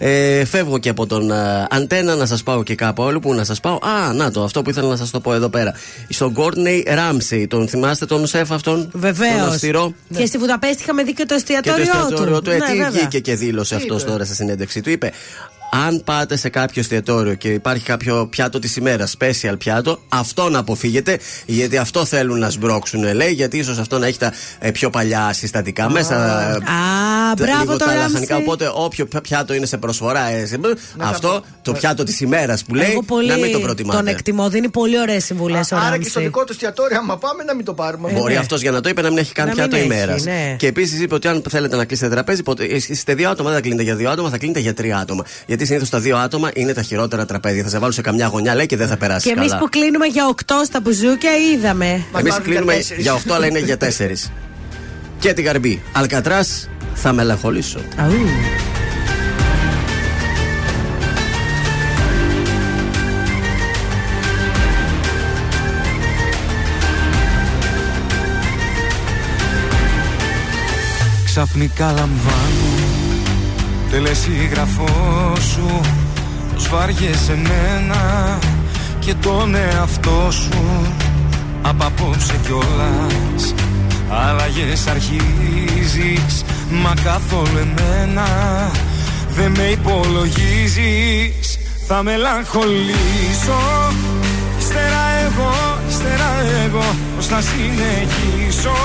Ε, 0.00 0.44
φεύγω 0.44 0.78
και 0.78 0.88
από 0.88 1.06
τον 1.06 1.32
α, 1.32 1.66
Αντένα 1.70 2.14
να 2.14 2.26
σας 2.26 2.42
πάω 2.42 2.62
και 2.62 2.74
κάπου 2.74 3.02
άλλο 3.02 3.18
που 3.20 3.34
να 3.34 3.44
σας 3.44 3.60
πάω; 3.60 3.74
Α, 3.74 4.12
να 4.12 4.30
το, 4.30 4.42
αυτό 4.44 4.62
που 4.62 4.70
ήθελα 4.70 4.88
να 4.88 4.96
σας 4.96 5.10
το 5.10 5.20
πω 5.20 5.34
εδώ 5.34 5.48
πέρα. 5.48 5.74
Στον 6.08 6.30
Γκόρνεϊ 6.30 6.84
Ράμσεϊ, 6.88 7.46
τον 7.46 7.68
θυμάστε 7.68 8.06
τον 8.06 8.26
σεφ 8.26 8.52
αυτόν; 8.52 8.90
Τον 8.90 9.00
Βεβαίως. 9.00 9.48
αυστηρό; 9.48 9.92
Και 10.16 10.26
στη 10.26 10.38
Βουδαπέστη 10.38 10.82
είχαμε 10.82 11.02
δει 11.02 11.12
και 11.12 11.24
το 11.24 11.34
Και 11.34 11.42
το 11.44 11.54
εστιατόριό 11.54 11.84
του. 11.84 11.98
εστιατόριο 12.00 12.42
του. 12.42 12.50
Ε, 12.50 12.56
Ναι, 12.56 12.64
τι 12.66 12.70
βέβαια. 12.72 12.90
βγήκε 12.90 13.18
και 13.20 13.34
δήλωσε 13.34 13.76
Τι 13.76 13.82
αυτός 13.82 14.02
είπε; 14.02 14.10
τώρα 14.10 14.24
στη 14.24 14.34
συνέντευξή 14.34 14.80
του. 14.80 14.90
Είπε, 14.90 15.12
αν 15.86 16.02
πάτε 16.04 16.36
σε 16.36 16.48
κάποιο 16.48 16.80
εστιατόριο 16.80 17.34
και 17.34 17.48
υπάρχει 17.48 17.84
κάποιο 17.84 18.26
πιάτο 18.30 18.58
της 18.58 18.76
ημέρας, 18.76 19.14
special 19.20 19.54
πιάτο, 19.58 20.00
αυτό 20.08 20.48
να 20.48 20.58
αποφύγετε, 20.58 21.18
γιατί 21.46 21.76
αυτό 21.76 22.04
θέλουν 22.04 22.38
να 22.38 22.50
σμπρώξουν, 22.50 23.14
λέει, 23.14 23.32
γιατί 23.32 23.58
ίσως 23.58 23.78
αυτό 23.78 23.98
να 23.98 24.06
έχει 24.06 24.18
τα 24.18 24.32
ε, 24.58 24.70
πιο 24.70 24.90
παλιά 24.90 25.32
συστατικά 25.32 25.90
μέσα. 25.90 26.14
Α, 26.16 26.58
τα- 26.58 26.58
μπράβο 27.38 27.58
λίγο 27.60 27.72
το 27.72 27.78
τα 27.78 27.84
Ράμσεϊ. 27.84 28.06
λαχανικά. 28.08 28.36
Οπότε, 28.36 28.70
όποιο 28.74 29.06
πια- 29.06 29.20
πιάτο 29.20 29.54
είναι 29.54 29.66
σε 29.66 29.76
προσφορά, 29.76 30.28
ε, 30.30 30.46
σε- 30.46 30.60
αυτό 30.96 31.42
το 31.62 31.72
πιάτο 31.72 32.04
της 32.04 32.20
ημέρας 32.20 32.64
που 32.64 32.74
λέει, 32.74 32.90
Εγώ 32.90 33.02
πολύ 33.02 33.28
να 33.28 33.36
μην 33.36 33.52
το 33.52 33.58
προτιμάτε. 33.60 33.96
τον 33.96 34.06
εκτιμώ, 34.06 34.48
δίνει 34.48 34.68
πολύ 34.68 35.00
ωραίες 35.00 35.24
συμβουλές 35.24 35.70
ο 35.72 35.76
Άρα 35.76 35.84
και 35.84 35.90
Ράμσεϊ. 35.90 36.10
στο 36.10 36.20
δικό 36.20 36.44
του 36.44 36.52
εστιατόριο, 36.52 36.98
άμα 36.98 37.18
πάμε 37.18 37.44
να 37.44 37.54
μην 37.54 37.64
το 37.64 37.74
πάρουμε. 37.74 38.10
Μπορεί 38.12 38.32
ναι. 38.32 38.38
αυτός 38.38 38.60
για 38.60 38.70
να 38.70 38.80
το 38.80 38.88
είπε 38.88 39.02
να 39.02 39.08
μην 39.08 39.18
έχει 39.18 39.32
καν 39.32 39.46
Να 39.46 39.52
πιάτο 39.54 39.76
μην 39.76 39.90
έχει, 39.90 39.94
ημέρας. 39.94 40.24
ναι. 40.24 40.54
Και 40.58 40.66
επίσης 40.66 41.00
είπε 41.00 41.14
ότι 41.14 41.28
αν 41.28 41.42
θέλετε 41.50 41.76
να 41.76 41.84
κλείσετε 41.84 42.10
τραπέζι, 42.14 42.42
ποτέ- 42.42 42.70
είστε 42.88 43.14
δύο 43.14 43.30
άτομα, 43.30 43.48
δεν 43.48 43.56
θα 43.58 43.62
κλείνετε 43.62 43.82
για 43.82 43.94
δύο 43.96 44.10
άτομα, 44.10 44.30
θα 44.30 44.38
κλείνετε 44.38 44.60
για 44.60 44.74
τρία 44.74 44.98
άτομα. 44.98 45.24
Γιατί 45.46 45.64
συνήθως 45.66 45.88
τα 45.88 46.00
δύο 46.00 46.16
άτομα 46.16 46.50
είναι 46.54 46.72
τα 46.72 46.82
χειρότερα 46.82 47.24
τραπέζια. 47.26 47.62
Θα 47.62 47.68
σε 47.68 47.78
βάλουν 47.78 47.92
σε 47.94 48.00
καμιά 48.00 48.26
γωνιά, 48.26 48.54
λέει 48.54 48.66
και 48.66 48.76
δεν 48.76 48.88
θα 48.88 48.96
περάσει 48.96 49.26
Και 49.28 49.34
εμείς 49.36 49.48
καλά. 49.50 49.60
που 49.62 49.68
κλείνουμε 49.68 50.06
για 50.06 50.26
8 50.28 50.64
στα 50.64 50.80
μπουζούκια 50.80 51.30
είδαμε. 51.54 51.86
Μας 51.86 51.96
Εμεί 51.96 52.06
βάλουν 52.12 52.24
για 52.24 52.38
κλείνουμε 52.40 52.72
τέσσερις. 52.74 53.02
για 53.02 53.12
8, 53.14 53.34
αλλά 53.34 53.46
είναι 53.46 53.58
για 53.58 53.76
4. 53.76 54.30
και 55.18 55.32
την 55.32 55.44
καρμπή. 55.44 55.82
Αλκατράς, 55.92 56.68
θα 57.00 57.12
μελαγχολήσω. 57.12 57.78
Αου. 57.96 58.12
Ξαφνικά 71.24 71.86
λαμβάνω 71.86 72.88
τελεσίγραφός 73.90 75.44
σου 75.44 75.80
Πως 76.54 76.68
βάριεσαι 76.68 77.32
εμένα 77.32 78.38
και 78.98 79.14
τον 79.14 79.54
εαυτό 79.54 80.28
σου 80.30 80.92
απ' 81.62 81.82
απόψε 81.82 82.34
κιόλας 82.46 83.54
Αλλαγές 84.10 84.86
αρχίζεις 84.86 86.44
Μα 86.70 86.92
καθόλου 87.04 87.58
εμένα 87.58 88.26
Δεν 89.30 89.50
με 89.56 89.62
υπολογίζεις. 89.62 91.58
Θα 91.86 92.02
μελαγχολήσω. 92.02 93.60
Ύστερα 94.58 95.02
εγώ, 95.24 95.78
ύστερα 95.88 96.30
εγώ 96.64 96.84
Πώς 97.16 97.26
θα 97.26 97.40
συνεχίσω. 97.40 98.76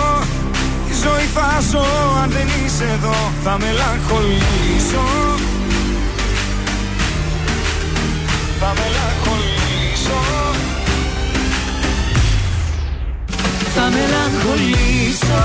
Τη 0.87 0.93
ζωή 0.93 1.25
θα 1.33 1.61
ζω 1.71 1.85
αν 2.23 2.29
δεν 2.29 2.47
είσαι 2.47 2.83
εδώ 2.83 3.31
Θα 3.43 3.57
μελαγχολήσω. 3.59 5.05
Θα 8.59 8.73
μελαγχολήσω 8.75 9.12
Θα 13.85 13.91
μελαγχολήσω. 13.97 15.43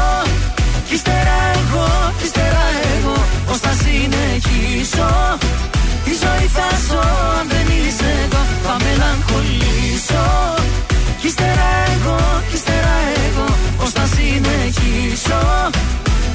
Κι 0.86 0.94
ύστερα 0.94 1.36
εγώ, 1.60 1.86
κι 2.18 2.24
ύστερα 2.28 2.64
εγώ 2.94 3.16
Πώς 3.46 3.58
θα 3.64 3.72
συνεχίσω. 3.82 5.08
Τη 6.04 6.12
ζωή 6.22 6.46
θα 6.56 6.68
ζω 6.86 7.02
αν 7.38 7.46
δεν 7.52 7.66
είσαι 7.76 8.10
εδώ 8.24 8.42
Θα 8.64 8.74
μελαγχολήσω. 8.84 10.24
Κι 11.20 11.26
ύστερα 11.30 11.68
εγώ, 11.94 12.18
κι 12.48 12.56
ύστερα 12.58 12.94
εγώ 13.26 13.46
Πώς 13.78 13.90
θα 13.96 14.04
συνεχίσω. 14.14 15.42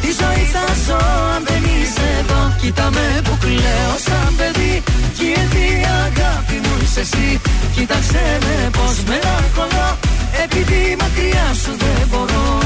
Τη 0.02 0.10
ζωή 0.20 0.46
θα 0.56 0.66
ζω 0.86 1.02
αν 1.36 1.42
δεν 1.50 1.64
είσαι 1.74 2.06
εδώ 2.20 2.42
Κοίτα 2.62 2.88
με 2.96 3.08
που 3.26 3.34
κλαίω 3.44 3.96
σαν 4.06 4.30
παιδί. 4.38 4.74
Κι 5.18 5.26
η 5.66 5.76
αγάπη 6.06 6.58
μου 6.64 6.74
είσαι 6.84 7.00
εσύ 7.06 7.28
Κοίταξε 7.76 8.24
με 8.44 8.56
πως 8.78 8.96
μελαγχολώ 9.10 9.90
Επειδή 10.44 10.96
μακριά 11.00 11.54
σου 11.54 11.76
δεν 11.78 12.08
μπορώ 12.10 12.60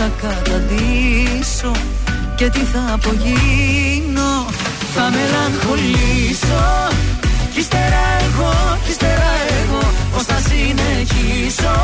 θα 0.00 0.10
καταντήσω 0.26 1.72
Και 2.36 2.48
τι 2.50 2.58
θα 2.72 2.82
απογίνω. 2.92 4.32
Θα 4.94 5.04
μελαγχολήσω. 5.14 6.62
Κι 7.52 7.60
ύστερα 7.60 8.04
εγώ, 8.26 8.52
κι 8.84 8.90
ύστερα 8.90 9.30
εγώ 9.60 9.82
Πώς 10.12 10.24
θα 10.30 10.38
συνεχίσω. 10.48 11.74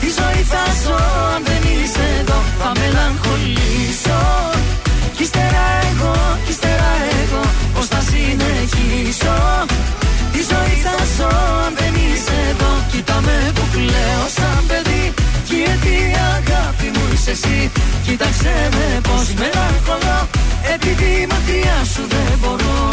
Τη 0.00 0.08
ζωή 0.18 0.42
θα 0.52 0.64
ζω 0.82 0.98
αν 1.34 1.40
δεν 1.48 1.62
είσαι 1.72 2.06
εδώ 2.20 2.38
Θα 2.60 2.70
μελαγχολήσω. 2.78 4.20
Κι 5.16 5.22
ύστερα 5.22 5.64
εγώ, 5.90 6.14
κι 6.44 6.50
ύστερα 6.50 6.90
εγώ 7.20 7.42
Πώς 7.74 7.86
θα 7.92 8.00
συνεχίσω. 8.10 9.36
Τη 10.32 10.40
ζωή 10.50 10.74
θα 10.84 10.96
ζω 11.16 11.30
αν 11.64 11.72
δεν 11.78 11.94
είσαι 12.04 12.36
εδώ 12.50 12.72
Κοίτα 12.90 13.20
με 13.26 13.36
που 13.54 13.64
κλαίω 13.72 14.26
σαν 14.36 14.60
παιδί. 14.68 15.04
Γιατί 15.50 15.88
η 15.88 16.14
αγάπη 16.34 16.79
μου 16.79 16.79
είσαι 17.20 17.30
εσύ. 17.30 17.70
Κοίταξε 18.04 18.68
με 18.72 19.00
πως 19.02 19.34
μελαγχολώ. 19.34 20.28
Επειδή 20.74 21.26
μακριά 21.30 21.84
σου 21.94 22.02
δεν 22.08 22.38
μπορώ 22.40 22.90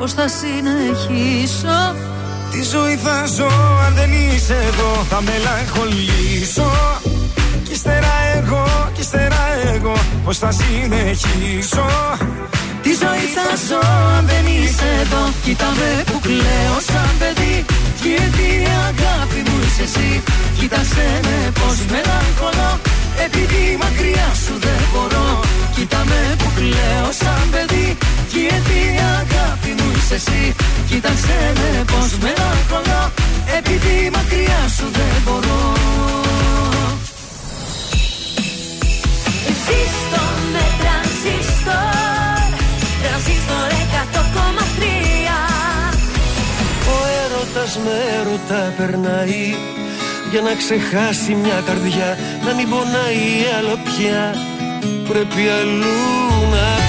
εγώ 0.00 0.06
Πώς 0.06 0.12
θα 0.12 0.28
συνεχίσω. 0.28 1.94
Τη 2.50 2.62
ζωή 2.62 2.96
θα 2.96 3.26
ζω 3.36 3.50
αν 3.86 3.94
δεν 3.94 4.10
είσαι 4.12 4.56
εδώ 4.68 5.06
Θα 5.10 5.20
μελαγχολήσω. 5.20 6.70
Κι 7.64 7.72
ύστερα 7.72 8.14
εγώ, 8.36 8.64
κι 8.94 9.00
ύστερα 9.00 9.42
εγώ 9.74 9.94
Πώς 10.24 10.38
θα 10.38 10.50
συνεχίσω. 10.50 11.86
Τη 12.82 12.92
ζωή 13.02 13.26
θα 13.36 13.48
ζω 13.68 13.80
αν 14.16 14.26
δεν 14.26 14.44
είσαι 14.46 14.88
εδώ 15.02 15.22
Κοίτα 15.44 15.68
με 15.78 16.02
που 16.08 16.18
κλαίω 16.20 16.78
σαν 16.90 17.10
παιδί. 17.18 17.64
Γιατί 18.02 18.46
η 18.64 18.68
αγάπη 18.88 19.40
μου 19.46 19.56
είσαι 19.64 19.82
εσύ 19.82 20.22
Κοίταξε 20.58 21.06
με 21.26 21.38
πως 21.58 21.78
μελαγχολώ. 21.92 22.72
Επειδή 23.26 23.62
μακριά 23.82 24.28
σου 24.44 24.54
δεν 24.66 24.82
μπορώ 24.92 25.40
Κοίτα 25.74 26.00
με 26.10 26.20
που 26.38 26.48
κλαίω 26.56 27.08
σαν 27.20 27.44
παιδί. 27.52 27.96
Γιατί 28.34 28.78
η 28.94 29.00
αγάπη 29.20 29.30
μου 29.30 29.38
είσαι 29.44 29.69
εσύ 30.12 30.54
Κοίταξε 30.88 31.52
με 31.54 31.84
πως 31.84 32.18
μελαγχολώ 32.18 33.12
Επειδή 33.58 34.10
μακριά 34.16 34.62
σου 34.76 34.86
δεν 34.92 35.14
μπορώ. 35.24 35.62
Ζήστο 39.64 40.22
με 40.52 40.64
τρανζίστορ 40.80 42.48
Τρανζίστορ 43.02 43.70
100,3 44.12 44.82
Ο 46.94 46.98
έρωτας 47.22 47.78
με 47.84 47.96
έρωτα 48.18 48.72
περνάει 48.76 49.54
Για 50.30 50.40
να 50.40 50.54
ξεχάσει 50.54 51.34
μια 51.34 51.62
καρδιά 51.66 52.18
Να 52.44 52.54
μην 52.54 52.68
πονάει 52.68 53.24
άλλο 53.58 53.78
πια. 53.84 54.34
Πρέπει 55.08 55.48
αλλού 55.60 55.98
να 56.50 56.79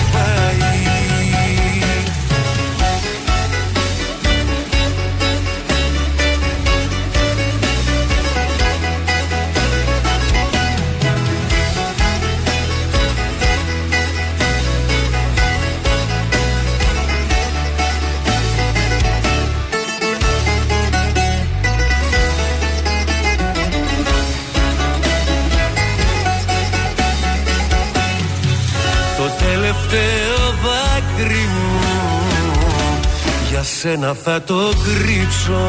Για 33.61 33.69
σένα 33.69 34.13
θα 34.23 34.41
το 34.41 34.73
κρύψω. 34.83 35.65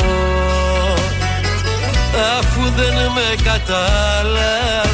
Αφού 2.39 2.63
δεν 2.77 2.95
με 3.15 3.29
κατάλαβες 3.45 4.89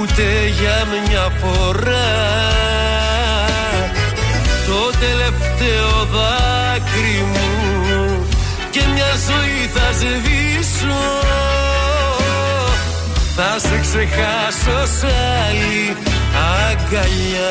Ούτε 0.00 0.22
για 0.60 0.86
μια 1.08 1.26
φορά. 1.40 2.12
Το 4.66 4.90
τελευταίο 4.98 5.90
δάκρυ 6.12 7.20
μου 7.32 7.50
Και 8.70 8.82
μια 8.94 9.12
ζωή 9.28 9.70
θα 9.74 9.92
σβήσω. 9.92 11.02
Θα 13.36 13.58
σε 13.58 13.78
ξεχάσω 13.80 14.78
σ' 14.98 15.04
άλλη 15.04 15.96
αγκαλιά 16.68 17.50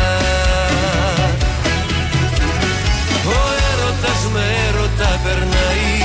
με 4.33 4.43
έρωτα 4.67 5.11
περνάει. 5.23 5.95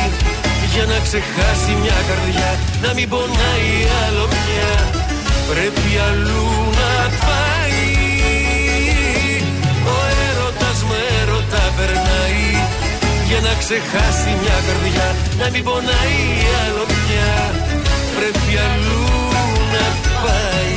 Για 0.72 0.84
να 0.92 0.98
ξεχάσει 1.06 1.72
μια 1.82 1.98
καρδιά 2.08 2.50
Να 2.84 2.90
μην 2.96 3.08
πονάει 3.12 3.70
άλλο 4.02 4.26
πια 4.34 4.72
Πρέπει 5.50 5.90
αλλού 6.08 6.50
να 6.80 6.92
πάει. 7.26 7.84
Ο 9.94 9.96
έρωτας 10.28 10.78
με 10.88 10.98
έρωτα 11.20 11.64
περνάει. 11.76 12.46
Για 13.28 13.40
να 13.46 13.52
ξεχάσει 13.62 14.30
μια 14.42 14.58
καρδιά 14.66 15.08
Να 15.40 15.46
μην 15.52 15.62
πονάει 15.64 16.20
άλλο 16.62 16.84
πια 16.94 17.32
Πρέπει 18.16 18.52
αλλού 18.70 19.06
να 19.74 19.86
πάει 20.22 20.75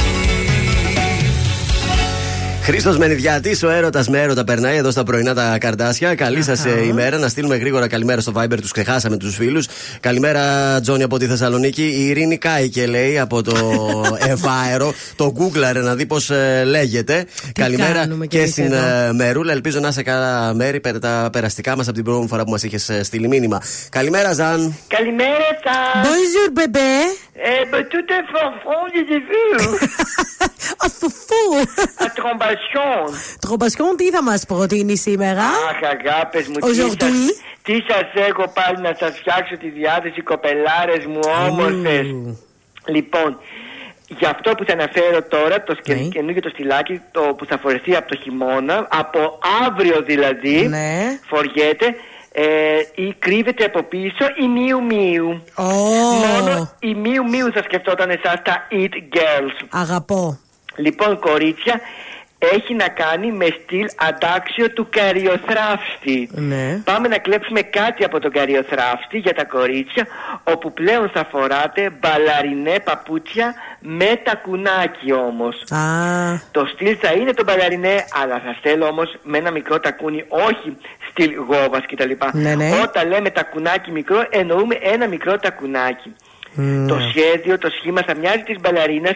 Χρήστος 2.69 2.97
Μενιδιάτης, 2.97 3.63
ο 3.63 3.69
έρωτας 3.69 4.07
με 4.09 4.21
έρωτα 4.21 4.43
περνάει 4.43 4.77
εδώ 4.77 4.91
στα 4.91 5.03
πρωινά 5.03 5.33
τα 5.33 5.57
καρδάσια. 5.59 6.15
Καλή 6.15 6.43
σας 6.43 6.65
ημέρα. 6.87 7.17
Να 7.17 7.27
στείλουμε 7.27 7.55
γρήγορα 7.57 7.87
καλημέρα 7.87 8.21
στο 8.21 8.31
Viber, 8.35 8.57
τους 8.61 8.71
ξεχάσαμε 8.71 9.17
τους 9.17 9.35
φίλους. 9.35 9.67
Καλημέρα, 9.99 10.41
Τζόνι 10.81 11.03
από 11.03 11.17
τη 11.17 11.25
Θεσσαλονίκη. 11.27 11.83
Η 11.83 12.07
Ειρήνη 12.07 12.37
Κάικε 12.37 12.85
λέει 12.85 13.19
από 13.19 13.43
το 13.43 13.55
Ευάερο. 14.33 14.93
Το 15.15 15.33
Google 15.39 15.81
να 15.83 15.95
δει 15.95 16.05
πώς 16.05 16.31
λέγεται. 16.65 17.25
καλημέρα 17.53 17.93
κάνουμε 17.93 18.25
κι 18.27 18.35
και 18.35 18.41
εμείς 18.41 18.51
στην 18.51 18.71
εδώ. 18.73 19.07
ε, 19.07 19.13
Μερούλα. 19.13 19.51
Ελπίζω 19.51 19.79
να 19.79 19.87
είσαι 19.87 20.03
καλά 20.03 20.53
μέρη 20.53 20.79
πέρα 20.79 20.99
τα 20.99 21.29
περαστικά 21.31 21.75
μας 21.75 21.85
από 21.85 21.93
την 21.95 22.03
προηγούμενη 22.03 22.31
φορά 22.31 22.43
που 22.43 22.51
μας 22.51 22.63
είχες 22.63 22.99
στείλει 23.01 23.27
μήνυμα. 23.27 23.61
Καλημέρα, 23.89 24.33
Ζαν. 24.33 24.75
Καλημέρα 24.87 25.49
σα. 25.63 26.01
Bonjour, 26.01 26.49
bébé. 26.59 26.91
Eh 27.51 27.63
ben, 27.71 27.83
tout 27.93 28.07
est 28.17 28.25
fort 28.33 28.55
j'ai 29.09 29.21
vu. 29.29 29.43
Α, 30.83 30.89
φουφού. 30.99 31.43
Ατρομπασιόν. 32.67 33.19
Τρομπασιόν, 33.39 33.95
τι 33.95 34.09
θα 34.09 34.23
μας 34.23 34.45
προτείνει 34.45 34.97
σήμερα; 34.97 35.43
Αχ, 35.43 35.79
αγάπες 35.97 36.47
μου, 36.47 36.53
τι 36.53 36.67
Aujourd'hui. 36.67 36.99
σας, 36.99 37.41
τι 37.63 37.73
σας 37.87 38.25
έχω 38.27 38.51
πάλι 38.53 38.81
να 38.81 38.95
σας 38.99 39.17
φτιάξω 39.19 39.57
τη 39.57 39.69
διάθεση, 39.69 40.21
κοπελάρες 40.21 41.05
μου 41.05 41.19
όμορφες. 41.47 42.05
Λοιπόν, 42.85 43.37
για 44.19 44.29
αυτό 44.29 44.51
που 44.55 44.63
θα 44.67 44.73
αναφέρω 44.73 45.23
τώρα, 45.23 45.63
το 45.63 45.75
σκε- 45.79 45.95
Ναι. 46.01 46.07
καινούργιο 46.07 46.41
το 46.41 46.49
στυλάκι, 46.49 47.01
το 47.11 47.21
που 47.21 47.45
θα 47.45 47.57
φορεθεί 47.57 47.95
από 47.95 48.07
το 48.07 48.17
χειμώνα, 48.23 48.87
από 48.91 49.39
αύριο 49.67 50.01
δηλαδή, 50.01 50.67
Ναι. 50.67 51.19
φοριέται, 51.27 51.95
ε, 52.31 52.43
ή 52.95 53.13
κρύβεται 53.19 53.63
από 53.65 53.83
πίσω 53.83 54.25
η 54.43 54.47
Μίου 54.47 54.83
Μίου. 54.83 55.43
Μόνο 55.57 56.71
η 56.79 56.93
Μίου 56.95 57.23
Μίου 57.29 57.51
θα 57.53 57.61
σκεφτόταν 57.63 58.09
εσάς 58.09 58.41
τα 58.43 58.67
Eat 58.71 58.93
Girls. 59.17 59.67
Αγαπώ. 59.69 60.39
Λοιπόν, 60.75 61.19
κορίτσια, 61.19 61.81
έχει 62.39 62.73
να 62.73 62.87
κάνει 62.87 63.31
με 63.31 63.45
στυλ 63.45 63.87
αντάξιο 63.95 64.71
του 64.71 64.87
καριοθράφστη. 64.89 66.29
Ναι. 66.31 66.81
Πάμε 66.83 67.07
να 67.07 67.17
κλέψουμε 67.17 67.61
κάτι 67.61 68.03
από 68.03 68.19
τον 68.19 68.31
καριοθράφστη 68.31 69.17
για 69.17 69.33
τα 69.33 69.45
κορίτσια, 69.45 70.07
όπου 70.43 70.73
πλέον 70.73 71.09
θα 71.09 71.27
φοράτε 71.31 71.89
μπαλαρινέ 71.99 72.79
παπούτσια 72.83 73.53
με 73.79 74.21
τακουνάκι 74.23 75.13
όμως. 75.13 75.55
Α, 75.71 75.79
Το 76.51 76.65
στυλ 76.73 76.97
θα 77.01 77.11
είναι 77.11 77.33
το 77.33 77.43
μπαλαρινέ, 77.43 78.05
αλλά 78.21 78.41
θα 78.45 78.57
θέλω 78.61 78.87
όμως 78.87 79.15
με 79.23 79.37
ένα 79.37 79.51
μικρό 79.51 79.79
τακούνι, 79.79 80.25
όχι 80.29 80.77
στυλ 81.09 81.31
γόβας 81.47 81.85
κτλ. 81.85 82.11
Ναι, 82.31 82.55
ναι. 82.55 82.69
Όταν 82.83 83.07
λέμε 83.07 83.29
τακουνάκι 83.29 83.91
μικρό, 83.91 84.27
εννοούμε 84.29 84.75
ένα 84.81 85.07
μικρό 85.07 85.37
τακουνάκι. 85.37 86.15
Το 86.87 86.97
σχέδιο, 87.09 87.57
το 87.57 87.69
σχήμα 87.69 88.01
θα 88.07 88.15
μοιάζει 88.15 88.43
τη 88.43 88.55
μπαλαρίνα. 88.59 89.11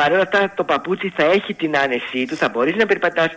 Παρ' 0.00 0.12
όλα 0.12 0.22
αυτά 0.22 0.52
το 0.56 0.64
παπούτσι 0.64 1.12
θα 1.16 1.24
έχει 1.24 1.54
την 1.54 1.76
άνεσή 1.76 2.24
του, 2.28 2.36
θα 2.36 2.48
μπορείς 2.48 2.74
να 2.76 2.86
περπατάς 2.86 3.28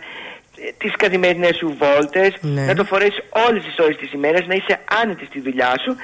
τις 0.77 0.95
καθημερινές 0.95 1.55
σου 1.55 1.77
βόλτες, 1.79 2.33
Ναι. 2.41 2.65
να 2.65 2.73
το 2.75 2.83
φορέσεις 2.83 3.23
όλες 3.47 3.63
τις 3.63 3.77
ώρες 3.79 3.95
της 3.97 4.11
ημέρας, 4.13 4.45
να 4.47 4.53
είσαι 4.55 4.79
άνετης 5.01 5.27
στη 5.27 5.39
δουλειά 5.39 5.75
σου, 5.83 5.95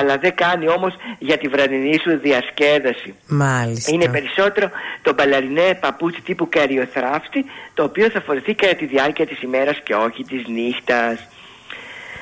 αλλά 0.00 0.16
δεν 0.18 0.34
κάνει 0.34 0.68
όμως 0.68 0.94
για 1.18 1.38
τη 1.38 1.48
βραδινή 1.48 1.98
σου 2.02 2.18
διασκέδαση. 2.18 3.14
μάλιστα. 3.26 3.90
Είναι 3.94 4.08
περισσότερο 4.08 4.70
το 5.02 5.14
μπαλαρινέ 5.14 5.78
παπούτσι 5.80 6.20
τύπου 6.20 6.48
καριοθράφτη, 6.48 7.44
το 7.74 7.82
οποίο 7.82 8.10
θα 8.10 8.20
φορεθεί 8.20 8.54
κατά 8.54 8.74
τη 8.74 8.84
διάρκεια 8.86 9.26
της 9.26 9.42
ημέρας 9.42 9.80
και 9.84 9.94
όχι 9.94 10.24
της 10.24 10.46
νύχτας. 10.48 11.18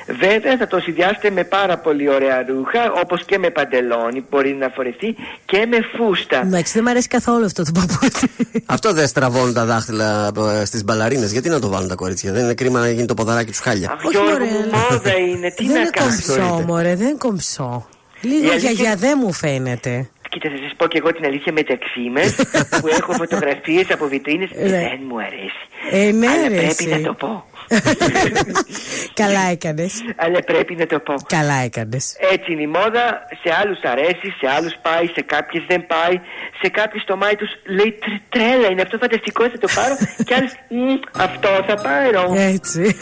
Βέβαια 0.07 0.57
θα 0.57 0.67
το 0.67 0.79
συνδυάσετε 0.79 1.29
με 1.29 1.43
πάρα 1.43 1.77
πολύ 1.77 2.09
ωραία 2.09 2.45
ρούχα, 2.47 2.91
όπως 3.03 3.25
και 3.25 3.37
με 3.37 3.49
παντελόνι, 3.49 4.23
μπορεί 4.29 4.53
να 4.53 4.69
φορεθεί 4.75 5.15
και 5.45 5.65
με 5.69 5.77
φούστα. 5.95 6.37
Εντάξει, 6.39 6.73
δεν 6.73 6.83
μου 6.85 6.89
αρέσει 6.89 7.07
καθόλου 7.07 7.45
αυτό 7.45 7.63
το 7.63 7.71
παπούτσι. 7.73 8.29
Αυτό 8.65 8.93
δεν 8.93 9.07
στραβώνουν 9.07 9.53
τα 9.53 9.65
δάχτυλα 9.65 10.31
στις 10.65 10.83
μπαλαρίνες. 10.83 11.31
Γιατί 11.31 11.49
να 11.49 11.59
το 11.59 11.67
βάλουν 11.67 11.87
τα 11.87 11.95
κορίτσια. 11.95 12.31
Δεν 12.31 12.43
είναι 12.43 12.53
κρίμα 12.53 12.79
να 12.79 12.89
γίνει 12.89 13.05
το 13.05 13.13
ποδαράκι 13.13 13.49
τους 13.49 13.59
χάλια. 13.59 13.91
Αχ, 13.91 14.11
Γιώργο 14.11 14.45
μου, 14.45 14.69
μόδα 14.91 15.17
είναι, 15.17 15.51
τι 15.51 15.65
δεν 15.65 15.73
να 15.73 15.79
είναι 15.79 15.89
κάνω. 15.89 16.09
κομψό, 16.09 16.63
μωρέ, 16.67 16.95
δεν 16.95 17.07
είναι 17.07 17.17
κομψό. 17.17 17.87
Λίγο 18.21 18.45
Η 18.47 18.49
αλήθεια- 18.49 18.71
γιαγιά 18.71 18.95
δεν 18.95 19.19
μου 19.23 19.31
φαίνεται. 19.33 20.09
Κοίτα, 20.39 20.49
θα 20.55 20.57
σας 20.63 20.73
πω 20.77 20.87
και 20.87 20.97
εγώ 20.97 21.13
την 21.13 21.25
αλήθεια 21.25 21.53
μεταξύ 21.53 21.99
μα, 22.15 22.21
που 22.81 22.87
έχω 22.87 23.11
φωτογραφίες 23.13 23.85
από 23.91 24.07
βιτρίνες. 24.07 24.49
Ναι. 24.55 24.67
Δεν 24.69 24.99
μου 25.07 25.17
αρέσει. 25.19 25.61
Ε, 25.91 26.11
ναι, 26.11 26.27
Αλλά 26.27 26.41
ρε, 26.41 26.47
πρέπει 26.55 26.65
εσύ. 26.65 26.89
να 26.89 27.01
το 27.01 27.13
πω. 27.13 27.45
Καλά 29.21 29.41
έκανες. 29.51 29.93
Αλλά 30.15 30.39
πρέπει 30.43 30.75
να 30.75 30.85
το 30.85 30.99
πω. 30.99 31.13
Καλά 31.27 31.53
έκανες. 31.67 32.15
Έτσι 32.31 32.51
είναι 32.51 32.61
η 32.61 32.67
μόδα, 32.67 33.05
σε 33.43 33.49
άλλους 33.61 33.79
αρέσει, 33.81 34.27
σε 34.39 34.47
άλλους 34.55 34.73
πάει, 34.81 35.05
σε 35.15 35.21
κάποιες 35.21 35.63
δεν 35.67 35.85
πάει, 35.85 36.15
σε 36.61 36.69
κάποιους 36.69 37.03
το 37.03 37.15
μάτι 37.17 37.35
τους 37.35 37.49
λέει 37.77 37.91
«Τρε- 38.03 38.21
τρέλα 38.29 38.67
είναι 38.71 38.81
αυτό 38.81 38.97
φανταστικό 38.97 39.43
θα 39.49 39.57
το 39.57 39.67
πάρω 39.75 39.95
και 40.27 40.33
άλλους 40.37 40.51
«Μμ, 40.69 40.95
αυτό 41.27 41.49
θα 41.67 41.75
πάρω. 41.87 42.33
Έτσι. 42.35 42.97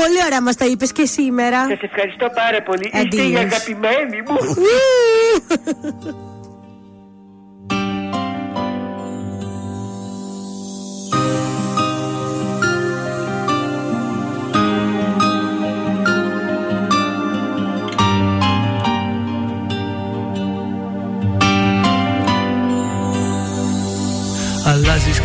Πολύ 0.00 0.18
ωραία 0.26 0.42
μας 0.42 0.56
τα 0.56 0.64
είπες 0.66 0.92
και 0.92 1.04
σήμερα. 1.06 1.58
Σας 1.68 1.82
ευχαριστώ 1.82 2.26
πάρα 2.34 2.62
πολύ, 2.62 2.90
είστε 2.92 3.16
η 3.16 3.20
Αντίο. 3.26 3.38
αγαπημένη 3.38 4.18
μου. 4.26 4.38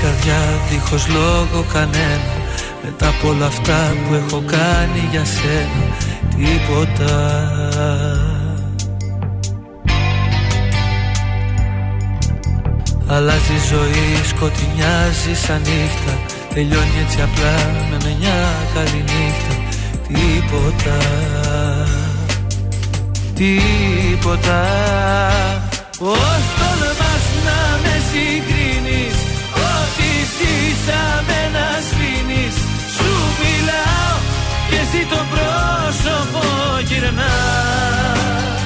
Καρδιά 0.01 0.41
δίχως 0.69 1.07
λόγο 1.07 1.65
κανένα. 1.73 2.33
Μετά 2.83 3.07
από 3.07 3.27
όλα 3.27 3.45
αυτά 3.45 3.95
που 4.07 4.13
έχω 4.13 4.43
κάνει 4.45 5.07
για 5.11 5.25
σένα 5.25 5.89
Τίποτα. 6.39 7.41
Αλλάζει 13.07 13.53
η 13.53 13.67
ζωή, 13.69 14.23
σκοτεινιάζει 14.27 15.35
σαν 15.35 15.61
νύχτα. 15.61 16.19
Τελειώνει 16.53 16.99
έτσι 17.05 17.21
απλά 17.21 17.55
με 17.89 18.15
μια 18.19 18.39
καλή 18.73 19.03
νύχτα. 19.03 19.55
Τίποτα. 20.07 20.97
Τίποτα. 23.33 24.61
Πώς 25.97 26.41
τολμάς 26.57 27.25
να 27.45 27.79
με 27.81 28.01
συγκρίνεις 28.11 29.38
Ό,τι 30.41 30.47
ζήσαμε 30.47 31.39
να 31.55 31.67
σβήνεις. 31.87 32.55
Σου 32.95 33.11
μιλάω 33.41 34.15
και 34.69 34.75
εσύ 34.75 35.05
το 35.05 35.19
πρόσωπο 35.31 36.43
γυρνάς 36.87 38.58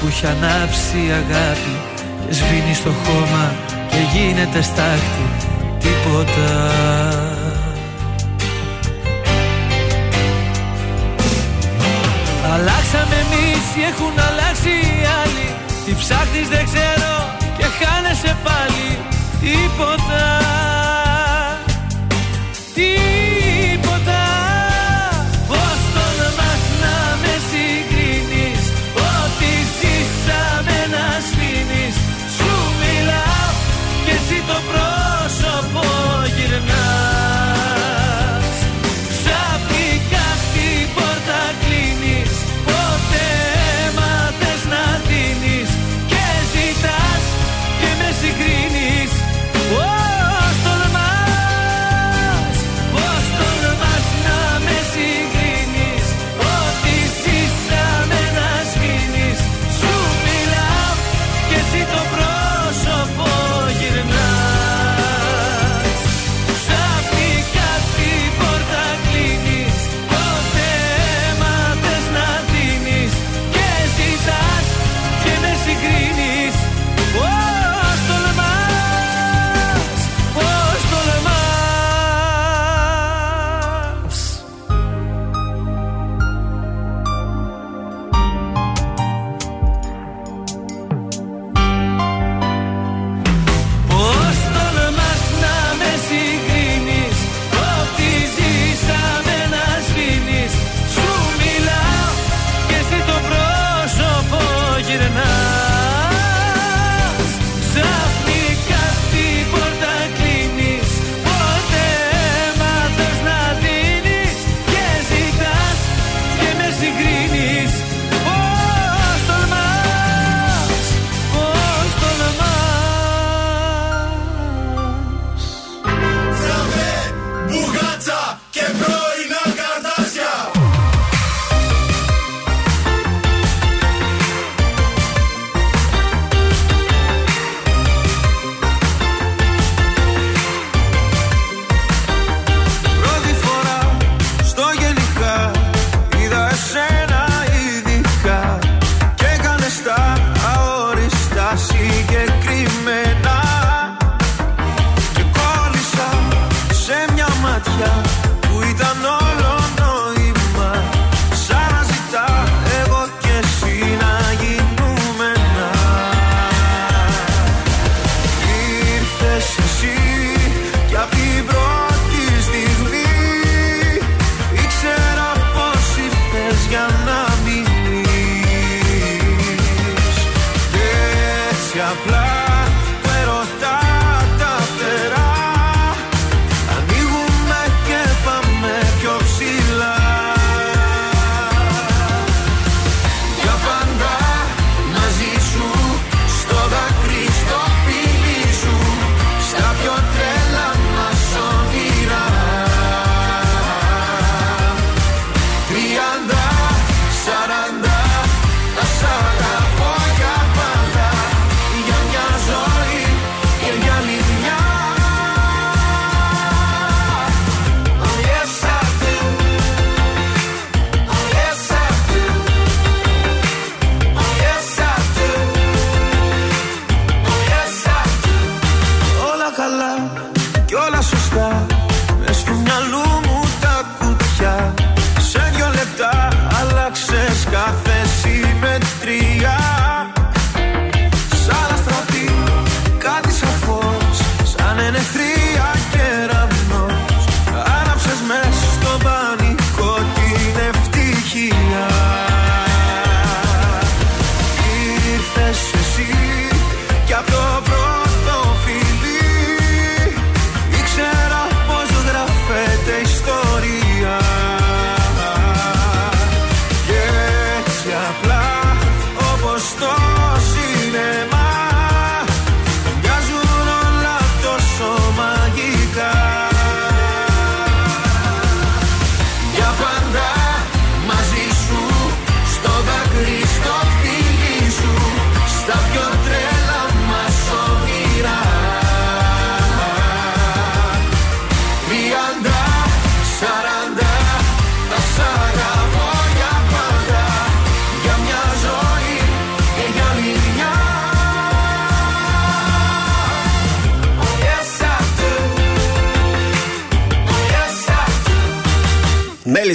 που 0.00 0.06
έχει 0.06 0.26
ανάψει 0.26 0.96
η 1.08 1.10
αγάπη. 1.22 1.74
Και 2.26 2.32
σβήνει 2.34 2.74
στο 2.74 2.90
χώμα 3.02 3.54
και 3.90 4.00
γίνεται 4.12 4.62
στάχτη. 4.62 5.26
Τίποτα. 5.78 6.52
Αλλάξαμε 12.54 13.16
εμείς 13.24 13.64
ή 13.78 13.82
έχουν 13.90 14.14
αλλάξει 14.28 14.68
οι 14.68 15.04
άλλοι. 15.20 15.48
Τι 15.84 15.92
ψάχνεις 16.00 16.48
δεν 16.48 16.64
ξέρω 16.64 17.14
και 17.56 17.66
χάνεσαι 17.78 18.36
πάλι. 18.44 18.88
Τίποτα 19.40 20.40
Τίποτα 20.60 21.09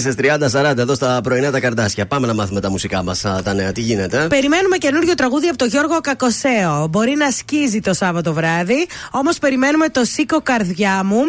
Μέλισσε 0.06 0.60
30-40 0.60 0.78
εδώ 0.78 0.94
στα 0.94 1.20
πρωινά 1.24 1.52
τα 1.52 1.60
καρδάσια. 1.60 2.06
Πάμε 2.06 2.28
να 2.28 2.34
μάθουμε 2.34 2.60
τα 2.60 2.70
μουσικά 2.70 3.04
μας, 3.04 3.22
τα 3.44 3.54
νέα. 3.54 3.72
Τι 3.72 3.82
γίνεται; 3.82 4.28
Περιμένουμε 4.30 4.78
καινούριο 4.78 5.14
τραγούδι 5.14 5.48
από 5.48 5.58
τον 5.58 5.68
Γιώργο 5.68 6.00
Κακοσέο. 6.02 6.88
Μπορεί 6.90 7.16
να 7.16 7.32
σκίζει 7.32 7.80
το 7.80 7.94
Σάββατο 7.94 8.34
βράδυ, 8.34 8.88
όμως 9.12 9.38
περιμένουμε 9.38 9.90
το 9.90 10.04
Σίκο 10.06 10.42
Καρδιά 10.42 11.04
μου, 11.04 11.22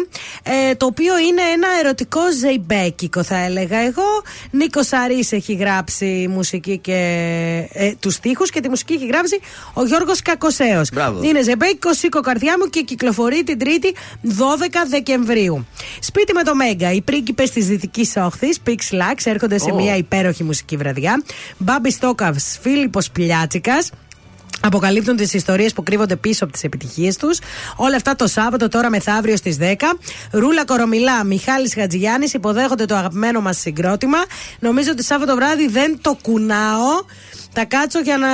ε, 0.43 0.75
το 0.75 0.85
οποίο 0.85 1.17
είναι 1.17 1.41
ένα 1.53 1.67
ερωτικό 1.83 2.19
ζεϊμπέκικο, 2.39 3.23
θα 3.23 3.37
έλεγα 3.37 3.77
εγώ. 3.77 4.23
Νίκος 4.51 4.93
Αρής 4.93 5.31
έχει 5.31 5.53
γράψει 5.53 6.27
μουσική 6.29 6.77
και 6.77 6.93
ε, 7.73 7.91
τους 7.99 8.19
τοίχου 8.19 8.43
και 8.43 8.59
τη 8.59 8.69
μουσική 8.69 8.93
έχει 8.93 9.05
γράψει 9.05 9.39
ο 9.73 9.85
Γιώργος 9.85 10.21
Κακοσέος. 10.21 10.89
Μπράβο. 10.93 11.23
Είναι 11.23 11.41
ζεϊμπέκικος 11.41 11.97
Σίκο 11.97 12.21
Καρδιά 12.21 12.55
μου 12.59 12.69
και 12.69 12.81
κυκλοφορεί 12.81 13.43
την 13.43 13.59
Τρίτη 13.59 13.95
12 14.23 14.29
Δεκεμβρίου. 14.89 15.67
Σπίτι 15.99 16.33
με 16.33 16.43
το 16.43 16.55
Μέγκα. 16.55 16.91
Οι 16.91 17.01
πρίγκιπες 17.01 17.51
της 17.51 17.67
Δυτικής 17.67 18.15
Όχθης, 18.15 18.59
Pix 18.67 18.93
Lux, 18.93 19.21
έρχονται 19.23 19.57
σε 19.57 19.71
Ω. 19.71 19.75
μια 19.75 19.95
υπέροχη 19.95 20.43
μουσική 20.43 20.77
βραδιά. 20.77 21.23
Μπάμπη 21.57 21.91
Στόκαβ, 21.91 22.37
Φίλιππο 22.61 22.99
Πλιάτσικα. 23.13 23.73
Αποκαλύπτουν 24.61 25.15
τις 25.15 25.33
ιστορίες 25.33 25.73
που 25.73 25.83
κρύβονται 25.83 26.15
πίσω 26.15 26.43
από 26.43 26.53
τις 26.53 26.63
επιτυχίες 26.63 27.17
τους. 27.17 27.39
Όλα 27.75 27.95
αυτά 27.95 28.15
το 28.15 28.27
Σάββατο, 28.27 28.67
τώρα 28.67 28.89
μεθαύριο 28.89 29.35
στις 29.35 29.57
10. 29.57 29.97
Ρούλα 30.31 30.65
Κορομιλά, 30.65 31.23
Μιχάλης 31.23 31.73
Χατζηγιάννης 31.73 32.33
υποδέχονται 32.33 32.85
το 32.85 32.95
αγαπημένο 32.95 33.41
μας 33.41 33.57
συγκρότημα. 33.57 34.17
Νομίζω 34.59 34.91
ότι 34.91 35.03
Σάββατο 35.03 35.35
βράδυ 35.35 35.67
δεν 35.67 35.99
το 36.01 36.17
κουνάω. 36.21 37.05
Θα 37.59 37.65
κάτσω 37.65 37.99
για 37.99 38.17
να 38.17 38.29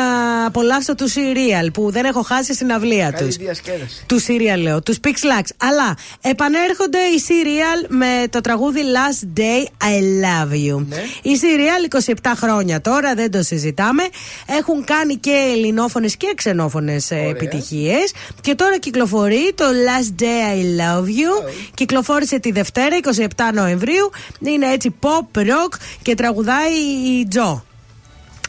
απολαύσω 0.45 0.95
του 0.95 1.09
Serial 1.11 1.73
που 1.73 1.91
δεν 1.91 2.05
έχω 2.05 2.21
χάσει 2.21 2.53
στην 2.53 2.71
αυλία 2.71 3.11
τους. 3.11 3.19
Καλή 3.19 3.31
διασκέδαση. 3.31 4.03
Του 4.07 4.21
Serial 4.21 4.61
λέω, 4.61 4.81
τους 4.81 4.97
Pix 5.03 5.09
Lux. 5.09 5.43
Αλλά 5.57 5.97
επανέρχονται 6.21 6.97
οι 6.97 7.23
Serial 7.27 7.85
με 7.87 8.27
το 8.29 8.41
τραγούδι 8.41 8.81
Last 8.95 9.39
Day 9.39 9.63
I 9.83 9.99
Love 10.23 10.51
You. 10.51 10.85
Οι 11.21 11.31
Serial 11.41 12.11
27 12.23 12.31
χρόνια 12.35 12.81
τώρα, 12.81 13.13
δεν 13.13 13.31
το 13.31 13.43
συζητάμε. 13.43 14.03
Έχουν 14.45 14.83
κάνει 14.83 15.15
και 15.15 15.53
ελληνόφωνες 15.55 16.17
και 16.17 16.33
ξενόφωνες 16.35 17.11
επιτυχίες. 17.11 18.13
Και 18.41 18.55
τώρα 18.55 18.77
κυκλοφορεί 18.77 19.53
το 19.55 19.65
Last 19.65 20.21
Day 20.21 20.57
I 20.57 20.81
Love 20.81 21.05
You. 21.05 21.53
Κυκλοφόρησε 21.73 22.39
τη 22.39 22.51
Δευτέρα, 22.51 22.97
27 23.15 23.25
Νοεμβρίου. 23.53 24.11
Είναι 24.39 24.71
έτσι 24.71 24.95
pop, 25.01 25.39
rock 25.39 25.73
και 26.01 26.15
τραγουδάει 26.15 26.73
η 27.19 27.27
Τζο. 27.27 27.63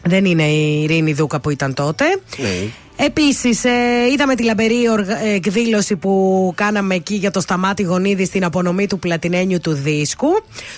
Δεν 0.06 0.24
είναι 0.24 0.42
η 0.42 0.82
Ειρήνη 0.82 1.12
Δούκα 1.12 1.40
που 1.40 1.50
ήταν 1.50 1.74
τότε. 1.74 2.04
Ναι. 2.36 2.48
Επίσης, 2.96 3.64
ε, 3.64 3.70
είδαμε 4.12 4.34
τη 4.34 4.42
λαμπερή 4.42 4.88
οργ- 4.90 5.08
ε, 5.08 5.34
εκδήλωση 5.34 5.96
που 5.96 6.52
κάναμε 6.56 6.94
εκεί 6.94 7.14
για 7.14 7.30
το 7.30 7.40
Σταμάτη 7.40 7.82
Γονίδη 7.82 8.24
στην 8.24 8.44
απονομή 8.44 8.86
του 8.86 8.98
πλατινένιου 8.98 9.60
του 9.60 9.72
δίσκου. 9.72 10.28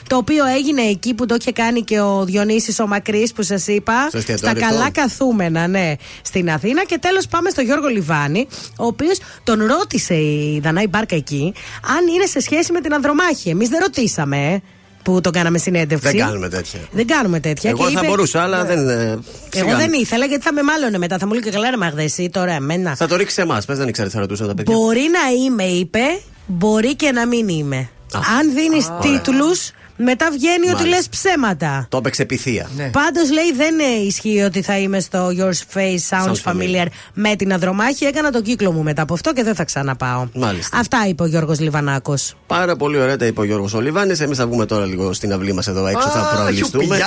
Το 0.07 0.17
οποίο 0.17 0.47
έγινε 0.47 0.83
εκεί 0.83 1.15
που 1.15 1.27
το 1.27 1.37
είχε 1.41 1.53
κάνει 1.53 1.83
και 1.83 2.01
ο 2.01 2.25
Διονύσης 2.25 2.79
ο 2.81 2.87
Μακρύς 2.87 3.33
που 3.33 3.43
σας 3.43 3.67
είπα. 3.67 4.07
Στο 4.09 4.21
στα 4.21 4.33
εστιατόριο 4.33 4.67
καλά 4.69 4.81
αυτό. 4.81 5.01
καθούμενα, 5.01 5.67
ναι, 5.67 5.93
στην 6.23 6.51
Αθήνα. 6.51 6.85
Και 6.85 6.99
τέλος 7.01 7.27
πάμε 7.27 7.51
στο 7.51 7.61
Γιώργο 7.61 7.89
Λιβάνη, 7.89 8.47
ο 8.79 8.87
οποίος 8.87 9.19
τον 9.45 9.65
ρώτησε 9.65 10.15
η 10.15 10.61
Δανάη 10.63 10.87
Μπάρκα 10.87 11.17
εκεί 11.17 11.55
αν 11.97 12.15
είναι 12.15 12.27
σε 12.27 12.41
σχέση 12.41 12.73
με 12.73 12.81
την 12.81 12.95
Ανδρομάχη. 12.95 13.49
Εμείς 13.49 13.69
δεν 13.69 13.79
ρωτήσαμε, 13.83 14.37
ε, 14.53 14.61
που 15.07 15.21
τον 15.21 15.33
κάναμε 15.33 15.59
συνέντευξη. 15.59 16.09
Δεν 16.09 16.19
κάνουμε 16.27 16.49
τέτοια. 16.49 16.81
Δεν 16.93 17.07
κάνουμε 17.07 17.41
τέτοια. 17.41 17.71
Εγώ 17.71 17.79
Και 17.87 17.93
θα 17.93 17.99
είπε- 17.99 18.09
μπορούσα, 18.09 18.43
αλλά 18.43 18.65
δεν. 18.65 18.89
ε, 18.89 19.03
Εγώ 19.03 19.21
σιγά. 19.51 19.77
δεν 19.77 19.93
ήθελα 19.93 20.25
γιατί 20.27 20.43
θα 20.45 20.53
με 20.53 20.63
μάλλονε 20.63 20.99
μετά. 20.99 21.19
Θα 21.19 21.27
μου 21.27 21.33
λέει 21.33 21.43
και 21.43 21.51
καλά, 21.51 21.71
ρε 21.71 21.77
Μαγδέ, 21.77 22.03
εσύ 22.03 22.31
τώρα 22.33 22.53
εμένα. 22.53 22.97
Θα 22.97 23.07
το 23.07 23.17
ρίξει 23.17 23.35
σε 23.35 23.43
εμάς. 23.43 23.65
Πες 23.65 23.79
δεν 23.79 23.89
ήξερε, 23.89 24.09
θα 24.09 24.21
ρωτούσαν 24.21 24.47
τα 24.47 24.55
παιδιά. 24.55 24.77
Μπορεί 24.77 25.01
να 25.13 25.45
είμαι, 25.45 25.63
είπε, 25.65 26.01
μπορεί 26.47 26.95
και 26.97 27.11
να 27.13 27.27
μην 27.27 27.49
είμαι. 27.49 27.89
Αν 28.39 28.55
δίνεις 28.55 28.87
Α, 28.89 28.99
τίτλους, 29.03 29.71
μετά 29.97 30.31
βγαίνει 30.31 30.67
ότι 30.67 30.75
Μάλιστα. 30.75 30.89
λες 30.97 31.09
ψέματα. 31.09 31.87
Το 31.91 31.97
έπαιξε 31.97 32.25
πυθία. 32.25 32.69
Πάντως 32.91 33.31
λέει 33.33 33.53
δεν 33.57 33.79
ε, 33.79 34.07
ισχύει 34.07 34.41
ότι 34.41 34.63
θα 34.63 34.79
είμαι 34.79 35.01
στο 35.01 35.29
Your 35.39 35.77
Face 35.77 35.81
Sounds 36.11 36.33
Sounds 36.33 36.53
familiar 36.53 36.87
με 37.15 37.37
την 37.37 37.53
Ανδρομάχη. 37.53 38.05
Έκανα 38.05 38.31
τον 38.31 38.43
κύκλο 38.43 38.73
μου 38.73 38.83
μετά 38.83 39.03
από 39.03 39.15
αυτό 39.15 39.33
και 39.33 39.43
δεν 39.43 39.55
θα 39.55 39.65
ξαναπάω. 39.65 40.27
Μάλιστα. 40.35 40.79
Αυτά 40.79 40.99
είπε 41.09 41.23
ο 41.23 41.27
Γιώργος 41.27 41.61
Λιβανάκος. 41.61 42.35
Πάρα 42.47 42.77
πολύ 42.77 42.99
ωραία 42.99 43.17
τα 43.17 43.27
είπε 43.27 43.41
ο 43.41 43.45
Γιώργος 43.45 43.75
Ολιβάνη. 43.75 44.15
Εμείς 44.19 44.39
θα 44.39 44.47
βγούμε 44.47 44.67
τώρα 44.67 44.85
λίγο 44.87 45.13
στην 45.13 45.33
αυλή 45.33 45.53
μας 45.53 45.67
εδώ 45.67 45.87
έξω. 45.87 46.09
θα 46.09 46.31
προαλιστούμε. 46.35 46.99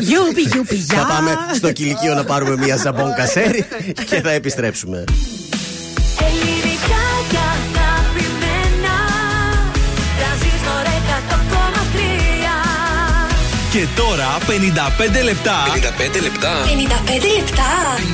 Γιούπι, 0.00 0.40
γιούπι, 0.40 0.74
γεια. 0.74 0.98
Θα 0.98 1.06
πάμε 1.06 1.36
στο 1.54 1.72
κηλικείο 1.72 2.14
να 2.14 2.24
πάρουμε 2.24 2.56
μια 2.56 2.76
ζαμπόν 2.76 3.14
κασέρι 3.14 3.64
και 4.10 4.20
θα 4.20 4.30
επιστρέψουμε. 4.30 5.04
Ελληνικά 6.20 6.97
Και 13.70 13.86
τώρα 13.96 14.38
55 14.46 15.24
λεπτά. 15.24 15.54
55 15.66 16.22
λεπτά. 16.22 16.64
55 16.64 17.32
λεπτά 17.42 17.68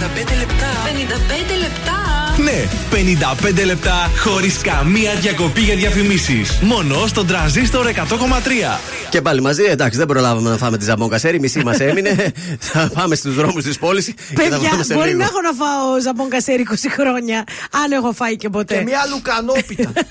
55 0.07 0.39
λεπτά. 0.39 0.71
55 0.85 1.59
λεπτά 1.61 2.15
Ναι, 2.43 2.69
55 2.91 3.65
λεπτά 3.65 4.11
χωρίς 4.19 4.59
καμία 4.59 5.15
διακοπή 5.15 5.61
για 5.61 5.75
διαφημίσεις. 5.75 6.59
Μόνο 6.61 7.07
στον 7.07 7.27
τραζίστορ 7.27 7.87
100,3. 7.87 8.81
Και 9.15 9.23
πάλι 9.23 9.41
μαζί, 9.41 9.63
εντάξει, 9.65 9.99
δεν 9.99 10.07
προλάβαμε 10.07 10.51
να 10.51 10.57
φάμε 10.57 10.79
τη 10.79 10.85
ζαμπόν 10.85 11.09
κασέρι. 11.09 11.41
Μισή 11.41 11.63
μας 11.65 11.79
έμεινε. 11.81 12.33
θα 12.73 12.91
πάμε 12.95 13.15
στους 13.15 13.35
δρόμους 13.35 13.65
της 13.65 13.79
πόλης 13.79 14.05
και 14.07 14.13
θα 14.35 14.43
Παιδιά, 14.49 14.69
πάμε 14.71 14.83
σε 14.83 14.95
μπορεί 14.95 15.07
λίγο. 15.07 15.19
να 15.19 15.25
έχω 15.25 15.41
να 15.41 15.53
φάω 15.53 16.01
ζαμπόν 16.01 16.29
κασέρι 16.29 16.67
20 16.71 16.75
χρόνια, 16.99 17.45
αν 17.85 17.93
έχω 17.93 18.13
φάει 18.13 18.37
και 18.37 18.49
ποτέ. 18.49 18.75
Και 18.75 18.83
μια 18.83 18.99
λουκανόπιτα. 19.15 19.93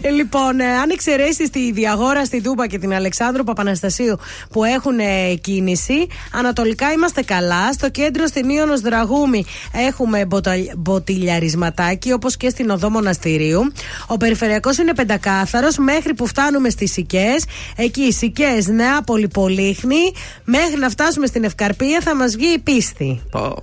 Ε, 0.00 0.08
λοιπόν, 0.10 0.60
ε, 0.60 0.64
αν 0.64 0.90
εξαιρέσεις 0.90 1.50
τη 1.50 1.72
Διαγόρα, 1.72 2.24
στη 2.24 2.40
Τούμπα 2.40 2.66
και 2.66 2.78
την 2.78 2.94
Αλεξάνδρου 2.94 3.44
Παπαναστασίου 3.44 4.18
που 4.50 4.64
έχουν 4.64 4.98
ε, 4.98 5.34
κίνηση, 5.40 6.06
ανατολικά 6.32 6.92
είμαστε 6.92 7.22
καλά. 7.22 7.72
Στο 7.72 7.90
κέντρο 7.90 8.26
στην 8.26 8.48
Ιωνος 8.48 8.80
Δραγούμη 8.80 9.44
έχουμε 9.88 10.24
μποτα- 10.26 10.72
μποτιλιαρισματάκι, 10.76 12.12
όπως 12.12 12.36
και 12.36 12.48
στην 12.48 12.70
οδό 12.70 12.90
Μοναστηρίου. 12.90 13.72
Ο 14.06 14.16
περιφερειακός 14.16 14.78
είναι 14.78 14.94
πεντακάθαρος 14.94 15.76
μέχρι 15.78 16.14
που 16.14 16.26
φτάνουμε 16.26 16.70
στις 16.70 16.92
Σικέ. 16.92 17.34
Εκεί, 17.76 18.12
Σικέ, 18.18 18.58
Νεάπολη, 18.66 19.28
Πολύχνη. 19.28 20.12
Μέχρι 20.44 20.78
να 20.78 20.88
φτάσουμε 20.88 21.26
στην 21.26 21.44
Ευκαρπία 21.44 22.00
θα 22.00 22.16
μας 22.16 22.36
βγει 22.36 22.52
η 22.52 22.58
πίστη. 22.58 23.20
Πω. 23.30 23.62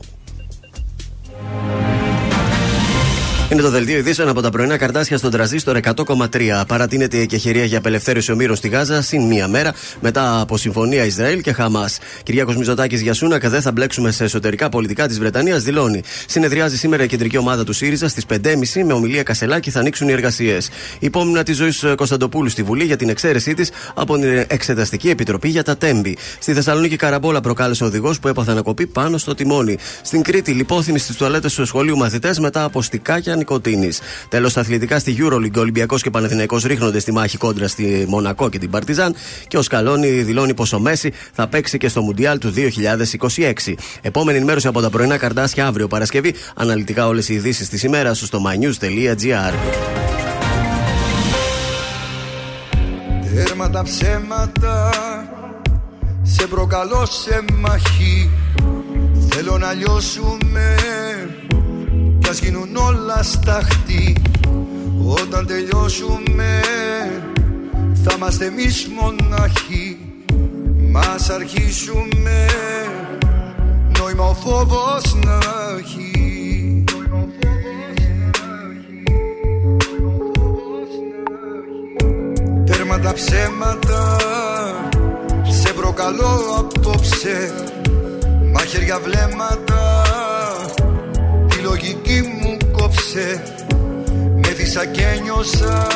Είναι 3.56 3.64
το 3.64 3.70
δελτίο 3.70 3.98
ειδήσεων 3.98 4.30
από 4.30 4.42
τα 4.42 4.50
πρωινά 4.50 4.78
καρτάσια 4.78 5.18
στον 5.18 5.32
τραζίστορ 5.32 5.80
100,3. 5.96 6.64
Παρατείνεται 6.68 7.18
η 7.18 7.22
εκεχηρία 7.22 7.66
για 7.66 7.78
απελευθέρωση 7.78 8.32
ομήρων 8.32 8.56
στη 8.56 8.68
Γάζα 8.68 9.02
συν 9.02 9.22
μία 9.22 9.48
μέρα 9.48 9.74
μετά 10.02 10.40
από 10.40 10.58
συμφωνία 10.58 11.06
Ισραήλ 11.06 11.42
και 11.42 11.54
Χαμάς. 11.54 11.98
Κυριάκος 12.24 12.56
Μιζωτάκη 12.56 12.96
για 12.96 13.14
Σούνακα 13.14 13.50
δεν 13.50 13.62
θα 13.62 13.72
μπλέξουμε 13.72 14.12
σε 14.12 14.24
εσωτερικά 14.24 14.70
πολιτικά 14.70 15.08
της 15.08 15.20
Βρετανίας, 15.20 15.64
δηλώνει. 15.64 16.02
Συνεδριάζει 16.28 16.78
σήμερα 16.78 17.04
η 17.04 17.08
κεντρική 17.08 17.38
ομάδα 17.38 17.64
του 17.64 17.74
ΣΥΡΙΖΑ 17.74 18.08
στις 18.08 18.26
5.30 18.26 18.84
με 18.86 18.94
ομιλία 18.94 19.24
Κασελάκη 19.24 19.72
θα 19.72 19.80
ανοίξουν 19.80 20.10
οι 20.10 20.12
εργασίες. 20.12 20.70
Υπόμεινα 21.00 21.44
της 21.44 21.56
ζωής 21.56 21.86
Κωνσταντοπούλου 21.96 22.50
στη 22.50 22.64
Βουλή 22.64 22.84
για 22.84 22.96
την 22.96 23.10
εξαίρεσή 23.10 23.54
της 23.54 23.72
από 23.94 24.18
την 24.18 24.46
Εξεταστική 24.48 25.10
Επιτροπή 25.10 25.50
για 25.50 25.64
τα 25.64 25.78
Τέμπη. 25.78 26.18
Στη 26.40 26.54
Θεσσαλονίκη 26.54 26.96
Καραμπόλα 26.96 27.42
προκάλεσε 27.42 27.84
οδηγός 27.84 28.20
που 28.20 28.28
έπαθε 28.28 28.52
ανακοπή 28.52 28.88
πάνω 28.88 29.18
στο 29.18 29.36
τιμόνι. 29.36 29.78
Στην 30.02 30.22
Κρήτη 30.22 30.52
λιπόθυμη 30.52 31.00
στις 31.00 31.16
τουαλέτες 31.16 31.54
του 31.54 31.66
σχολείου 31.66 31.98
μαθητές 31.98 32.40
μετά 32.40 32.64
από 32.64 32.82
στικάκια 32.82 33.44
νοικοτήνη. 33.46 33.90
Τέλος, 34.30 34.52
στα 34.52 34.60
αθλητικά 34.60 35.00
στη 35.00 35.16
Euroleague, 35.20 35.58
Ολυμπιακός 35.58 36.02
και 36.02 36.10
Πανεθνιακό 36.10 36.58
ρίχνονται 36.66 37.00
στη 37.00 37.12
μάχη 37.12 37.38
κόντρα 37.38 37.68
στη 37.68 38.06
Μονακό 38.08 38.50
και 38.50 38.60
την 38.60 38.70
Παρτιζάν 38.70 39.16
και 39.48 39.58
ο 39.58 39.62
Σκαλόνι 39.62 40.10
δηλώνει 40.10 40.54
πως 40.54 40.74
ο 40.74 40.80
Μέση 40.80 41.12
θα 41.34 41.48
παίξει 41.48 41.78
και 41.78 41.88
στο 41.88 42.02
Μουντιάλ 42.02 42.38
του 42.38 42.54
2026. 42.56 43.74
Επόμενη 44.02 44.38
ενημέρωση 44.38 44.68
από 44.68 44.82
τα 44.82 44.90
πρωινά 44.90 45.18
καρτάσια 45.18 45.68
αύριο 45.68 45.88
Παρασκευή. 45.88 46.34
Αναλυτικά 46.56 47.08
όλες 47.08 47.30
οι 47.30 47.34
ειδήσεις 47.34 47.70
της 47.70 47.84
ημέρας 47.84 48.20
στο 48.20 48.42
mynews.gr. 48.46 49.54
Τέρμα 53.36 53.70
τα 53.70 53.84
ψέματα 53.84 54.90
Σε 56.22 56.48
προκαλώ 56.48 57.06
σε 57.06 57.46
μαχή 57.60 58.30
Θέλω 59.30 59.58
να 59.58 59.74
λιώσουμε 59.74 60.76
Κι 62.26 62.32
ας 62.32 62.40
γίνουν 62.40 62.76
όλα 62.76 63.24
σταχτή 63.24 64.16
Όταν 65.10 65.46
τελειώσουμε 65.46 66.60
Θα 68.04 68.14
είμαστε 68.16 68.46
εμείς 68.46 68.88
μοναχοί. 69.00 69.98
Μας 70.92 71.30
αρχίσουμε 71.30 72.46
Νόημα 74.00 74.24
ο 74.24 74.34
φόβος 74.34 75.16
να 75.26 75.38
έχει. 75.80 76.84
Τέρμα 82.66 83.00
τα 83.00 83.14
ψέματα 83.14 84.18
Σε 85.62 85.74
προκαλώ 85.74 86.40
απόψε. 86.58 87.54
Μαχαίρια 88.54 89.00
βλέμματα. 89.00 90.04
Τη 90.10 90.35
λογική 91.76 92.22
μου 92.42 92.58
κόψε. 92.72 93.44
Με 94.36 94.48
δίσα 94.48 94.86
και 94.86 95.20
νιώσα 95.24 95.88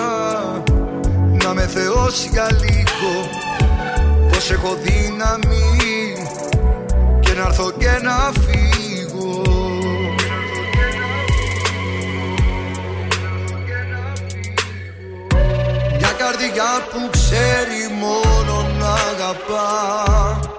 Να 1.44 1.54
με 1.54 1.68
θεός 1.68 2.28
για 2.32 2.48
λίγο. 2.52 3.14
Πως 4.30 4.52
έχω 4.52 4.78
δύναμη 4.84 6.14
Και 7.20 7.34
να 7.34 7.46
έρθω 7.46 7.72
και 7.72 8.00
να 8.04 8.32
φύγω. 8.42 9.42
Μια 15.98 16.12
καρδιά 16.18 16.72
που 16.92 17.10
ξέρει 17.12 17.82
μόνο 18.00 18.68
να 18.80 18.90
αγαπά. 18.90 20.40
Και 20.40 20.59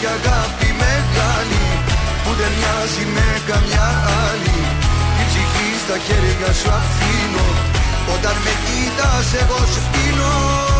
έχω 0.00 0.08
τέτοια 0.08 0.32
αγάπη 0.32 0.68
μεγάλη 0.82 1.64
Που 2.24 2.30
δεν 2.40 2.52
μοιάζει 2.58 3.04
με 3.14 3.28
καμιά 3.48 3.88
άλλη. 4.28 4.58
Την 5.16 5.26
ψυχή 5.28 5.68
στα 5.84 5.96
χέρια 6.06 6.52
σου 6.58 6.70
αφήνω 6.80 7.46
Όταν 8.14 8.36
με 8.44 8.52
κοίτας 8.64 9.28
εγώ 9.42 9.58
σου 9.72 9.82
πίνω 9.92 10.79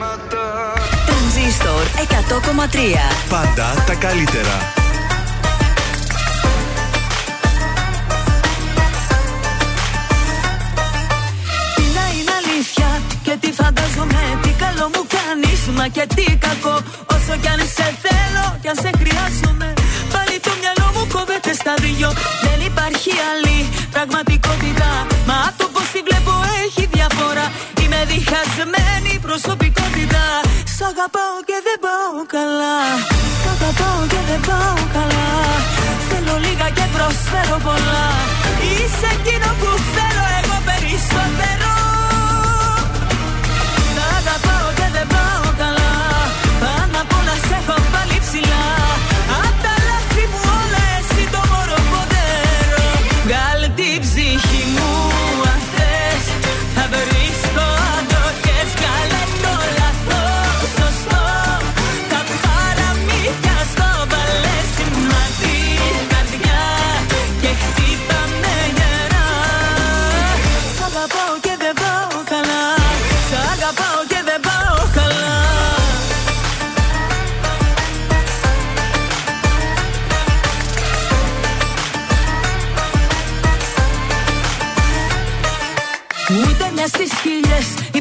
ψέματα 0.00 0.72
Τρανζίστορ 1.06 1.84
100,3. 1.94 3.28
Πάντα 3.28 3.84
τα 3.86 3.94
καλύτερα. 3.94 4.56
Τι 11.74 11.82
να 11.96 12.04
είναι 12.16 12.32
αλήθεια 12.40 13.00
και 13.22 13.36
τι 13.40 13.52
φαντάζομαι 13.52 14.22
Τι 14.42 14.48
καλό 14.48 14.90
μου 14.94 15.02
κάνεις 15.16 15.60
μα 15.76 15.88
και 15.88 16.06
τι 16.14 16.24
κακό 16.36 16.76
Όσο 17.14 17.34
κι 17.42 17.48
αν 17.48 17.60
σε 17.76 17.86
θέλω 18.02 18.46
κι 18.60 18.68
αν 18.68 18.76
σε 18.82 18.90
χρειάζομαι 19.00 19.72
Πάλι 20.12 20.36
το 20.46 20.52
μυαλό 20.60 20.86
μου 20.94 21.04
κόβεται 21.12 21.52
στα 21.60 21.74
δυο 21.84 22.10
Δεν 22.46 22.58
υπάρχει 22.70 23.12
άλλη 23.30 23.56
πραγματικότητα 23.94 24.90
Μα 25.26 25.38
το 25.56 25.64
πως 25.72 25.86
τη 25.92 26.00
βλέπω 26.06 26.32
έχει 26.64 26.80
διαφορά 26.80 26.89
Είμαι 28.30 28.38
διχασμένη 28.38 29.12
προσωπικότητα. 29.26 30.24
Σ' 30.74 30.82
αγαπάω 30.90 31.36
και 31.48 31.58
δεν 31.66 31.78
πάω 31.84 32.18
καλά. 32.36 32.78
Σ' 33.40 33.48
αγαπάω 33.54 34.00
και 34.12 34.20
δεν 34.28 34.40
πάω 34.48 34.80
καλά. 34.96 35.30
Θέλω 36.08 36.34
λίγα 36.44 36.68
και 36.76 36.86
προσφέρω 36.96 37.58
πολλά. 37.66 38.06
Είσαι 38.70 39.08
εκείνο 39.16 39.48
που 39.60 39.70
θέλω 39.94 40.24
εγώ 40.40 40.56
περισσότερο 40.68 41.79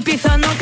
χίλιε 0.09 0.58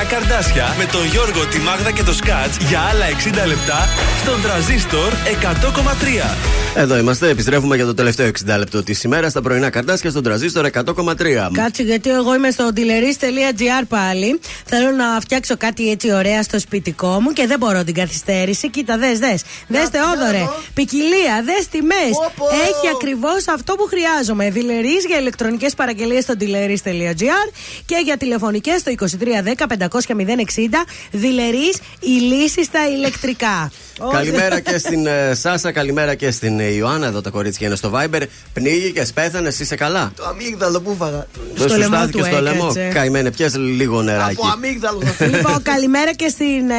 πρωινά 0.00 0.04
καρδάσια 0.04 0.74
με 0.78 0.84
τον 0.84 1.06
Γιώργο, 1.06 1.46
τη 1.46 1.58
Μάγδα 1.58 1.90
και 1.90 2.02
το 2.02 2.14
Σκάτς 2.14 2.56
για 2.68 2.80
άλλα 2.80 3.06
60 3.44 3.46
λεπτά 3.46 3.88
στον 4.22 4.42
τραζίστορ 4.42 5.12
100,3. 5.12 6.36
Εδώ 6.74 6.98
είμαστε, 6.98 7.28
επιστρέφουμε 7.28 7.76
για 7.76 7.86
το 7.86 7.94
τελευταίο 7.94 8.28
60 8.28 8.58
λεπτό 8.58 8.82
της 8.82 9.02
ημέρας 9.02 9.30
στα 9.30 9.42
πρωινά 9.42 9.70
καρτάσια 9.70 10.10
στον 10.10 10.22
τραζίστορ 10.22 10.66
100,3. 10.66 11.14
Κάτσε 11.52 11.82
γιατί 11.82 12.10
εγώ 12.10 12.34
είμαι 12.34 12.50
στο 12.50 12.70
dealeries.gr 12.76 13.84
πάλι. 13.88 14.40
Θέλω 14.72 14.90
να 14.90 15.20
φτιάξω 15.20 15.56
κάτι 15.56 15.90
έτσι 15.90 16.12
ωραία 16.12 16.42
στο 16.42 16.58
σπιτικό 16.58 17.20
μου 17.20 17.32
και 17.32 17.46
δεν 17.46 17.58
μπορώ 17.58 17.84
την 17.84 17.94
καθυστέρηση. 17.94 18.70
Κοίτα, 18.70 18.98
δες, 18.98 19.18
δες. 19.18 19.42
Δες 19.68 19.88
Θεόδωρε. 19.88 20.48
Ποικιλία, 20.74 21.42
δες 21.44 21.68
τιμέ. 21.68 22.04
Έχει 22.68 22.88
ακριβώς 22.94 23.48
αυτό 23.48 23.74
που 23.74 23.84
χρειάζομαι. 23.86 24.52
Dealeries 24.54 25.06
για 25.06 25.18
ηλεκτρονικές 25.18 25.74
παραγγελίες 25.74 26.22
στο 26.22 26.34
dealeries.gr 26.40 27.52
και 27.86 28.00
για 28.04 28.16
τηλεφωνικές 28.16 28.80
στο 28.80 28.92
2310 28.98 29.66
500 29.66 29.86
060. 29.88 30.84
Dealeries, 31.12 31.80
η 32.00 32.08
λύση 32.08 32.64
στα 32.64 32.88
ηλεκτρικά. 32.88 33.70
Καλημέρα 34.12 34.60
και 34.60 34.78
στην 34.78 35.06
ε, 35.06 35.34
Σάσα, 35.34 35.72
καλημέρα 35.72 36.14
και 36.14 36.30
στην 36.30 36.60
ε, 36.60 36.64
Ιωάννα. 36.64 37.06
Εδώ 37.06 37.20
τα 37.20 37.30
κορίτσια 37.30 37.66
είναι 37.66 37.76
στο 37.76 37.92
Viber. 37.94 38.22
Πνίγηκε, 38.52 39.06
πέθανε, 39.14 39.48
είσαι 39.48 39.74
καλά; 39.76 40.12
Το 40.16 40.24
αμύγδαλο 40.26 40.80
που 40.80 40.94
φάγα. 40.98 41.26
Το 41.54 41.60
Στο 41.60 41.68
σου 41.68 41.78
λαιμό 41.78 41.94
στάθηκε 41.96 42.18
του 42.18 42.24
στο 42.24 42.40
λαιμό. 42.40 42.62
έκατσε. 42.62 42.90
Καημένε, 42.94 43.30
πιες 43.30 43.56
λίγο 43.56 44.02
νεράκι. 44.02 44.34
Από 44.38 44.46
αμύγδαλο. 44.48 45.02
λοιπόν, 45.30 45.62
καλημέρα 45.62 46.12
και 46.14 46.28
στην 46.28 46.70
ε, 46.70 46.74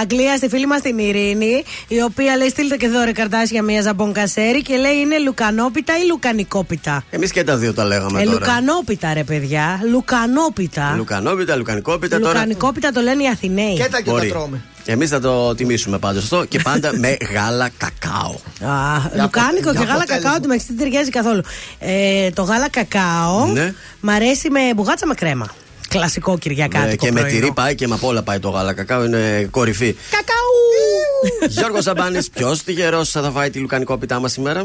Αγγλία, 0.00 0.36
στη 0.36 0.48
φίλη 0.48 0.66
μας 0.66 0.80
την 0.80 0.98
Ειρήνη, 0.98 1.64
η 1.88 2.02
οποία 2.02 2.36
λέει: 2.36 2.48
Στείλτε 2.48 2.76
και 2.76 2.88
δώρε 2.88 3.12
καρτάσια 3.12 3.62
μια 3.62 3.82
ζαμπον 3.82 4.12
κασέρι 4.12 4.62
και 4.62 4.76
λέει: 4.76 4.94
Είναι 4.96 5.18
λουκανόπιτα 5.18 5.92
ή 5.98 6.06
λουκανικόπιτα; 6.08 7.04
Εμείς 7.10 7.30
και 7.32 7.44
τα 7.44 7.56
δύο 7.56 7.72
τα 7.74 7.84
λέγαμε 7.84 8.20
Ε, 8.20 8.24
τώρα. 8.24 8.38
λουκανόπιτα, 8.38 9.14
ρε 9.14 9.24
παιδιά. 9.24 9.80
Λουκανόπιτα. 9.90 10.94
Λουκανόπιτα, 10.96 11.56
λουκανικόπιτα 11.56 12.18
τώρα. 12.18 12.32
Λουκανικόπιτα 12.32 12.90
το 12.90 13.00
λένε 13.00 13.22
οι 13.22 13.28
Αθηναίοι. 13.28 13.74
Και 13.76 13.88
τα 13.90 13.98
και 13.98 14.04
τα 14.04 14.10
Μπορεί. 14.12 14.28
τρώμε. 14.28 14.62
Εμείς 14.88 15.10
θα 15.10 15.20
το 15.20 15.54
τιμήσουμε 15.54 15.98
πάντως 15.98 16.22
αυτό 16.22 16.44
και 16.44 16.58
πάντα 16.58 16.98
με 16.98 17.16
γάλα 17.34 17.70
κακάο. 17.76 18.30
Α, 18.70 18.98
Για 19.14 19.22
λουκάνικο 19.22 19.58
απο- 19.60 19.70
και 19.70 19.76
για 19.76 19.86
γάλα 19.86 19.92
αποτέλεσμα. 19.94 20.16
κακάο 20.16 20.40
του 20.40 20.48
μεταξύ 20.48 20.66
δεν 20.68 20.76
ταιριάζει 20.78 21.10
καθόλου. 21.10 21.42
Ε, 21.78 22.30
το 22.30 22.42
γάλα 22.42 22.68
κακάο 22.70 23.46
Ναι. 23.52 23.74
μ' 24.00 24.08
αρέσει 24.10 24.50
με 24.50 24.60
μπουγάτσα 24.76 25.06
με 25.06 25.14
κρέμα. 25.14 25.46
Κλασικό 25.88 26.38
κυριακάτικο. 26.38 26.88
Ναι, 26.88 26.94
και 26.94 27.12
με 27.12 27.20
πρωινό. 27.20 27.38
τυρί 27.40 27.52
πάει 27.52 27.74
και 27.74 27.86
με 27.88 27.94
απ' 27.94 28.04
όλα 28.04 28.22
πάει 28.22 28.38
το 28.38 28.48
γάλα 28.48 28.72
κακάο, 28.72 29.04
είναι 29.04 29.48
κορυφή. 29.50 29.96
Κακάου! 30.10 31.48
Γιώργος 31.48 31.82
Σαμπάνης, 31.84 32.30
ποιος 32.30 32.62
τυχερός 32.62 33.10
θα 33.10 33.30
φάει 33.30 33.50
τη 33.50 33.58
λουκανικόπιτά 33.58 34.20
μας 34.20 34.32
σήμερα; 34.32 34.62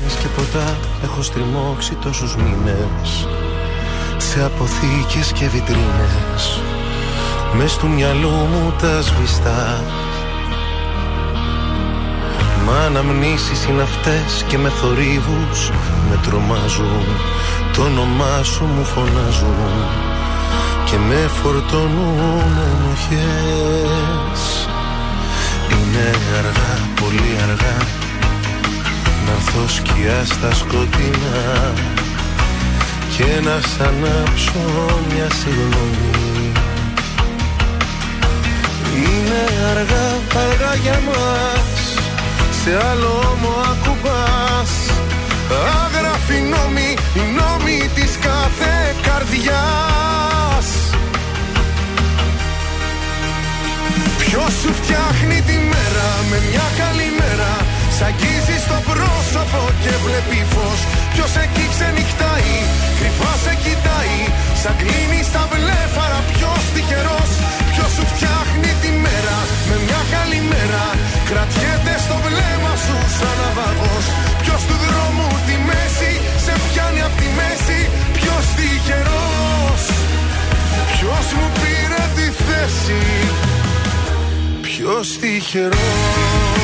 Μιας 0.00 0.14
και 0.14 0.26
ποτά 0.36 0.76
έχω 1.04 1.22
στριμώξει 1.22 1.96
τόσους 2.02 2.36
μήνες 2.36 3.26
Σε 4.16 4.42
αποθήκες 4.44 5.32
και 5.32 5.48
βιτρίνες 5.48 6.60
Μες 7.56 7.76
του 7.76 7.88
μυαλού 7.88 8.30
μου 8.30 8.74
τα 8.80 9.02
σβηστά. 9.02 9.84
Μα 12.66 12.78
αναμνήσεις 12.78 13.64
είναι 13.64 13.82
αυτές 13.82 14.44
και 14.48 14.58
με 14.58 14.68
θορύβους 14.68 15.70
με 16.10 16.18
τρομάζουν. 16.22 17.06
Το 17.72 17.82
όνομά 17.82 18.42
σου 18.42 18.64
μου 18.64 18.84
φωνάζουν 18.84 19.74
και 20.84 20.96
με 21.08 21.30
φορτώνουν 21.42 22.52
ενοχές. 22.72 24.40
Είναι 25.70 26.10
αργά, 26.38 26.74
πολύ 27.00 27.36
αργά 27.42 27.76
να 29.26 29.32
έρθω 29.32 29.68
σκιά 29.68 30.24
στα 30.24 30.54
σκοτεινά 30.54 31.72
και 33.16 33.40
να 33.44 33.60
σ' 33.60 33.80
ανάψω 33.80 34.60
μια 35.10 35.28
συγγνώμη 35.30 36.53
Είναι 39.34 39.66
αργά, 39.70 40.06
αργά 40.44 40.74
για 40.82 40.98
μας. 41.06 41.80
Σε 42.62 42.70
άλλο 42.90 43.36
μου 43.40 43.52
ακουμπάς. 43.70 44.72
Άγραφη 45.84 46.38
νόμη, 46.54 46.90
οι 47.14 47.24
νόμοι 47.38 47.78
της 47.94 48.12
κάθε 48.26 48.74
καρδιάς. 49.06 50.68
Ποιος 54.18 54.52
σου 54.62 54.72
φτιάχνει 54.80 55.38
τη 55.48 55.56
μέρα 55.72 56.08
με 56.30 56.38
μια 56.50 56.66
καλή 56.80 57.08
μέρα 57.20 57.52
Σ' 57.96 58.02
αγγίζει 58.08 58.56
στο 58.66 58.78
πρόσωπο 58.88 59.60
και 59.82 59.92
βλέπει 60.04 60.40
φως 60.52 60.80
Ποιος 61.14 61.32
εκεί 61.44 61.64
ξενυχτάει, 61.74 62.54
κρυφάς 62.98 63.38
σε 63.44 63.54
κοιτάει. 63.64 64.18
Σαν 64.62 64.74
κλείνει 64.80 65.20
στα 65.30 65.42
βλέφαρα 65.52 66.20
ποιος 66.30 66.62
τυχερός. 66.74 67.30
Ποιος 67.72 67.90
σου 67.96 68.04
φτιάχνει 68.12 68.70
τη 68.82 68.90
μέρα 69.04 69.38
με 69.68 69.76
μια 69.86 70.02
καλή 70.14 70.40
μέρα. 70.52 70.84
Κρατιέται 71.28 71.94
στο 72.04 72.16
βλέμμα 72.24 72.72
σου 72.84 72.96
σαν 73.16 73.34
ναυαγός. 73.40 74.06
Ποιος 74.42 74.62
του 74.68 74.76
δρόμου 74.84 75.28
τη 75.46 75.54
μέση 75.68 76.12
σε 76.44 76.52
πιάνει 76.66 77.00
απ' 77.08 77.16
τη 77.20 77.28
μέση. 77.38 77.80
Ποιος 78.16 78.44
τυχερός. 78.56 79.82
Ποιος 80.92 81.26
μου 81.36 81.46
πήρε 81.60 82.02
τη 82.16 82.26
θέση. 82.44 83.00
Ποιος 84.66 85.06
τυχερός 85.20 86.63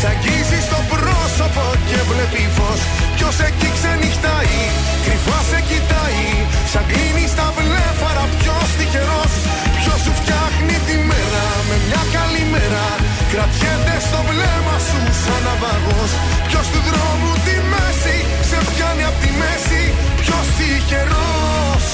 Σ' 0.00 0.06
αγγίζει 0.12 0.60
στο 0.68 0.80
πρόσωπο 0.92 1.64
και 1.88 1.98
βλέπει 2.10 2.44
φως. 2.56 2.80
Ποιος 3.16 3.36
εκεί 3.48 3.68
ξενυχτάει, 3.76 4.58
κρυφά 5.04 5.38
σε 5.50 5.60
κοιτάει. 5.68 6.26
Σαν 6.72 6.84
κλείνει 6.90 7.26
στα 7.34 7.46
βλέφαρα 7.56 8.24
ποιος 8.38 8.68
τυχερός. 8.78 9.32
Ποιος 9.80 9.98
σου 10.04 10.12
φτιάχνει 10.20 10.76
τη 10.86 10.96
μέρα 11.10 11.46
με 11.68 11.76
μια 11.86 12.02
καλή 12.16 12.44
μέρα. 12.54 12.86
Κρατιέται 13.32 13.96
στο 14.06 14.20
βλέμμα 14.28 14.76
σου 14.86 15.00
σαν 15.22 15.40
ναυαγός. 15.46 16.12
Ποιος 16.48 16.66
του 16.72 16.80
δρόμου 16.88 17.32
τη 17.46 17.56
μέση 17.72 18.16
σε 18.48 18.58
πιάνει 18.68 19.04
απ' 19.10 19.18
τη 19.22 19.30
μέση. 19.40 19.82
Ποιος 20.20 20.46
τυχερός. 20.56 21.86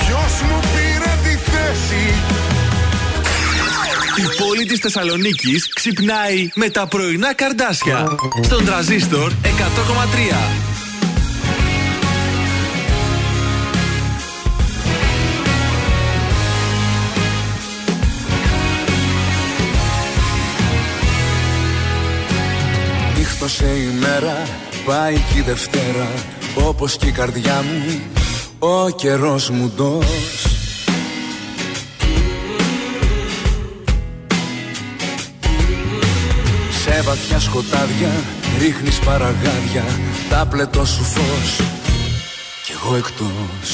Ποιος 0.00 0.32
μου 0.46 0.58
πήρε 0.72 1.12
τη 1.24 1.34
θέση 1.48 2.04
Η 4.18 4.42
πόλη 4.42 4.64
της 4.64 4.78
Θεσσαλονίκης 4.78 5.72
ξυπνάει 5.72 6.48
με 6.54 6.70
τα 6.70 6.86
πρωινά 6.86 7.34
καρδάσια. 7.34 8.16
Στον 8.42 8.64
τραζίστορ 8.64 9.32
100,3. 9.32 9.48
Νύχτωσε 23.16 23.66
η 23.66 23.98
μέρα, 24.00 24.42
πάει 24.84 25.14
και 25.14 25.38
η 25.38 25.42
Δευτέρα 25.42 26.08
Όπως 26.54 26.96
και 26.96 27.06
η 27.06 27.12
καρδιά 27.12 27.62
μου, 27.62 28.00
ο 28.58 28.90
καιρός 28.90 29.50
μου 29.50 29.72
ντός 29.76 30.57
βαθιά 37.08 37.40
σκοτάδια 37.40 38.10
ρίχνεις 38.58 38.98
παραγάδια 38.98 39.84
Τα 40.28 40.46
πλετό 40.50 40.84
σου 40.84 41.04
φως. 41.04 41.60
Κι 42.64 42.72
εγώ 42.72 42.96
εκτός. 42.96 43.68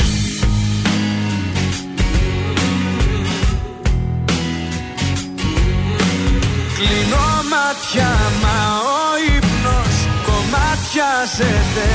Κλείνω 6.74 7.26
μάτια 7.50 8.10
μα 8.42 8.58
ο 8.98 9.06
ύπνος 9.36 9.96
κομμάτιαζεται 10.26 11.90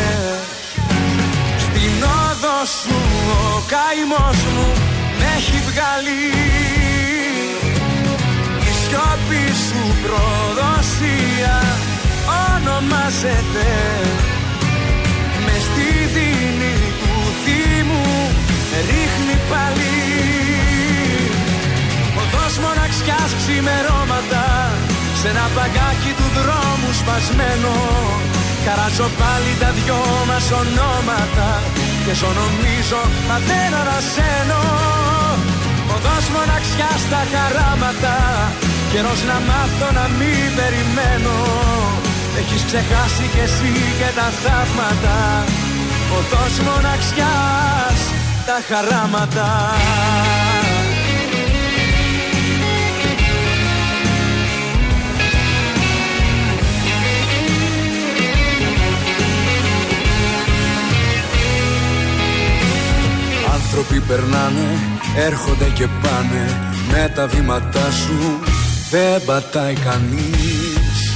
Στην 1.59 2.03
όδο 2.03 2.57
σου 2.81 2.95
ο 3.31 3.61
καημός 3.67 4.37
μου 4.53 4.67
με 5.19 5.25
έχει 5.37 5.61
βγάλει 5.69 6.88
Η 8.99 9.01
σιώπη 9.01 9.45
σου 9.65 9.83
προδοσία 10.03 11.57
ονομάζεται. 12.45 13.69
Με 15.45 15.55
στη 15.67 15.89
δίνη 16.13 16.75
του 16.99 17.13
θύμου 17.43 18.07
ρίχνει 18.89 19.37
πάλι. 19.51 19.97
Οδός 22.21 22.53
μοναξιάς 22.63 23.31
ξημερώματα 23.39 24.45
Σ' 25.19 25.25
ένα 25.31 25.45
παγκάκι 25.55 26.11
του 26.17 26.27
δρόμου 26.37 26.91
σπασμένο. 26.99 27.75
Καράζω 28.65 29.07
πάλι 29.21 29.51
τα 29.61 29.69
δυο 29.77 30.01
μας 30.29 30.47
ονόματα 30.61 31.49
Και 32.05 32.13
ζω 32.19 32.29
νομίζω 32.41 33.01
μα 33.27 33.37
δεν 33.49 33.71
ανασένω 33.81 34.61
Οδός 35.95 36.25
μοναξιάς 36.35 36.99
στα 37.05 37.21
χαράματα 37.31 38.15
Καιρός 38.91 39.23
να 39.23 39.39
μάθω 39.39 39.91
να 39.99 40.07
μην 40.19 40.49
περιμένω. 40.57 41.37
Έχεις 42.39 42.63
ξεχάσει 42.65 43.23
κι 43.33 43.39
εσύ 43.39 43.73
και 43.99 44.09
τα 44.15 44.27
θαύματα. 44.41 45.43
Οδός 46.17 46.59
μοναξιάς 46.59 47.99
τα 48.45 48.57
χαράματα. 48.67 49.47
Άνθρωποι 63.53 63.99
περνάνε, 63.99 64.79
έρχονται 65.17 65.69
και 65.73 65.87
πάνε 66.01 66.73
Με 66.91 67.11
τα 67.15 67.27
βήματά 67.27 67.91
σου 67.91 68.39
δεν 68.89 69.25
πατάει 69.25 69.73
κανείς. 69.73 71.13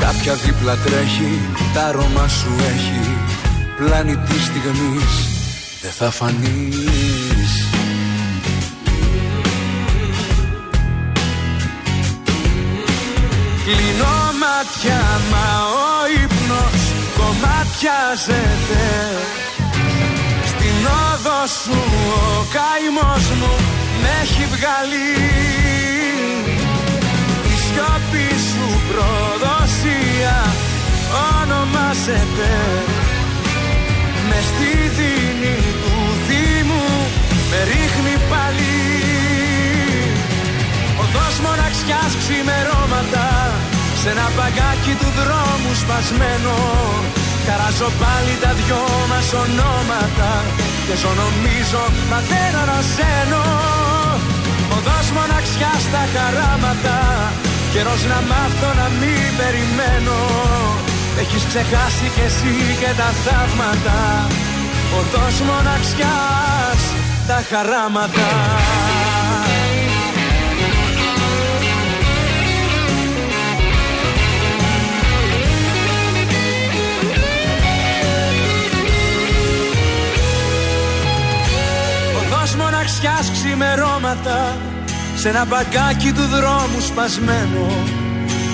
Κάποια 0.00 0.34
δίπλα 0.34 0.76
τρέχει, 0.76 1.38
τα 1.74 1.86
αρώμα 1.86 2.28
σου 2.28 2.50
έχει. 2.58 3.16
Πλάνη 3.76 4.16
της 4.16 4.44
στιγμής, 4.44 5.28
δεν 5.82 5.90
θα 5.90 6.10
φανείς. 6.10 7.66
Κλείνω 13.64 14.14
μάτια 14.40 15.20
μα 15.30 15.46
ο 15.64 16.22
ύπνος 16.22 16.80
κομμάτιαζεται. 17.18 18.82
Στην 19.12 19.20
όδο 19.32 19.51
σου 21.46 21.78
ο 22.38 22.44
καημός 22.54 23.24
μου 23.38 23.52
με 24.02 24.10
έχει 24.22 24.44
βγάλει. 24.54 25.10
Η 27.52 27.56
σιώπη 27.64 28.28
σου 28.48 28.66
προδοσία 28.88 30.38
ονομάζεται 31.40 32.52
με 34.28 34.38
στη 34.48 34.72
δίνη 34.96 35.56
του 35.82 35.96
Δήμου 36.26 36.86
με 37.50 37.58
ρίχνει 37.70 38.14
πάλι. 38.30 38.76
Οδός 41.02 41.36
μοναξιάς 41.44 42.12
ξημερώματα 42.20 43.28
Σ' 44.00 44.06
ένα 44.12 44.28
παγκάκι 44.36 44.94
του 45.00 45.10
δρόμου 45.18 45.72
σπασμένο. 45.82 46.56
Χαράζω 47.46 47.90
πάλι 48.02 48.34
τα 48.42 48.52
δυο 48.58 48.82
μας 49.10 49.28
ονόματα 49.42 50.30
Και 50.92 50.98
ζω 50.98 51.12
νομίζω 51.24 51.82
μα 52.10 52.18
δεν 52.30 52.52
ανασένω 52.62 53.44
Οδός 54.76 55.06
μοναξιάς 55.16 55.82
στα 55.88 56.02
χαράματα 56.14 56.98
Καιρός 57.72 58.02
να 58.10 58.18
μάθω 58.30 58.70
να 58.80 58.86
μην 59.00 59.28
περιμένω. 59.40 60.18
Έχεις 61.20 61.44
ξεχάσει 61.50 62.06
κι 62.14 62.24
εσύ 62.28 62.54
και 62.80 62.90
τα 63.00 63.10
θαύματα 63.24 63.98
Οδός 64.98 65.36
μοναξιάς 65.48 66.82
τα 67.28 67.38
χαράματα 67.50 68.28
Οδός 82.52 82.64
μοναξιάς 82.64 83.30
ξημερώματα 83.32 84.56
Σε 85.14 85.28
ένα 85.28 85.44
μπαγκάκι 85.48 86.12
του 86.12 86.26
δρόμου 86.34 86.80
σπασμένο. 86.88 87.66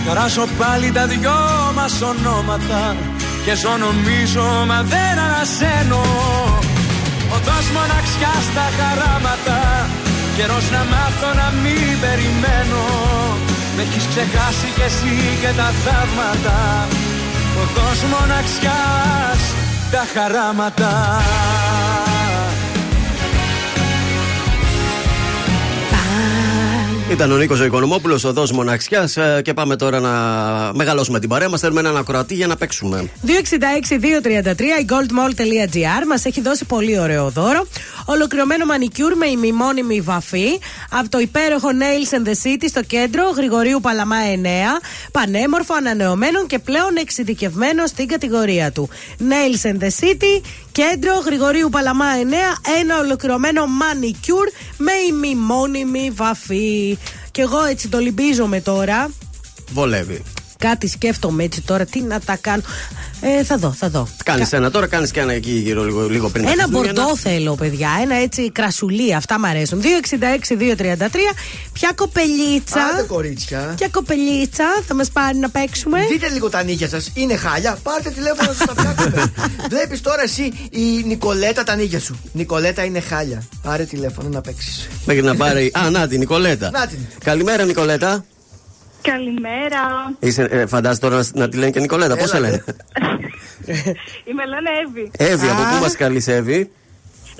Χαράσω 0.07 0.45
πάλι 0.59 0.93
τα 0.93 1.07
δυο 1.07 1.39
μας 1.75 1.95
ονόματα 2.11 2.97
Και 3.45 3.55
ζω 3.63 3.75
νομίζω 3.87 4.47
μα 4.71 4.79
δεν 4.93 5.15
ανασένω. 5.27 6.03
Οδός 7.35 7.67
μοναξιάς 7.77 8.43
στα 8.51 8.67
χαράματα 8.79 9.59
Καιρός 10.37 10.67
να 10.75 10.83
μάθω 10.93 11.31
να 11.41 11.49
μην 11.63 11.93
περιμένω. 12.05 12.85
Με 13.77 13.83
έχεις 13.83 14.05
ξεχάσει 14.13 14.69
κι 14.77 14.85
εσύ 14.91 15.15
και 15.43 15.51
τα 15.59 15.69
θαύματα. 15.85 16.59
Οδός 17.63 18.01
μοναξιάς 18.13 19.43
τα 19.93 20.03
χαράματα 20.13 20.93
Ήταν 27.11 27.33
ο 27.33 27.37
Νίκος 27.37 27.61
Οικονομόπουλο, 27.61 28.23
οδό 28.25 28.47
Μοναξιάς. 28.53 29.17
Και 29.43 29.55
πάμε 29.55 29.77
τώρα 29.77 30.01
να 30.01 30.11
μεγαλώσουμε 30.75 31.21
την 31.21 31.29
παρέα 31.29 31.49
μας. 31.49 31.61
Θέλουμε 31.61 31.81
έναν 31.81 31.97
ακροατή 31.97 32.35
για 32.35 32.47
να 32.47 32.57
παίξουμε. 32.57 33.11
266-233 33.27 33.31
η 34.81 34.87
goldmall.gr 34.89 36.07
μας 36.09 36.25
έχει 36.25 36.41
δώσει 36.41 36.65
πολύ 36.65 36.99
ωραίο 36.99 37.31
δώρο. 37.31 37.67
Ολοκληρωμένο 38.05 38.65
μανικιούρ 38.65 39.15
με 39.17 39.27
ημιμόνιμη 39.27 40.01
βαφή 40.01 40.59
από 40.91 41.09
το 41.09 41.19
υπέροχο 41.19 41.69
Nails 41.69 42.15
and 42.17 42.29
the 42.29 42.33
City 42.33 42.67
στο 42.69 42.83
κέντρο 42.83 43.31
Γρηγορίου 43.37 43.81
Παλαμά 43.81 44.17
9. 44.43 44.47
Πανέμορφο, 45.13 45.75
ανανεωμένο 45.75 46.47
και 46.47 46.59
πλέον 46.59 46.97
εξειδικευμένο 46.97 47.87
στην 47.87 48.07
κατηγορία 48.07 48.73
του. 48.73 48.89
Nails 49.19 49.71
and 49.71 49.83
the 49.83 50.05
City, 50.05 50.43
κέντρο 50.73 51.13
Γρηγορίου 51.25 51.69
Παλαμά 51.69 52.07
9. 52.23 52.79
Ένα 52.81 52.99
ολοκληρωμένο 52.99 53.67
μανικιούρ 53.67 54.49
με 54.77 54.93
ημιμόνιμη 55.09 56.11
βαφή. 56.15 56.98
Και 57.39 57.45
εγώ 57.45 57.65
έτσι 57.65 57.89
το 57.89 57.99
λυμπίζομαι 57.99 58.61
τώρα. 58.61 59.11
Βολεύει. 59.73 60.23
Κάτι 60.59 60.89
σκέφτομαι 60.89 61.45
έτσι 61.45 61.61
τώρα, 61.61 61.85
τι 61.85 62.01
να 62.01 62.21
τα 62.21 62.37
κάνω. 62.37 62.63
Ε, 63.21 63.45
θα 63.45 63.57
δω, 63.57 63.73
θα 63.79 63.89
δω. 63.89 64.09
Κάνεις 64.25 64.53
ένα 64.53 64.71
τώρα, 64.71 64.87
κάνεις 64.87 65.11
και 65.11 65.21
ένα 65.21 65.33
εκεί 65.33 65.51
γύρω 65.51 65.85
λίγο, 65.85 66.09
λίγο 66.09 66.29
πριν. 66.29 66.45
τα 66.45 66.51
Ένα 66.51 66.63
Χριστούγεννα. 66.63 66.93
μπορντό 67.03 67.17
θέλω, 67.17 67.55
παιδιά. 67.55 67.89
Ένα 68.03 68.15
έτσι 68.15 68.51
κρασουλί. 68.51 69.15
Αυτά 69.15 69.39
μ' 69.39 69.45
αρέσουν. 69.45 69.81
266-233. 69.81 71.35
Ποια 71.73 71.93
κοπελίτσα. 71.95 72.81
Άντε 72.93 73.03
κορίτσια. 73.07 73.75
Ποια 73.77 73.89
κοπελίτσα 73.89 74.65
θα 74.87 74.95
μας 74.95 75.11
πάρει 75.11 75.39
να 75.39 75.51
παίξουμε. 75.51 75.99
Δείτε 76.11 76.29
λίγο 76.29 76.49
τα 76.49 76.63
νύχια 76.63 76.89
σας. 76.89 77.11
Είναι 77.15 77.37
χάλια. 77.37 77.79
Πάρτε 77.83 78.11
τηλέφωνο 78.11 78.49
να 78.49 78.55
σας 78.55 78.67
τα 78.67 78.75
φτιάξουμε. 78.83 79.33
Βλέπεις 79.73 80.01
τώρα 80.01 80.23
εσύ 80.23 80.43
η 80.71 81.03
Νικολέτα 81.07 81.65
τα 81.65 81.75
νύχια 81.77 82.01
σου. 82.01 82.21
Νικολέτα 82.33 82.85
είναι 82.85 83.01
χάλια. 83.01 83.43
Πάρε 83.63 83.85
τηλέφωνο 83.85 84.29
να 84.29 84.41
παίξεις. 84.41 84.89
Μέχρι 85.05 85.23
να 85.23 85.35
πάρει. 85.37 85.73
Α, 85.79 85.91
να 85.91 86.09
την 86.09 86.19
Νικολέτα. 86.19 86.71
Να 86.71 86.87
την. 86.87 86.99
Καλημέρα, 87.25 87.65
Νικολέτα. 87.65 88.25
Καλημέρα. 89.13 90.13
Είσαι, 90.19 90.43
ε, 90.43 90.67
φαντάζεσαι 90.67 91.01
τώρα 91.01 91.17
να, 91.17 91.25
να 91.33 91.49
τη 91.49 91.57
λένε 91.57 91.71
και 91.71 91.81
Νικολέτα. 91.81 92.17
Πώς 92.17 92.29
σε 92.29 92.39
λένε; 92.39 92.65
Η 94.31 94.33
Μελώνα 94.33 94.71
Εύη. 94.87 95.11
Εύη, 95.17 95.49
από 95.49 95.63
πού 95.63 95.83
μας 95.83 95.97
καλείς, 95.97 96.29
Εύη; 96.29 96.71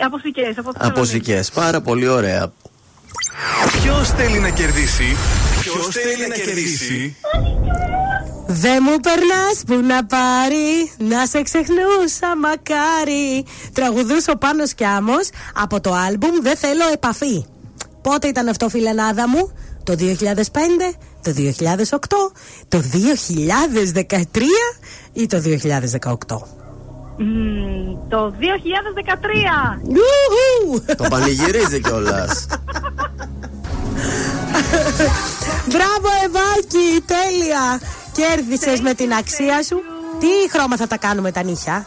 Από 0.05 0.19
Σικές, 0.19 0.59
από 0.59 0.73
Από 0.79 1.05
Σικές. 1.05 1.51
Πάρα 1.51 1.81
πολύ 1.81 2.09
ωραία. 2.09 2.53
Ποιος 3.83 4.09
θέλει 4.11 4.39
να 4.39 4.51
κερδίσει; 4.51 5.17
Ποιος 5.61 5.89
θέλει 5.89 6.29
να 6.29 6.35
κερδίσει; 6.35 7.17
Δεν 8.47 8.79
μου 8.83 8.97
περνάς 9.01 9.63
που 9.67 9.75
να 9.75 10.05
πάρει, 10.05 10.93
να 10.99 11.27
σε 11.27 11.43
ξεχνούσα 11.43 12.37
μακάρι. 12.41 13.45
Τραγουδούσε 13.73 14.31
ο 14.31 14.37
Πάνος 14.37 14.75
Κιάμος 14.75 15.29
από 15.55 15.81
το 15.81 15.93
άλμπουμ 15.95 16.43
Δεν 16.43 16.57
θέλω 16.57 16.85
επαφή. 16.93 17.47
Πότε 18.03 18.29
ήταν 18.29 18.49
αυτό, 18.49 18.69
φιλενάδα 18.69 19.29
μου, 19.29 19.53
το 19.85 19.95
2005, 19.99 20.95
το 21.23 21.33
2008, 21.37 22.33
το 22.69 22.83
2013 24.03 24.15
ή 25.13 25.27
το 25.27 25.43
2018. 26.29 26.39
Μμμ, 27.21 28.09
το 28.09 28.35
2013. 28.39 29.81
Ιουχου! 29.83 30.85
Το 30.97 31.05
πανηγυρίζει 31.11 31.81
κιόλας. 31.81 32.47
Μπράβο, 35.67 36.09
Ευάκη, 36.25 37.03
τέλεια! 37.07 37.81
Κέρδισες 38.13 38.81
με 38.81 38.95
την 38.95 39.13
αξία 39.13 39.63
σου. 39.63 39.77
Τι 40.19 40.51
χρώμα 40.51 40.77
θα 40.77 40.87
τα 40.87 40.97
κάνουμε 40.97 41.33
τα 41.33 41.43
νύχια; 41.43 41.87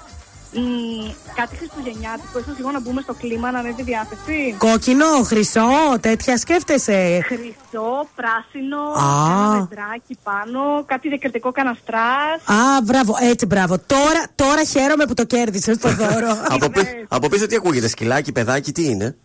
Μμμ, 0.54 1.12
κάτι 1.36 1.56
χριστουγεννιάτικο, 1.56 2.40
ίσως 2.40 2.58
λίγο 2.58 2.72
να 2.72 2.80
μπούμε 2.82 3.02
στο 3.02 3.14
κλίμα, 3.14 3.52
να 3.52 3.60
είναι 3.60 3.74
τη 3.76 3.84
διάθεση. 3.84 4.56
Κόκκινο, 4.58 5.06
χρυσό, 5.24 5.70
τέτοια 6.00 6.38
σκέφτεσαι; 6.38 7.20
Χρυσό, 7.26 8.08
πράσινο, 8.16 8.78
Α. 8.78 9.32
ένα 9.32 9.52
δεντράκι 9.70 10.18
πάνω, 10.24 10.84
κάτι 10.86 11.08
διακριτικό 11.10 11.52
καναστράς. 11.52 12.38
Α, 12.46 12.82
μπράβο, 12.84 13.16
έτσι 13.32 13.46
μπράβο. 13.46 13.78
Τώρα, 13.80 14.22
τώρα 14.36 14.64
χαίρομαι 14.64 15.06
που 15.06 15.14
το 15.14 15.24
κέρδισες 15.26 15.78
το 15.78 15.90
δώρο. 15.90 16.32
από, 16.56 16.70
πι- 16.70 17.06
από 17.08 17.28
πίσω 17.30 17.46
τι 17.48 17.56
ακούγεται, 17.56 17.88
σκυλάκι, 17.88 18.32
παιδάκι, 18.32 18.72
τι 18.72 18.86
είναι; 18.86 19.16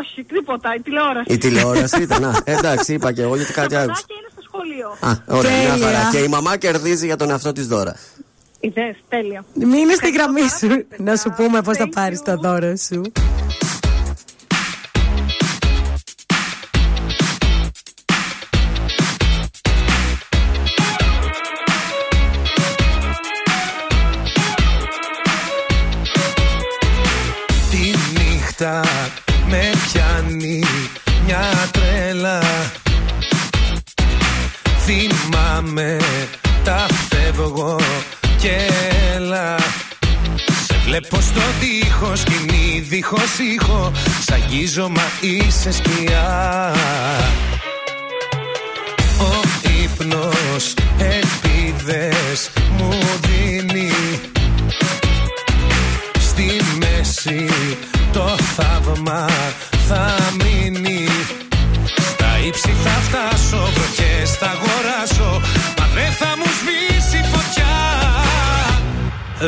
Όχι, 0.00 0.24
τίποτα, 0.24 0.74
η 0.74 0.80
τηλεόραση. 0.80 1.32
Η 1.32 1.38
τηλεόραση 1.38 2.02
ήταν. 2.02 2.24
Α, 2.24 2.32
εντάξει, 2.56 2.92
είπα 2.92 3.12
και 3.12 3.22
εγώ 3.22 3.36
γιατί 3.36 3.52
κάτι 3.52 3.74
Τα 3.74 3.80
άκουσα. 3.80 4.02
παιδάκια 4.06 4.16
είναι 4.18 4.28
στο 4.32 4.42
σχολείο. 4.48 4.88
Α, 5.00 5.38
ωραία, 5.38 5.60
μια 5.62 5.70
Τέλεια. 5.72 5.86
χαρά. 5.98 6.10
Και 6.10 6.18
η 6.18 6.28
μαμά 6.28 6.56
κερδίζει 6.56 7.06
για 7.06 7.16
τον 7.16 7.30
εαυτό 7.30 7.52
της 7.52 7.66
δώρα. 7.66 7.96
Ιδέες, 8.64 8.96
τέλεια. 9.08 9.44
Μείνε 9.54 9.94
στη 9.94 10.10
γραμμή 10.10 10.48
σου 10.58 10.86
να 10.96 11.16
σου 11.16 11.32
πούμε 11.36 11.62
πώς 11.62 11.76
θα 11.76 11.88
πάρεις 11.88 12.22
το 12.22 12.36
δώρο 12.36 12.76
σου. 12.76 13.02
Τη 27.70 27.90
νύχτα 28.18 28.84
με 29.48 29.70
πιάνει 29.92 30.62
μια 31.26 31.42
τρέλα 31.72 32.40
Θυμάμαι 34.84 35.98
τα 36.64 36.86
φεύγω 37.08 37.76
και 38.44 38.56
έλα. 39.14 39.56
Σε 40.66 40.80
βλέπω 40.84 41.20
στο 41.20 41.40
τείχος 41.60 42.20
σκηνή 42.20 42.80
δίχως 42.88 43.38
ήχο. 43.54 43.92
Σ' 44.24 44.32
αγγίζω 44.32 44.88
μα 44.88 45.02
είσαι 45.20 45.72
σκιά. 45.72 46.74
Ο 49.20 49.40
ύπνος 49.82 50.74
ελπίδες 50.98 52.50
μου 52.76 52.90
δίνει. 53.20 53.92
Στη 56.20 56.60
μέση 56.78 57.48
το 58.12 58.36
θαύμα 58.56 59.26
θα 59.88 60.16
μείνει. 60.42 61.08
Στα 62.10 62.38
ύψη 62.46 62.74
θα 62.84 62.90
φτάσω, 62.90 63.68
βροχές 63.74 64.30
θα 64.30 64.46
αγοράσω 64.46 64.83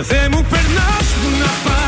Δεν 0.02 0.30
μου 0.32 0.46
περνάς 0.50 1.06
που 1.20 1.28
να 1.38 1.70
πάρει 1.70 1.85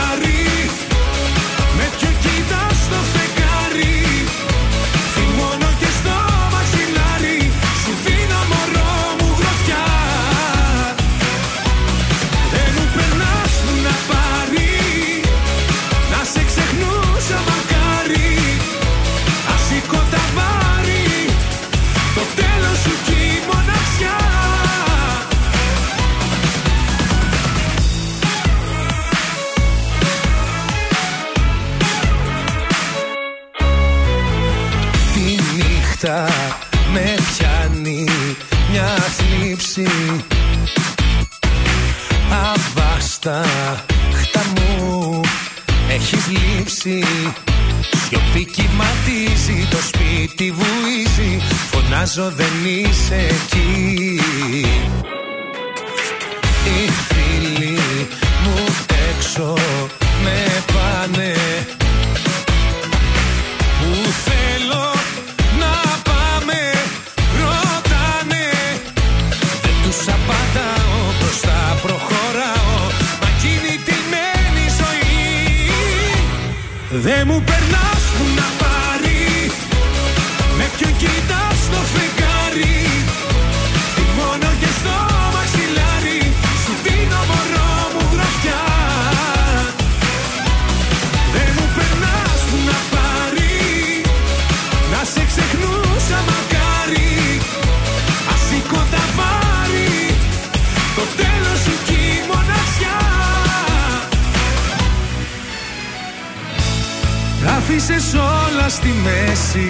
κυματίζει 49.08 49.66
το 49.70 49.76
σπίτι 49.76 50.52
βουίζει. 50.52 51.42
Φωνάζω 51.70 52.32
δεν 52.36 52.52
είσαι 52.64 53.14
εκεί 53.14 54.20
Οι 56.64 56.90
φίλοι 57.08 57.78
μου 58.44 58.64
έξω 59.10 59.54
με 60.24 60.64
πάνε. 60.72 61.34
Που 63.80 64.10
θέλω 64.24 64.92
να 65.58 65.74
πάμε 66.08 66.60
ρωτάνε. 67.40 68.46
Δεν 69.62 69.74
τους 69.82 70.00
απαντάω 70.08 71.12
μπροστά 71.20 71.78
προχωράω. 71.82 72.80
Μα 73.20 73.28
κινητημένη 73.40 74.64
ζωή. 74.78 75.70
Δεν 76.90 77.22
μου 77.26 77.42
περνάς 77.44 77.57
Τα 107.78 107.84
άφησες 107.84 108.14
όλα 108.14 108.68
στη 108.68 108.94
μέση. 109.04 109.68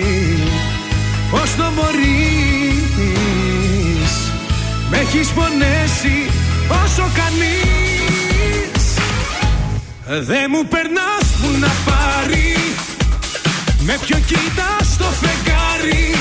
Πώς 1.30 1.55
το 1.56 1.72
μπορείς; 1.74 2.02
Με 4.90 4.98
έχεις 4.98 5.28
πονέσει 5.28 6.30
όσο 6.85 7.10
κανείς. 7.14 8.82
Δεν 10.26 10.47
μου 10.51 10.66
περνάς 10.68 11.26
που 11.40 11.48
να 11.60 11.70
πάρει. 11.85 12.56
Με 13.80 13.98
ποιον 14.06 14.24
κοιτάς 14.24 14.97
το 14.98 15.05
φεγγάρι; 15.05 16.18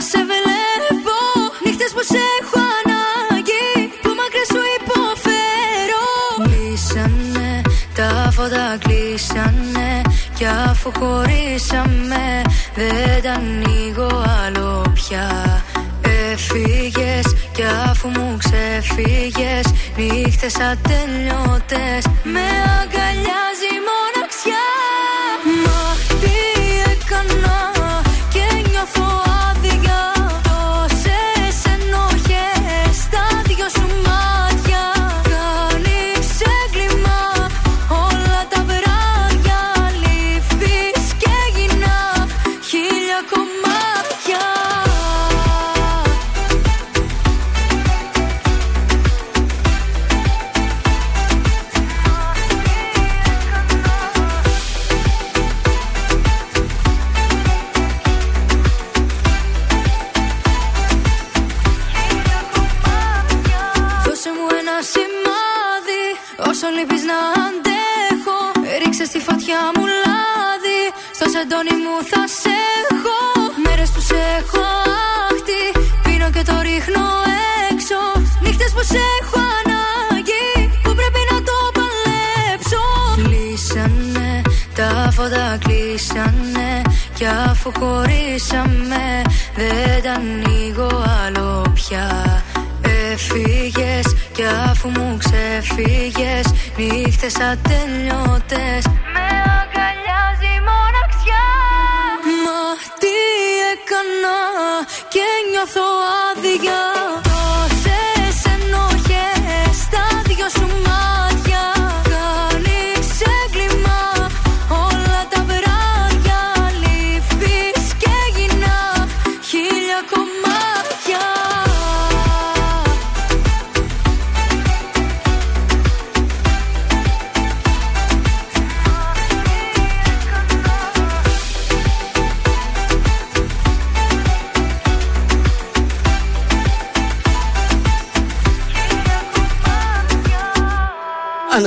Σε 0.00 0.18
έχω 0.18 0.30
άχτη 0.30 0.30
Και 0.30 0.30
δεν 0.30 0.30
θέλω 0.30 0.30
να 0.30 0.30
σε 0.30 0.30
βλέπω 0.30 1.18
Νύχτες 1.64 1.92
που 1.94 2.02
σε 2.10 2.20
έχω 2.40 2.58
ανάγκη 2.78 3.68
Που 4.02 4.10
μακριά 4.18 4.44
σου 4.52 4.62
υποφέρω. 4.78 6.06
Κλείσανε 6.44 7.62
τα 7.94 8.30
φώτα 8.32 8.78
κλείσανε 8.78 10.02
Κι 10.34 10.46
αφού 10.46 10.92
χωρίσαμε 10.98 12.42
Δεν 12.74 13.22
τα 13.22 13.32
ανοίγω 13.32 14.24
άλλο 14.44 14.92
πια. 14.94 15.62
Έφυγες 16.32 17.26
κι 17.52 17.64
αφού 17.90 18.08
μου 18.08 18.36
ξεφύγες 18.38 19.66
Νύχτες 19.96 20.54
ατελειώτες 20.54 22.02
Με 22.22 22.46
αγκαλιάζεις 22.80 22.97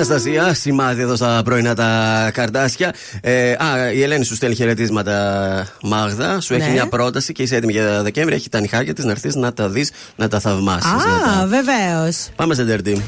Αναστασία, 0.01 0.53
σημάδι 0.53 1.01
εδώ 1.01 1.15
στα 1.15 1.41
πρωινά 1.45 1.75
τα 1.75 2.29
καρτάσια. 2.33 2.93
Ε, 3.21 3.51
α, 3.51 3.91
η 3.91 4.01
Ελένη 4.03 4.23
σου 4.25 4.35
στέλνει 4.35 4.55
χαιρετίσματα, 4.55 5.67
Μάγδα. 5.83 6.39
Σου 6.39 6.53
έχει 6.53 6.65
Ναι. 6.65 6.71
μια 6.71 6.87
πρόταση 6.87 7.33
και 7.33 7.43
είσαι 7.43 7.55
έτοιμη 7.55 7.71
για 7.71 8.01
Δεκέμβρη. 8.03 8.35
Έχει 8.35 8.49
τα 8.49 8.59
νυχάκια 8.59 8.93
της 8.93 9.03
να 9.05 9.11
έρθεις 9.11 9.35
να 9.35 9.53
τα 9.53 9.69
δεις, 9.69 9.91
να 10.15 10.27
τα 10.27 10.39
θαυμάσεις. 10.39 10.91
Α, 10.91 11.47
βεβαίως. 11.47 12.29
Πάμε 12.35 12.53
σε 12.53 12.63
ντερτή. 12.63 13.01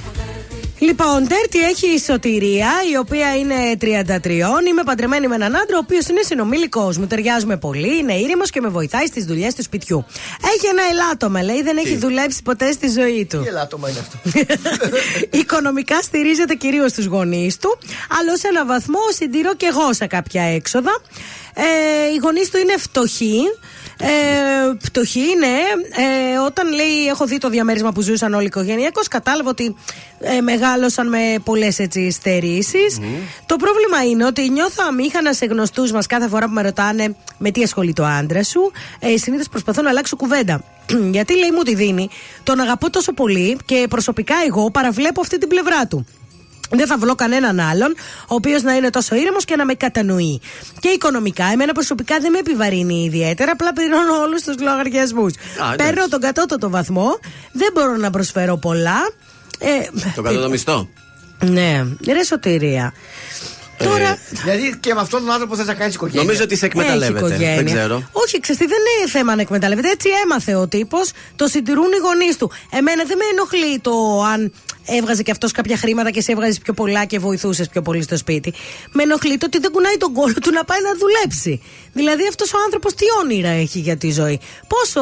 Λοιπόν, 0.80 1.28
τέρτη 1.28 1.60
έχει 1.60 1.88
η 1.94 2.00
Σωτηρία, 2.00 2.72
η 2.92 2.98
οποία 2.98 3.36
είναι 3.36 3.56
33. 3.82 4.28
Είμαι 4.68 4.84
παντρεμένη 4.86 5.28
με 5.28 5.36
έναν 5.36 5.56
άντρα, 5.56 5.76
ο 5.76 5.80
οποίος 5.84 6.08
είναι 6.08 6.22
συνομιλικό 6.22 6.94
μου. 6.98 7.08
Ταιριάζουμε 7.08 7.58
πολύ, 7.58 7.98
είναι 7.98 8.14
ήρεμος 8.14 8.50
και 8.50 8.62
με 8.62 8.68
βοηθάει 8.68 9.06
στις 9.06 9.26
δουλειές 9.26 9.56
του 9.56 9.64
σπιτιού. 9.64 10.06
Έχει 10.56 10.68
ένα 10.68 10.82
ελάττωμα, 10.92 11.44
λέει, 11.44 11.62
δεν 11.62 11.78
έχει 11.78 11.98
δουλέψει 11.98 12.42
ποτέ 12.44 12.72
στη 12.72 12.88
ζωή 12.88 13.26
του. 13.30 13.42
Τι 13.42 13.48
ελάττωμα 13.48 13.90
είναι 13.90 14.00
αυτό; 14.00 14.18
Οικονομικά 15.40 16.02
στηρίζεται 16.02 16.54
κυρίως 16.54 16.92
στου 16.92 17.04
γονείς 17.04 17.58
του, 17.58 17.78
αλλά 18.20 18.38
σε 18.38 18.48
ένα 18.48 18.66
βαθμό 18.66 19.00
συντηρώ 19.16 19.56
και 19.56 19.66
εγώ 19.66 19.94
σε 19.94 20.08
κάποια 20.08 20.44
έξοδα. 20.44 21.02
Ε, 21.54 22.14
οι 22.14 22.18
γονείς 22.18 22.50
του 22.50 22.58
είναι 22.58 22.78
φτωχοί. 22.78 23.40
Ε, 24.06 24.78
φτωχοί, 24.80 25.36
ναι. 25.40 25.58
Ε, 26.04 26.38
όταν 26.38 26.74
λέει, 26.74 27.08
έχω 27.08 27.26
δει 27.26 27.38
το 27.38 27.50
διαμέρισμα 27.50 27.92
που 27.92 28.02
ζούσαν 28.02 28.34
όλοι 28.34 28.46
οικογενειακώς, 28.46 29.08
κατάλαβα 29.08 29.50
ότι 29.50 29.76
ε, 30.20 30.42
μεγάλωσαν 30.42 31.10
με 31.10 31.36
πολλές 31.44 31.80
έτσι 31.80 32.12
στερήσεις. 32.12 33.00
Το 33.46 33.56
πρόβλημα 33.56 34.04
είναι 34.04 34.26
ότι 34.26 34.50
νιώθω 34.50 34.84
αμήχανα 34.88 35.34
σε 35.34 35.46
γνωστούς 35.46 35.92
μας 35.92 36.06
κάθε 36.06 36.28
φορά 36.28 36.46
που 36.46 36.54
με 36.54 36.62
ρωτάνε 36.62 37.16
με 37.38 37.52
τι 37.52 37.64
ασχολείται 37.64 38.02
ο 38.02 38.06
άντρα 38.06 38.44
σου; 38.44 38.72
Ε, 39.00 39.18
Συνήθως 39.18 39.50
προσπαθώ 39.50 39.82
να 39.82 39.90
αλλάξω 39.90 40.16
κουβέντα. 40.16 40.64
Γιατί 41.16 41.38
λέει 41.38 41.52
μου 41.52 41.64
τη 41.64 41.76
δίνει, 41.76 42.10
τον 42.44 42.60
αγαπώ 42.60 42.90
τόσο 42.90 43.14
πολύ 43.14 43.58
και 43.66 43.86
προσωπικά 43.90 44.36
εγώ 44.48 44.72
παραβλέπω 44.72 45.22
αυτή 45.22 45.38
την 45.38 45.48
πλευρά 45.48 45.88
του. 45.88 46.06
Δεν 46.70 46.88
θα 46.88 46.98
βρω 46.98 47.16
κανέναν 47.16 47.60
άλλον, 47.60 47.96
ο 48.22 48.36
οποίος 48.36 48.62
να 48.64 48.76
είναι 48.76 48.90
τόσο 48.90 49.16
ήρεμος 49.16 49.46
και 49.46 49.56
να 49.56 49.66
με 49.66 49.74
κατανοεί. 49.74 50.42
Και 50.80 50.88
οικονομικά, 50.88 51.46
εμένα 51.46 51.72
προσωπικά 51.74 52.20
δεν 52.20 52.32
με 52.32 52.38
επιβαρύνει 52.40 53.04
ιδιαίτερα, 53.04 53.52
απλά 53.52 53.74
πληρώνω 53.74 54.22
όλους 54.22 54.42
τους 54.42 54.56
λογαριασμούς. 54.60 55.34
εντάξει. 55.56 55.76
Παίρνω 55.76 56.08
τον 56.08 56.20
κατώτατο 56.20 56.70
βαθμό, 56.70 57.20
δεν 57.52 57.70
μπορώ 57.74 57.96
να 57.96 58.10
προσφέρω 58.10 58.58
πολλά. 58.58 59.12
Ε, 59.60 60.00
Τον 60.16 60.24
κατώτατο 60.24 60.50
μισθό. 60.50 60.90
ναι, 61.46 61.84
ρε 62.14 62.24
σωτηρία. 62.24 62.94
Τώρα. 63.84 64.18
Δηλαδή 64.30 64.78
και 64.80 64.94
με 64.94 65.00
αυτόν 65.00 65.20
τον 65.22 65.32
άνθρωπο 65.32 65.56
θες 65.56 65.68
να 65.68 65.74
κάνεις 65.74 65.96
οικογένεια. 65.96 66.22
Νομίζω 66.22 66.44
ότι 66.44 66.56
σε 66.56 66.66
εκμεταλλεύεται. 66.66 67.26
Έχει 67.26 67.34
οικογένεια. 67.34 67.56
Δεν 67.56 67.66
ξέρω. 67.66 68.10
Όχι, 68.12 68.40
ξέρετε, 68.40 68.66
δεν 68.66 68.80
είναι 69.00 69.10
θέμα 69.10 69.36
να 69.36 69.42
εκμεταλλεύεται. 69.42 69.90
Έτσι 69.90 70.10
έμαθε 70.24 70.56
ο 70.56 70.68
τύπος. 70.68 71.12
Το 71.36 71.48
συντηρούν 71.48 71.92
οι 71.92 71.98
γονείς 71.98 72.38
του. 72.38 72.52
Εμένα 72.72 73.04
δεν 73.04 73.18
με 73.18 73.24
ενοχλεί 73.32 73.80
το 73.80 74.24
αν 74.34 74.54
έβγαζε 74.86 75.24
και 75.24 75.32
αυτός 75.32 75.52
κάποια 75.52 75.78
χρήματα 75.78 76.10
και 76.12 76.22
σε 76.22 76.32
έβγαζες 76.32 76.60
πιο 76.60 76.74
πολλά 76.74 77.06
και 77.06 77.20
βοηθούσες 77.20 77.68
πιο 77.68 77.82
πολύ 77.82 78.02
στο 78.02 78.18
σπίτι. 78.18 78.54
Με 78.92 79.04
ενοχλεί 79.04 79.38
το 79.38 79.46
ότι 79.46 79.60
δεν 79.60 79.72
κουνάει 79.72 79.98
τον 79.98 80.14
κόλλο 80.14 80.34
του 80.42 80.52
να 80.52 80.64
πάει 80.64 80.80
να 80.82 80.92
δουλέψει. 80.98 81.62
Δηλαδή 81.94 82.28
αυτός 82.28 82.54
ο 82.54 82.58
άνθρωπος 82.66 82.94
τι 82.94 83.06
όνειρα 83.24 83.50
έχει 83.50 83.80
για 83.80 83.98
τη 83.98 84.12
ζωή. 84.12 84.40
Πόσο 84.68 85.02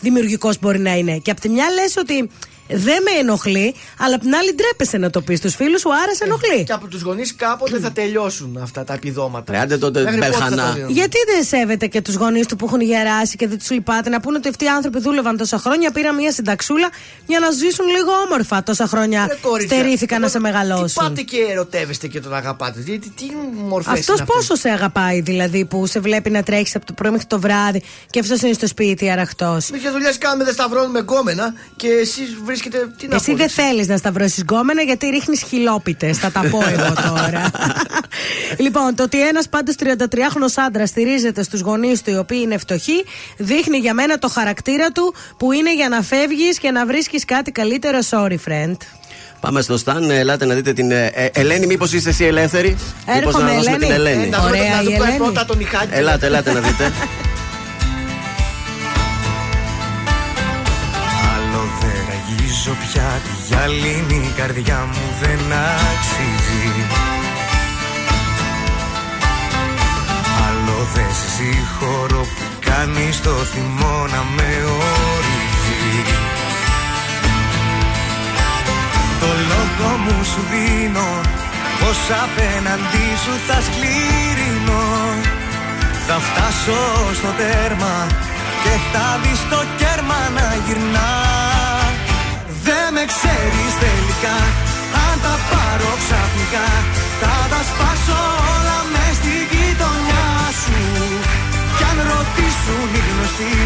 δημιουργικός 0.00 0.58
μπορεί 0.60 0.78
να 0.78 0.96
είναι. 0.96 1.18
Και 1.18 1.30
απ' 1.30 1.40
τη 1.40 1.48
μια 1.48 1.70
λες 1.70 1.96
ότι 1.96 2.30
δεν 2.74 3.02
με 3.02 3.10
ενοχλεί, 3.20 3.74
αλλά 3.98 4.14
απ' 4.14 4.20
την 4.20 4.34
άλλη 4.34 4.54
ντρέπεσαι 4.54 4.98
να 4.98 5.10
το 5.10 5.20
πεις 5.20 5.38
στους 5.38 5.54
φίλους 5.54 5.80
σου, 5.80 5.94
άρα 5.94 6.14
σε 6.14 6.24
ενοχλεί. 6.24 6.64
Και 6.64 6.72
από 6.72 6.86
τους 6.86 7.02
γονείς 7.02 7.34
κάποτε 7.36 7.78
θα 7.78 7.92
τελειώσουν 7.92 8.58
αυτά 8.62 8.84
τα 8.84 8.94
επιδόματα. 8.94 9.52
Ρε, 9.52 9.58
άντε 9.58 9.78
τότε, 9.78 10.02
Μέχρι 10.02 10.18
πότε 10.18 10.30
θα 10.32 10.38
Μπελχανά. 10.38 10.66
το 10.68 10.72
δίνουν; 10.74 10.90
Γιατί 10.90 11.16
δεν 11.34 11.44
σέβεται 11.44 11.86
και 11.86 12.00
τους 12.00 12.14
γονείς 12.14 12.46
του 12.46 12.56
που 12.56 12.66
έχουν 12.66 12.80
γεράσει 12.80 13.36
και 13.36 13.48
δεν 13.48 13.58
τους 13.58 13.70
λυπάται 13.70 14.08
να 14.10 14.20
πούνε 14.20 14.36
ότι 14.36 14.48
αυτοί 14.48 14.64
οι 14.64 14.68
άνθρωποι 14.68 15.00
δούλευαν 15.00 15.36
τόσα 15.36 15.58
χρόνια, 15.58 15.90
πήραν 15.90 16.14
μια 16.14 16.32
συνταξούλα 16.32 16.88
για 17.26 17.38
να 17.38 17.50
ζήσουν 17.50 17.86
λίγο 17.86 18.10
όμορφα 18.26 18.62
τόσα 18.62 18.86
χρόνια. 18.86 19.26
Ρε, 19.28 19.38
κορίτσια, 19.42 19.78
Στερήθηκαν 19.78 20.20
να 20.20 20.28
σε 20.28 20.36
Τι 20.36 20.42
μεγαλώσουν. 20.42 21.04
πάτε 21.04 21.22
και 21.22 21.36
ερωτεύεστε 21.50 22.06
και 22.06 22.20
τον 22.20 22.34
αγαπάτε. 22.34 22.80
Γιατί 22.86 23.10
τι 23.10 23.24
μορφές 23.68 23.92
Αυτός 23.98 24.22
πόσο 24.26 24.54
σε 24.54 24.68
αγαπάει 24.68 25.20
δηλαδή 25.20 25.64
που 25.64 25.86
σε 25.86 26.00
βλέπει 26.00 26.30
να 26.30 26.42
τρέχεις 26.42 26.74
από 26.76 26.86
το 26.86 26.92
πρωί 26.92 27.10
μέχρι 27.10 27.26
το 27.26 27.40
βράδυ 27.40 27.82
και 28.10 28.18
αυτός 28.20 28.40
είναι 28.40 28.52
στο 28.52 28.66
σπίτι 28.66 29.10
αραχτός; 29.10 29.70
Μερικέ 29.70 29.90
δουλειές 29.90 30.18
κάνουμε, 30.18 30.44
δεν 30.44 30.52
σταυρώνουμε 30.52 30.98
γκόμενα 31.00 31.54
και 31.76 31.88
εσείς 31.88 32.36
βρίσκετε. 32.44 32.61
Τι 32.98 33.06
να 33.08 33.14
Εσύ 33.14 33.30
πω, 33.30 33.36
δεν 33.36 33.48
θέλεις 33.48 33.88
να 33.88 33.96
σταυρώσεις 33.96 34.40
γκόμενα 34.42 34.82
γιατί 34.82 35.06
ρίχνεις 35.06 35.42
χιλόπιτες. 35.42 36.18
Θα 36.18 36.30
τα 36.30 36.40
πω 36.50 36.62
εγώ 36.68 36.92
τώρα. 37.08 37.50
λοιπόν, 38.64 38.94
το 38.94 39.02
ότι 39.02 39.28
ένας 39.28 39.48
πάντως 39.48 39.74
33χρονο 39.84 40.46
άντρας 40.66 40.88
στηρίζεται 40.88 41.42
στους 41.42 41.60
γονείς 41.60 42.02
του 42.02 42.10
οι 42.10 42.16
οποίοι 42.16 42.40
είναι 42.42 42.58
φτωχοί, 42.58 43.04
δείχνει 43.36 43.78
για 43.78 43.94
μένα 43.94 44.18
το 44.18 44.28
χαρακτήρα 44.28 44.90
του 44.90 45.14
που 45.36 45.52
είναι 45.52 45.74
για 45.74 45.88
να 45.88 46.02
φεύγεις 46.02 46.58
και 46.58 46.70
να 46.70 46.86
βρίσκεις 46.86 47.24
κάτι 47.24 47.50
καλύτερο. 47.50 47.98
Sorry, 48.10 48.36
friend. 48.48 48.76
Πάμε 49.40 49.60
στο 49.60 49.76
Σταν, 49.76 50.10
ελάτε 50.10 50.44
να 50.46 50.54
δείτε 50.54 50.72
την 50.72 50.90
ε, 50.90 51.06
ε, 51.14 51.28
Ελένη. 51.32 51.66
Μήπως 51.66 51.92
είστε 51.92 52.08
εσύ 52.08 52.24
ελεύθερη. 52.24 52.68
Μήπως 52.68 53.16
Έρχομαι, 53.16 53.44
να 53.44 53.52
δώσουμε 53.54 53.74
Ελένη. 53.76 53.84
την 53.86 53.94
Ελένη; 53.94 54.22
Ε, 54.24 54.28
να 54.28 54.38
δούμε- 54.38 54.50
Ωραία, 54.50 54.70
να 54.74 54.82
δούμε 54.82 54.90
η 54.90 54.94
Ελένη. 54.94 55.16
πρώτα 55.16 55.44
τον 55.44 55.60
Ιχάκη. 55.60 55.88
Ελάτε, 55.90 56.26
ελάτε 56.26 56.52
να 56.52 56.60
δείτε. 56.60 56.92
ραγίζω 62.52 62.76
πια 62.80 63.20
Τη 63.24 63.32
γυαλίνη 63.46 64.32
καρδιά 64.36 64.88
μου 64.92 65.04
δεν 65.20 65.40
αξίζει. 65.88 66.68
Άλλο 70.46 70.78
δεν 70.94 71.12
συγχωρώ 71.34 72.20
που 72.20 72.44
κάνεις 72.60 73.20
το 73.20 73.30
θυμό 73.30 74.06
να 74.12 74.22
με 74.36 74.50
ορίζει. 74.76 76.02
Το 79.20 79.26
λόγο 79.50 79.96
μου 79.96 80.24
σου 80.24 80.42
δίνω 80.50 81.10
Πως 81.80 81.98
απέναντί 82.24 83.08
σου 83.24 83.34
θα 83.46 83.58
σκληρινώ 83.66 84.84
Θα 86.06 86.18
φτάσω 86.26 86.80
στο 87.14 87.28
τέρμα 87.38 88.06
Και 88.62 88.74
θα 88.92 89.20
δεις 89.22 89.40
το 89.50 89.64
κέρμα 89.76 90.18
να 90.34 90.56
γυρνά 90.66 91.10
Δεν 91.10 91.21
με 93.02 93.08
ξέρεις 93.14 93.72
τελικά. 93.84 94.36
Αν 95.04 95.16
τα 95.24 95.34
πάρω 95.50 95.92
ξαφνικά 96.02 96.68
Θα 97.20 97.34
τα 97.52 97.60
σπάσω 97.68 98.20
όλα 98.52 98.78
μες 98.92 99.14
στη 99.20 99.36
γειτονιά 99.52 100.28
σου. 100.62 100.80
Κι 101.76 101.84
αν 101.90 101.98
ρωτήσουν 102.12 102.88
οι 102.96 103.00
γνωστοί 103.08 103.56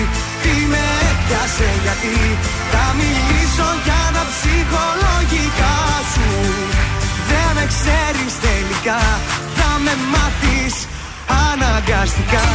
Τι 0.42 0.54
με 0.72 0.84
έπιασε 1.10 1.68
γιατί 1.84 2.16
Θα 2.72 2.84
μιλήσω 2.98 3.68
για 3.86 4.02
τα 4.16 4.24
ψυχολογικά 4.32 5.76
σου. 6.12 6.28
Δεν 7.28 7.48
με 7.56 7.64
ξέρεις 7.72 8.32
τελικά 8.46 9.00
Θα 9.56 9.70
με 9.84 9.94
μάθεις 10.12 10.74
αναγκαστικά 11.46 12.46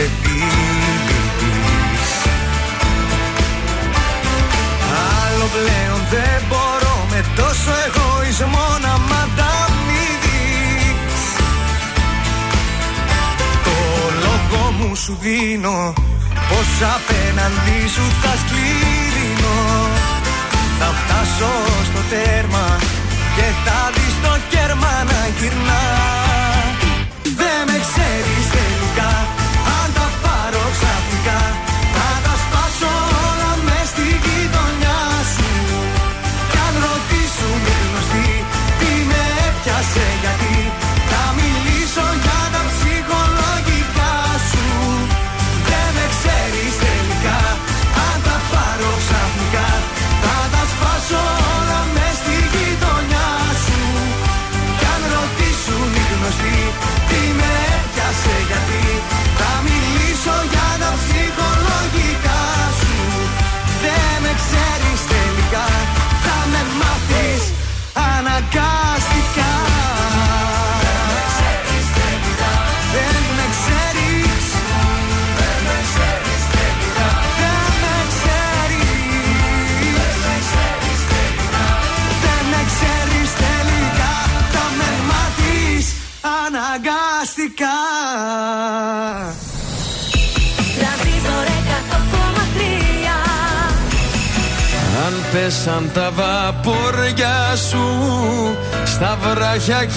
παραλογισμό 0.00 0.08
που 0.08 0.08
ξεπίδεις 0.70 2.08
Άλλο 5.22 5.46
πλέον 5.56 6.00
δεν 6.10 6.40
μπορώ 6.48 6.96
με 7.10 7.20
τόσο 7.36 7.72
εγωισμό 7.86 8.68
να 8.84 8.92
μ' 8.98 9.14
ανταμείβεις. 9.22 11.22
Το 13.64 13.76
λόγο 14.24 14.70
μου 14.70 14.96
σου 14.96 15.18
δίνω 15.20 15.92
πως 16.48 16.70
απέναντί 16.96 17.88
σου 17.94 18.06
θα 18.22 18.32
σκληρινώ 18.42 19.60
Θα 20.78 20.88
φτάσω 20.98 21.52
στο 21.84 22.00
τέρμα 22.10 22.66
και 23.36 23.46
θα 23.64 23.90
δεις 23.94 24.14
το 24.22 24.32
κέρμα 24.50 24.92
να 25.10 25.20
γυρνά 25.38 26.19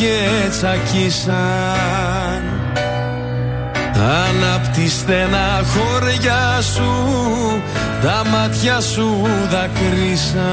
και 0.03 0.49
τσακίσαν. 0.49 1.33
Αν 3.95 4.43
απ' 4.55 4.67
τη 4.75 4.89
στενά 4.89 5.61
χώρια 5.73 6.61
σου 6.61 6.91
τα 8.01 8.21
μάτια 8.29 8.79
σου 8.79 9.27
δακρύσαν. 9.49 10.43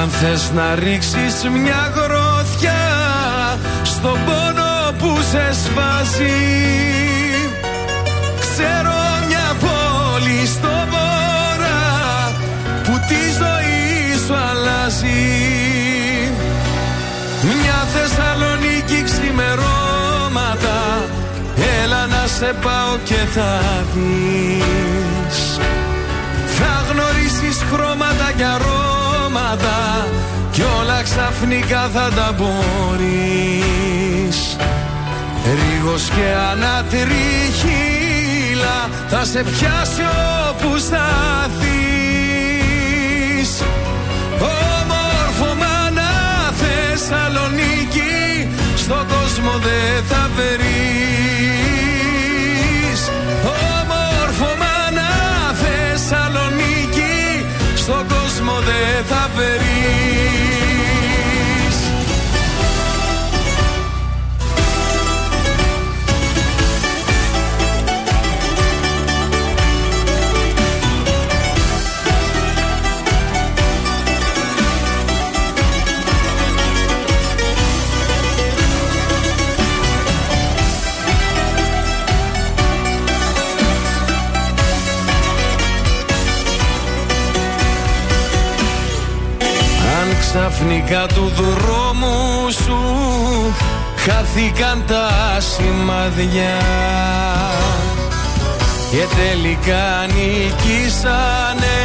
Αν 0.00 0.08
θες 0.08 0.50
να 0.54 0.74
ρίξεις 0.74 1.48
μια 1.62 1.92
γροθιά 1.94 2.84
στον 3.82 4.18
πόνο 4.24 4.92
που 4.98 5.20
σε 5.30 5.52
σβάζει 5.52 6.40
Ξέρω 8.40 8.92
μια 9.28 9.56
πόλη 9.60 10.46
στο 10.46 10.68
βορρά 10.90 12.32
που 12.82 12.92
τη 13.08 13.22
ζωή 13.38 14.18
σου 14.26 14.34
αλλάζει. 14.34 15.20
Μια 15.38 15.51
Θεσσαλονίκη 17.94 19.02
ξημερώματα. 19.08 20.76
Έλα 21.82 22.06
να 22.06 22.26
σε 22.26 22.54
πάω 22.62 22.96
και 23.04 23.14
θα 23.34 23.60
δεις 23.94 25.58
Θα 26.56 26.84
γνωρίσεις 26.90 27.64
χρώματα 27.72 28.32
και 28.36 28.44
αρώματα 28.44 30.06
Κι 30.52 30.62
όλα 30.80 31.02
ξαφνικά 31.02 31.88
θα 31.94 32.10
τα 32.16 32.34
μπορείς. 32.36 33.76
Ρίγος 35.44 36.08
και 36.08 36.34
ανατριχύλα 36.52 37.18
Θα 39.08 39.24
σε 39.24 39.42
πιάσει 39.42 40.02
όπου 40.48 40.78
σταθείς 40.78 41.81
Θεσσαλονίκη 47.12 48.48
Στον 48.76 49.06
κόσμο 49.08 49.50
δεν 49.50 50.04
θα 50.04 50.30
βρεις. 50.36 50.70
Όμορφο 53.44 54.50
μάνα 54.62 55.10
Θεσσαλονίκη 55.62 57.46
Στον 57.74 58.06
κόσμο 58.08 58.52
δεν 58.52 59.04
θα 59.08 59.30
βρεις 59.36 60.51
ξαφνικά 90.34 91.06
του 91.06 91.32
δρόμου 91.36 92.50
σου 92.50 92.78
χάθηκαν 93.96 94.84
τα 94.86 95.40
σημαδιά 95.40 96.60
και 98.90 99.04
τελικά 99.16 100.06
νικήσανε 100.06 101.78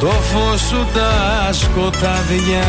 το 0.00 0.06
φως 0.06 0.60
σου 0.60 0.86
τα 0.94 1.52
σκοτάδια. 1.52 2.66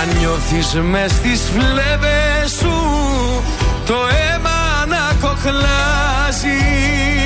Αν 0.00 0.18
νιώθεις 0.18 0.74
μες 0.74 1.10
στις 1.10 1.42
φλέβες 1.54 2.50
σου 2.58 2.74
Το 3.86 3.94
αίμα 3.94 4.86
να 4.88 5.28
κοχλάζει 5.28 7.21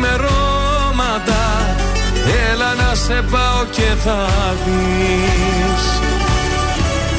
ξημερώματα 0.00 1.42
Έλα 2.50 2.70
να 2.74 2.90
σε 2.94 3.24
πάω 3.30 3.64
και 3.70 3.88
θα 4.04 4.28
δεις. 4.64 5.84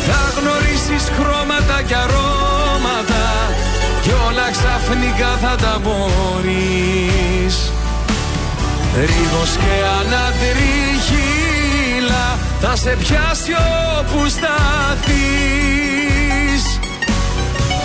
Θα 0.08 0.22
γνωρίσεις 0.38 1.04
χρώματα 1.18 1.82
και 1.88 1.96
αρώματα 1.96 3.26
Κι 4.02 4.12
όλα 4.28 4.48
ξαφνικά 4.52 5.38
θα 5.42 5.56
τα 5.56 5.80
μπορείς. 5.84 7.56
Ρίγος 8.96 9.52
και 9.62 9.76
ανατριχύλα 10.00 11.20
Θα 12.62 12.76
σε 12.76 12.98
πιάσει 13.00 13.52
όπου 14.00 14.20
σταθείς. 14.30 15.20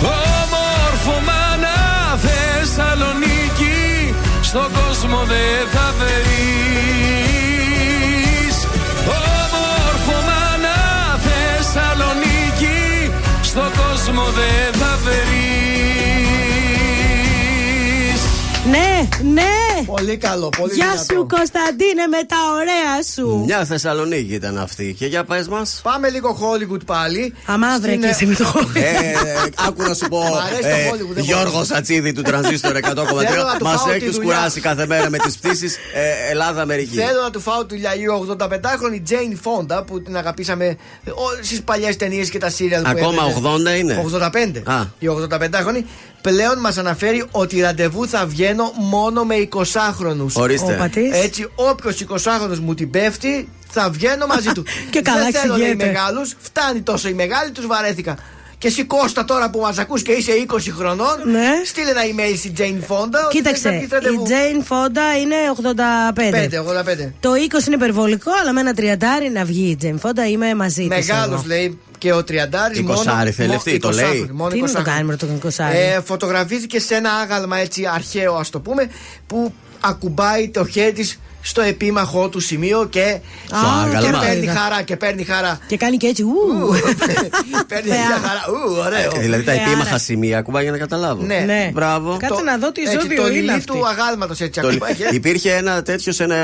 Όμορφο 0.01 1.15
μάνα 1.25 1.77
Θεσσαλονίκη 2.23 3.96
Στον 4.41 4.71
κόσμο 4.71 5.23
δεν 5.25 5.67
θα 5.71 5.93
βρεις 5.97 6.17
Όμορφο 9.05 10.21
μάνα 10.27 10.79
Θεσσαλονίκη 11.25 13.11
Στον 13.41 13.71
κόσμο 13.71 14.23
δεν 14.23 14.73
θα 14.81 14.97
βρεις 15.03 15.31
Ναι, 18.69 19.07
ναι. 19.33 19.66
Πολύ 19.87 20.17
καλό, 20.17 20.49
πολύ 20.57 20.73
Γεια 20.73 20.85
δυνατό. 20.91 21.03
σου 21.13 21.27
Κωνσταντίνε 21.37 22.07
με 22.09 22.23
τα 22.27 22.35
ωραία 22.53 23.03
σου. 23.13 23.43
Μια 23.45 23.65
Θεσσαλονίκη 23.65 24.33
ήταν 24.33 24.57
αυτή. 24.57 24.95
Και 24.99 25.05
για 25.05 25.23
πες 25.23 25.47
μας. 25.47 25.79
Πάμε 25.83 26.09
λίγο 26.09 26.37
Hollywood 26.41 26.85
πάλι. 26.85 27.33
Αμαύρε 27.45 27.89
Στην, 27.91 28.01
και 28.01 28.07
εσύ 28.07 28.25
με 28.25 28.35
το 28.35 28.45
Ε, 28.73 29.13
άκου 29.67 29.81
να 29.83 29.93
σου 29.93 30.07
πω. 30.07 30.17
Μ' 30.19 30.37
αρέσει 30.45 30.61
το 30.61 30.67
ε, 30.67 30.89
Hollywood, 30.91 31.13
δεν 31.13 31.23
Γιώργος 31.23 31.51
μπορώ. 31.51 31.63
Σατσίδη 31.63 32.13
του 32.13 32.21
Τρανζίστορ 32.21 32.71
100,3. 32.77 32.79
Θέλω 32.85 33.43
να 33.43 33.57
του 33.57 33.63
Μας 33.63 33.75
φάω 33.81 33.85
τη 33.85 33.91
έχει 33.95 34.09
δουλειά. 34.09 34.21
κουράσει 34.23 34.59
κάθε 34.59 34.85
μέρα 34.85 35.09
με 35.09 35.17
τις 35.17 35.37
πτήσεις 35.37 35.75
ε, 35.75 36.31
Ελλάδα-Αμερική. 36.31 36.95
Θέλω 36.97 37.21
να 37.21 37.29
του 37.29 37.39
φάω 37.39 37.65
του 37.65 37.75
λιαγιού 37.75 38.27
85χρονη 38.39 39.01
Jane 39.09 39.35
Fonda 39.43 39.85
που 39.87 40.01
την 40.01 40.17
αγαπήσαμε 40.17 40.77
στι 41.41 41.61
παλιές 41.61 41.95
ταινίες 41.95 42.29
και 42.29 42.37
τα 42.37 42.49
σύριαλ 42.49 42.81
που 42.83 42.89
Ακόμα 42.89 43.23
έδινε. 43.29 43.73
80 43.75 43.77
είναι; 43.79 44.05
85. 44.65 44.71
Α. 44.71 44.83
Η 44.99 45.07
85χρονη 45.09 45.83
πλέον 46.31 46.59
μας 46.59 46.77
αναφέρει 46.77 47.25
ότι 47.31 47.59
ραντεβού 47.61 48.07
θα 48.07 48.25
βγαίνω 48.25 48.71
μόνο 48.75 49.23
με 49.23 49.35
20χρονου. 49.51 50.25
Ορίστε. 50.33 50.73
Όπα 50.73 50.89
της. 50.89 51.11
Έτσι, 51.23 51.47
όποιος 51.55 52.05
20χρονο 52.09 52.57
μου 52.61 52.73
την 52.73 52.89
πέφτει, 52.89 53.49
θα 53.69 53.89
βγαίνω 53.89 54.25
μαζί 54.25 54.51
του. 54.51 54.65
Και 54.93 55.01
καλά 55.01 55.21
Δεν 55.23 55.33
θέλω 55.33 55.55
λέει 55.55 55.61
εξηγείται. 55.69 55.85
μεγάλου, 55.85 56.29
φτάνει 56.39 56.81
τόσο 56.81 57.07
οι 57.09 57.13
μεγάλοι, 57.13 57.51
τους 57.51 57.65
βαρέθηκα. 57.67 58.15
Και 58.59 58.67
εσύ 58.67 58.83
Κώστα 58.83 59.25
τώρα 59.25 59.49
που 59.49 59.59
μας 59.59 59.77
ακούς 59.77 60.01
και 60.01 60.11
είσαι 60.11 60.31
20 60.47 60.57
χρονών, 60.77 61.15
στείλε 61.65 61.89
ένα 61.89 62.01
email 62.01 62.37
στη 62.37 62.51
Jane 62.57 62.61
Fonda. 62.91 63.01
ότι 63.01 63.09
Ναι. 63.23 63.29
Κοίταξε, 63.31 63.61
θες 63.61 63.71
να 63.71 63.79
πεις 63.79 63.89
ραντεβού. 63.91 64.23
η 64.23 64.27
Jane 64.29 64.61
Fonda 64.73 65.21
είναι 65.21 65.35
85. 65.55 66.55
5, 66.55 66.59
85. 67.07 67.13
Το 67.19 67.31
20 67.63 67.67
είναι 67.67 67.75
υπερβολικό, 67.75 68.31
αλλά 68.41 68.53
με 68.53 68.59
ένα 68.59 68.73
τριαντάρι 68.73 69.29
να 69.29 69.45
βγει 69.45 69.69
η 69.69 69.77
Jane 69.81 70.07
Fonda 70.07 70.29
είμαι 70.31 70.55
μαζί 70.55 70.87
της. 70.87 71.07
Μεγάλος 71.07 71.45
λέει 71.45 71.79
και 71.97 72.13
ο 72.13 72.23
Τριαντάρης. 72.23 72.77
Εικοσάρι 72.77 73.31
θέλει 73.31 73.55
αυτή, 73.55 73.79
το 73.79 73.89
λέει. 73.89 74.29
Μόνο 74.33 74.49
Τι 74.51 74.61
να 74.61 74.71
το 74.71 74.79
20. 74.79 74.83
κάνουμε 74.83 75.11
με 75.11 75.15
τον 75.15 75.39
Κωσάρι. 75.39 75.77
Ε, 75.77 76.01
φωτογραφήθηκε 76.05 76.79
σε 76.79 76.95
ένα 76.95 77.11
άγαλμα 77.11 77.57
έτσι 77.57 77.85
αρχαίο, 77.93 78.35
ας 78.35 78.49
το 78.49 78.59
πούμε, 78.59 78.89
που 79.27 79.53
ακουμπάει 79.79 80.49
το 80.49 80.65
χέρι 80.65 80.91
της 80.91 81.19
στο 81.49 81.61
επίμαχό 81.61 82.29
του 82.29 82.39
σημείο 82.39 82.87
και, 82.89 83.19
Στο 83.45 83.55
και 83.89 83.97
άγαλμα. 83.97 84.19
παίρνει 84.19 84.43
Είδα. 84.43 84.53
χαρά. 84.53 84.81
Και 84.81 84.95
παίρνει 84.95 85.23
χαρά. 85.23 85.59
Και 85.67 85.77
κάνει 85.77 85.97
και 85.97 86.07
έτσι. 86.07 86.23
Ου. 86.23 86.29
παίρνει 87.67 87.89
μια 88.07 88.19
χαρά. 88.25 88.41
Ου, 88.49 88.75
ωραίο. 88.85 89.11
Ε, 89.15 89.19
Δηλαδή 89.19 89.43
τα 89.43 89.51
Ε, 89.51 89.55
επίμαχα 89.55 89.89
άρα. 89.89 89.97
σημεία 89.97 90.37
ακουμπάει 90.37 90.63
για 90.63 90.71
να 90.71 90.77
καταλάβω. 90.77 91.23
Ναι. 91.23 91.43
Ναι. 91.45 91.69
Μπράβο. 91.73 92.17
Κάτσε 92.19 92.43
να 92.43 92.57
δω 92.57 92.71
τι 92.71 92.81
έτσι, 92.81 92.93
ζώδιο 93.01 93.15
το 93.21 93.27
είναι 93.27 93.35
λιλί 93.35 93.51
αυτή. 93.51 93.65
του 93.65 93.87
αγάλματος 93.87 94.39
έτσι 94.41 94.61
Το- 94.61 94.67
ακουμπάει. 94.67 94.91
ε. 94.91 94.95
Υπήρχε 95.11 95.53
ένα 95.55 95.81
τέτοιο 95.81 96.11
σε 96.11 96.23
ένα 96.23 96.37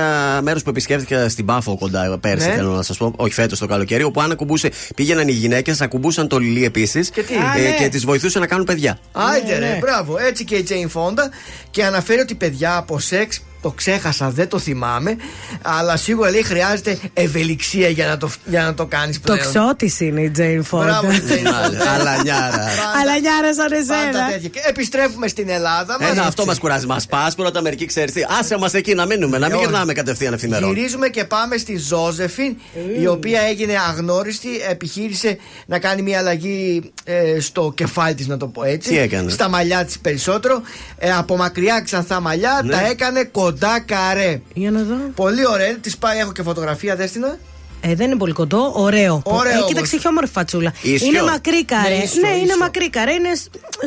μέρος 0.43 0.64
που 0.64 0.69
επισκέφθηκα 0.69 1.30
στην 1.30 1.45
Πάφο 1.45 1.77
κοντά 1.77 2.17
πέρσι, 2.22 2.48
Ναι. 2.48 2.53
θέλω 2.53 2.72
να 2.72 2.82
σας 2.83 2.98
πω. 2.98 3.14
Όχι 3.15 3.33
φέτος 3.33 3.59
το 3.59 3.65
καλοκαίρι, 3.67 4.03
όπου 4.03 4.22
αν 4.22 4.32
ακουμπούσε, 4.32 4.69
πήγαιναν 4.95 5.27
οι 5.27 5.32
γυναίκες, 5.32 5.82
ακουμπούσαν 5.82 6.27
το 6.27 6.38
λιλί 6.38 6.65
επίσης 6.65 7.09
Και 7.09 7.22
τι; 7.23 7.35
Α, 7.35 7.40
ναι. 7.61 7.72
και 7.83 7.88
τις 7.90 8.06
βοηθούσε 8.06 8.40
να 8.40 8.48
κάνουν 8.48 8.65
παιδιά. 8.65 8.99
Άιντε 9.11 9.53
Ναι, 9.53 9.59
ρε, 9.59 9.65
ναι. 9.72 9.77
μπράβο. 9.82 10.17
Έτσι 10.27 10.43
και 10.43 10.56
η 10.56 10.65
Jane 10.69 10.99
Fonda 10.99 11.23
και 11.72 11.85
αναφέρει 11.85 12.19
ότι 12.19 12.35
παιδιά 12.35 12.75
από 12.77 12.99
σεξ 12.99 13.41
το 13.64 13.72
ξέχασα, 13.72 14.30
δεν 14.30 14.48
το 14.48 14.59
θυμάμαι. 14.59 15.16
Αλλά 15.61 15.98
σίγουρα 15.98 16.30
λέει 16.30 16.43
χρειάζεται 16.43 16.98
ευελιξία 17.14 17.88
για 17.90 18.08
να 18.08 18.17
το, 18.17 18.30
για 18.45 18.64
να 18.64 18.74
το 18.74 18.85
κάνεις 18.85 19.22
Το 19.22 19.33
πλέον. 19.33 19.40
ξώτη 19.51 20.06
είναι 20.06 20.22
η 20.22 20.32
Jane 20.38 20.61
Μπράβο, 20.72 21.08
Fonda. 21.08 21.32
Jane 21.32 21.48
Fonda. 21.48 21.88
Αλανιάρα. 22.00 22.67
Αλλά 23.01 23.19
νιάρα 23.22 23.53
σαν 23.53 23.67
Πάντα 23.69 23.75
εσένα. 24.06 24.32
τέτοια. 24.32 24.50
Και 24.50 24.59
επιστρέφουμε 24.69 25.27
στην 25.27 25.50
Ελλάδα 25.50 25.98
μας. 26.01 26.09
Ένα 26.11 26.22
αυτό 26.24 26.45
μας 26.45 26.59
κουράζει. 26.59 26.85
Μας 26.85 27.06
πα 27.06 27.32
πρώτα 27.35 27.61
μερικοί 27.61 27.85
ξέρεις 27.85 28.11
τι. 28.14 28.22
Άσε 28.40 28.58
μας 28.58 28.74
εκεί 28.74 28.93
να 28.93 29.06
μείνουμε, 29.06 29.38
να 29.38 29.45
μην 29.48 29.56
όχι. 29.56 29.66
γυρνάμε 29.66 29.93
κατευθείαν 29.93 30.33
ευθυμερών. 30.33 30.74
Γυρίζουμε 30.74 31.08
και 31.09 31.24
πάμε 31.24 31.58
στη 31.58 31.77
Ζώζεφιν, 31.77 32.56
η 33.01 33.08
οποία 33.08 33.42
έγινε 33.42 33.74
αγνώριστη. 33.90 34.50
Επιχείρησε 34.69 35.38
να 35.66 35.80
κάνει 35.80 36.01
μια 36.01 36.17
αλλαγή 36.19 36.92
ε, 37.03 37.40
στο 37.40 37.72
κεφάλι 37.75 38.14
της, 38.16 38.27
να 38.27 38.38
το 38.38 38.48
πω 38.48 38.64
έτσι. 38.64 38.90
Τι 38.90 38.98
έκανε; 38.98 39.30
Στα 39.30 39.50
μαλλιά 39.50 39.85
της 39.85 40.00
περισσότερο. 40.00 40.61
Ε, 40.98 41.11
από 41.14 41.38
μακριά 41.38 41.82
ξανθά 41.85 42.19
μαλλιά 42.19 42.61
Ναι. 42.64 42.72
τα 42.72 42.85
έκανε 42.88 43.24
κοντά 43.24 43.52
καρέ. 43.85 44.41
Για 44.53 44.72
να 44.72 44.83
δω. 44.83 44.95
Πολύ 45.15 45.48
ωραία. 45.48 45.75
Τη 45.75 45.91
πάει, 45.99 46.19
έχω 46.19 46.32
και 46.32 46.43
φωτογραφία, 46.43 46.95
δέστηνα. 46.95 47.38
Ε, 47.85 47.95
δεν 47.95 48.07
είναι 48.07 48.17
πολύ 48.17 48.33
κοντό, 48.33 48.72
ωραίο. 48.75 49.22
Ωραίο 49.23 49.51
ε, 49.51 49.56
όμως. 49.56 49.67
κοίταξε, 49.67 49.95
έχει 49.95 50.07
όμορφη 50.07 50.32
φατσούλα. 50.32 50.73
Ίσιο. 50.82 51.07
Είναι 51.07 51.22
μακρύ 51.22 51.65
καρέ. 51.65 51.95
Ναι, 51.95 52.03
ίσιο, 52.03 52.22
ναι, 52.22 52.27
είναι 52.27 52.43
ίσιο. 52.43 52.57
μακρύ 52.57 52.90
καρέ, 52.90 53.11
είναι 53.11 53.30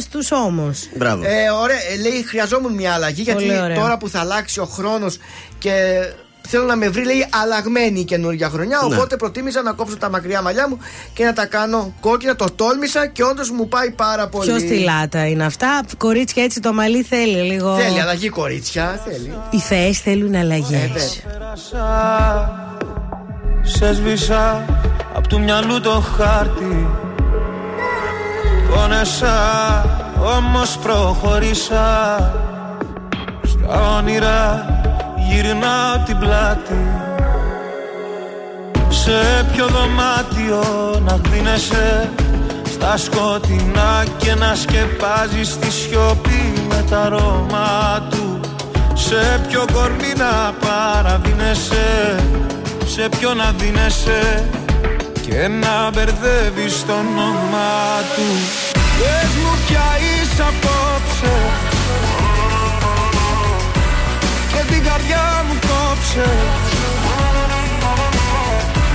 στους 0.01 0.31
ώμους. 0.31 0.89
Μπράβο. 0.97 1.25
Ε, 1.25 1.51
ωραία, 1.51 1.77
ε, 1.77 1.97
λέει 1.97 2.23
χρειαζόμουν 2.23 2.73
μια 2.75 2.93
αλλαγή 2.93 3.23
γιατί 3.23 3.45
Πολύ 3.45 3.61
ωραία. 3.61 3.77
τώρα 3.77 3.99
που 3.99 4.09
θα 4.09 4.21
αλλάξει 4.21 4.61
ο 4.61 4.65
χρόνος 4.65 5.17
και 5.59 5.73
θέλω 6.47 6.65
να 6.65 6.77
με 6.77 6.89
βρει, 6.89 7.05
λέει, 7.05 7.27
αλλαγμένη 7.43 8.01
η 8.01 8.05
καινούργια 8.05 8.49
χρονιά. 8.49 8.79
Ναι. 8.89 8.95
Οπότε 8.95 9.17
προτίμησα 9.17 9.63
να 9.63 9.73
κόψω 9.73 9.97
τα 9.97 10.11
μακριά 10.11 10.43
μαλλιά 10.43 10.69
μου 10.69 10.79
και 11.13 11.25
να 11.25 11.33
τα 11.33 11.47
κάνω 11.47 11.95
κόκκινα. 12.01 12.37
Το 12.37 12.47
τόλμησα 12.57 13.07
και 13.07 13.23
όντως 13.23 13.51
μου 13.51 13.69
πάει 13.69 13.91
πάρα 13.91 14.29
πολύ. 14.29 14.47
Πιο 14.47 14.59
στυλάτα 14.59 15.27
είναι 15.27 15.45
αυτά; 15.45 15.83
Κορίτσια 15.97 16.43
έτσι 16.43 16.61
το 16.61 16.73
μαλλί 16.73 17.03
θέλει 17.03 17.43
λίγο. 17.43 17.77
Θέλει 17.77 18.01
αλλαγή, 18.01 18.29
κορίτσια. 18.29 19.01
Θέλει. 19.05 19.35
Οι 19.51 19.59
θεές 19.59 19.99
θέλουν 20.01 20.35
αλλαγές. 20.35 20.73
Ε, 20.73 20.91
βέβαια. 20.93 21.39
Πέρασα, 21.39 22.77
σε 23.63 23.93
σβήσα 23.93 24.65
απ' 25.15 25.27
του 25.27 25.41
μυαλού 25.41 25.81
το 25.81 26.05
χάρτη 26.17 26.87
Πόνεσα, 28.71 29.35
όμως 30.37 30.79
προχωρήσα 30.79 32.19
Στα 33.43 33.97
όνειρα 33.97 34.67
γυρνάω 35.29 35.99
την 36.07 36.19
πλάτη. 36.19 37.07
Σε 38.89 39.47
ποιο 39.53 39.67
δωμάτιο 39.67 40.65
να 41.05 41.17
δίνεσαι 41.17 42.11
Στα 42.73 42.97
σκοτεινά 42.97 44.05
και 44.17 44.35
να 44.35 44.55
σκεπάζεις 44.55 45.59
τη 45.59 45.71
σιωπή 45.71 46.53
με 46.69 46.85
τα 46.91 47.01
αρώμα 47.01 48.03
του. 48.11 48.41
Σε 48.95 49.41
ποιο 49.49 49.65
κορμί 49.73 50.13
να 50.17 50.55
παραδίνεσαι 50.67 52.17
Σε 52.87 53.09
ποιο 53.19 53.35
να 53.35 53.53
δίνεσαι 53.57 54.49
Και 55.21 55.49
να 55.49 55.91
μπερδεύεις 55.91 56.87
το 56.87 56.93
όνομά 56.93 58.01
του. 58.17 58.29
Πες 58.75 59.31
μου 59.43 59.59
ποια 59.67 59.87
είσαι 59.99 60.43
απόψε 60.43 61.76
καρδιά 64.97 65.45
μου 65.47 65.55
κόψε. 65.69 66.29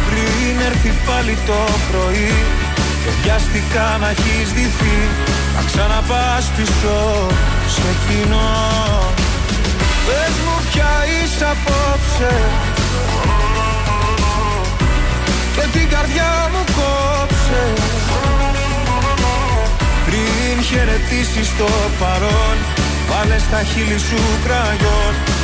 Πριν 0.07 0.55
έρθει 0.69 0.91
πάλι 1.07 1.37
το 1.45 1.59
πρωί 1.89 2.33
Και 3.03 3.11
βιαστικά 3.21 3.97
να 4.01 4.09
έχεις 4.09 4.47
δυθεί 4.57 4.99
Να 5.55 5.61
ξαναπάς 5.69 6.45
πίσω 6.55 6.97
σε 7.75 7.89
κοινό 8.03 8.59
Πες 10.05 10.35
μου 10.43 10.55
ποια 10.71 10.91
είσαι 11.11 11.45
απόψε. 11.53 12.33
Και 15.55 15.65
την 15.77 15.89
καρδιά 15.89 16.31
μου 16.51 16.63
κόψε. 16.77 17.63
Πριν 20.05 20.63
χαιρετήσεις 20.63 21.49
το 21.57 21.69
παρόν 21.99 22.57
Βάλες 23.09 23.41
στα 23.41 23.63
χείλη 23.63 23.99
σου 23.99 24.21
κραγιόν 24.45 25.40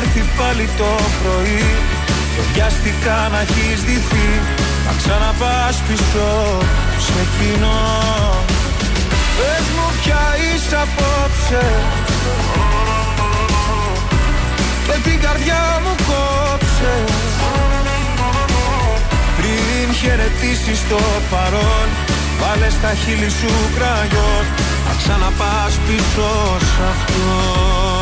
έρθει 0.00 0.22
πάλι 0.38 0.66
το 0.80 0.90
πρωί. 1.20 1.64
Και 2.34 2.42
βιαστικά 2.52 3.28
να 3.32 3.40
έχεις 3.40 3.80
δυθεί 3.88 4.30
Να 4.86 4.92
ξαναπάς 5.00 5.76
πίσω. 5.88 6.30
Σε 7.06 7.22
κοινό 7.34 7.82
Πες 9.36 9.66
μου 9.74 9.86
πια 10.02 10.24
είσαι 10.44 10.76
απόψε. 10.84 11.64
Και 14.86 14.96
την 15.08 15.20
καρδιά 15.20 15.80
μου 15.82 15.94
κόψε. 16.08 16.94
Πριν 19.36 19.94
χαιρετήσεις 19.94 20.80
το 20.88 21.00
παρόν 21.30 21.88
Βάλε 22.40 22.70
στα 22.70 22.94
χείλη 22.94 23.30
σου 23.30 23.52
κραγιόν. 23.76 24.44
Να 24.86 24.92
ξαναπάς 25.00 25.74
πίσω 25.86 26.30
σ' 26.58 26.80
αυτό 26.92 28.01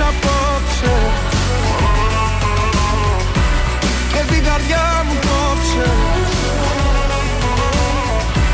απόψε 0.00 0.94
Και 4.12 4.22
την 4.32 4.44
καρδιά 4.44 5.04
μου 5.06 5.14
κόψε. 5.26 5.90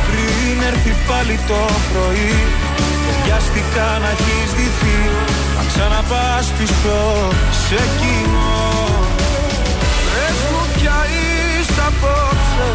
Πριν 0.07 0.57
έρθει 0.71 0.95
πάλι 1.09 1.39
το 1.49 1.61
πρωί 1.91 2.35
Και 3.05 3.12
βιαστικά 3.25 3.89
να 4.03 4.09
έχεις 4.17 4.51
δυθεί 4.59 4.99
Να 5.57 5.62
ξαναπάς 5.71 6.47
πίσω 6.59 6.99
σε 7.67 7.81
κοινό 7.99 8.83
Πες 10.12 10.39
μου 10.51 10.62
πια 10.75 10.99
είσαι 11.12 11.83
απόψε. 11.87 12.69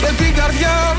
Και 0.00 0.22
την 0.22 0.34
καρδιά 0.34 0.95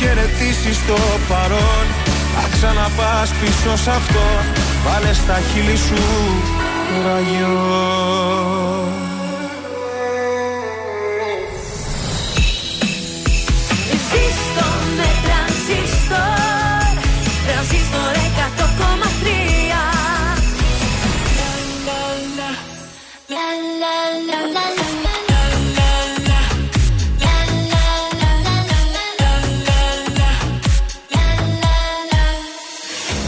Πριν 0.00 0.12
χαιρετήσεις 0.12 0.86
το 0.86 0.96
παρόν. 1.28 1.86
Να 2.34 2.48
ξαναπάς 2.52 3.30
πίσω 3.40 3.76
σ' 3.76 3.88
αυτό. 3.88 4.26
Βάλε 4.84 5.12
στα 5.12 5.40
χείλη 5.52 5.76
σου 5.76 6.02
ραγιό 7.04 7.90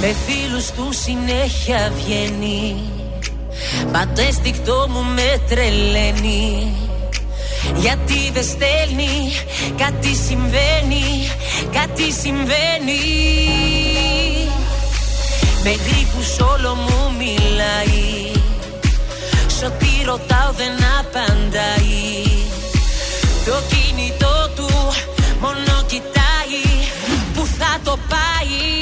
Με 0.05 0.15
φίλους 0.27 0.71
του 0.71 0.89
συνέχεια 0.91 1.93
βγαίνει. 1.97 2.77
Πατέστηκτό 3.93 4.87
μου 4.91 5.05
με 5.15 5.41
τρελαίνει. 5.49 6.73
Γιατί 7.77 8.31
δεν 8.33 8.45
στέλνει, 8.45 9.33
κάτι 9.77 10.15
συμβαίνει, 10.15 11.31
κάτι 11.73 12.13
συμβαίνει. 12.13 13.05
Με 15.63 15.71
γρήπους 15.71 16.39
όλο 16.53 16.75
μου 16.75 17.13
μιλάει. 17.19 18.31
Σ' 19.47 19.63
ό,τι 19.63 20.05
ρωτάω 20.05 20.53
δεν 20.57 20.73
απαντάει. 20.99 22.23
Το 23.45 23.55
κινητό 23.69 24.51
του 24.57 24.69
μόνο 25.41 25.83
κοιτάει. 25.87 26.63
Που 27.35 27.47
θα 27.59 27.79
το 27.85 27.99
πάει 28.09 28.82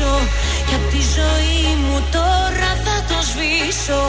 γυρίσω 0.00 0.28
Και 0.68 0.74
απ' 0.74 0.90
τη 0.90 1.00
ζωή 1.16 1.74
μου 1.76 2.02
τώρα 2.12 2.70
θα 2.84 3.04
το 3.08 3.22
σβήσω. 3.22 4.02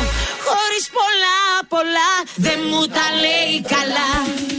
Χωρίς 0.45 0.85
πολλά 0.97 1.39
πολλά 1.67 2.11
Δεν 2.35 2.59
μου 2.69 2.87
τα 2.87 3.05
λέει 3.21 3.61
καλά 3.61 4.50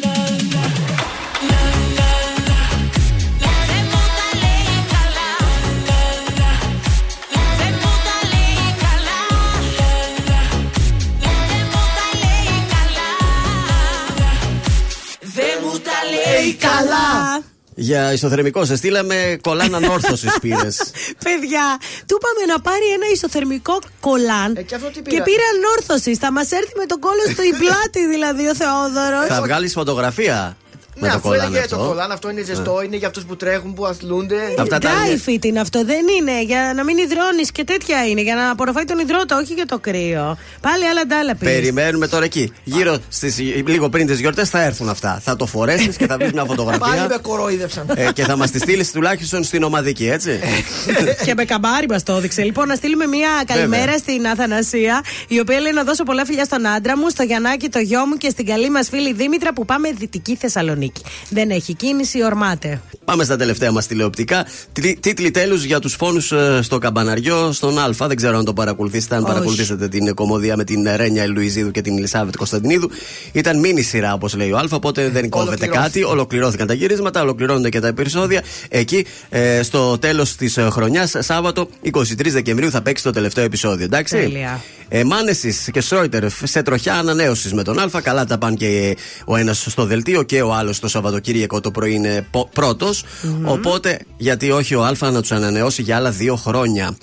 Για 17.82 18.12
ισοθερμικό 18.12 18.64
σε 18.64 18.76
στείλαμε 18.76 19.38
κολάν 19.40 19.74
ανόρθωση 19.74 20.28
πήρε. 20.40 20.68
Παιδιά, 21.26 21.66
του 22.06 22.18
είπαμε 22.18 22.52
να 22.52 22.60
πάρει 22.60 22.86
ένα 22.96 23.06
ισοθερμικό 23.12 23.78
κολάν 24.00 24.56
Ε, 24.56 24.62
και 24.62 24.74
αυτό 24.74 24.86
τι 24.86 24.92
και 24.94 25.00
πήρα; 25.02 25.22
πήρε 25.22 25.42
ανόρθωση. 25.54 26.16
Θα 26.16 26.32
μας 26.32 26.50
έρθει 26.50 26.72
με 26.76 26.86
τον 26.86 26.98
κόλλο 27.00 27.22
στο 27.32 27.42
πλάτη 27.62 28.06
δηλαδή 28.06 28.48
ο 28.48 28.54
Θεόδωρος. 28.54 29.26
Θα 29.28 29.42
βγάλεις 29.42 29.72
φωτογραφία 29.72 30.56
με 30.70 30.71
Ναι, 31.00 31.08
το 31.08 31.14
αφού 31.14 31.28
κολάν 31.28 31.46
έλεγε 31.46 31.58
αυτό. 31.64 31.76
το 31.76 31.82
κολάν, 31.88 32.10
αυτό 32.12 32.30
είναι 32.30 32.42
ζεστό, 32.42 32.82
είναι 32.84 32.96
για 32.96 33.06
αυτούς 33.06 33.24
που 33.24 33.36
τρέχουν, 33.36 33.74
που 33.74 33.86
αθλούνται. 33.86 34.36
Αυτά 34.58 34.78
τα 34.78 34.90
Dry 34.90 35.08
είναι- 35.10 35.20
fit 35.26 35.44
είναι 35.44 35.60
αυτό, 35.60 35.84
δεν 35.84 36.04
είναι 36.20 36.42
για 36.42 36.72
να 36.76 36.84
μην 36.84 36.96
υδρώνεις 36.98 37.52
και 37.52 37.64
τέτοια 37.64 38.06
είναι. 38.06 38.20
Για 38.20 38.34
να 38.34 38.50
απορροφάει 38.50 38.84
τον 38.84 38.98
υδρότα, 38.98 39.36
όχι 39.36 39.52
για 39.54 39.66
το 39.66 39.78
κρύο. 39.78 40.36
Πάλι 40.60 40.86
άλλα 40.86 41.06
ντάλα 41.06 41.34
πήρε. 41.36 41.50
Περιμένουμε 41.50 42.08
τώρα 42.08 42.24
εκεί. 42.24 42.52
Γύρω 42.64 42.96
στις, 43.08 43.38
λίγο 43.66 43.88
πριν 43.88 44.06
τις 44.06 44.20
γιορτές 44.20 44.48
θα 44.48 44.62
έρθουν 44.62 44.88
αυτά. 44.88 45.20
Θα 45.24 45.36
το 45.36 45.46
φορέσεις 45.46 45.96
και 45.96 46.06
θα 46.06 46.16
βρει 46.16 46.30
μια 46.32 46.44
Πάλι 46.46 46.48
με 46.48 46.62
φωτογραφία. 46.78 47.18
κορόιδευσαν. 47.22 47.86
ε, 47.94 48.12
και 48.12 48.22
θα 48.24 48.36
μας 48.36 48.50
τη 48.50 48.58
στείλεις 48.58 48.90
τουλάχιστον 48.92 49.44
στην 49.44 49.62
ομαδική, 49.62 50.08
έτσι. 50.08 50.40
και 51.24 51.34
με 51.36 51.44
καμπάρι 51.44 51.86
μας 51.88 52.02
το 52.02 52.12
έδειξε. 52.16 52.42
Λοιπόν, 52.42 52.68
να 52.68 52.74
στείλουμε 52.74 53.06
μια 53.06 53.28
καλημέρα 53.46 53.82
Βέβαια. 53.84 53.98
στην 53.98 54.26
Αθανασία, 54.26 55.00
η 55.28 55.40
οποία 55.40 55.60
λέει 55.60 55.72
να 55.72 55.84
δώσω 55.84 56.02
πολλά 56.02 56.24
φιλιά 56.24 56.44
στον 56.44 56.66
άντρα 56.66 56.96
μου, 56.98 57.08
στο 57.08 57.22
Γιαννάκι, 57.22 57.68
το 57.68 57.78
γιο 57.78 58.06
μου 58.06 58.16
και 58.16 58.28
στην 58.30 58.46
καλή 58.46 58.70
μας 58.70 58.88
φίλη 58.88 59.12
Δήμητρα 59.12 59.52
που 59.52 59.64
πάμε 59.64 59.90
Δυτική 59.98 60.36
Θεσσαλονίκη. 60.36 60.80
Δεν 61.28 61.50
έχει 61.50 61.74
κίνηση, 61.74 62.24
ορμάται. 62.24 62.80
Πάμε 63.04 63.24
στα 63.24 63.36
τελευταία 63.36 63.70
μας 63.72 63.86
τηλεοπτικά. 63.86 64.46
Τί- 64.72 65.00
Τίτλοι 65.00 65.30
τέλους 65.30 65.64
για 65.64 65.78
τους 65.78 65.94
φόνους 65.94 66.32
στο 66.60 66.78
Καμπαναριό, 66.78 67.52
στον 67.52 67.78
Α. 67.78 67.90
Δεν 68.06 68.16
ξέρω 68.16 68.38
αν 68.38 68.44
το 68.44 68.52
παρακολουθήσετε. 68.52 69.14
Αν 69.14 69.22
Όχι. 69.22 69.32
παρακολουθήσετε 69.32 69.88
την 69.88 70.14
κομμωδία 70.14 70.56
με 70.56 70.64
την 70.64 70.88
Ρένια 70.96 71.26
Λουιζίδου 71.26 71.70
και 71.70 71.80
την 71.80 71.96
Ελισάβετ 71.98 72.36
Κωνσταντινίδου. 72.36 72.90
Ήταν 73.32 73.58
μίνι 73.58 73.82
σειρά, 73.82 74.12
όπως 74.14 74.34
λέει 74.34 74.50
ο 74.52 74.56
Α. 74.56 74.64
Οπότε 74.70 75.08
δεν 75.08 75.28
κόβεται 75.28 75.50
Ολοκληρώθηκε. 75.50 75.78
κάτι. 75.78 76.02
Ολοκληρώθηκαν 76.04 76.66
τα 76.66 76.74
γυρίσματα, 76.74 77.22
ολοκληρώνονται 77.22 77.68
και 77.68 77.80
τα 77.80 77.86
επεισόδια. 77.86 78.42
Εκεί 78.68 79.06
ε, 79.28 79.62
στο 79.62 79.98
τέλος 79.98 80.36
της 80.36 80.58
χρονιάς, 80.70 81.14
Σάββατο 81.18 81.68
23 81.84 81.90
Δεκεμβρίου, 82.30 82.70
θα 82.70 82.82
παίξει 82.82 83.02
το 83.04 83.10
τελευταίο 83.10 83.44
επεισόδιο. 83.44 83.84
Εντάξει; 83.84 84.16
Τέλεια. 84.16 84.62
Ε, 84.94 85.04
Μάνεσης 85.04 85.68
και 85.72 85.80
Σρόιτερ 85.80 86.24
σε 86.44 86.62
τροχιά 86.62 86.94
ανανέωσης 86.94 87.52
με 87.52 87.62
τον 87.62 87.78
Α. 87.78 88.00
Καλά 88.02 88.24
τα 88.24 88.38
πάνε 88.38 88.56
και 88.56 88.96
ο 89.24 89.36
ένας 89.36 89.66
στο 89.68 89.84
δελτίο 89.84 90.22
και 90.22 90.42
ο 90.42 90.54
άλλος 90.54 90.80
το 90.80 90.88
Σαββατοκύριακο 90.88 91.60
το 91.60 91.70
πρωί 91.70 91.94
είναι 91.94 92.26
πρώτος. 92.52 93.04
Οπότε, 93.44 93.98
γιατί 94.16 94.50
όχι 94.50 94.74
ο 94.74 94.84
Α 94.84 94.92
να 95.00 95.20
τους 95.20 95.32
ανανεώσει 95.32 95.82
για 95.82 95.96
άλλα 95.96 96.10
δύο 96.10 96.36
χρόνια. 96.36 96.96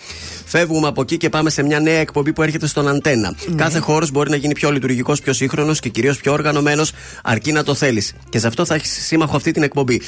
Φεύγουμε 0.45 0.87
από 0.87 1.01
εκεί 1.01 1.17
και 1.17 1.29
πάμε 1.29 1.49
σε 1.49 1.63
μια 1.63 1.79
νέα 1.79 1.99
εκπομπή 1.99 2.33
που 2.33 2.41
έρχεται 2.41 2.67
στον 2.67 2.87
Αντένα. 2.87 3.35
Κάθε 3.55 3.79
χώρος 3.79 4.11
μπορεί 4.11 4.29
να 4.29 4.35
γίνει 4.35 4.53
πιο 4.53 4.71
λειτουργικός, 4.71 5.21
πιο 5.21 5.33
σύγχρονος 5.33 5.79
και 5.79 5.89
κυρίως 5.89 6.17
πιο 6.17 6.31
οργανωμένος, 6.31 6.91
αρκεί 7.23 7.51
να 7.51 7.63
το 7.63 7.73
θέλεις. 7.73 8.13
Και 8.29 8.39
σε 8.39 8.47
αυτό 8.47 8.65
θα 8.65 8.75
έχεις 8.75 9.05
σύμμαχο 9.05 9.35
αυτή 9.35 9.51
την 9.51 9.63
εκπομπή. 9.63 10.01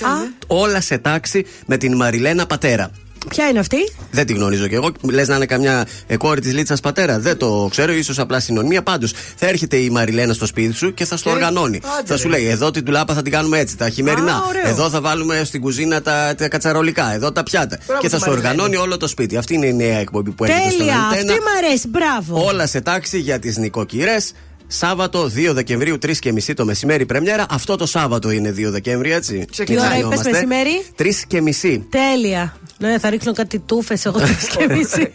Όλα 0.48 0.82
σε 0.82 0.98
τάξη 0.98 1.45
με 1.66 1.77
την 1.77 1.95
Μαριλένα 1.95 2.45
Πατέρα. 2.45 2.92
Ποια 3.30 3.48
είναι 3.48 3.59
αυτή; 3.59 3.77
Δεν 4.11 4.25
τη 4.25 4.33
γνωρίζω 4.33 4.67
κι 4.67 4.74
εγώ. 4.75 4.91
Λες 5.01 5.27
να 5.27 5.35
είναι 5.35 5.45
καμιά 5.45 5.85
ε, 6.08 6.17
κόρη 6.17 6.41
της 6.41 6.53
Λίτσας 6.53 6.80
πατέρα. 6.80 7.19
Δεν 7.19 7.38
το 7.38 7.67
ξέρω, 7.72 7.91
ίσως 7.91 8.19
απλά 8.19 8.40
συνωνυμία. 8.40 8.82
Πάντως 8.83 9.14
θα 9.35 9.48
έρχεται 9.48 9.77
η 9.77 9.90
Μαριλένα 9.90 10.33
στο 10.33 10.45
σπίτι 10.45 10.74
σου 10.74 10.93
και 10.93 11.06
θα 11.06 11.17
στο 11.17 11.30
Και- 11.30 11.35
οργανώνει. 11.35 11.77
Άντε, 11.77 12.08
θα 12.08 12.14
ρε. 12.14 12.19
σου 12.19 12.30
λέει: 12.30 12.45
Εδώ 12.48 12.72
την 12.72 12.85
τουλάπα 12.85 13.14
θα 13.14 13.22
την 13.22 13.32
κάνουμε 13.32 13.59
έτσι, 13.59 13.77
τα 13.77 13.90
χειμερινά. 13.90 14.33
Α, 14.33 14.41
ωραίο. 14.48 14.67
Εδώ 14.67 14.90
θα 14.90 15.01
βάλουμε 15.01 15.41
στην 15.45 15.61
κουζίνα 15.61 16.01
τα, 16.01 16.35
τα 16.38 16.48
κατσαρολικά. 16.48 17.14
Εδώ 17.14 17.32
τα 17.32 17.43
πιάτα. 17.43 17.77
Μπράβο 17.85 18.01
και 18.01 18.09
θα 18.09 18.16
στη 18.17 18.25
σου 18.25 18.30
Μαριλένα. 18.32 18.53
οργανώνει 18.53 18.82
όλο 18.83 18.98
το 18.98 19.08
σπίτι. 19.08 19.38
Αυτή 19.38 19.53
είναι 19.53 19.66
η 19.66 19.74
νέα 19.74 19.98
εκπομπή 19.98 20.32
που 20.32 20.43
έρχεται 20.43 20.61
στον 20.69 20.77
Τέλεια, 20.77 20.95
αυτή 21.00 21.19
Αντένα. 21.19 21.33
μ' 21.33 21.66
αρέσει, 21.66 21.88
μπράβο. 21.88 22.45
Όλα 22.45 22.67
σε 22.67 22.82
τάξη 22.82 23.19
για 23.19 23.40
τις 23.40 23.58
νοικοκυρές. 23.58 24.32
Σάββατο 24.74 25.32
2 25.35 25.50
Δεκεμβρίου 25.53 25.95
3 25.95 26.16
και 26.19 26.32
μισή 26.32 26.53
το 26.53 26.66
μεσημέρι 26.66 27.06
πρεμιέρα. 27.06 27.45
Αυτό 27.50 27.75
το 27.75 27.85
Σάββατο 27.85 28.32
είναι 28.32 28.53
2 28.58 28.69
Δεκέμβρη, 28.69 29.11
έτσι. 29.11 29.45
Τι 29.66 29.80
ώρα 29.80 29.98
είπες, 29.98 30.22
μεσημέρι; 30.32 30.85
3 31.00 31.03
και 31.27 31.41
μισή. 31.41 31.88
Τέλεια. 31.90 32.58
Ναι, 32.77 33.00
θα 33.00 33.09
ρίξω 33.09 33.33
κάτι 33.33 33.59
τούφες 33.59 34.06
εγώ 34.06 34.19
τρεις 34.19 34.48
και 34.58 34.67
μισή. 34.75 35.11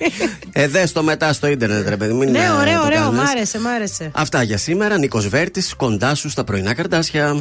Ε, 0.52 0.68
δες 0.68 0.92
το 0.92 1.02
μετά 1.02 1.32
στο 1.32 1.46
ίντερνετ, 1.46 1.88
ρε 1.88 1.96
παιδί 1.96 2.12
μου. 2.12 2.18
μην, 2.18 2.30
ναι, 2.30 2.38
ε, 2.38 2.48
ωραίο, 2.60 2.80
το 2.80 2.86
ωραίο. 2.86 3.00
κάνεις. 3.00 3.18
Μ' 3.18 3.26
άρεσε, 3.26 3.58
μ' 3.60 3.66
άρεσε. 3.66 4.10
Αυτά 4.14 4.42
για 4.42 4.56
σήμερα. 4.56 4.98
Νίκος 4.98 5.28
Βέρτης, 5.28 5.74
κοντά 5.76 6.14
σου 6.14 6.30
στα 6.30 6.44
πρωινά 6.44 6.74
καρτάσια. 6.74 7.36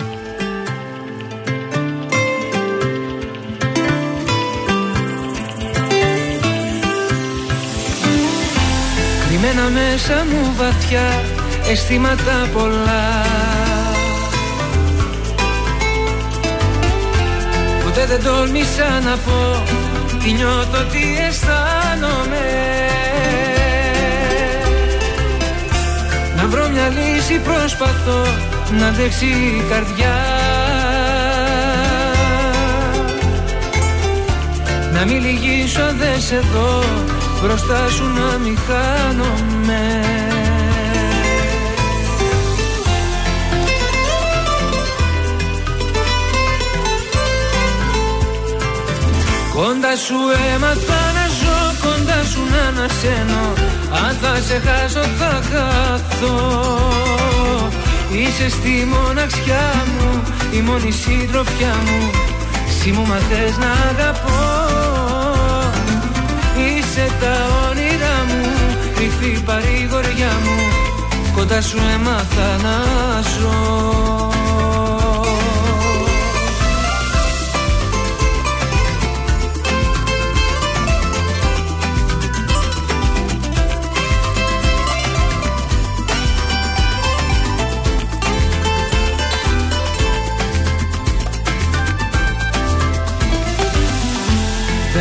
Κρυμμένα 9.28 9.70
μέσα 9.70 10.26
μου 10.26 10.54
βαθιά 10.58 11.24
αισθήματα 11.72 12.50
πολλά. 12.54 13.24
Ποτέ 17.84 18.06
δεν 18.06 18.24
τόλμησα 18.24 19.00
να 19.04 19.18
πω 19.18 19.64
τι 20.24 20.32
νιώθω, 20.32 20.84
τι 20.92 21.00
αισθάνομαι. 21.28 22.46
Να 26.36 26.48
βρω 26.48 26.70
μια 26.70 26.88
λύση 26.88 27.40
προσπαθώ 27.40 28.22
να 28.80 28.88
αντέξει 28.88 29.26
η 29.26 29.64
καρδιά. 29.70 30.16
Να 34.94 35.06
μην 35.06 35.22
λυγίσω 35.22 35.82
αν 35.82 35.98
δεν 35.98 36.22
σε 36.22 36.40
δω 36.54 36.84
Μπροστά 37.42 37.90
σου 37.90 38.04
να 38.04 38.38
μην 38.38 38.58
χάνομαι 38.68 40.25
Κοντά 49.56 49.96
σου 50.06 50.20
έμαθα 50.54 51.02
να 51.18 51.26
ζω 51.40 51.60
Κοντά 51.84 52.24
σου 52.32 52.42
να 52.52 52.62
ανασένω. 52.68 53.44
Αν 54.04 54.16
θα 54.22 54.42
σε 54.42 54.62
χάσω 54.66 55.06
θα 55.20 55.42
χαθώ. 55.50 56.36
Είσαι 58.12 58.50
στη 58.50 58.88
μοναξιά 58.94 59.84
μου 59.86 60.24
Η 60.52 60.60
μόνη 60.62 60.92
συντροφιά 60.92 61.74
μου. 61.86 62.10
Εσύ 62.68 62.92
μου 62.92 63.06
μαθες 63.08 63.58
να 63.58 63.72
αγαπώ. 63.90 64.44
Είσαι 66.58 67.08
τα 67.20 67.36
όνειρά 67.70 68.18
μου 68.28 68.52
Κρυφή 68.96 69.42
παρηγοριά 69.44 70.32
μου. 70.44 70.58
Κοντά 71.36 71.62
σου 71.62 71.78
έμαθα 71.94 72.50
να 72.64 72.78
ζω 73.22 74.35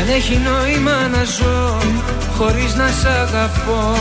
Δεν 0.06 0.14
έχει 0.14 0.38
νόημα 0.38 1.08
να 1.08 1.24
ζω 1.24 1.78
χωρίς 2.36 2.74
να 2.74 2.86
σ' 2.86 3.04
αγαπώ. 3.04 3.96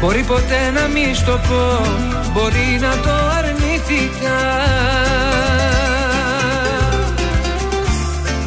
Μπορεί 0.00 0.22
ποτέ 0.22 0.70
να 0.74 0.86
μη 0.86 1.14
στο 1.14 1.40
πω, 1.48 1.80
μπορεί 2.32 2.78
να 2.80 2.90
το 3.02 3.10
αρνηθήκα. 3.38 4.38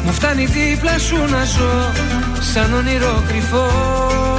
Μου 0.04 0.12
φτάνει 0.12 0.44
δίπλα 0.44 0.98
σου 0.98 1.16
να 1.16 1.44
ζω 1.44 1.92
σαν 2.52 2.74
όνειρο 2.74 3.22
κρυφό 3.28 4.33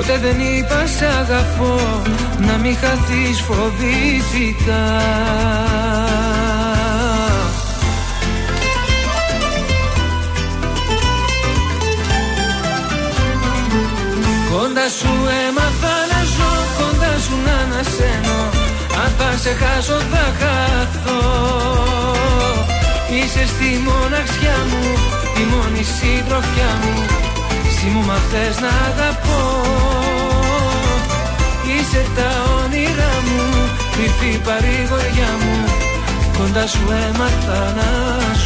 Ποτέ 0.00 0.18
δεν 0.18 0.40
είπα 0.40 0.86
σ' 0.86 1.02
αγαπώ 1.02 2.02
Να 2.38 2.56
μην 2.56 2.76
χαθείς 2.76 3.40
φοβήθηκα 3.40 4.82
Κοντά 14.50 14.88
σου 14.98 15.12
έμαθα 15.46 15.96
να 16.10 16.22
ζω 16.24 16.52
Κοντά 16.78 17.18
σου 17.18 17.34
να 17.46 17.52
ανασένω. 17.52 18.38
Αν 19.04 19.12
θα 19.18 19.36
σε 19.38 19.52
χάσω 19.52 19.98
θα 20.12 20.32
χαθώ. 20.40 21.20
Είσαι 23.10 23.46
στη 23.46 23.82
μοναξιά 23.84 24.56
μου 24.70 24.82
Η 25.40 25.44
μόνη 25.54 25.82
συντροφιά 25.82 26.70
μου 26.82 27.29
Εσύ 27.82 27.88
μου 27.88 28.04
μαθες 28.04 28.60
να 28.60 28.68
αγαπώ. 28.68 29.42
Είσαι 31.66 32.06
τα 32.16 32.30
όνειρά 32.64 33.12
μου 33.26 33.70
Κρυφή 33.92 34.38
παρηγοριά 34.38 35.30
μου. 35.40 35.64
Κοντά 36.38 36.66
σου 36.66 36.84
έμαθα 37.08 37.72
να 37.76 37.90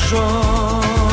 ζω 0.09 1.04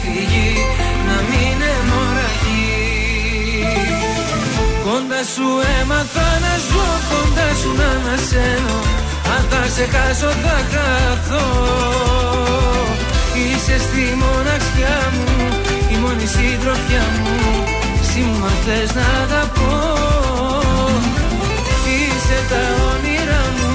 κλείσει 0.00 0.18
η 0.18 0.26
πηγή 0.26 0.52
να 1.08 1.16
μην 1.30 1.56
αιμορραγεί 1.72 2.72
Κοντά 4.84 5.22
σου 5.34 5.48
έμαθα 5.80 6.28
να 6.44 6.54
ζω 6.68 6.88
κοντά 7.10 7.48
σου 7.60 7.70
να 7.80 7.88
ανασένω 7.96 8.78
Αν 9.34 9.42
θα 9.50 9.62
σε 9.74 9.84
χάσω 9.92 10.30
θα 10.44 10.56
χαθώ. 10.72 11.46
Είσαι 13.42 13.76
στη 13.86 14.04
μοναξιά 14.22 14.98
μου 15.14 15.26
η 15.92 15.96
μόνη 16.02 16.26
συντροφιά 16.34 17.04
μου. 17.22 17.36
Εσύ 18.02 18.20
μου 18.20 18.38
μαθες 18.42 18.90
να 18.98 19.06
αγαπώ. 19.22 19.74
Είσαι 21.94 22.38
τα 22.50 22.62
όνειρά 22.90 23.44
μου 23.58 23.72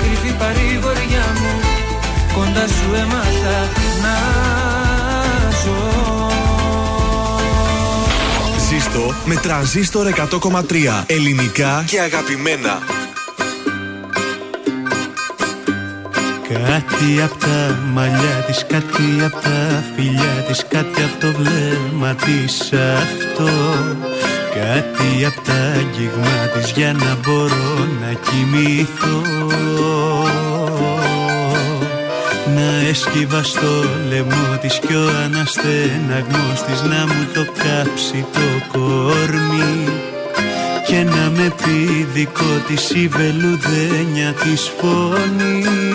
κρυφή 0.00 0.32
παρηγοριά 0.40 1.26
μου. 1.40 1.52
Κοντά 2.34 2.66
σου 2.66 2.88
έμαθα 3.02 3.58
να 4.02 4.16
ζω 5.66 6.30
Ζήστο 8.68 9.14
με 9.24 9.34
τρανζίστορ 9.34 10.06
100,3 10.16 11.04
ελληνικά 11.06 11.84
και 11.86 12.00
αγαπημένα. 12.00 12.78
Κάτι 16.48 17.22
απ' 17.22 17.40
τα 17.40 17.78
μαλλιά 17.92 18.44
της, 18.46 18.66
κάτι 18.68 19.24
απ' 19.24 19.42
τα 19.42 19.84
φιλιά 19.96 20.44
της 20.48 20.64
Κάτι 20.68 21.02
απ' 21.02 21.20
το 21.20 21.32
βλέμμα 21.32 22.14
της 22.14 22.72
αυτό. 22.72 23.50
Κάτι 24.54 25.24
απ' 25.24 25.44
τα 25.46 25.52
αγγίγμα 25.52 26.46
της 26.54 26.70
για 26.70 26.92
να 26.92 27.18
μπορώ 27.22 27.86
να 28.00 28.12
κοιμηθώ 28.12 29.22
Να 32.96 33.02
έσκυβα 33.02 33.42
στο 33.42 33.84
λαιμό 34.08 34.58
της 34.60 34.78
κι 34.78 34.94
ο 34.94 35.08
αναστεναγμός 35.24 36.62
της 36.66 36.82
Να 36.82 37.06
μου 37.06 37.26
το 37.34 37.44
κάψει 37.44 38.26
το 38.32 38.78
κορμί 38.78 39.88
και 40.86 41.02
να 41.02 41.30
με 41.30 41.52
πει 41.56 42.06
δικό 42.12 42.62
της 42.66 42.90
η 42.90 43.08
βελουδένια 43.08 44.32
της 44.32 44.70
φωνή 44.78 45.85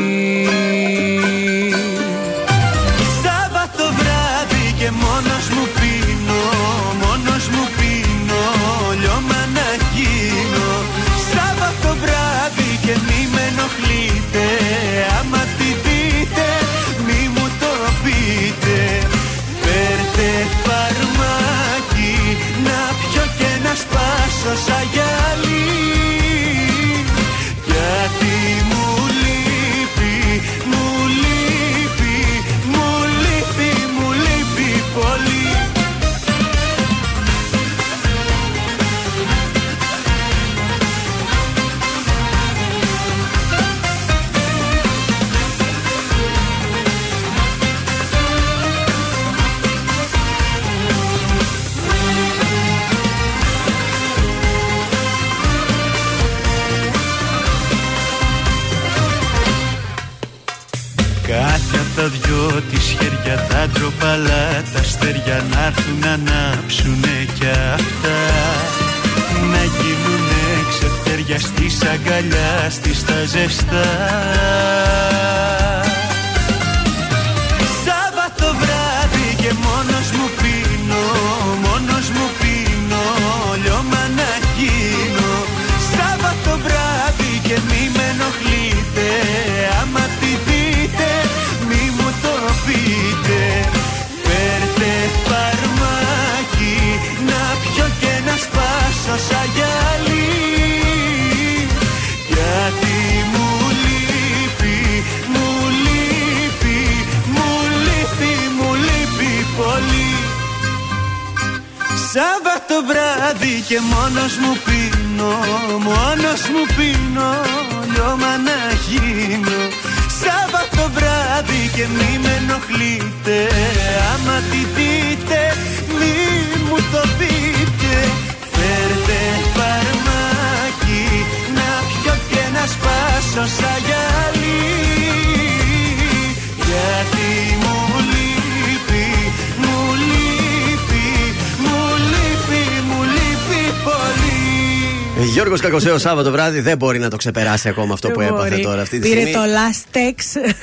Γιώργο 145.82 145.98
Κακοσέο 145.98 145.98
Σάββατο 145.98 146.32
βράδυ 146.32 146.60
δεν 146.60 146.77
μπορεί 146.77 147.00
να 147.00 147.10
το 147.10 147.16
ξεπεράσει 147.18 147.69
ακόμα 147.69 147.93
αυτό 147.93 148.10
που 148.10 148.22
έπαθε 148.22 148.50
Μπορεί. 148.50 148.61
τώρα 148.61 148.82
αυτή 148.82 149.00
τη 149.00 149.10
Πήρε 149.10 149.22
στιγμή. 149.22 149.34
το 149.34 149.42
last 149.42 149.98
text. 149.98 150.53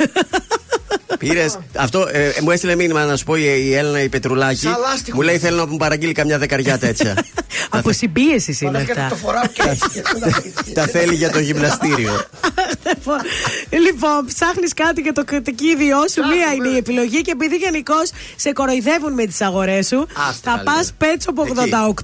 Πήρε. 1.19 1.47
Αυτό 1.75 2.09
ε, 2.13 2.33
μου 2.43 2.51
έστειλε 2.51 2.75
μήνυμα 2.75 3.05
να 3.05 3.17
σου 3.17 3.25
πω 3.25 3.37
η, 3.37 3.43
η 3.65 3.75
Έλληνα 3.75 4.03
η 4.03 4.09
Πετρουλάκη. 4.09 4.61
Σαν 4.61 4.77
λάστιχο. 4.91 5.17
Μου 5.17 5.23
λέει 5.23 5.39
θέλω 5.39 5.57
να 5.57 5.67
μου 5.67 5.77
παραγγείλει 5.77 6.13
καμιά 6.13 6.39
δεκαριά 6.39 6.79
τέτοια. 6.79 7.15
Από 7.71 7.93
συμπίεση 7.93 8.59
είναι 8.61 8.71
Παναγία, 8.73 8.95
αυτά. 8.95 9.09
το 9.09 9.15
φοράω 9.17 9.43
και 9.53 9.63
έτσι. 9.67 10.73
Τα 10.73 10.87
θέλει 10.87 11.15
για 11.15 11.31
το 11.31 11.39
γυμναστήριο. 11.39 12.13
λοιπόν, 13.71 14.27
ψάχνεις 14.27 14.75
κάτι 14.75 15.01
για 15.01 15.13
το 15.13 15.25
κατοικίδιό 15.25 16.09
σου. 16.11 16.23
Μία 16.27 16.53
είναι 16.55 16.69
η 16.69 16.77
επιλογή 16.77 17.23
και 17.23 17.31
επειδή 17.31 17.57
γενικώ 17.57 17.95
σε 18.37 18.53
κοροϊδεύουν 18.53 19.13
με 19.13 19.27
τις 19.27 19.41
αγορές 19.41 19.87
σου, 19.87 20.07
θα 20.43 20.63
πας 20.65 20.93
Pet 21.01 21.05
Shop 21.05 21.39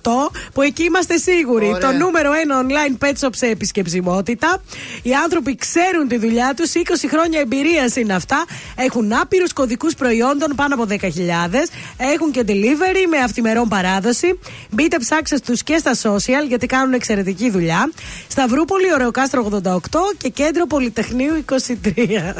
88 0.02 0.30
που 0.52 0.62
εκεί 0.62 0.84
είμαστε 0.84 1.16
σίγουροι. 1.16 1.66
Ωραία. 1.66 1.78
Το 1.78 1.96
νούμερο 1.96 2.32
ένα 2.32 2.66
online 2.66 3.04
pet 3.04 3.12
shop 3.20 3.30
σε 3.34 3.46
επισκεψιμότητα. 3.46 4.62
Οι 5.02 5.14
άνθρωποι 5.14 5.56
ξέρουν 5.56 6.08
τη 6.08 6.16
δουλειά 6.18 6.54
τους, 6.56 6.72
20 6.74 7.08
χρόνια 7.08 7.40
εμπειρίας 7.40 7.96
είναι 7.96 8.14
αυτά. 8.14 8.44
Έχουν 8.74 9.12
άπειρους 9.12 9.52
κωδικούς 9.52 9.94
προϊόντων 9.94 10.52
πάνω 10.56 10.74
από 10.74 10.86
10.000. 10.88 11.70
Έχουν 11.96 12.30
και 12.30 12.44
delivery 12.46 13.06
με 13.08 13.18
αυτημερών 13.18 13.68
παράδοση. 13.68 14.38
Μπείτε 14.70 14.98
ψάξτε 14.98 15.38
τους 15.38 15.62
και 15.62 15.76
στα 15.76 15.94
social 15.94 16.46
γιατί 16.48 16.66
κάνουν 16.66 16.92
εξαιρετική 16.92 17.50
δουλειά. 17.50 17.90
Σταυρούπολη, 18.28 18.92
Ωρεοκάστρο 18.92 19.60
88 19.64 19.78
και 20.18 20.28
κέντρο 20.28 20.66
Πολυτεχνείου 20.66 21.34
23. 21.54 22.34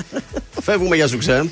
Φεύγουμε 0.62 0.96
για 0.96 1.08
σουξέ. 1.08 1.50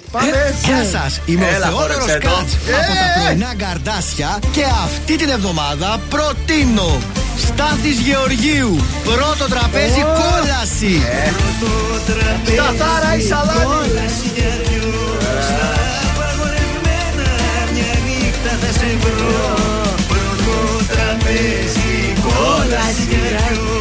Γεια 0.65 0.85
σας, 0.93 1.21
είμαι 1.27 1.47
Έλα, 1.47 1.67
ο 1.67 1.71
Θεόδωρος 1.71 1.97
χόρεψε 1.97 2.19
το. 2.19 2.29
Κάτ 2.29 2.49
από 2.81 2.93
τα 3.01 3.21
πρωινά 3.25 3.55
καρδάσια 3.55 4.39
και 4.53 4.65
αυτή 4.85 5.17
την 5.17 5.29
εβδομάδα 5.29 6.01
προτείνω 6.09 7.01
Στάθης 7.39 7.99
Γεωργίου, 7.99 8.85
πρώτο 9.05 9.45
τραπέζι 9.49 10.03
κόλαση. 10.21 11.03
Σταθάρα 12.53 13.17
η 13.17 13.21
σαλάμι. 13.21 13.91
Μια 17.75 17.95
νύχτα 18.07 18.51
θα 18.61 18.73
σε 18.73 18.97
βρω 19.01 19.55
Πρώτο 20.09 20.85
τραπέζι 20.89 22.13
κόλαση 22.23 23.72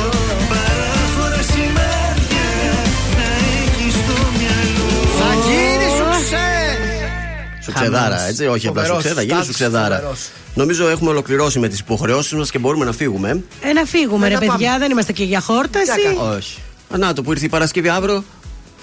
Σουξεδάρα, 7.77 8.27
έτσι. 8.27 8.45
Όχι 8.45 8.67
απλά 8.67 8.81
Φοβερός, 8.81 9.01
σουξέ, 9.01 9.15
θα 9.15 9.21
γίνει 9.21 9.33
Στάθης, 9.33 9.47
σουξεδάρα. 9.47 9.95
φοβερός. 9.95 10.29
Νομίζω 10.55 10.87
έχουμε 10.89 11.09
ολοκληρώσει 11.09 11.59
με 11.59 11.67
τις 11.67 11.79
υποχρεώσεις 11.79 12.33
μας 12.33 12.51
και 12.51 12.57
μπορούμε 12.59 12.85
να 12.85 12.91
φύγουμε. 12.91 13.43
Ε, 13.61 13.73
να 13.73 13.85
φύγουμε, 13.85 14.25
Ε, 14.25 14.29
ρε 14.29 14.33
να 14.35 14.39
πάμε. 14.39 14.51
παιδιά, 14.51 14.77
δεν 14.79 14.91
είμαστε 14.91 15.11
και 15.11 15.23
για 15.23 15.39
χόρταση. 15.41 15.91
Όχι. 16.37 16.59
Α, 16.93 16.97
Να 16.97 17.13
το 17.13 17.21
που 17.23 17.31
ήρθε 17.31 17.45
η 17.45 17.49
Παρασκευή 17.49 17.89
αύριο. 17.89 18.23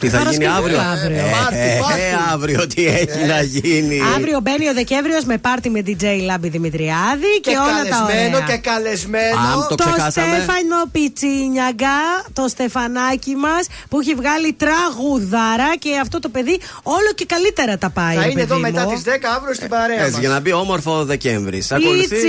Τι 0.00 0.08
θα 0.08 0.18
γίνει 0.18 0.44
Παρασκευή 0.44 0.46
αύριο; 0.58 0.78
αύριο. 0.92 1.18
Ε, 1.18 1.30
Πάρτι, 1.40 1.56
ε, 1.56 1.78
πάρτι. 1.80 2.00
ε, 2.00 2.32
αύριο 2.32 2.66
τι 2.66 2.86
έχει 2.86 3.24
να 3.26 3.42
γίνει. 3.42 4.00
Αύριο 4.16 4.40
μπαίνει 4.42 4.68
ο 4.68 4.72
Δεκέμβριος 4.74 5.24
με 5.24 5.38
πάρτι 5.38 5.70
με 5.70 5.80
DJ 5.86 6.04
Λάμπη 6.24 6.48
Δημητριάδη 6.48 7.32
και, 7.40 7.50
Και 7.50 7.56
όλα 7.56 7.82
τα 7.90 7.96
καλεσμένο 7.96 8.36
ωραία. 8.36 8.46
και 8.48 8.56
καλεσμένο. 8.70 9.38
Αμ, 9.52 9.60
το 9.68 9.74
ξεχάσαμε. 9.74 10.26
Στέφανο 10.26 10.78
Πιτσίνιαγκα, 10.92 11.98
το 12.32 12.48
στεφανάκι 12.48 13.34
μας 13.34 13.66
που 13.88 14.00
έχει 14.00 14.14
βγάλει 14.14 14.52
τραγουδάρα 14.52 15.76
και 15.78 15.90
αυτό 16.00 16.18
το 16.20 16.28
παιδί 16.28 16.60
όλο 16.82 17.10
και 17.14 17.24
καλύτερα 17.26 17.78
τα 17.78 17.90
πάει. 17.90 18.14
Θα 18.16 18.22
ρε 18.22 18.30
είναι 18.30 18.40
εδώ 18.40 18.54
παιδί 18.60 18.70
μετά 18.70 18.84
μου. 18.84 18.92
τις 18.92 19.02
10 19.04 19.08
αύριο 19.36 19.54
στην 19.54 19.68
παρέα 19.68 19.98
Έτσι, 20.00 20.10
μας. 20.10 20.20
για 20.20 20.28
να 20.28 20.40
μπει 20.40 20.52
όμορφο 20.52 20.98
ο 20.98 21.04
Δεκέμβρη. 21.04 21.62
Ακολουθεί 21.70 22.08
Πίτσι. 22.08 22.28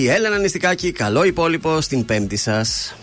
Η 0.00 0.08
Έλενα 0.10 0.38
Νηστικάκη. 0.38 0.92
Καλό 0.92 1.24
υπόλοιπο 1.24 1.80
στην 1.80 2.04
Πέμπτη 2.04 2.36
σας. 2.36 2.94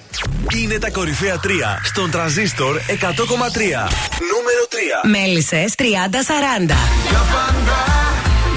Είναι 0.62 0.78
τα 0.80 0.90
κορυφαία 0.90 1.40
3 1.44 1.48
στον 1.84 2.12
τραζίστορ 2.12 2.76
100,3. 2.78 3.90
Νούμερο 4.32 4.64
3. 5.04 5.10
Μέλισσες 5.10 5.74
30-40. 5.78 5.84
Για 7.10 7.24
πάντα 7.34 7.80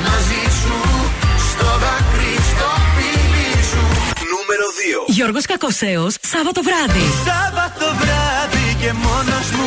μαζί 0.07 0.42
σου 0.62 0.76
Στο 1.50 1.65
δάκρυ 1.65 2.34
στο 2.50 2.68
φίλι 2.97 3.50
σου 3.70 3.84
Νούμερο 4.33 4.67
2. 5.08 5.12
Γιώργος 5.12 5.44
Κακοσέος, 5.47 6.15
Σάββατο 6.33 6.60
βράδυ. 6.62 7.05
Σάββατο 7.28 7.86
βράδυ 8.00 8.67
και 8.83 8.92
μόνος 8.92 9.47
μου 9.57 9.67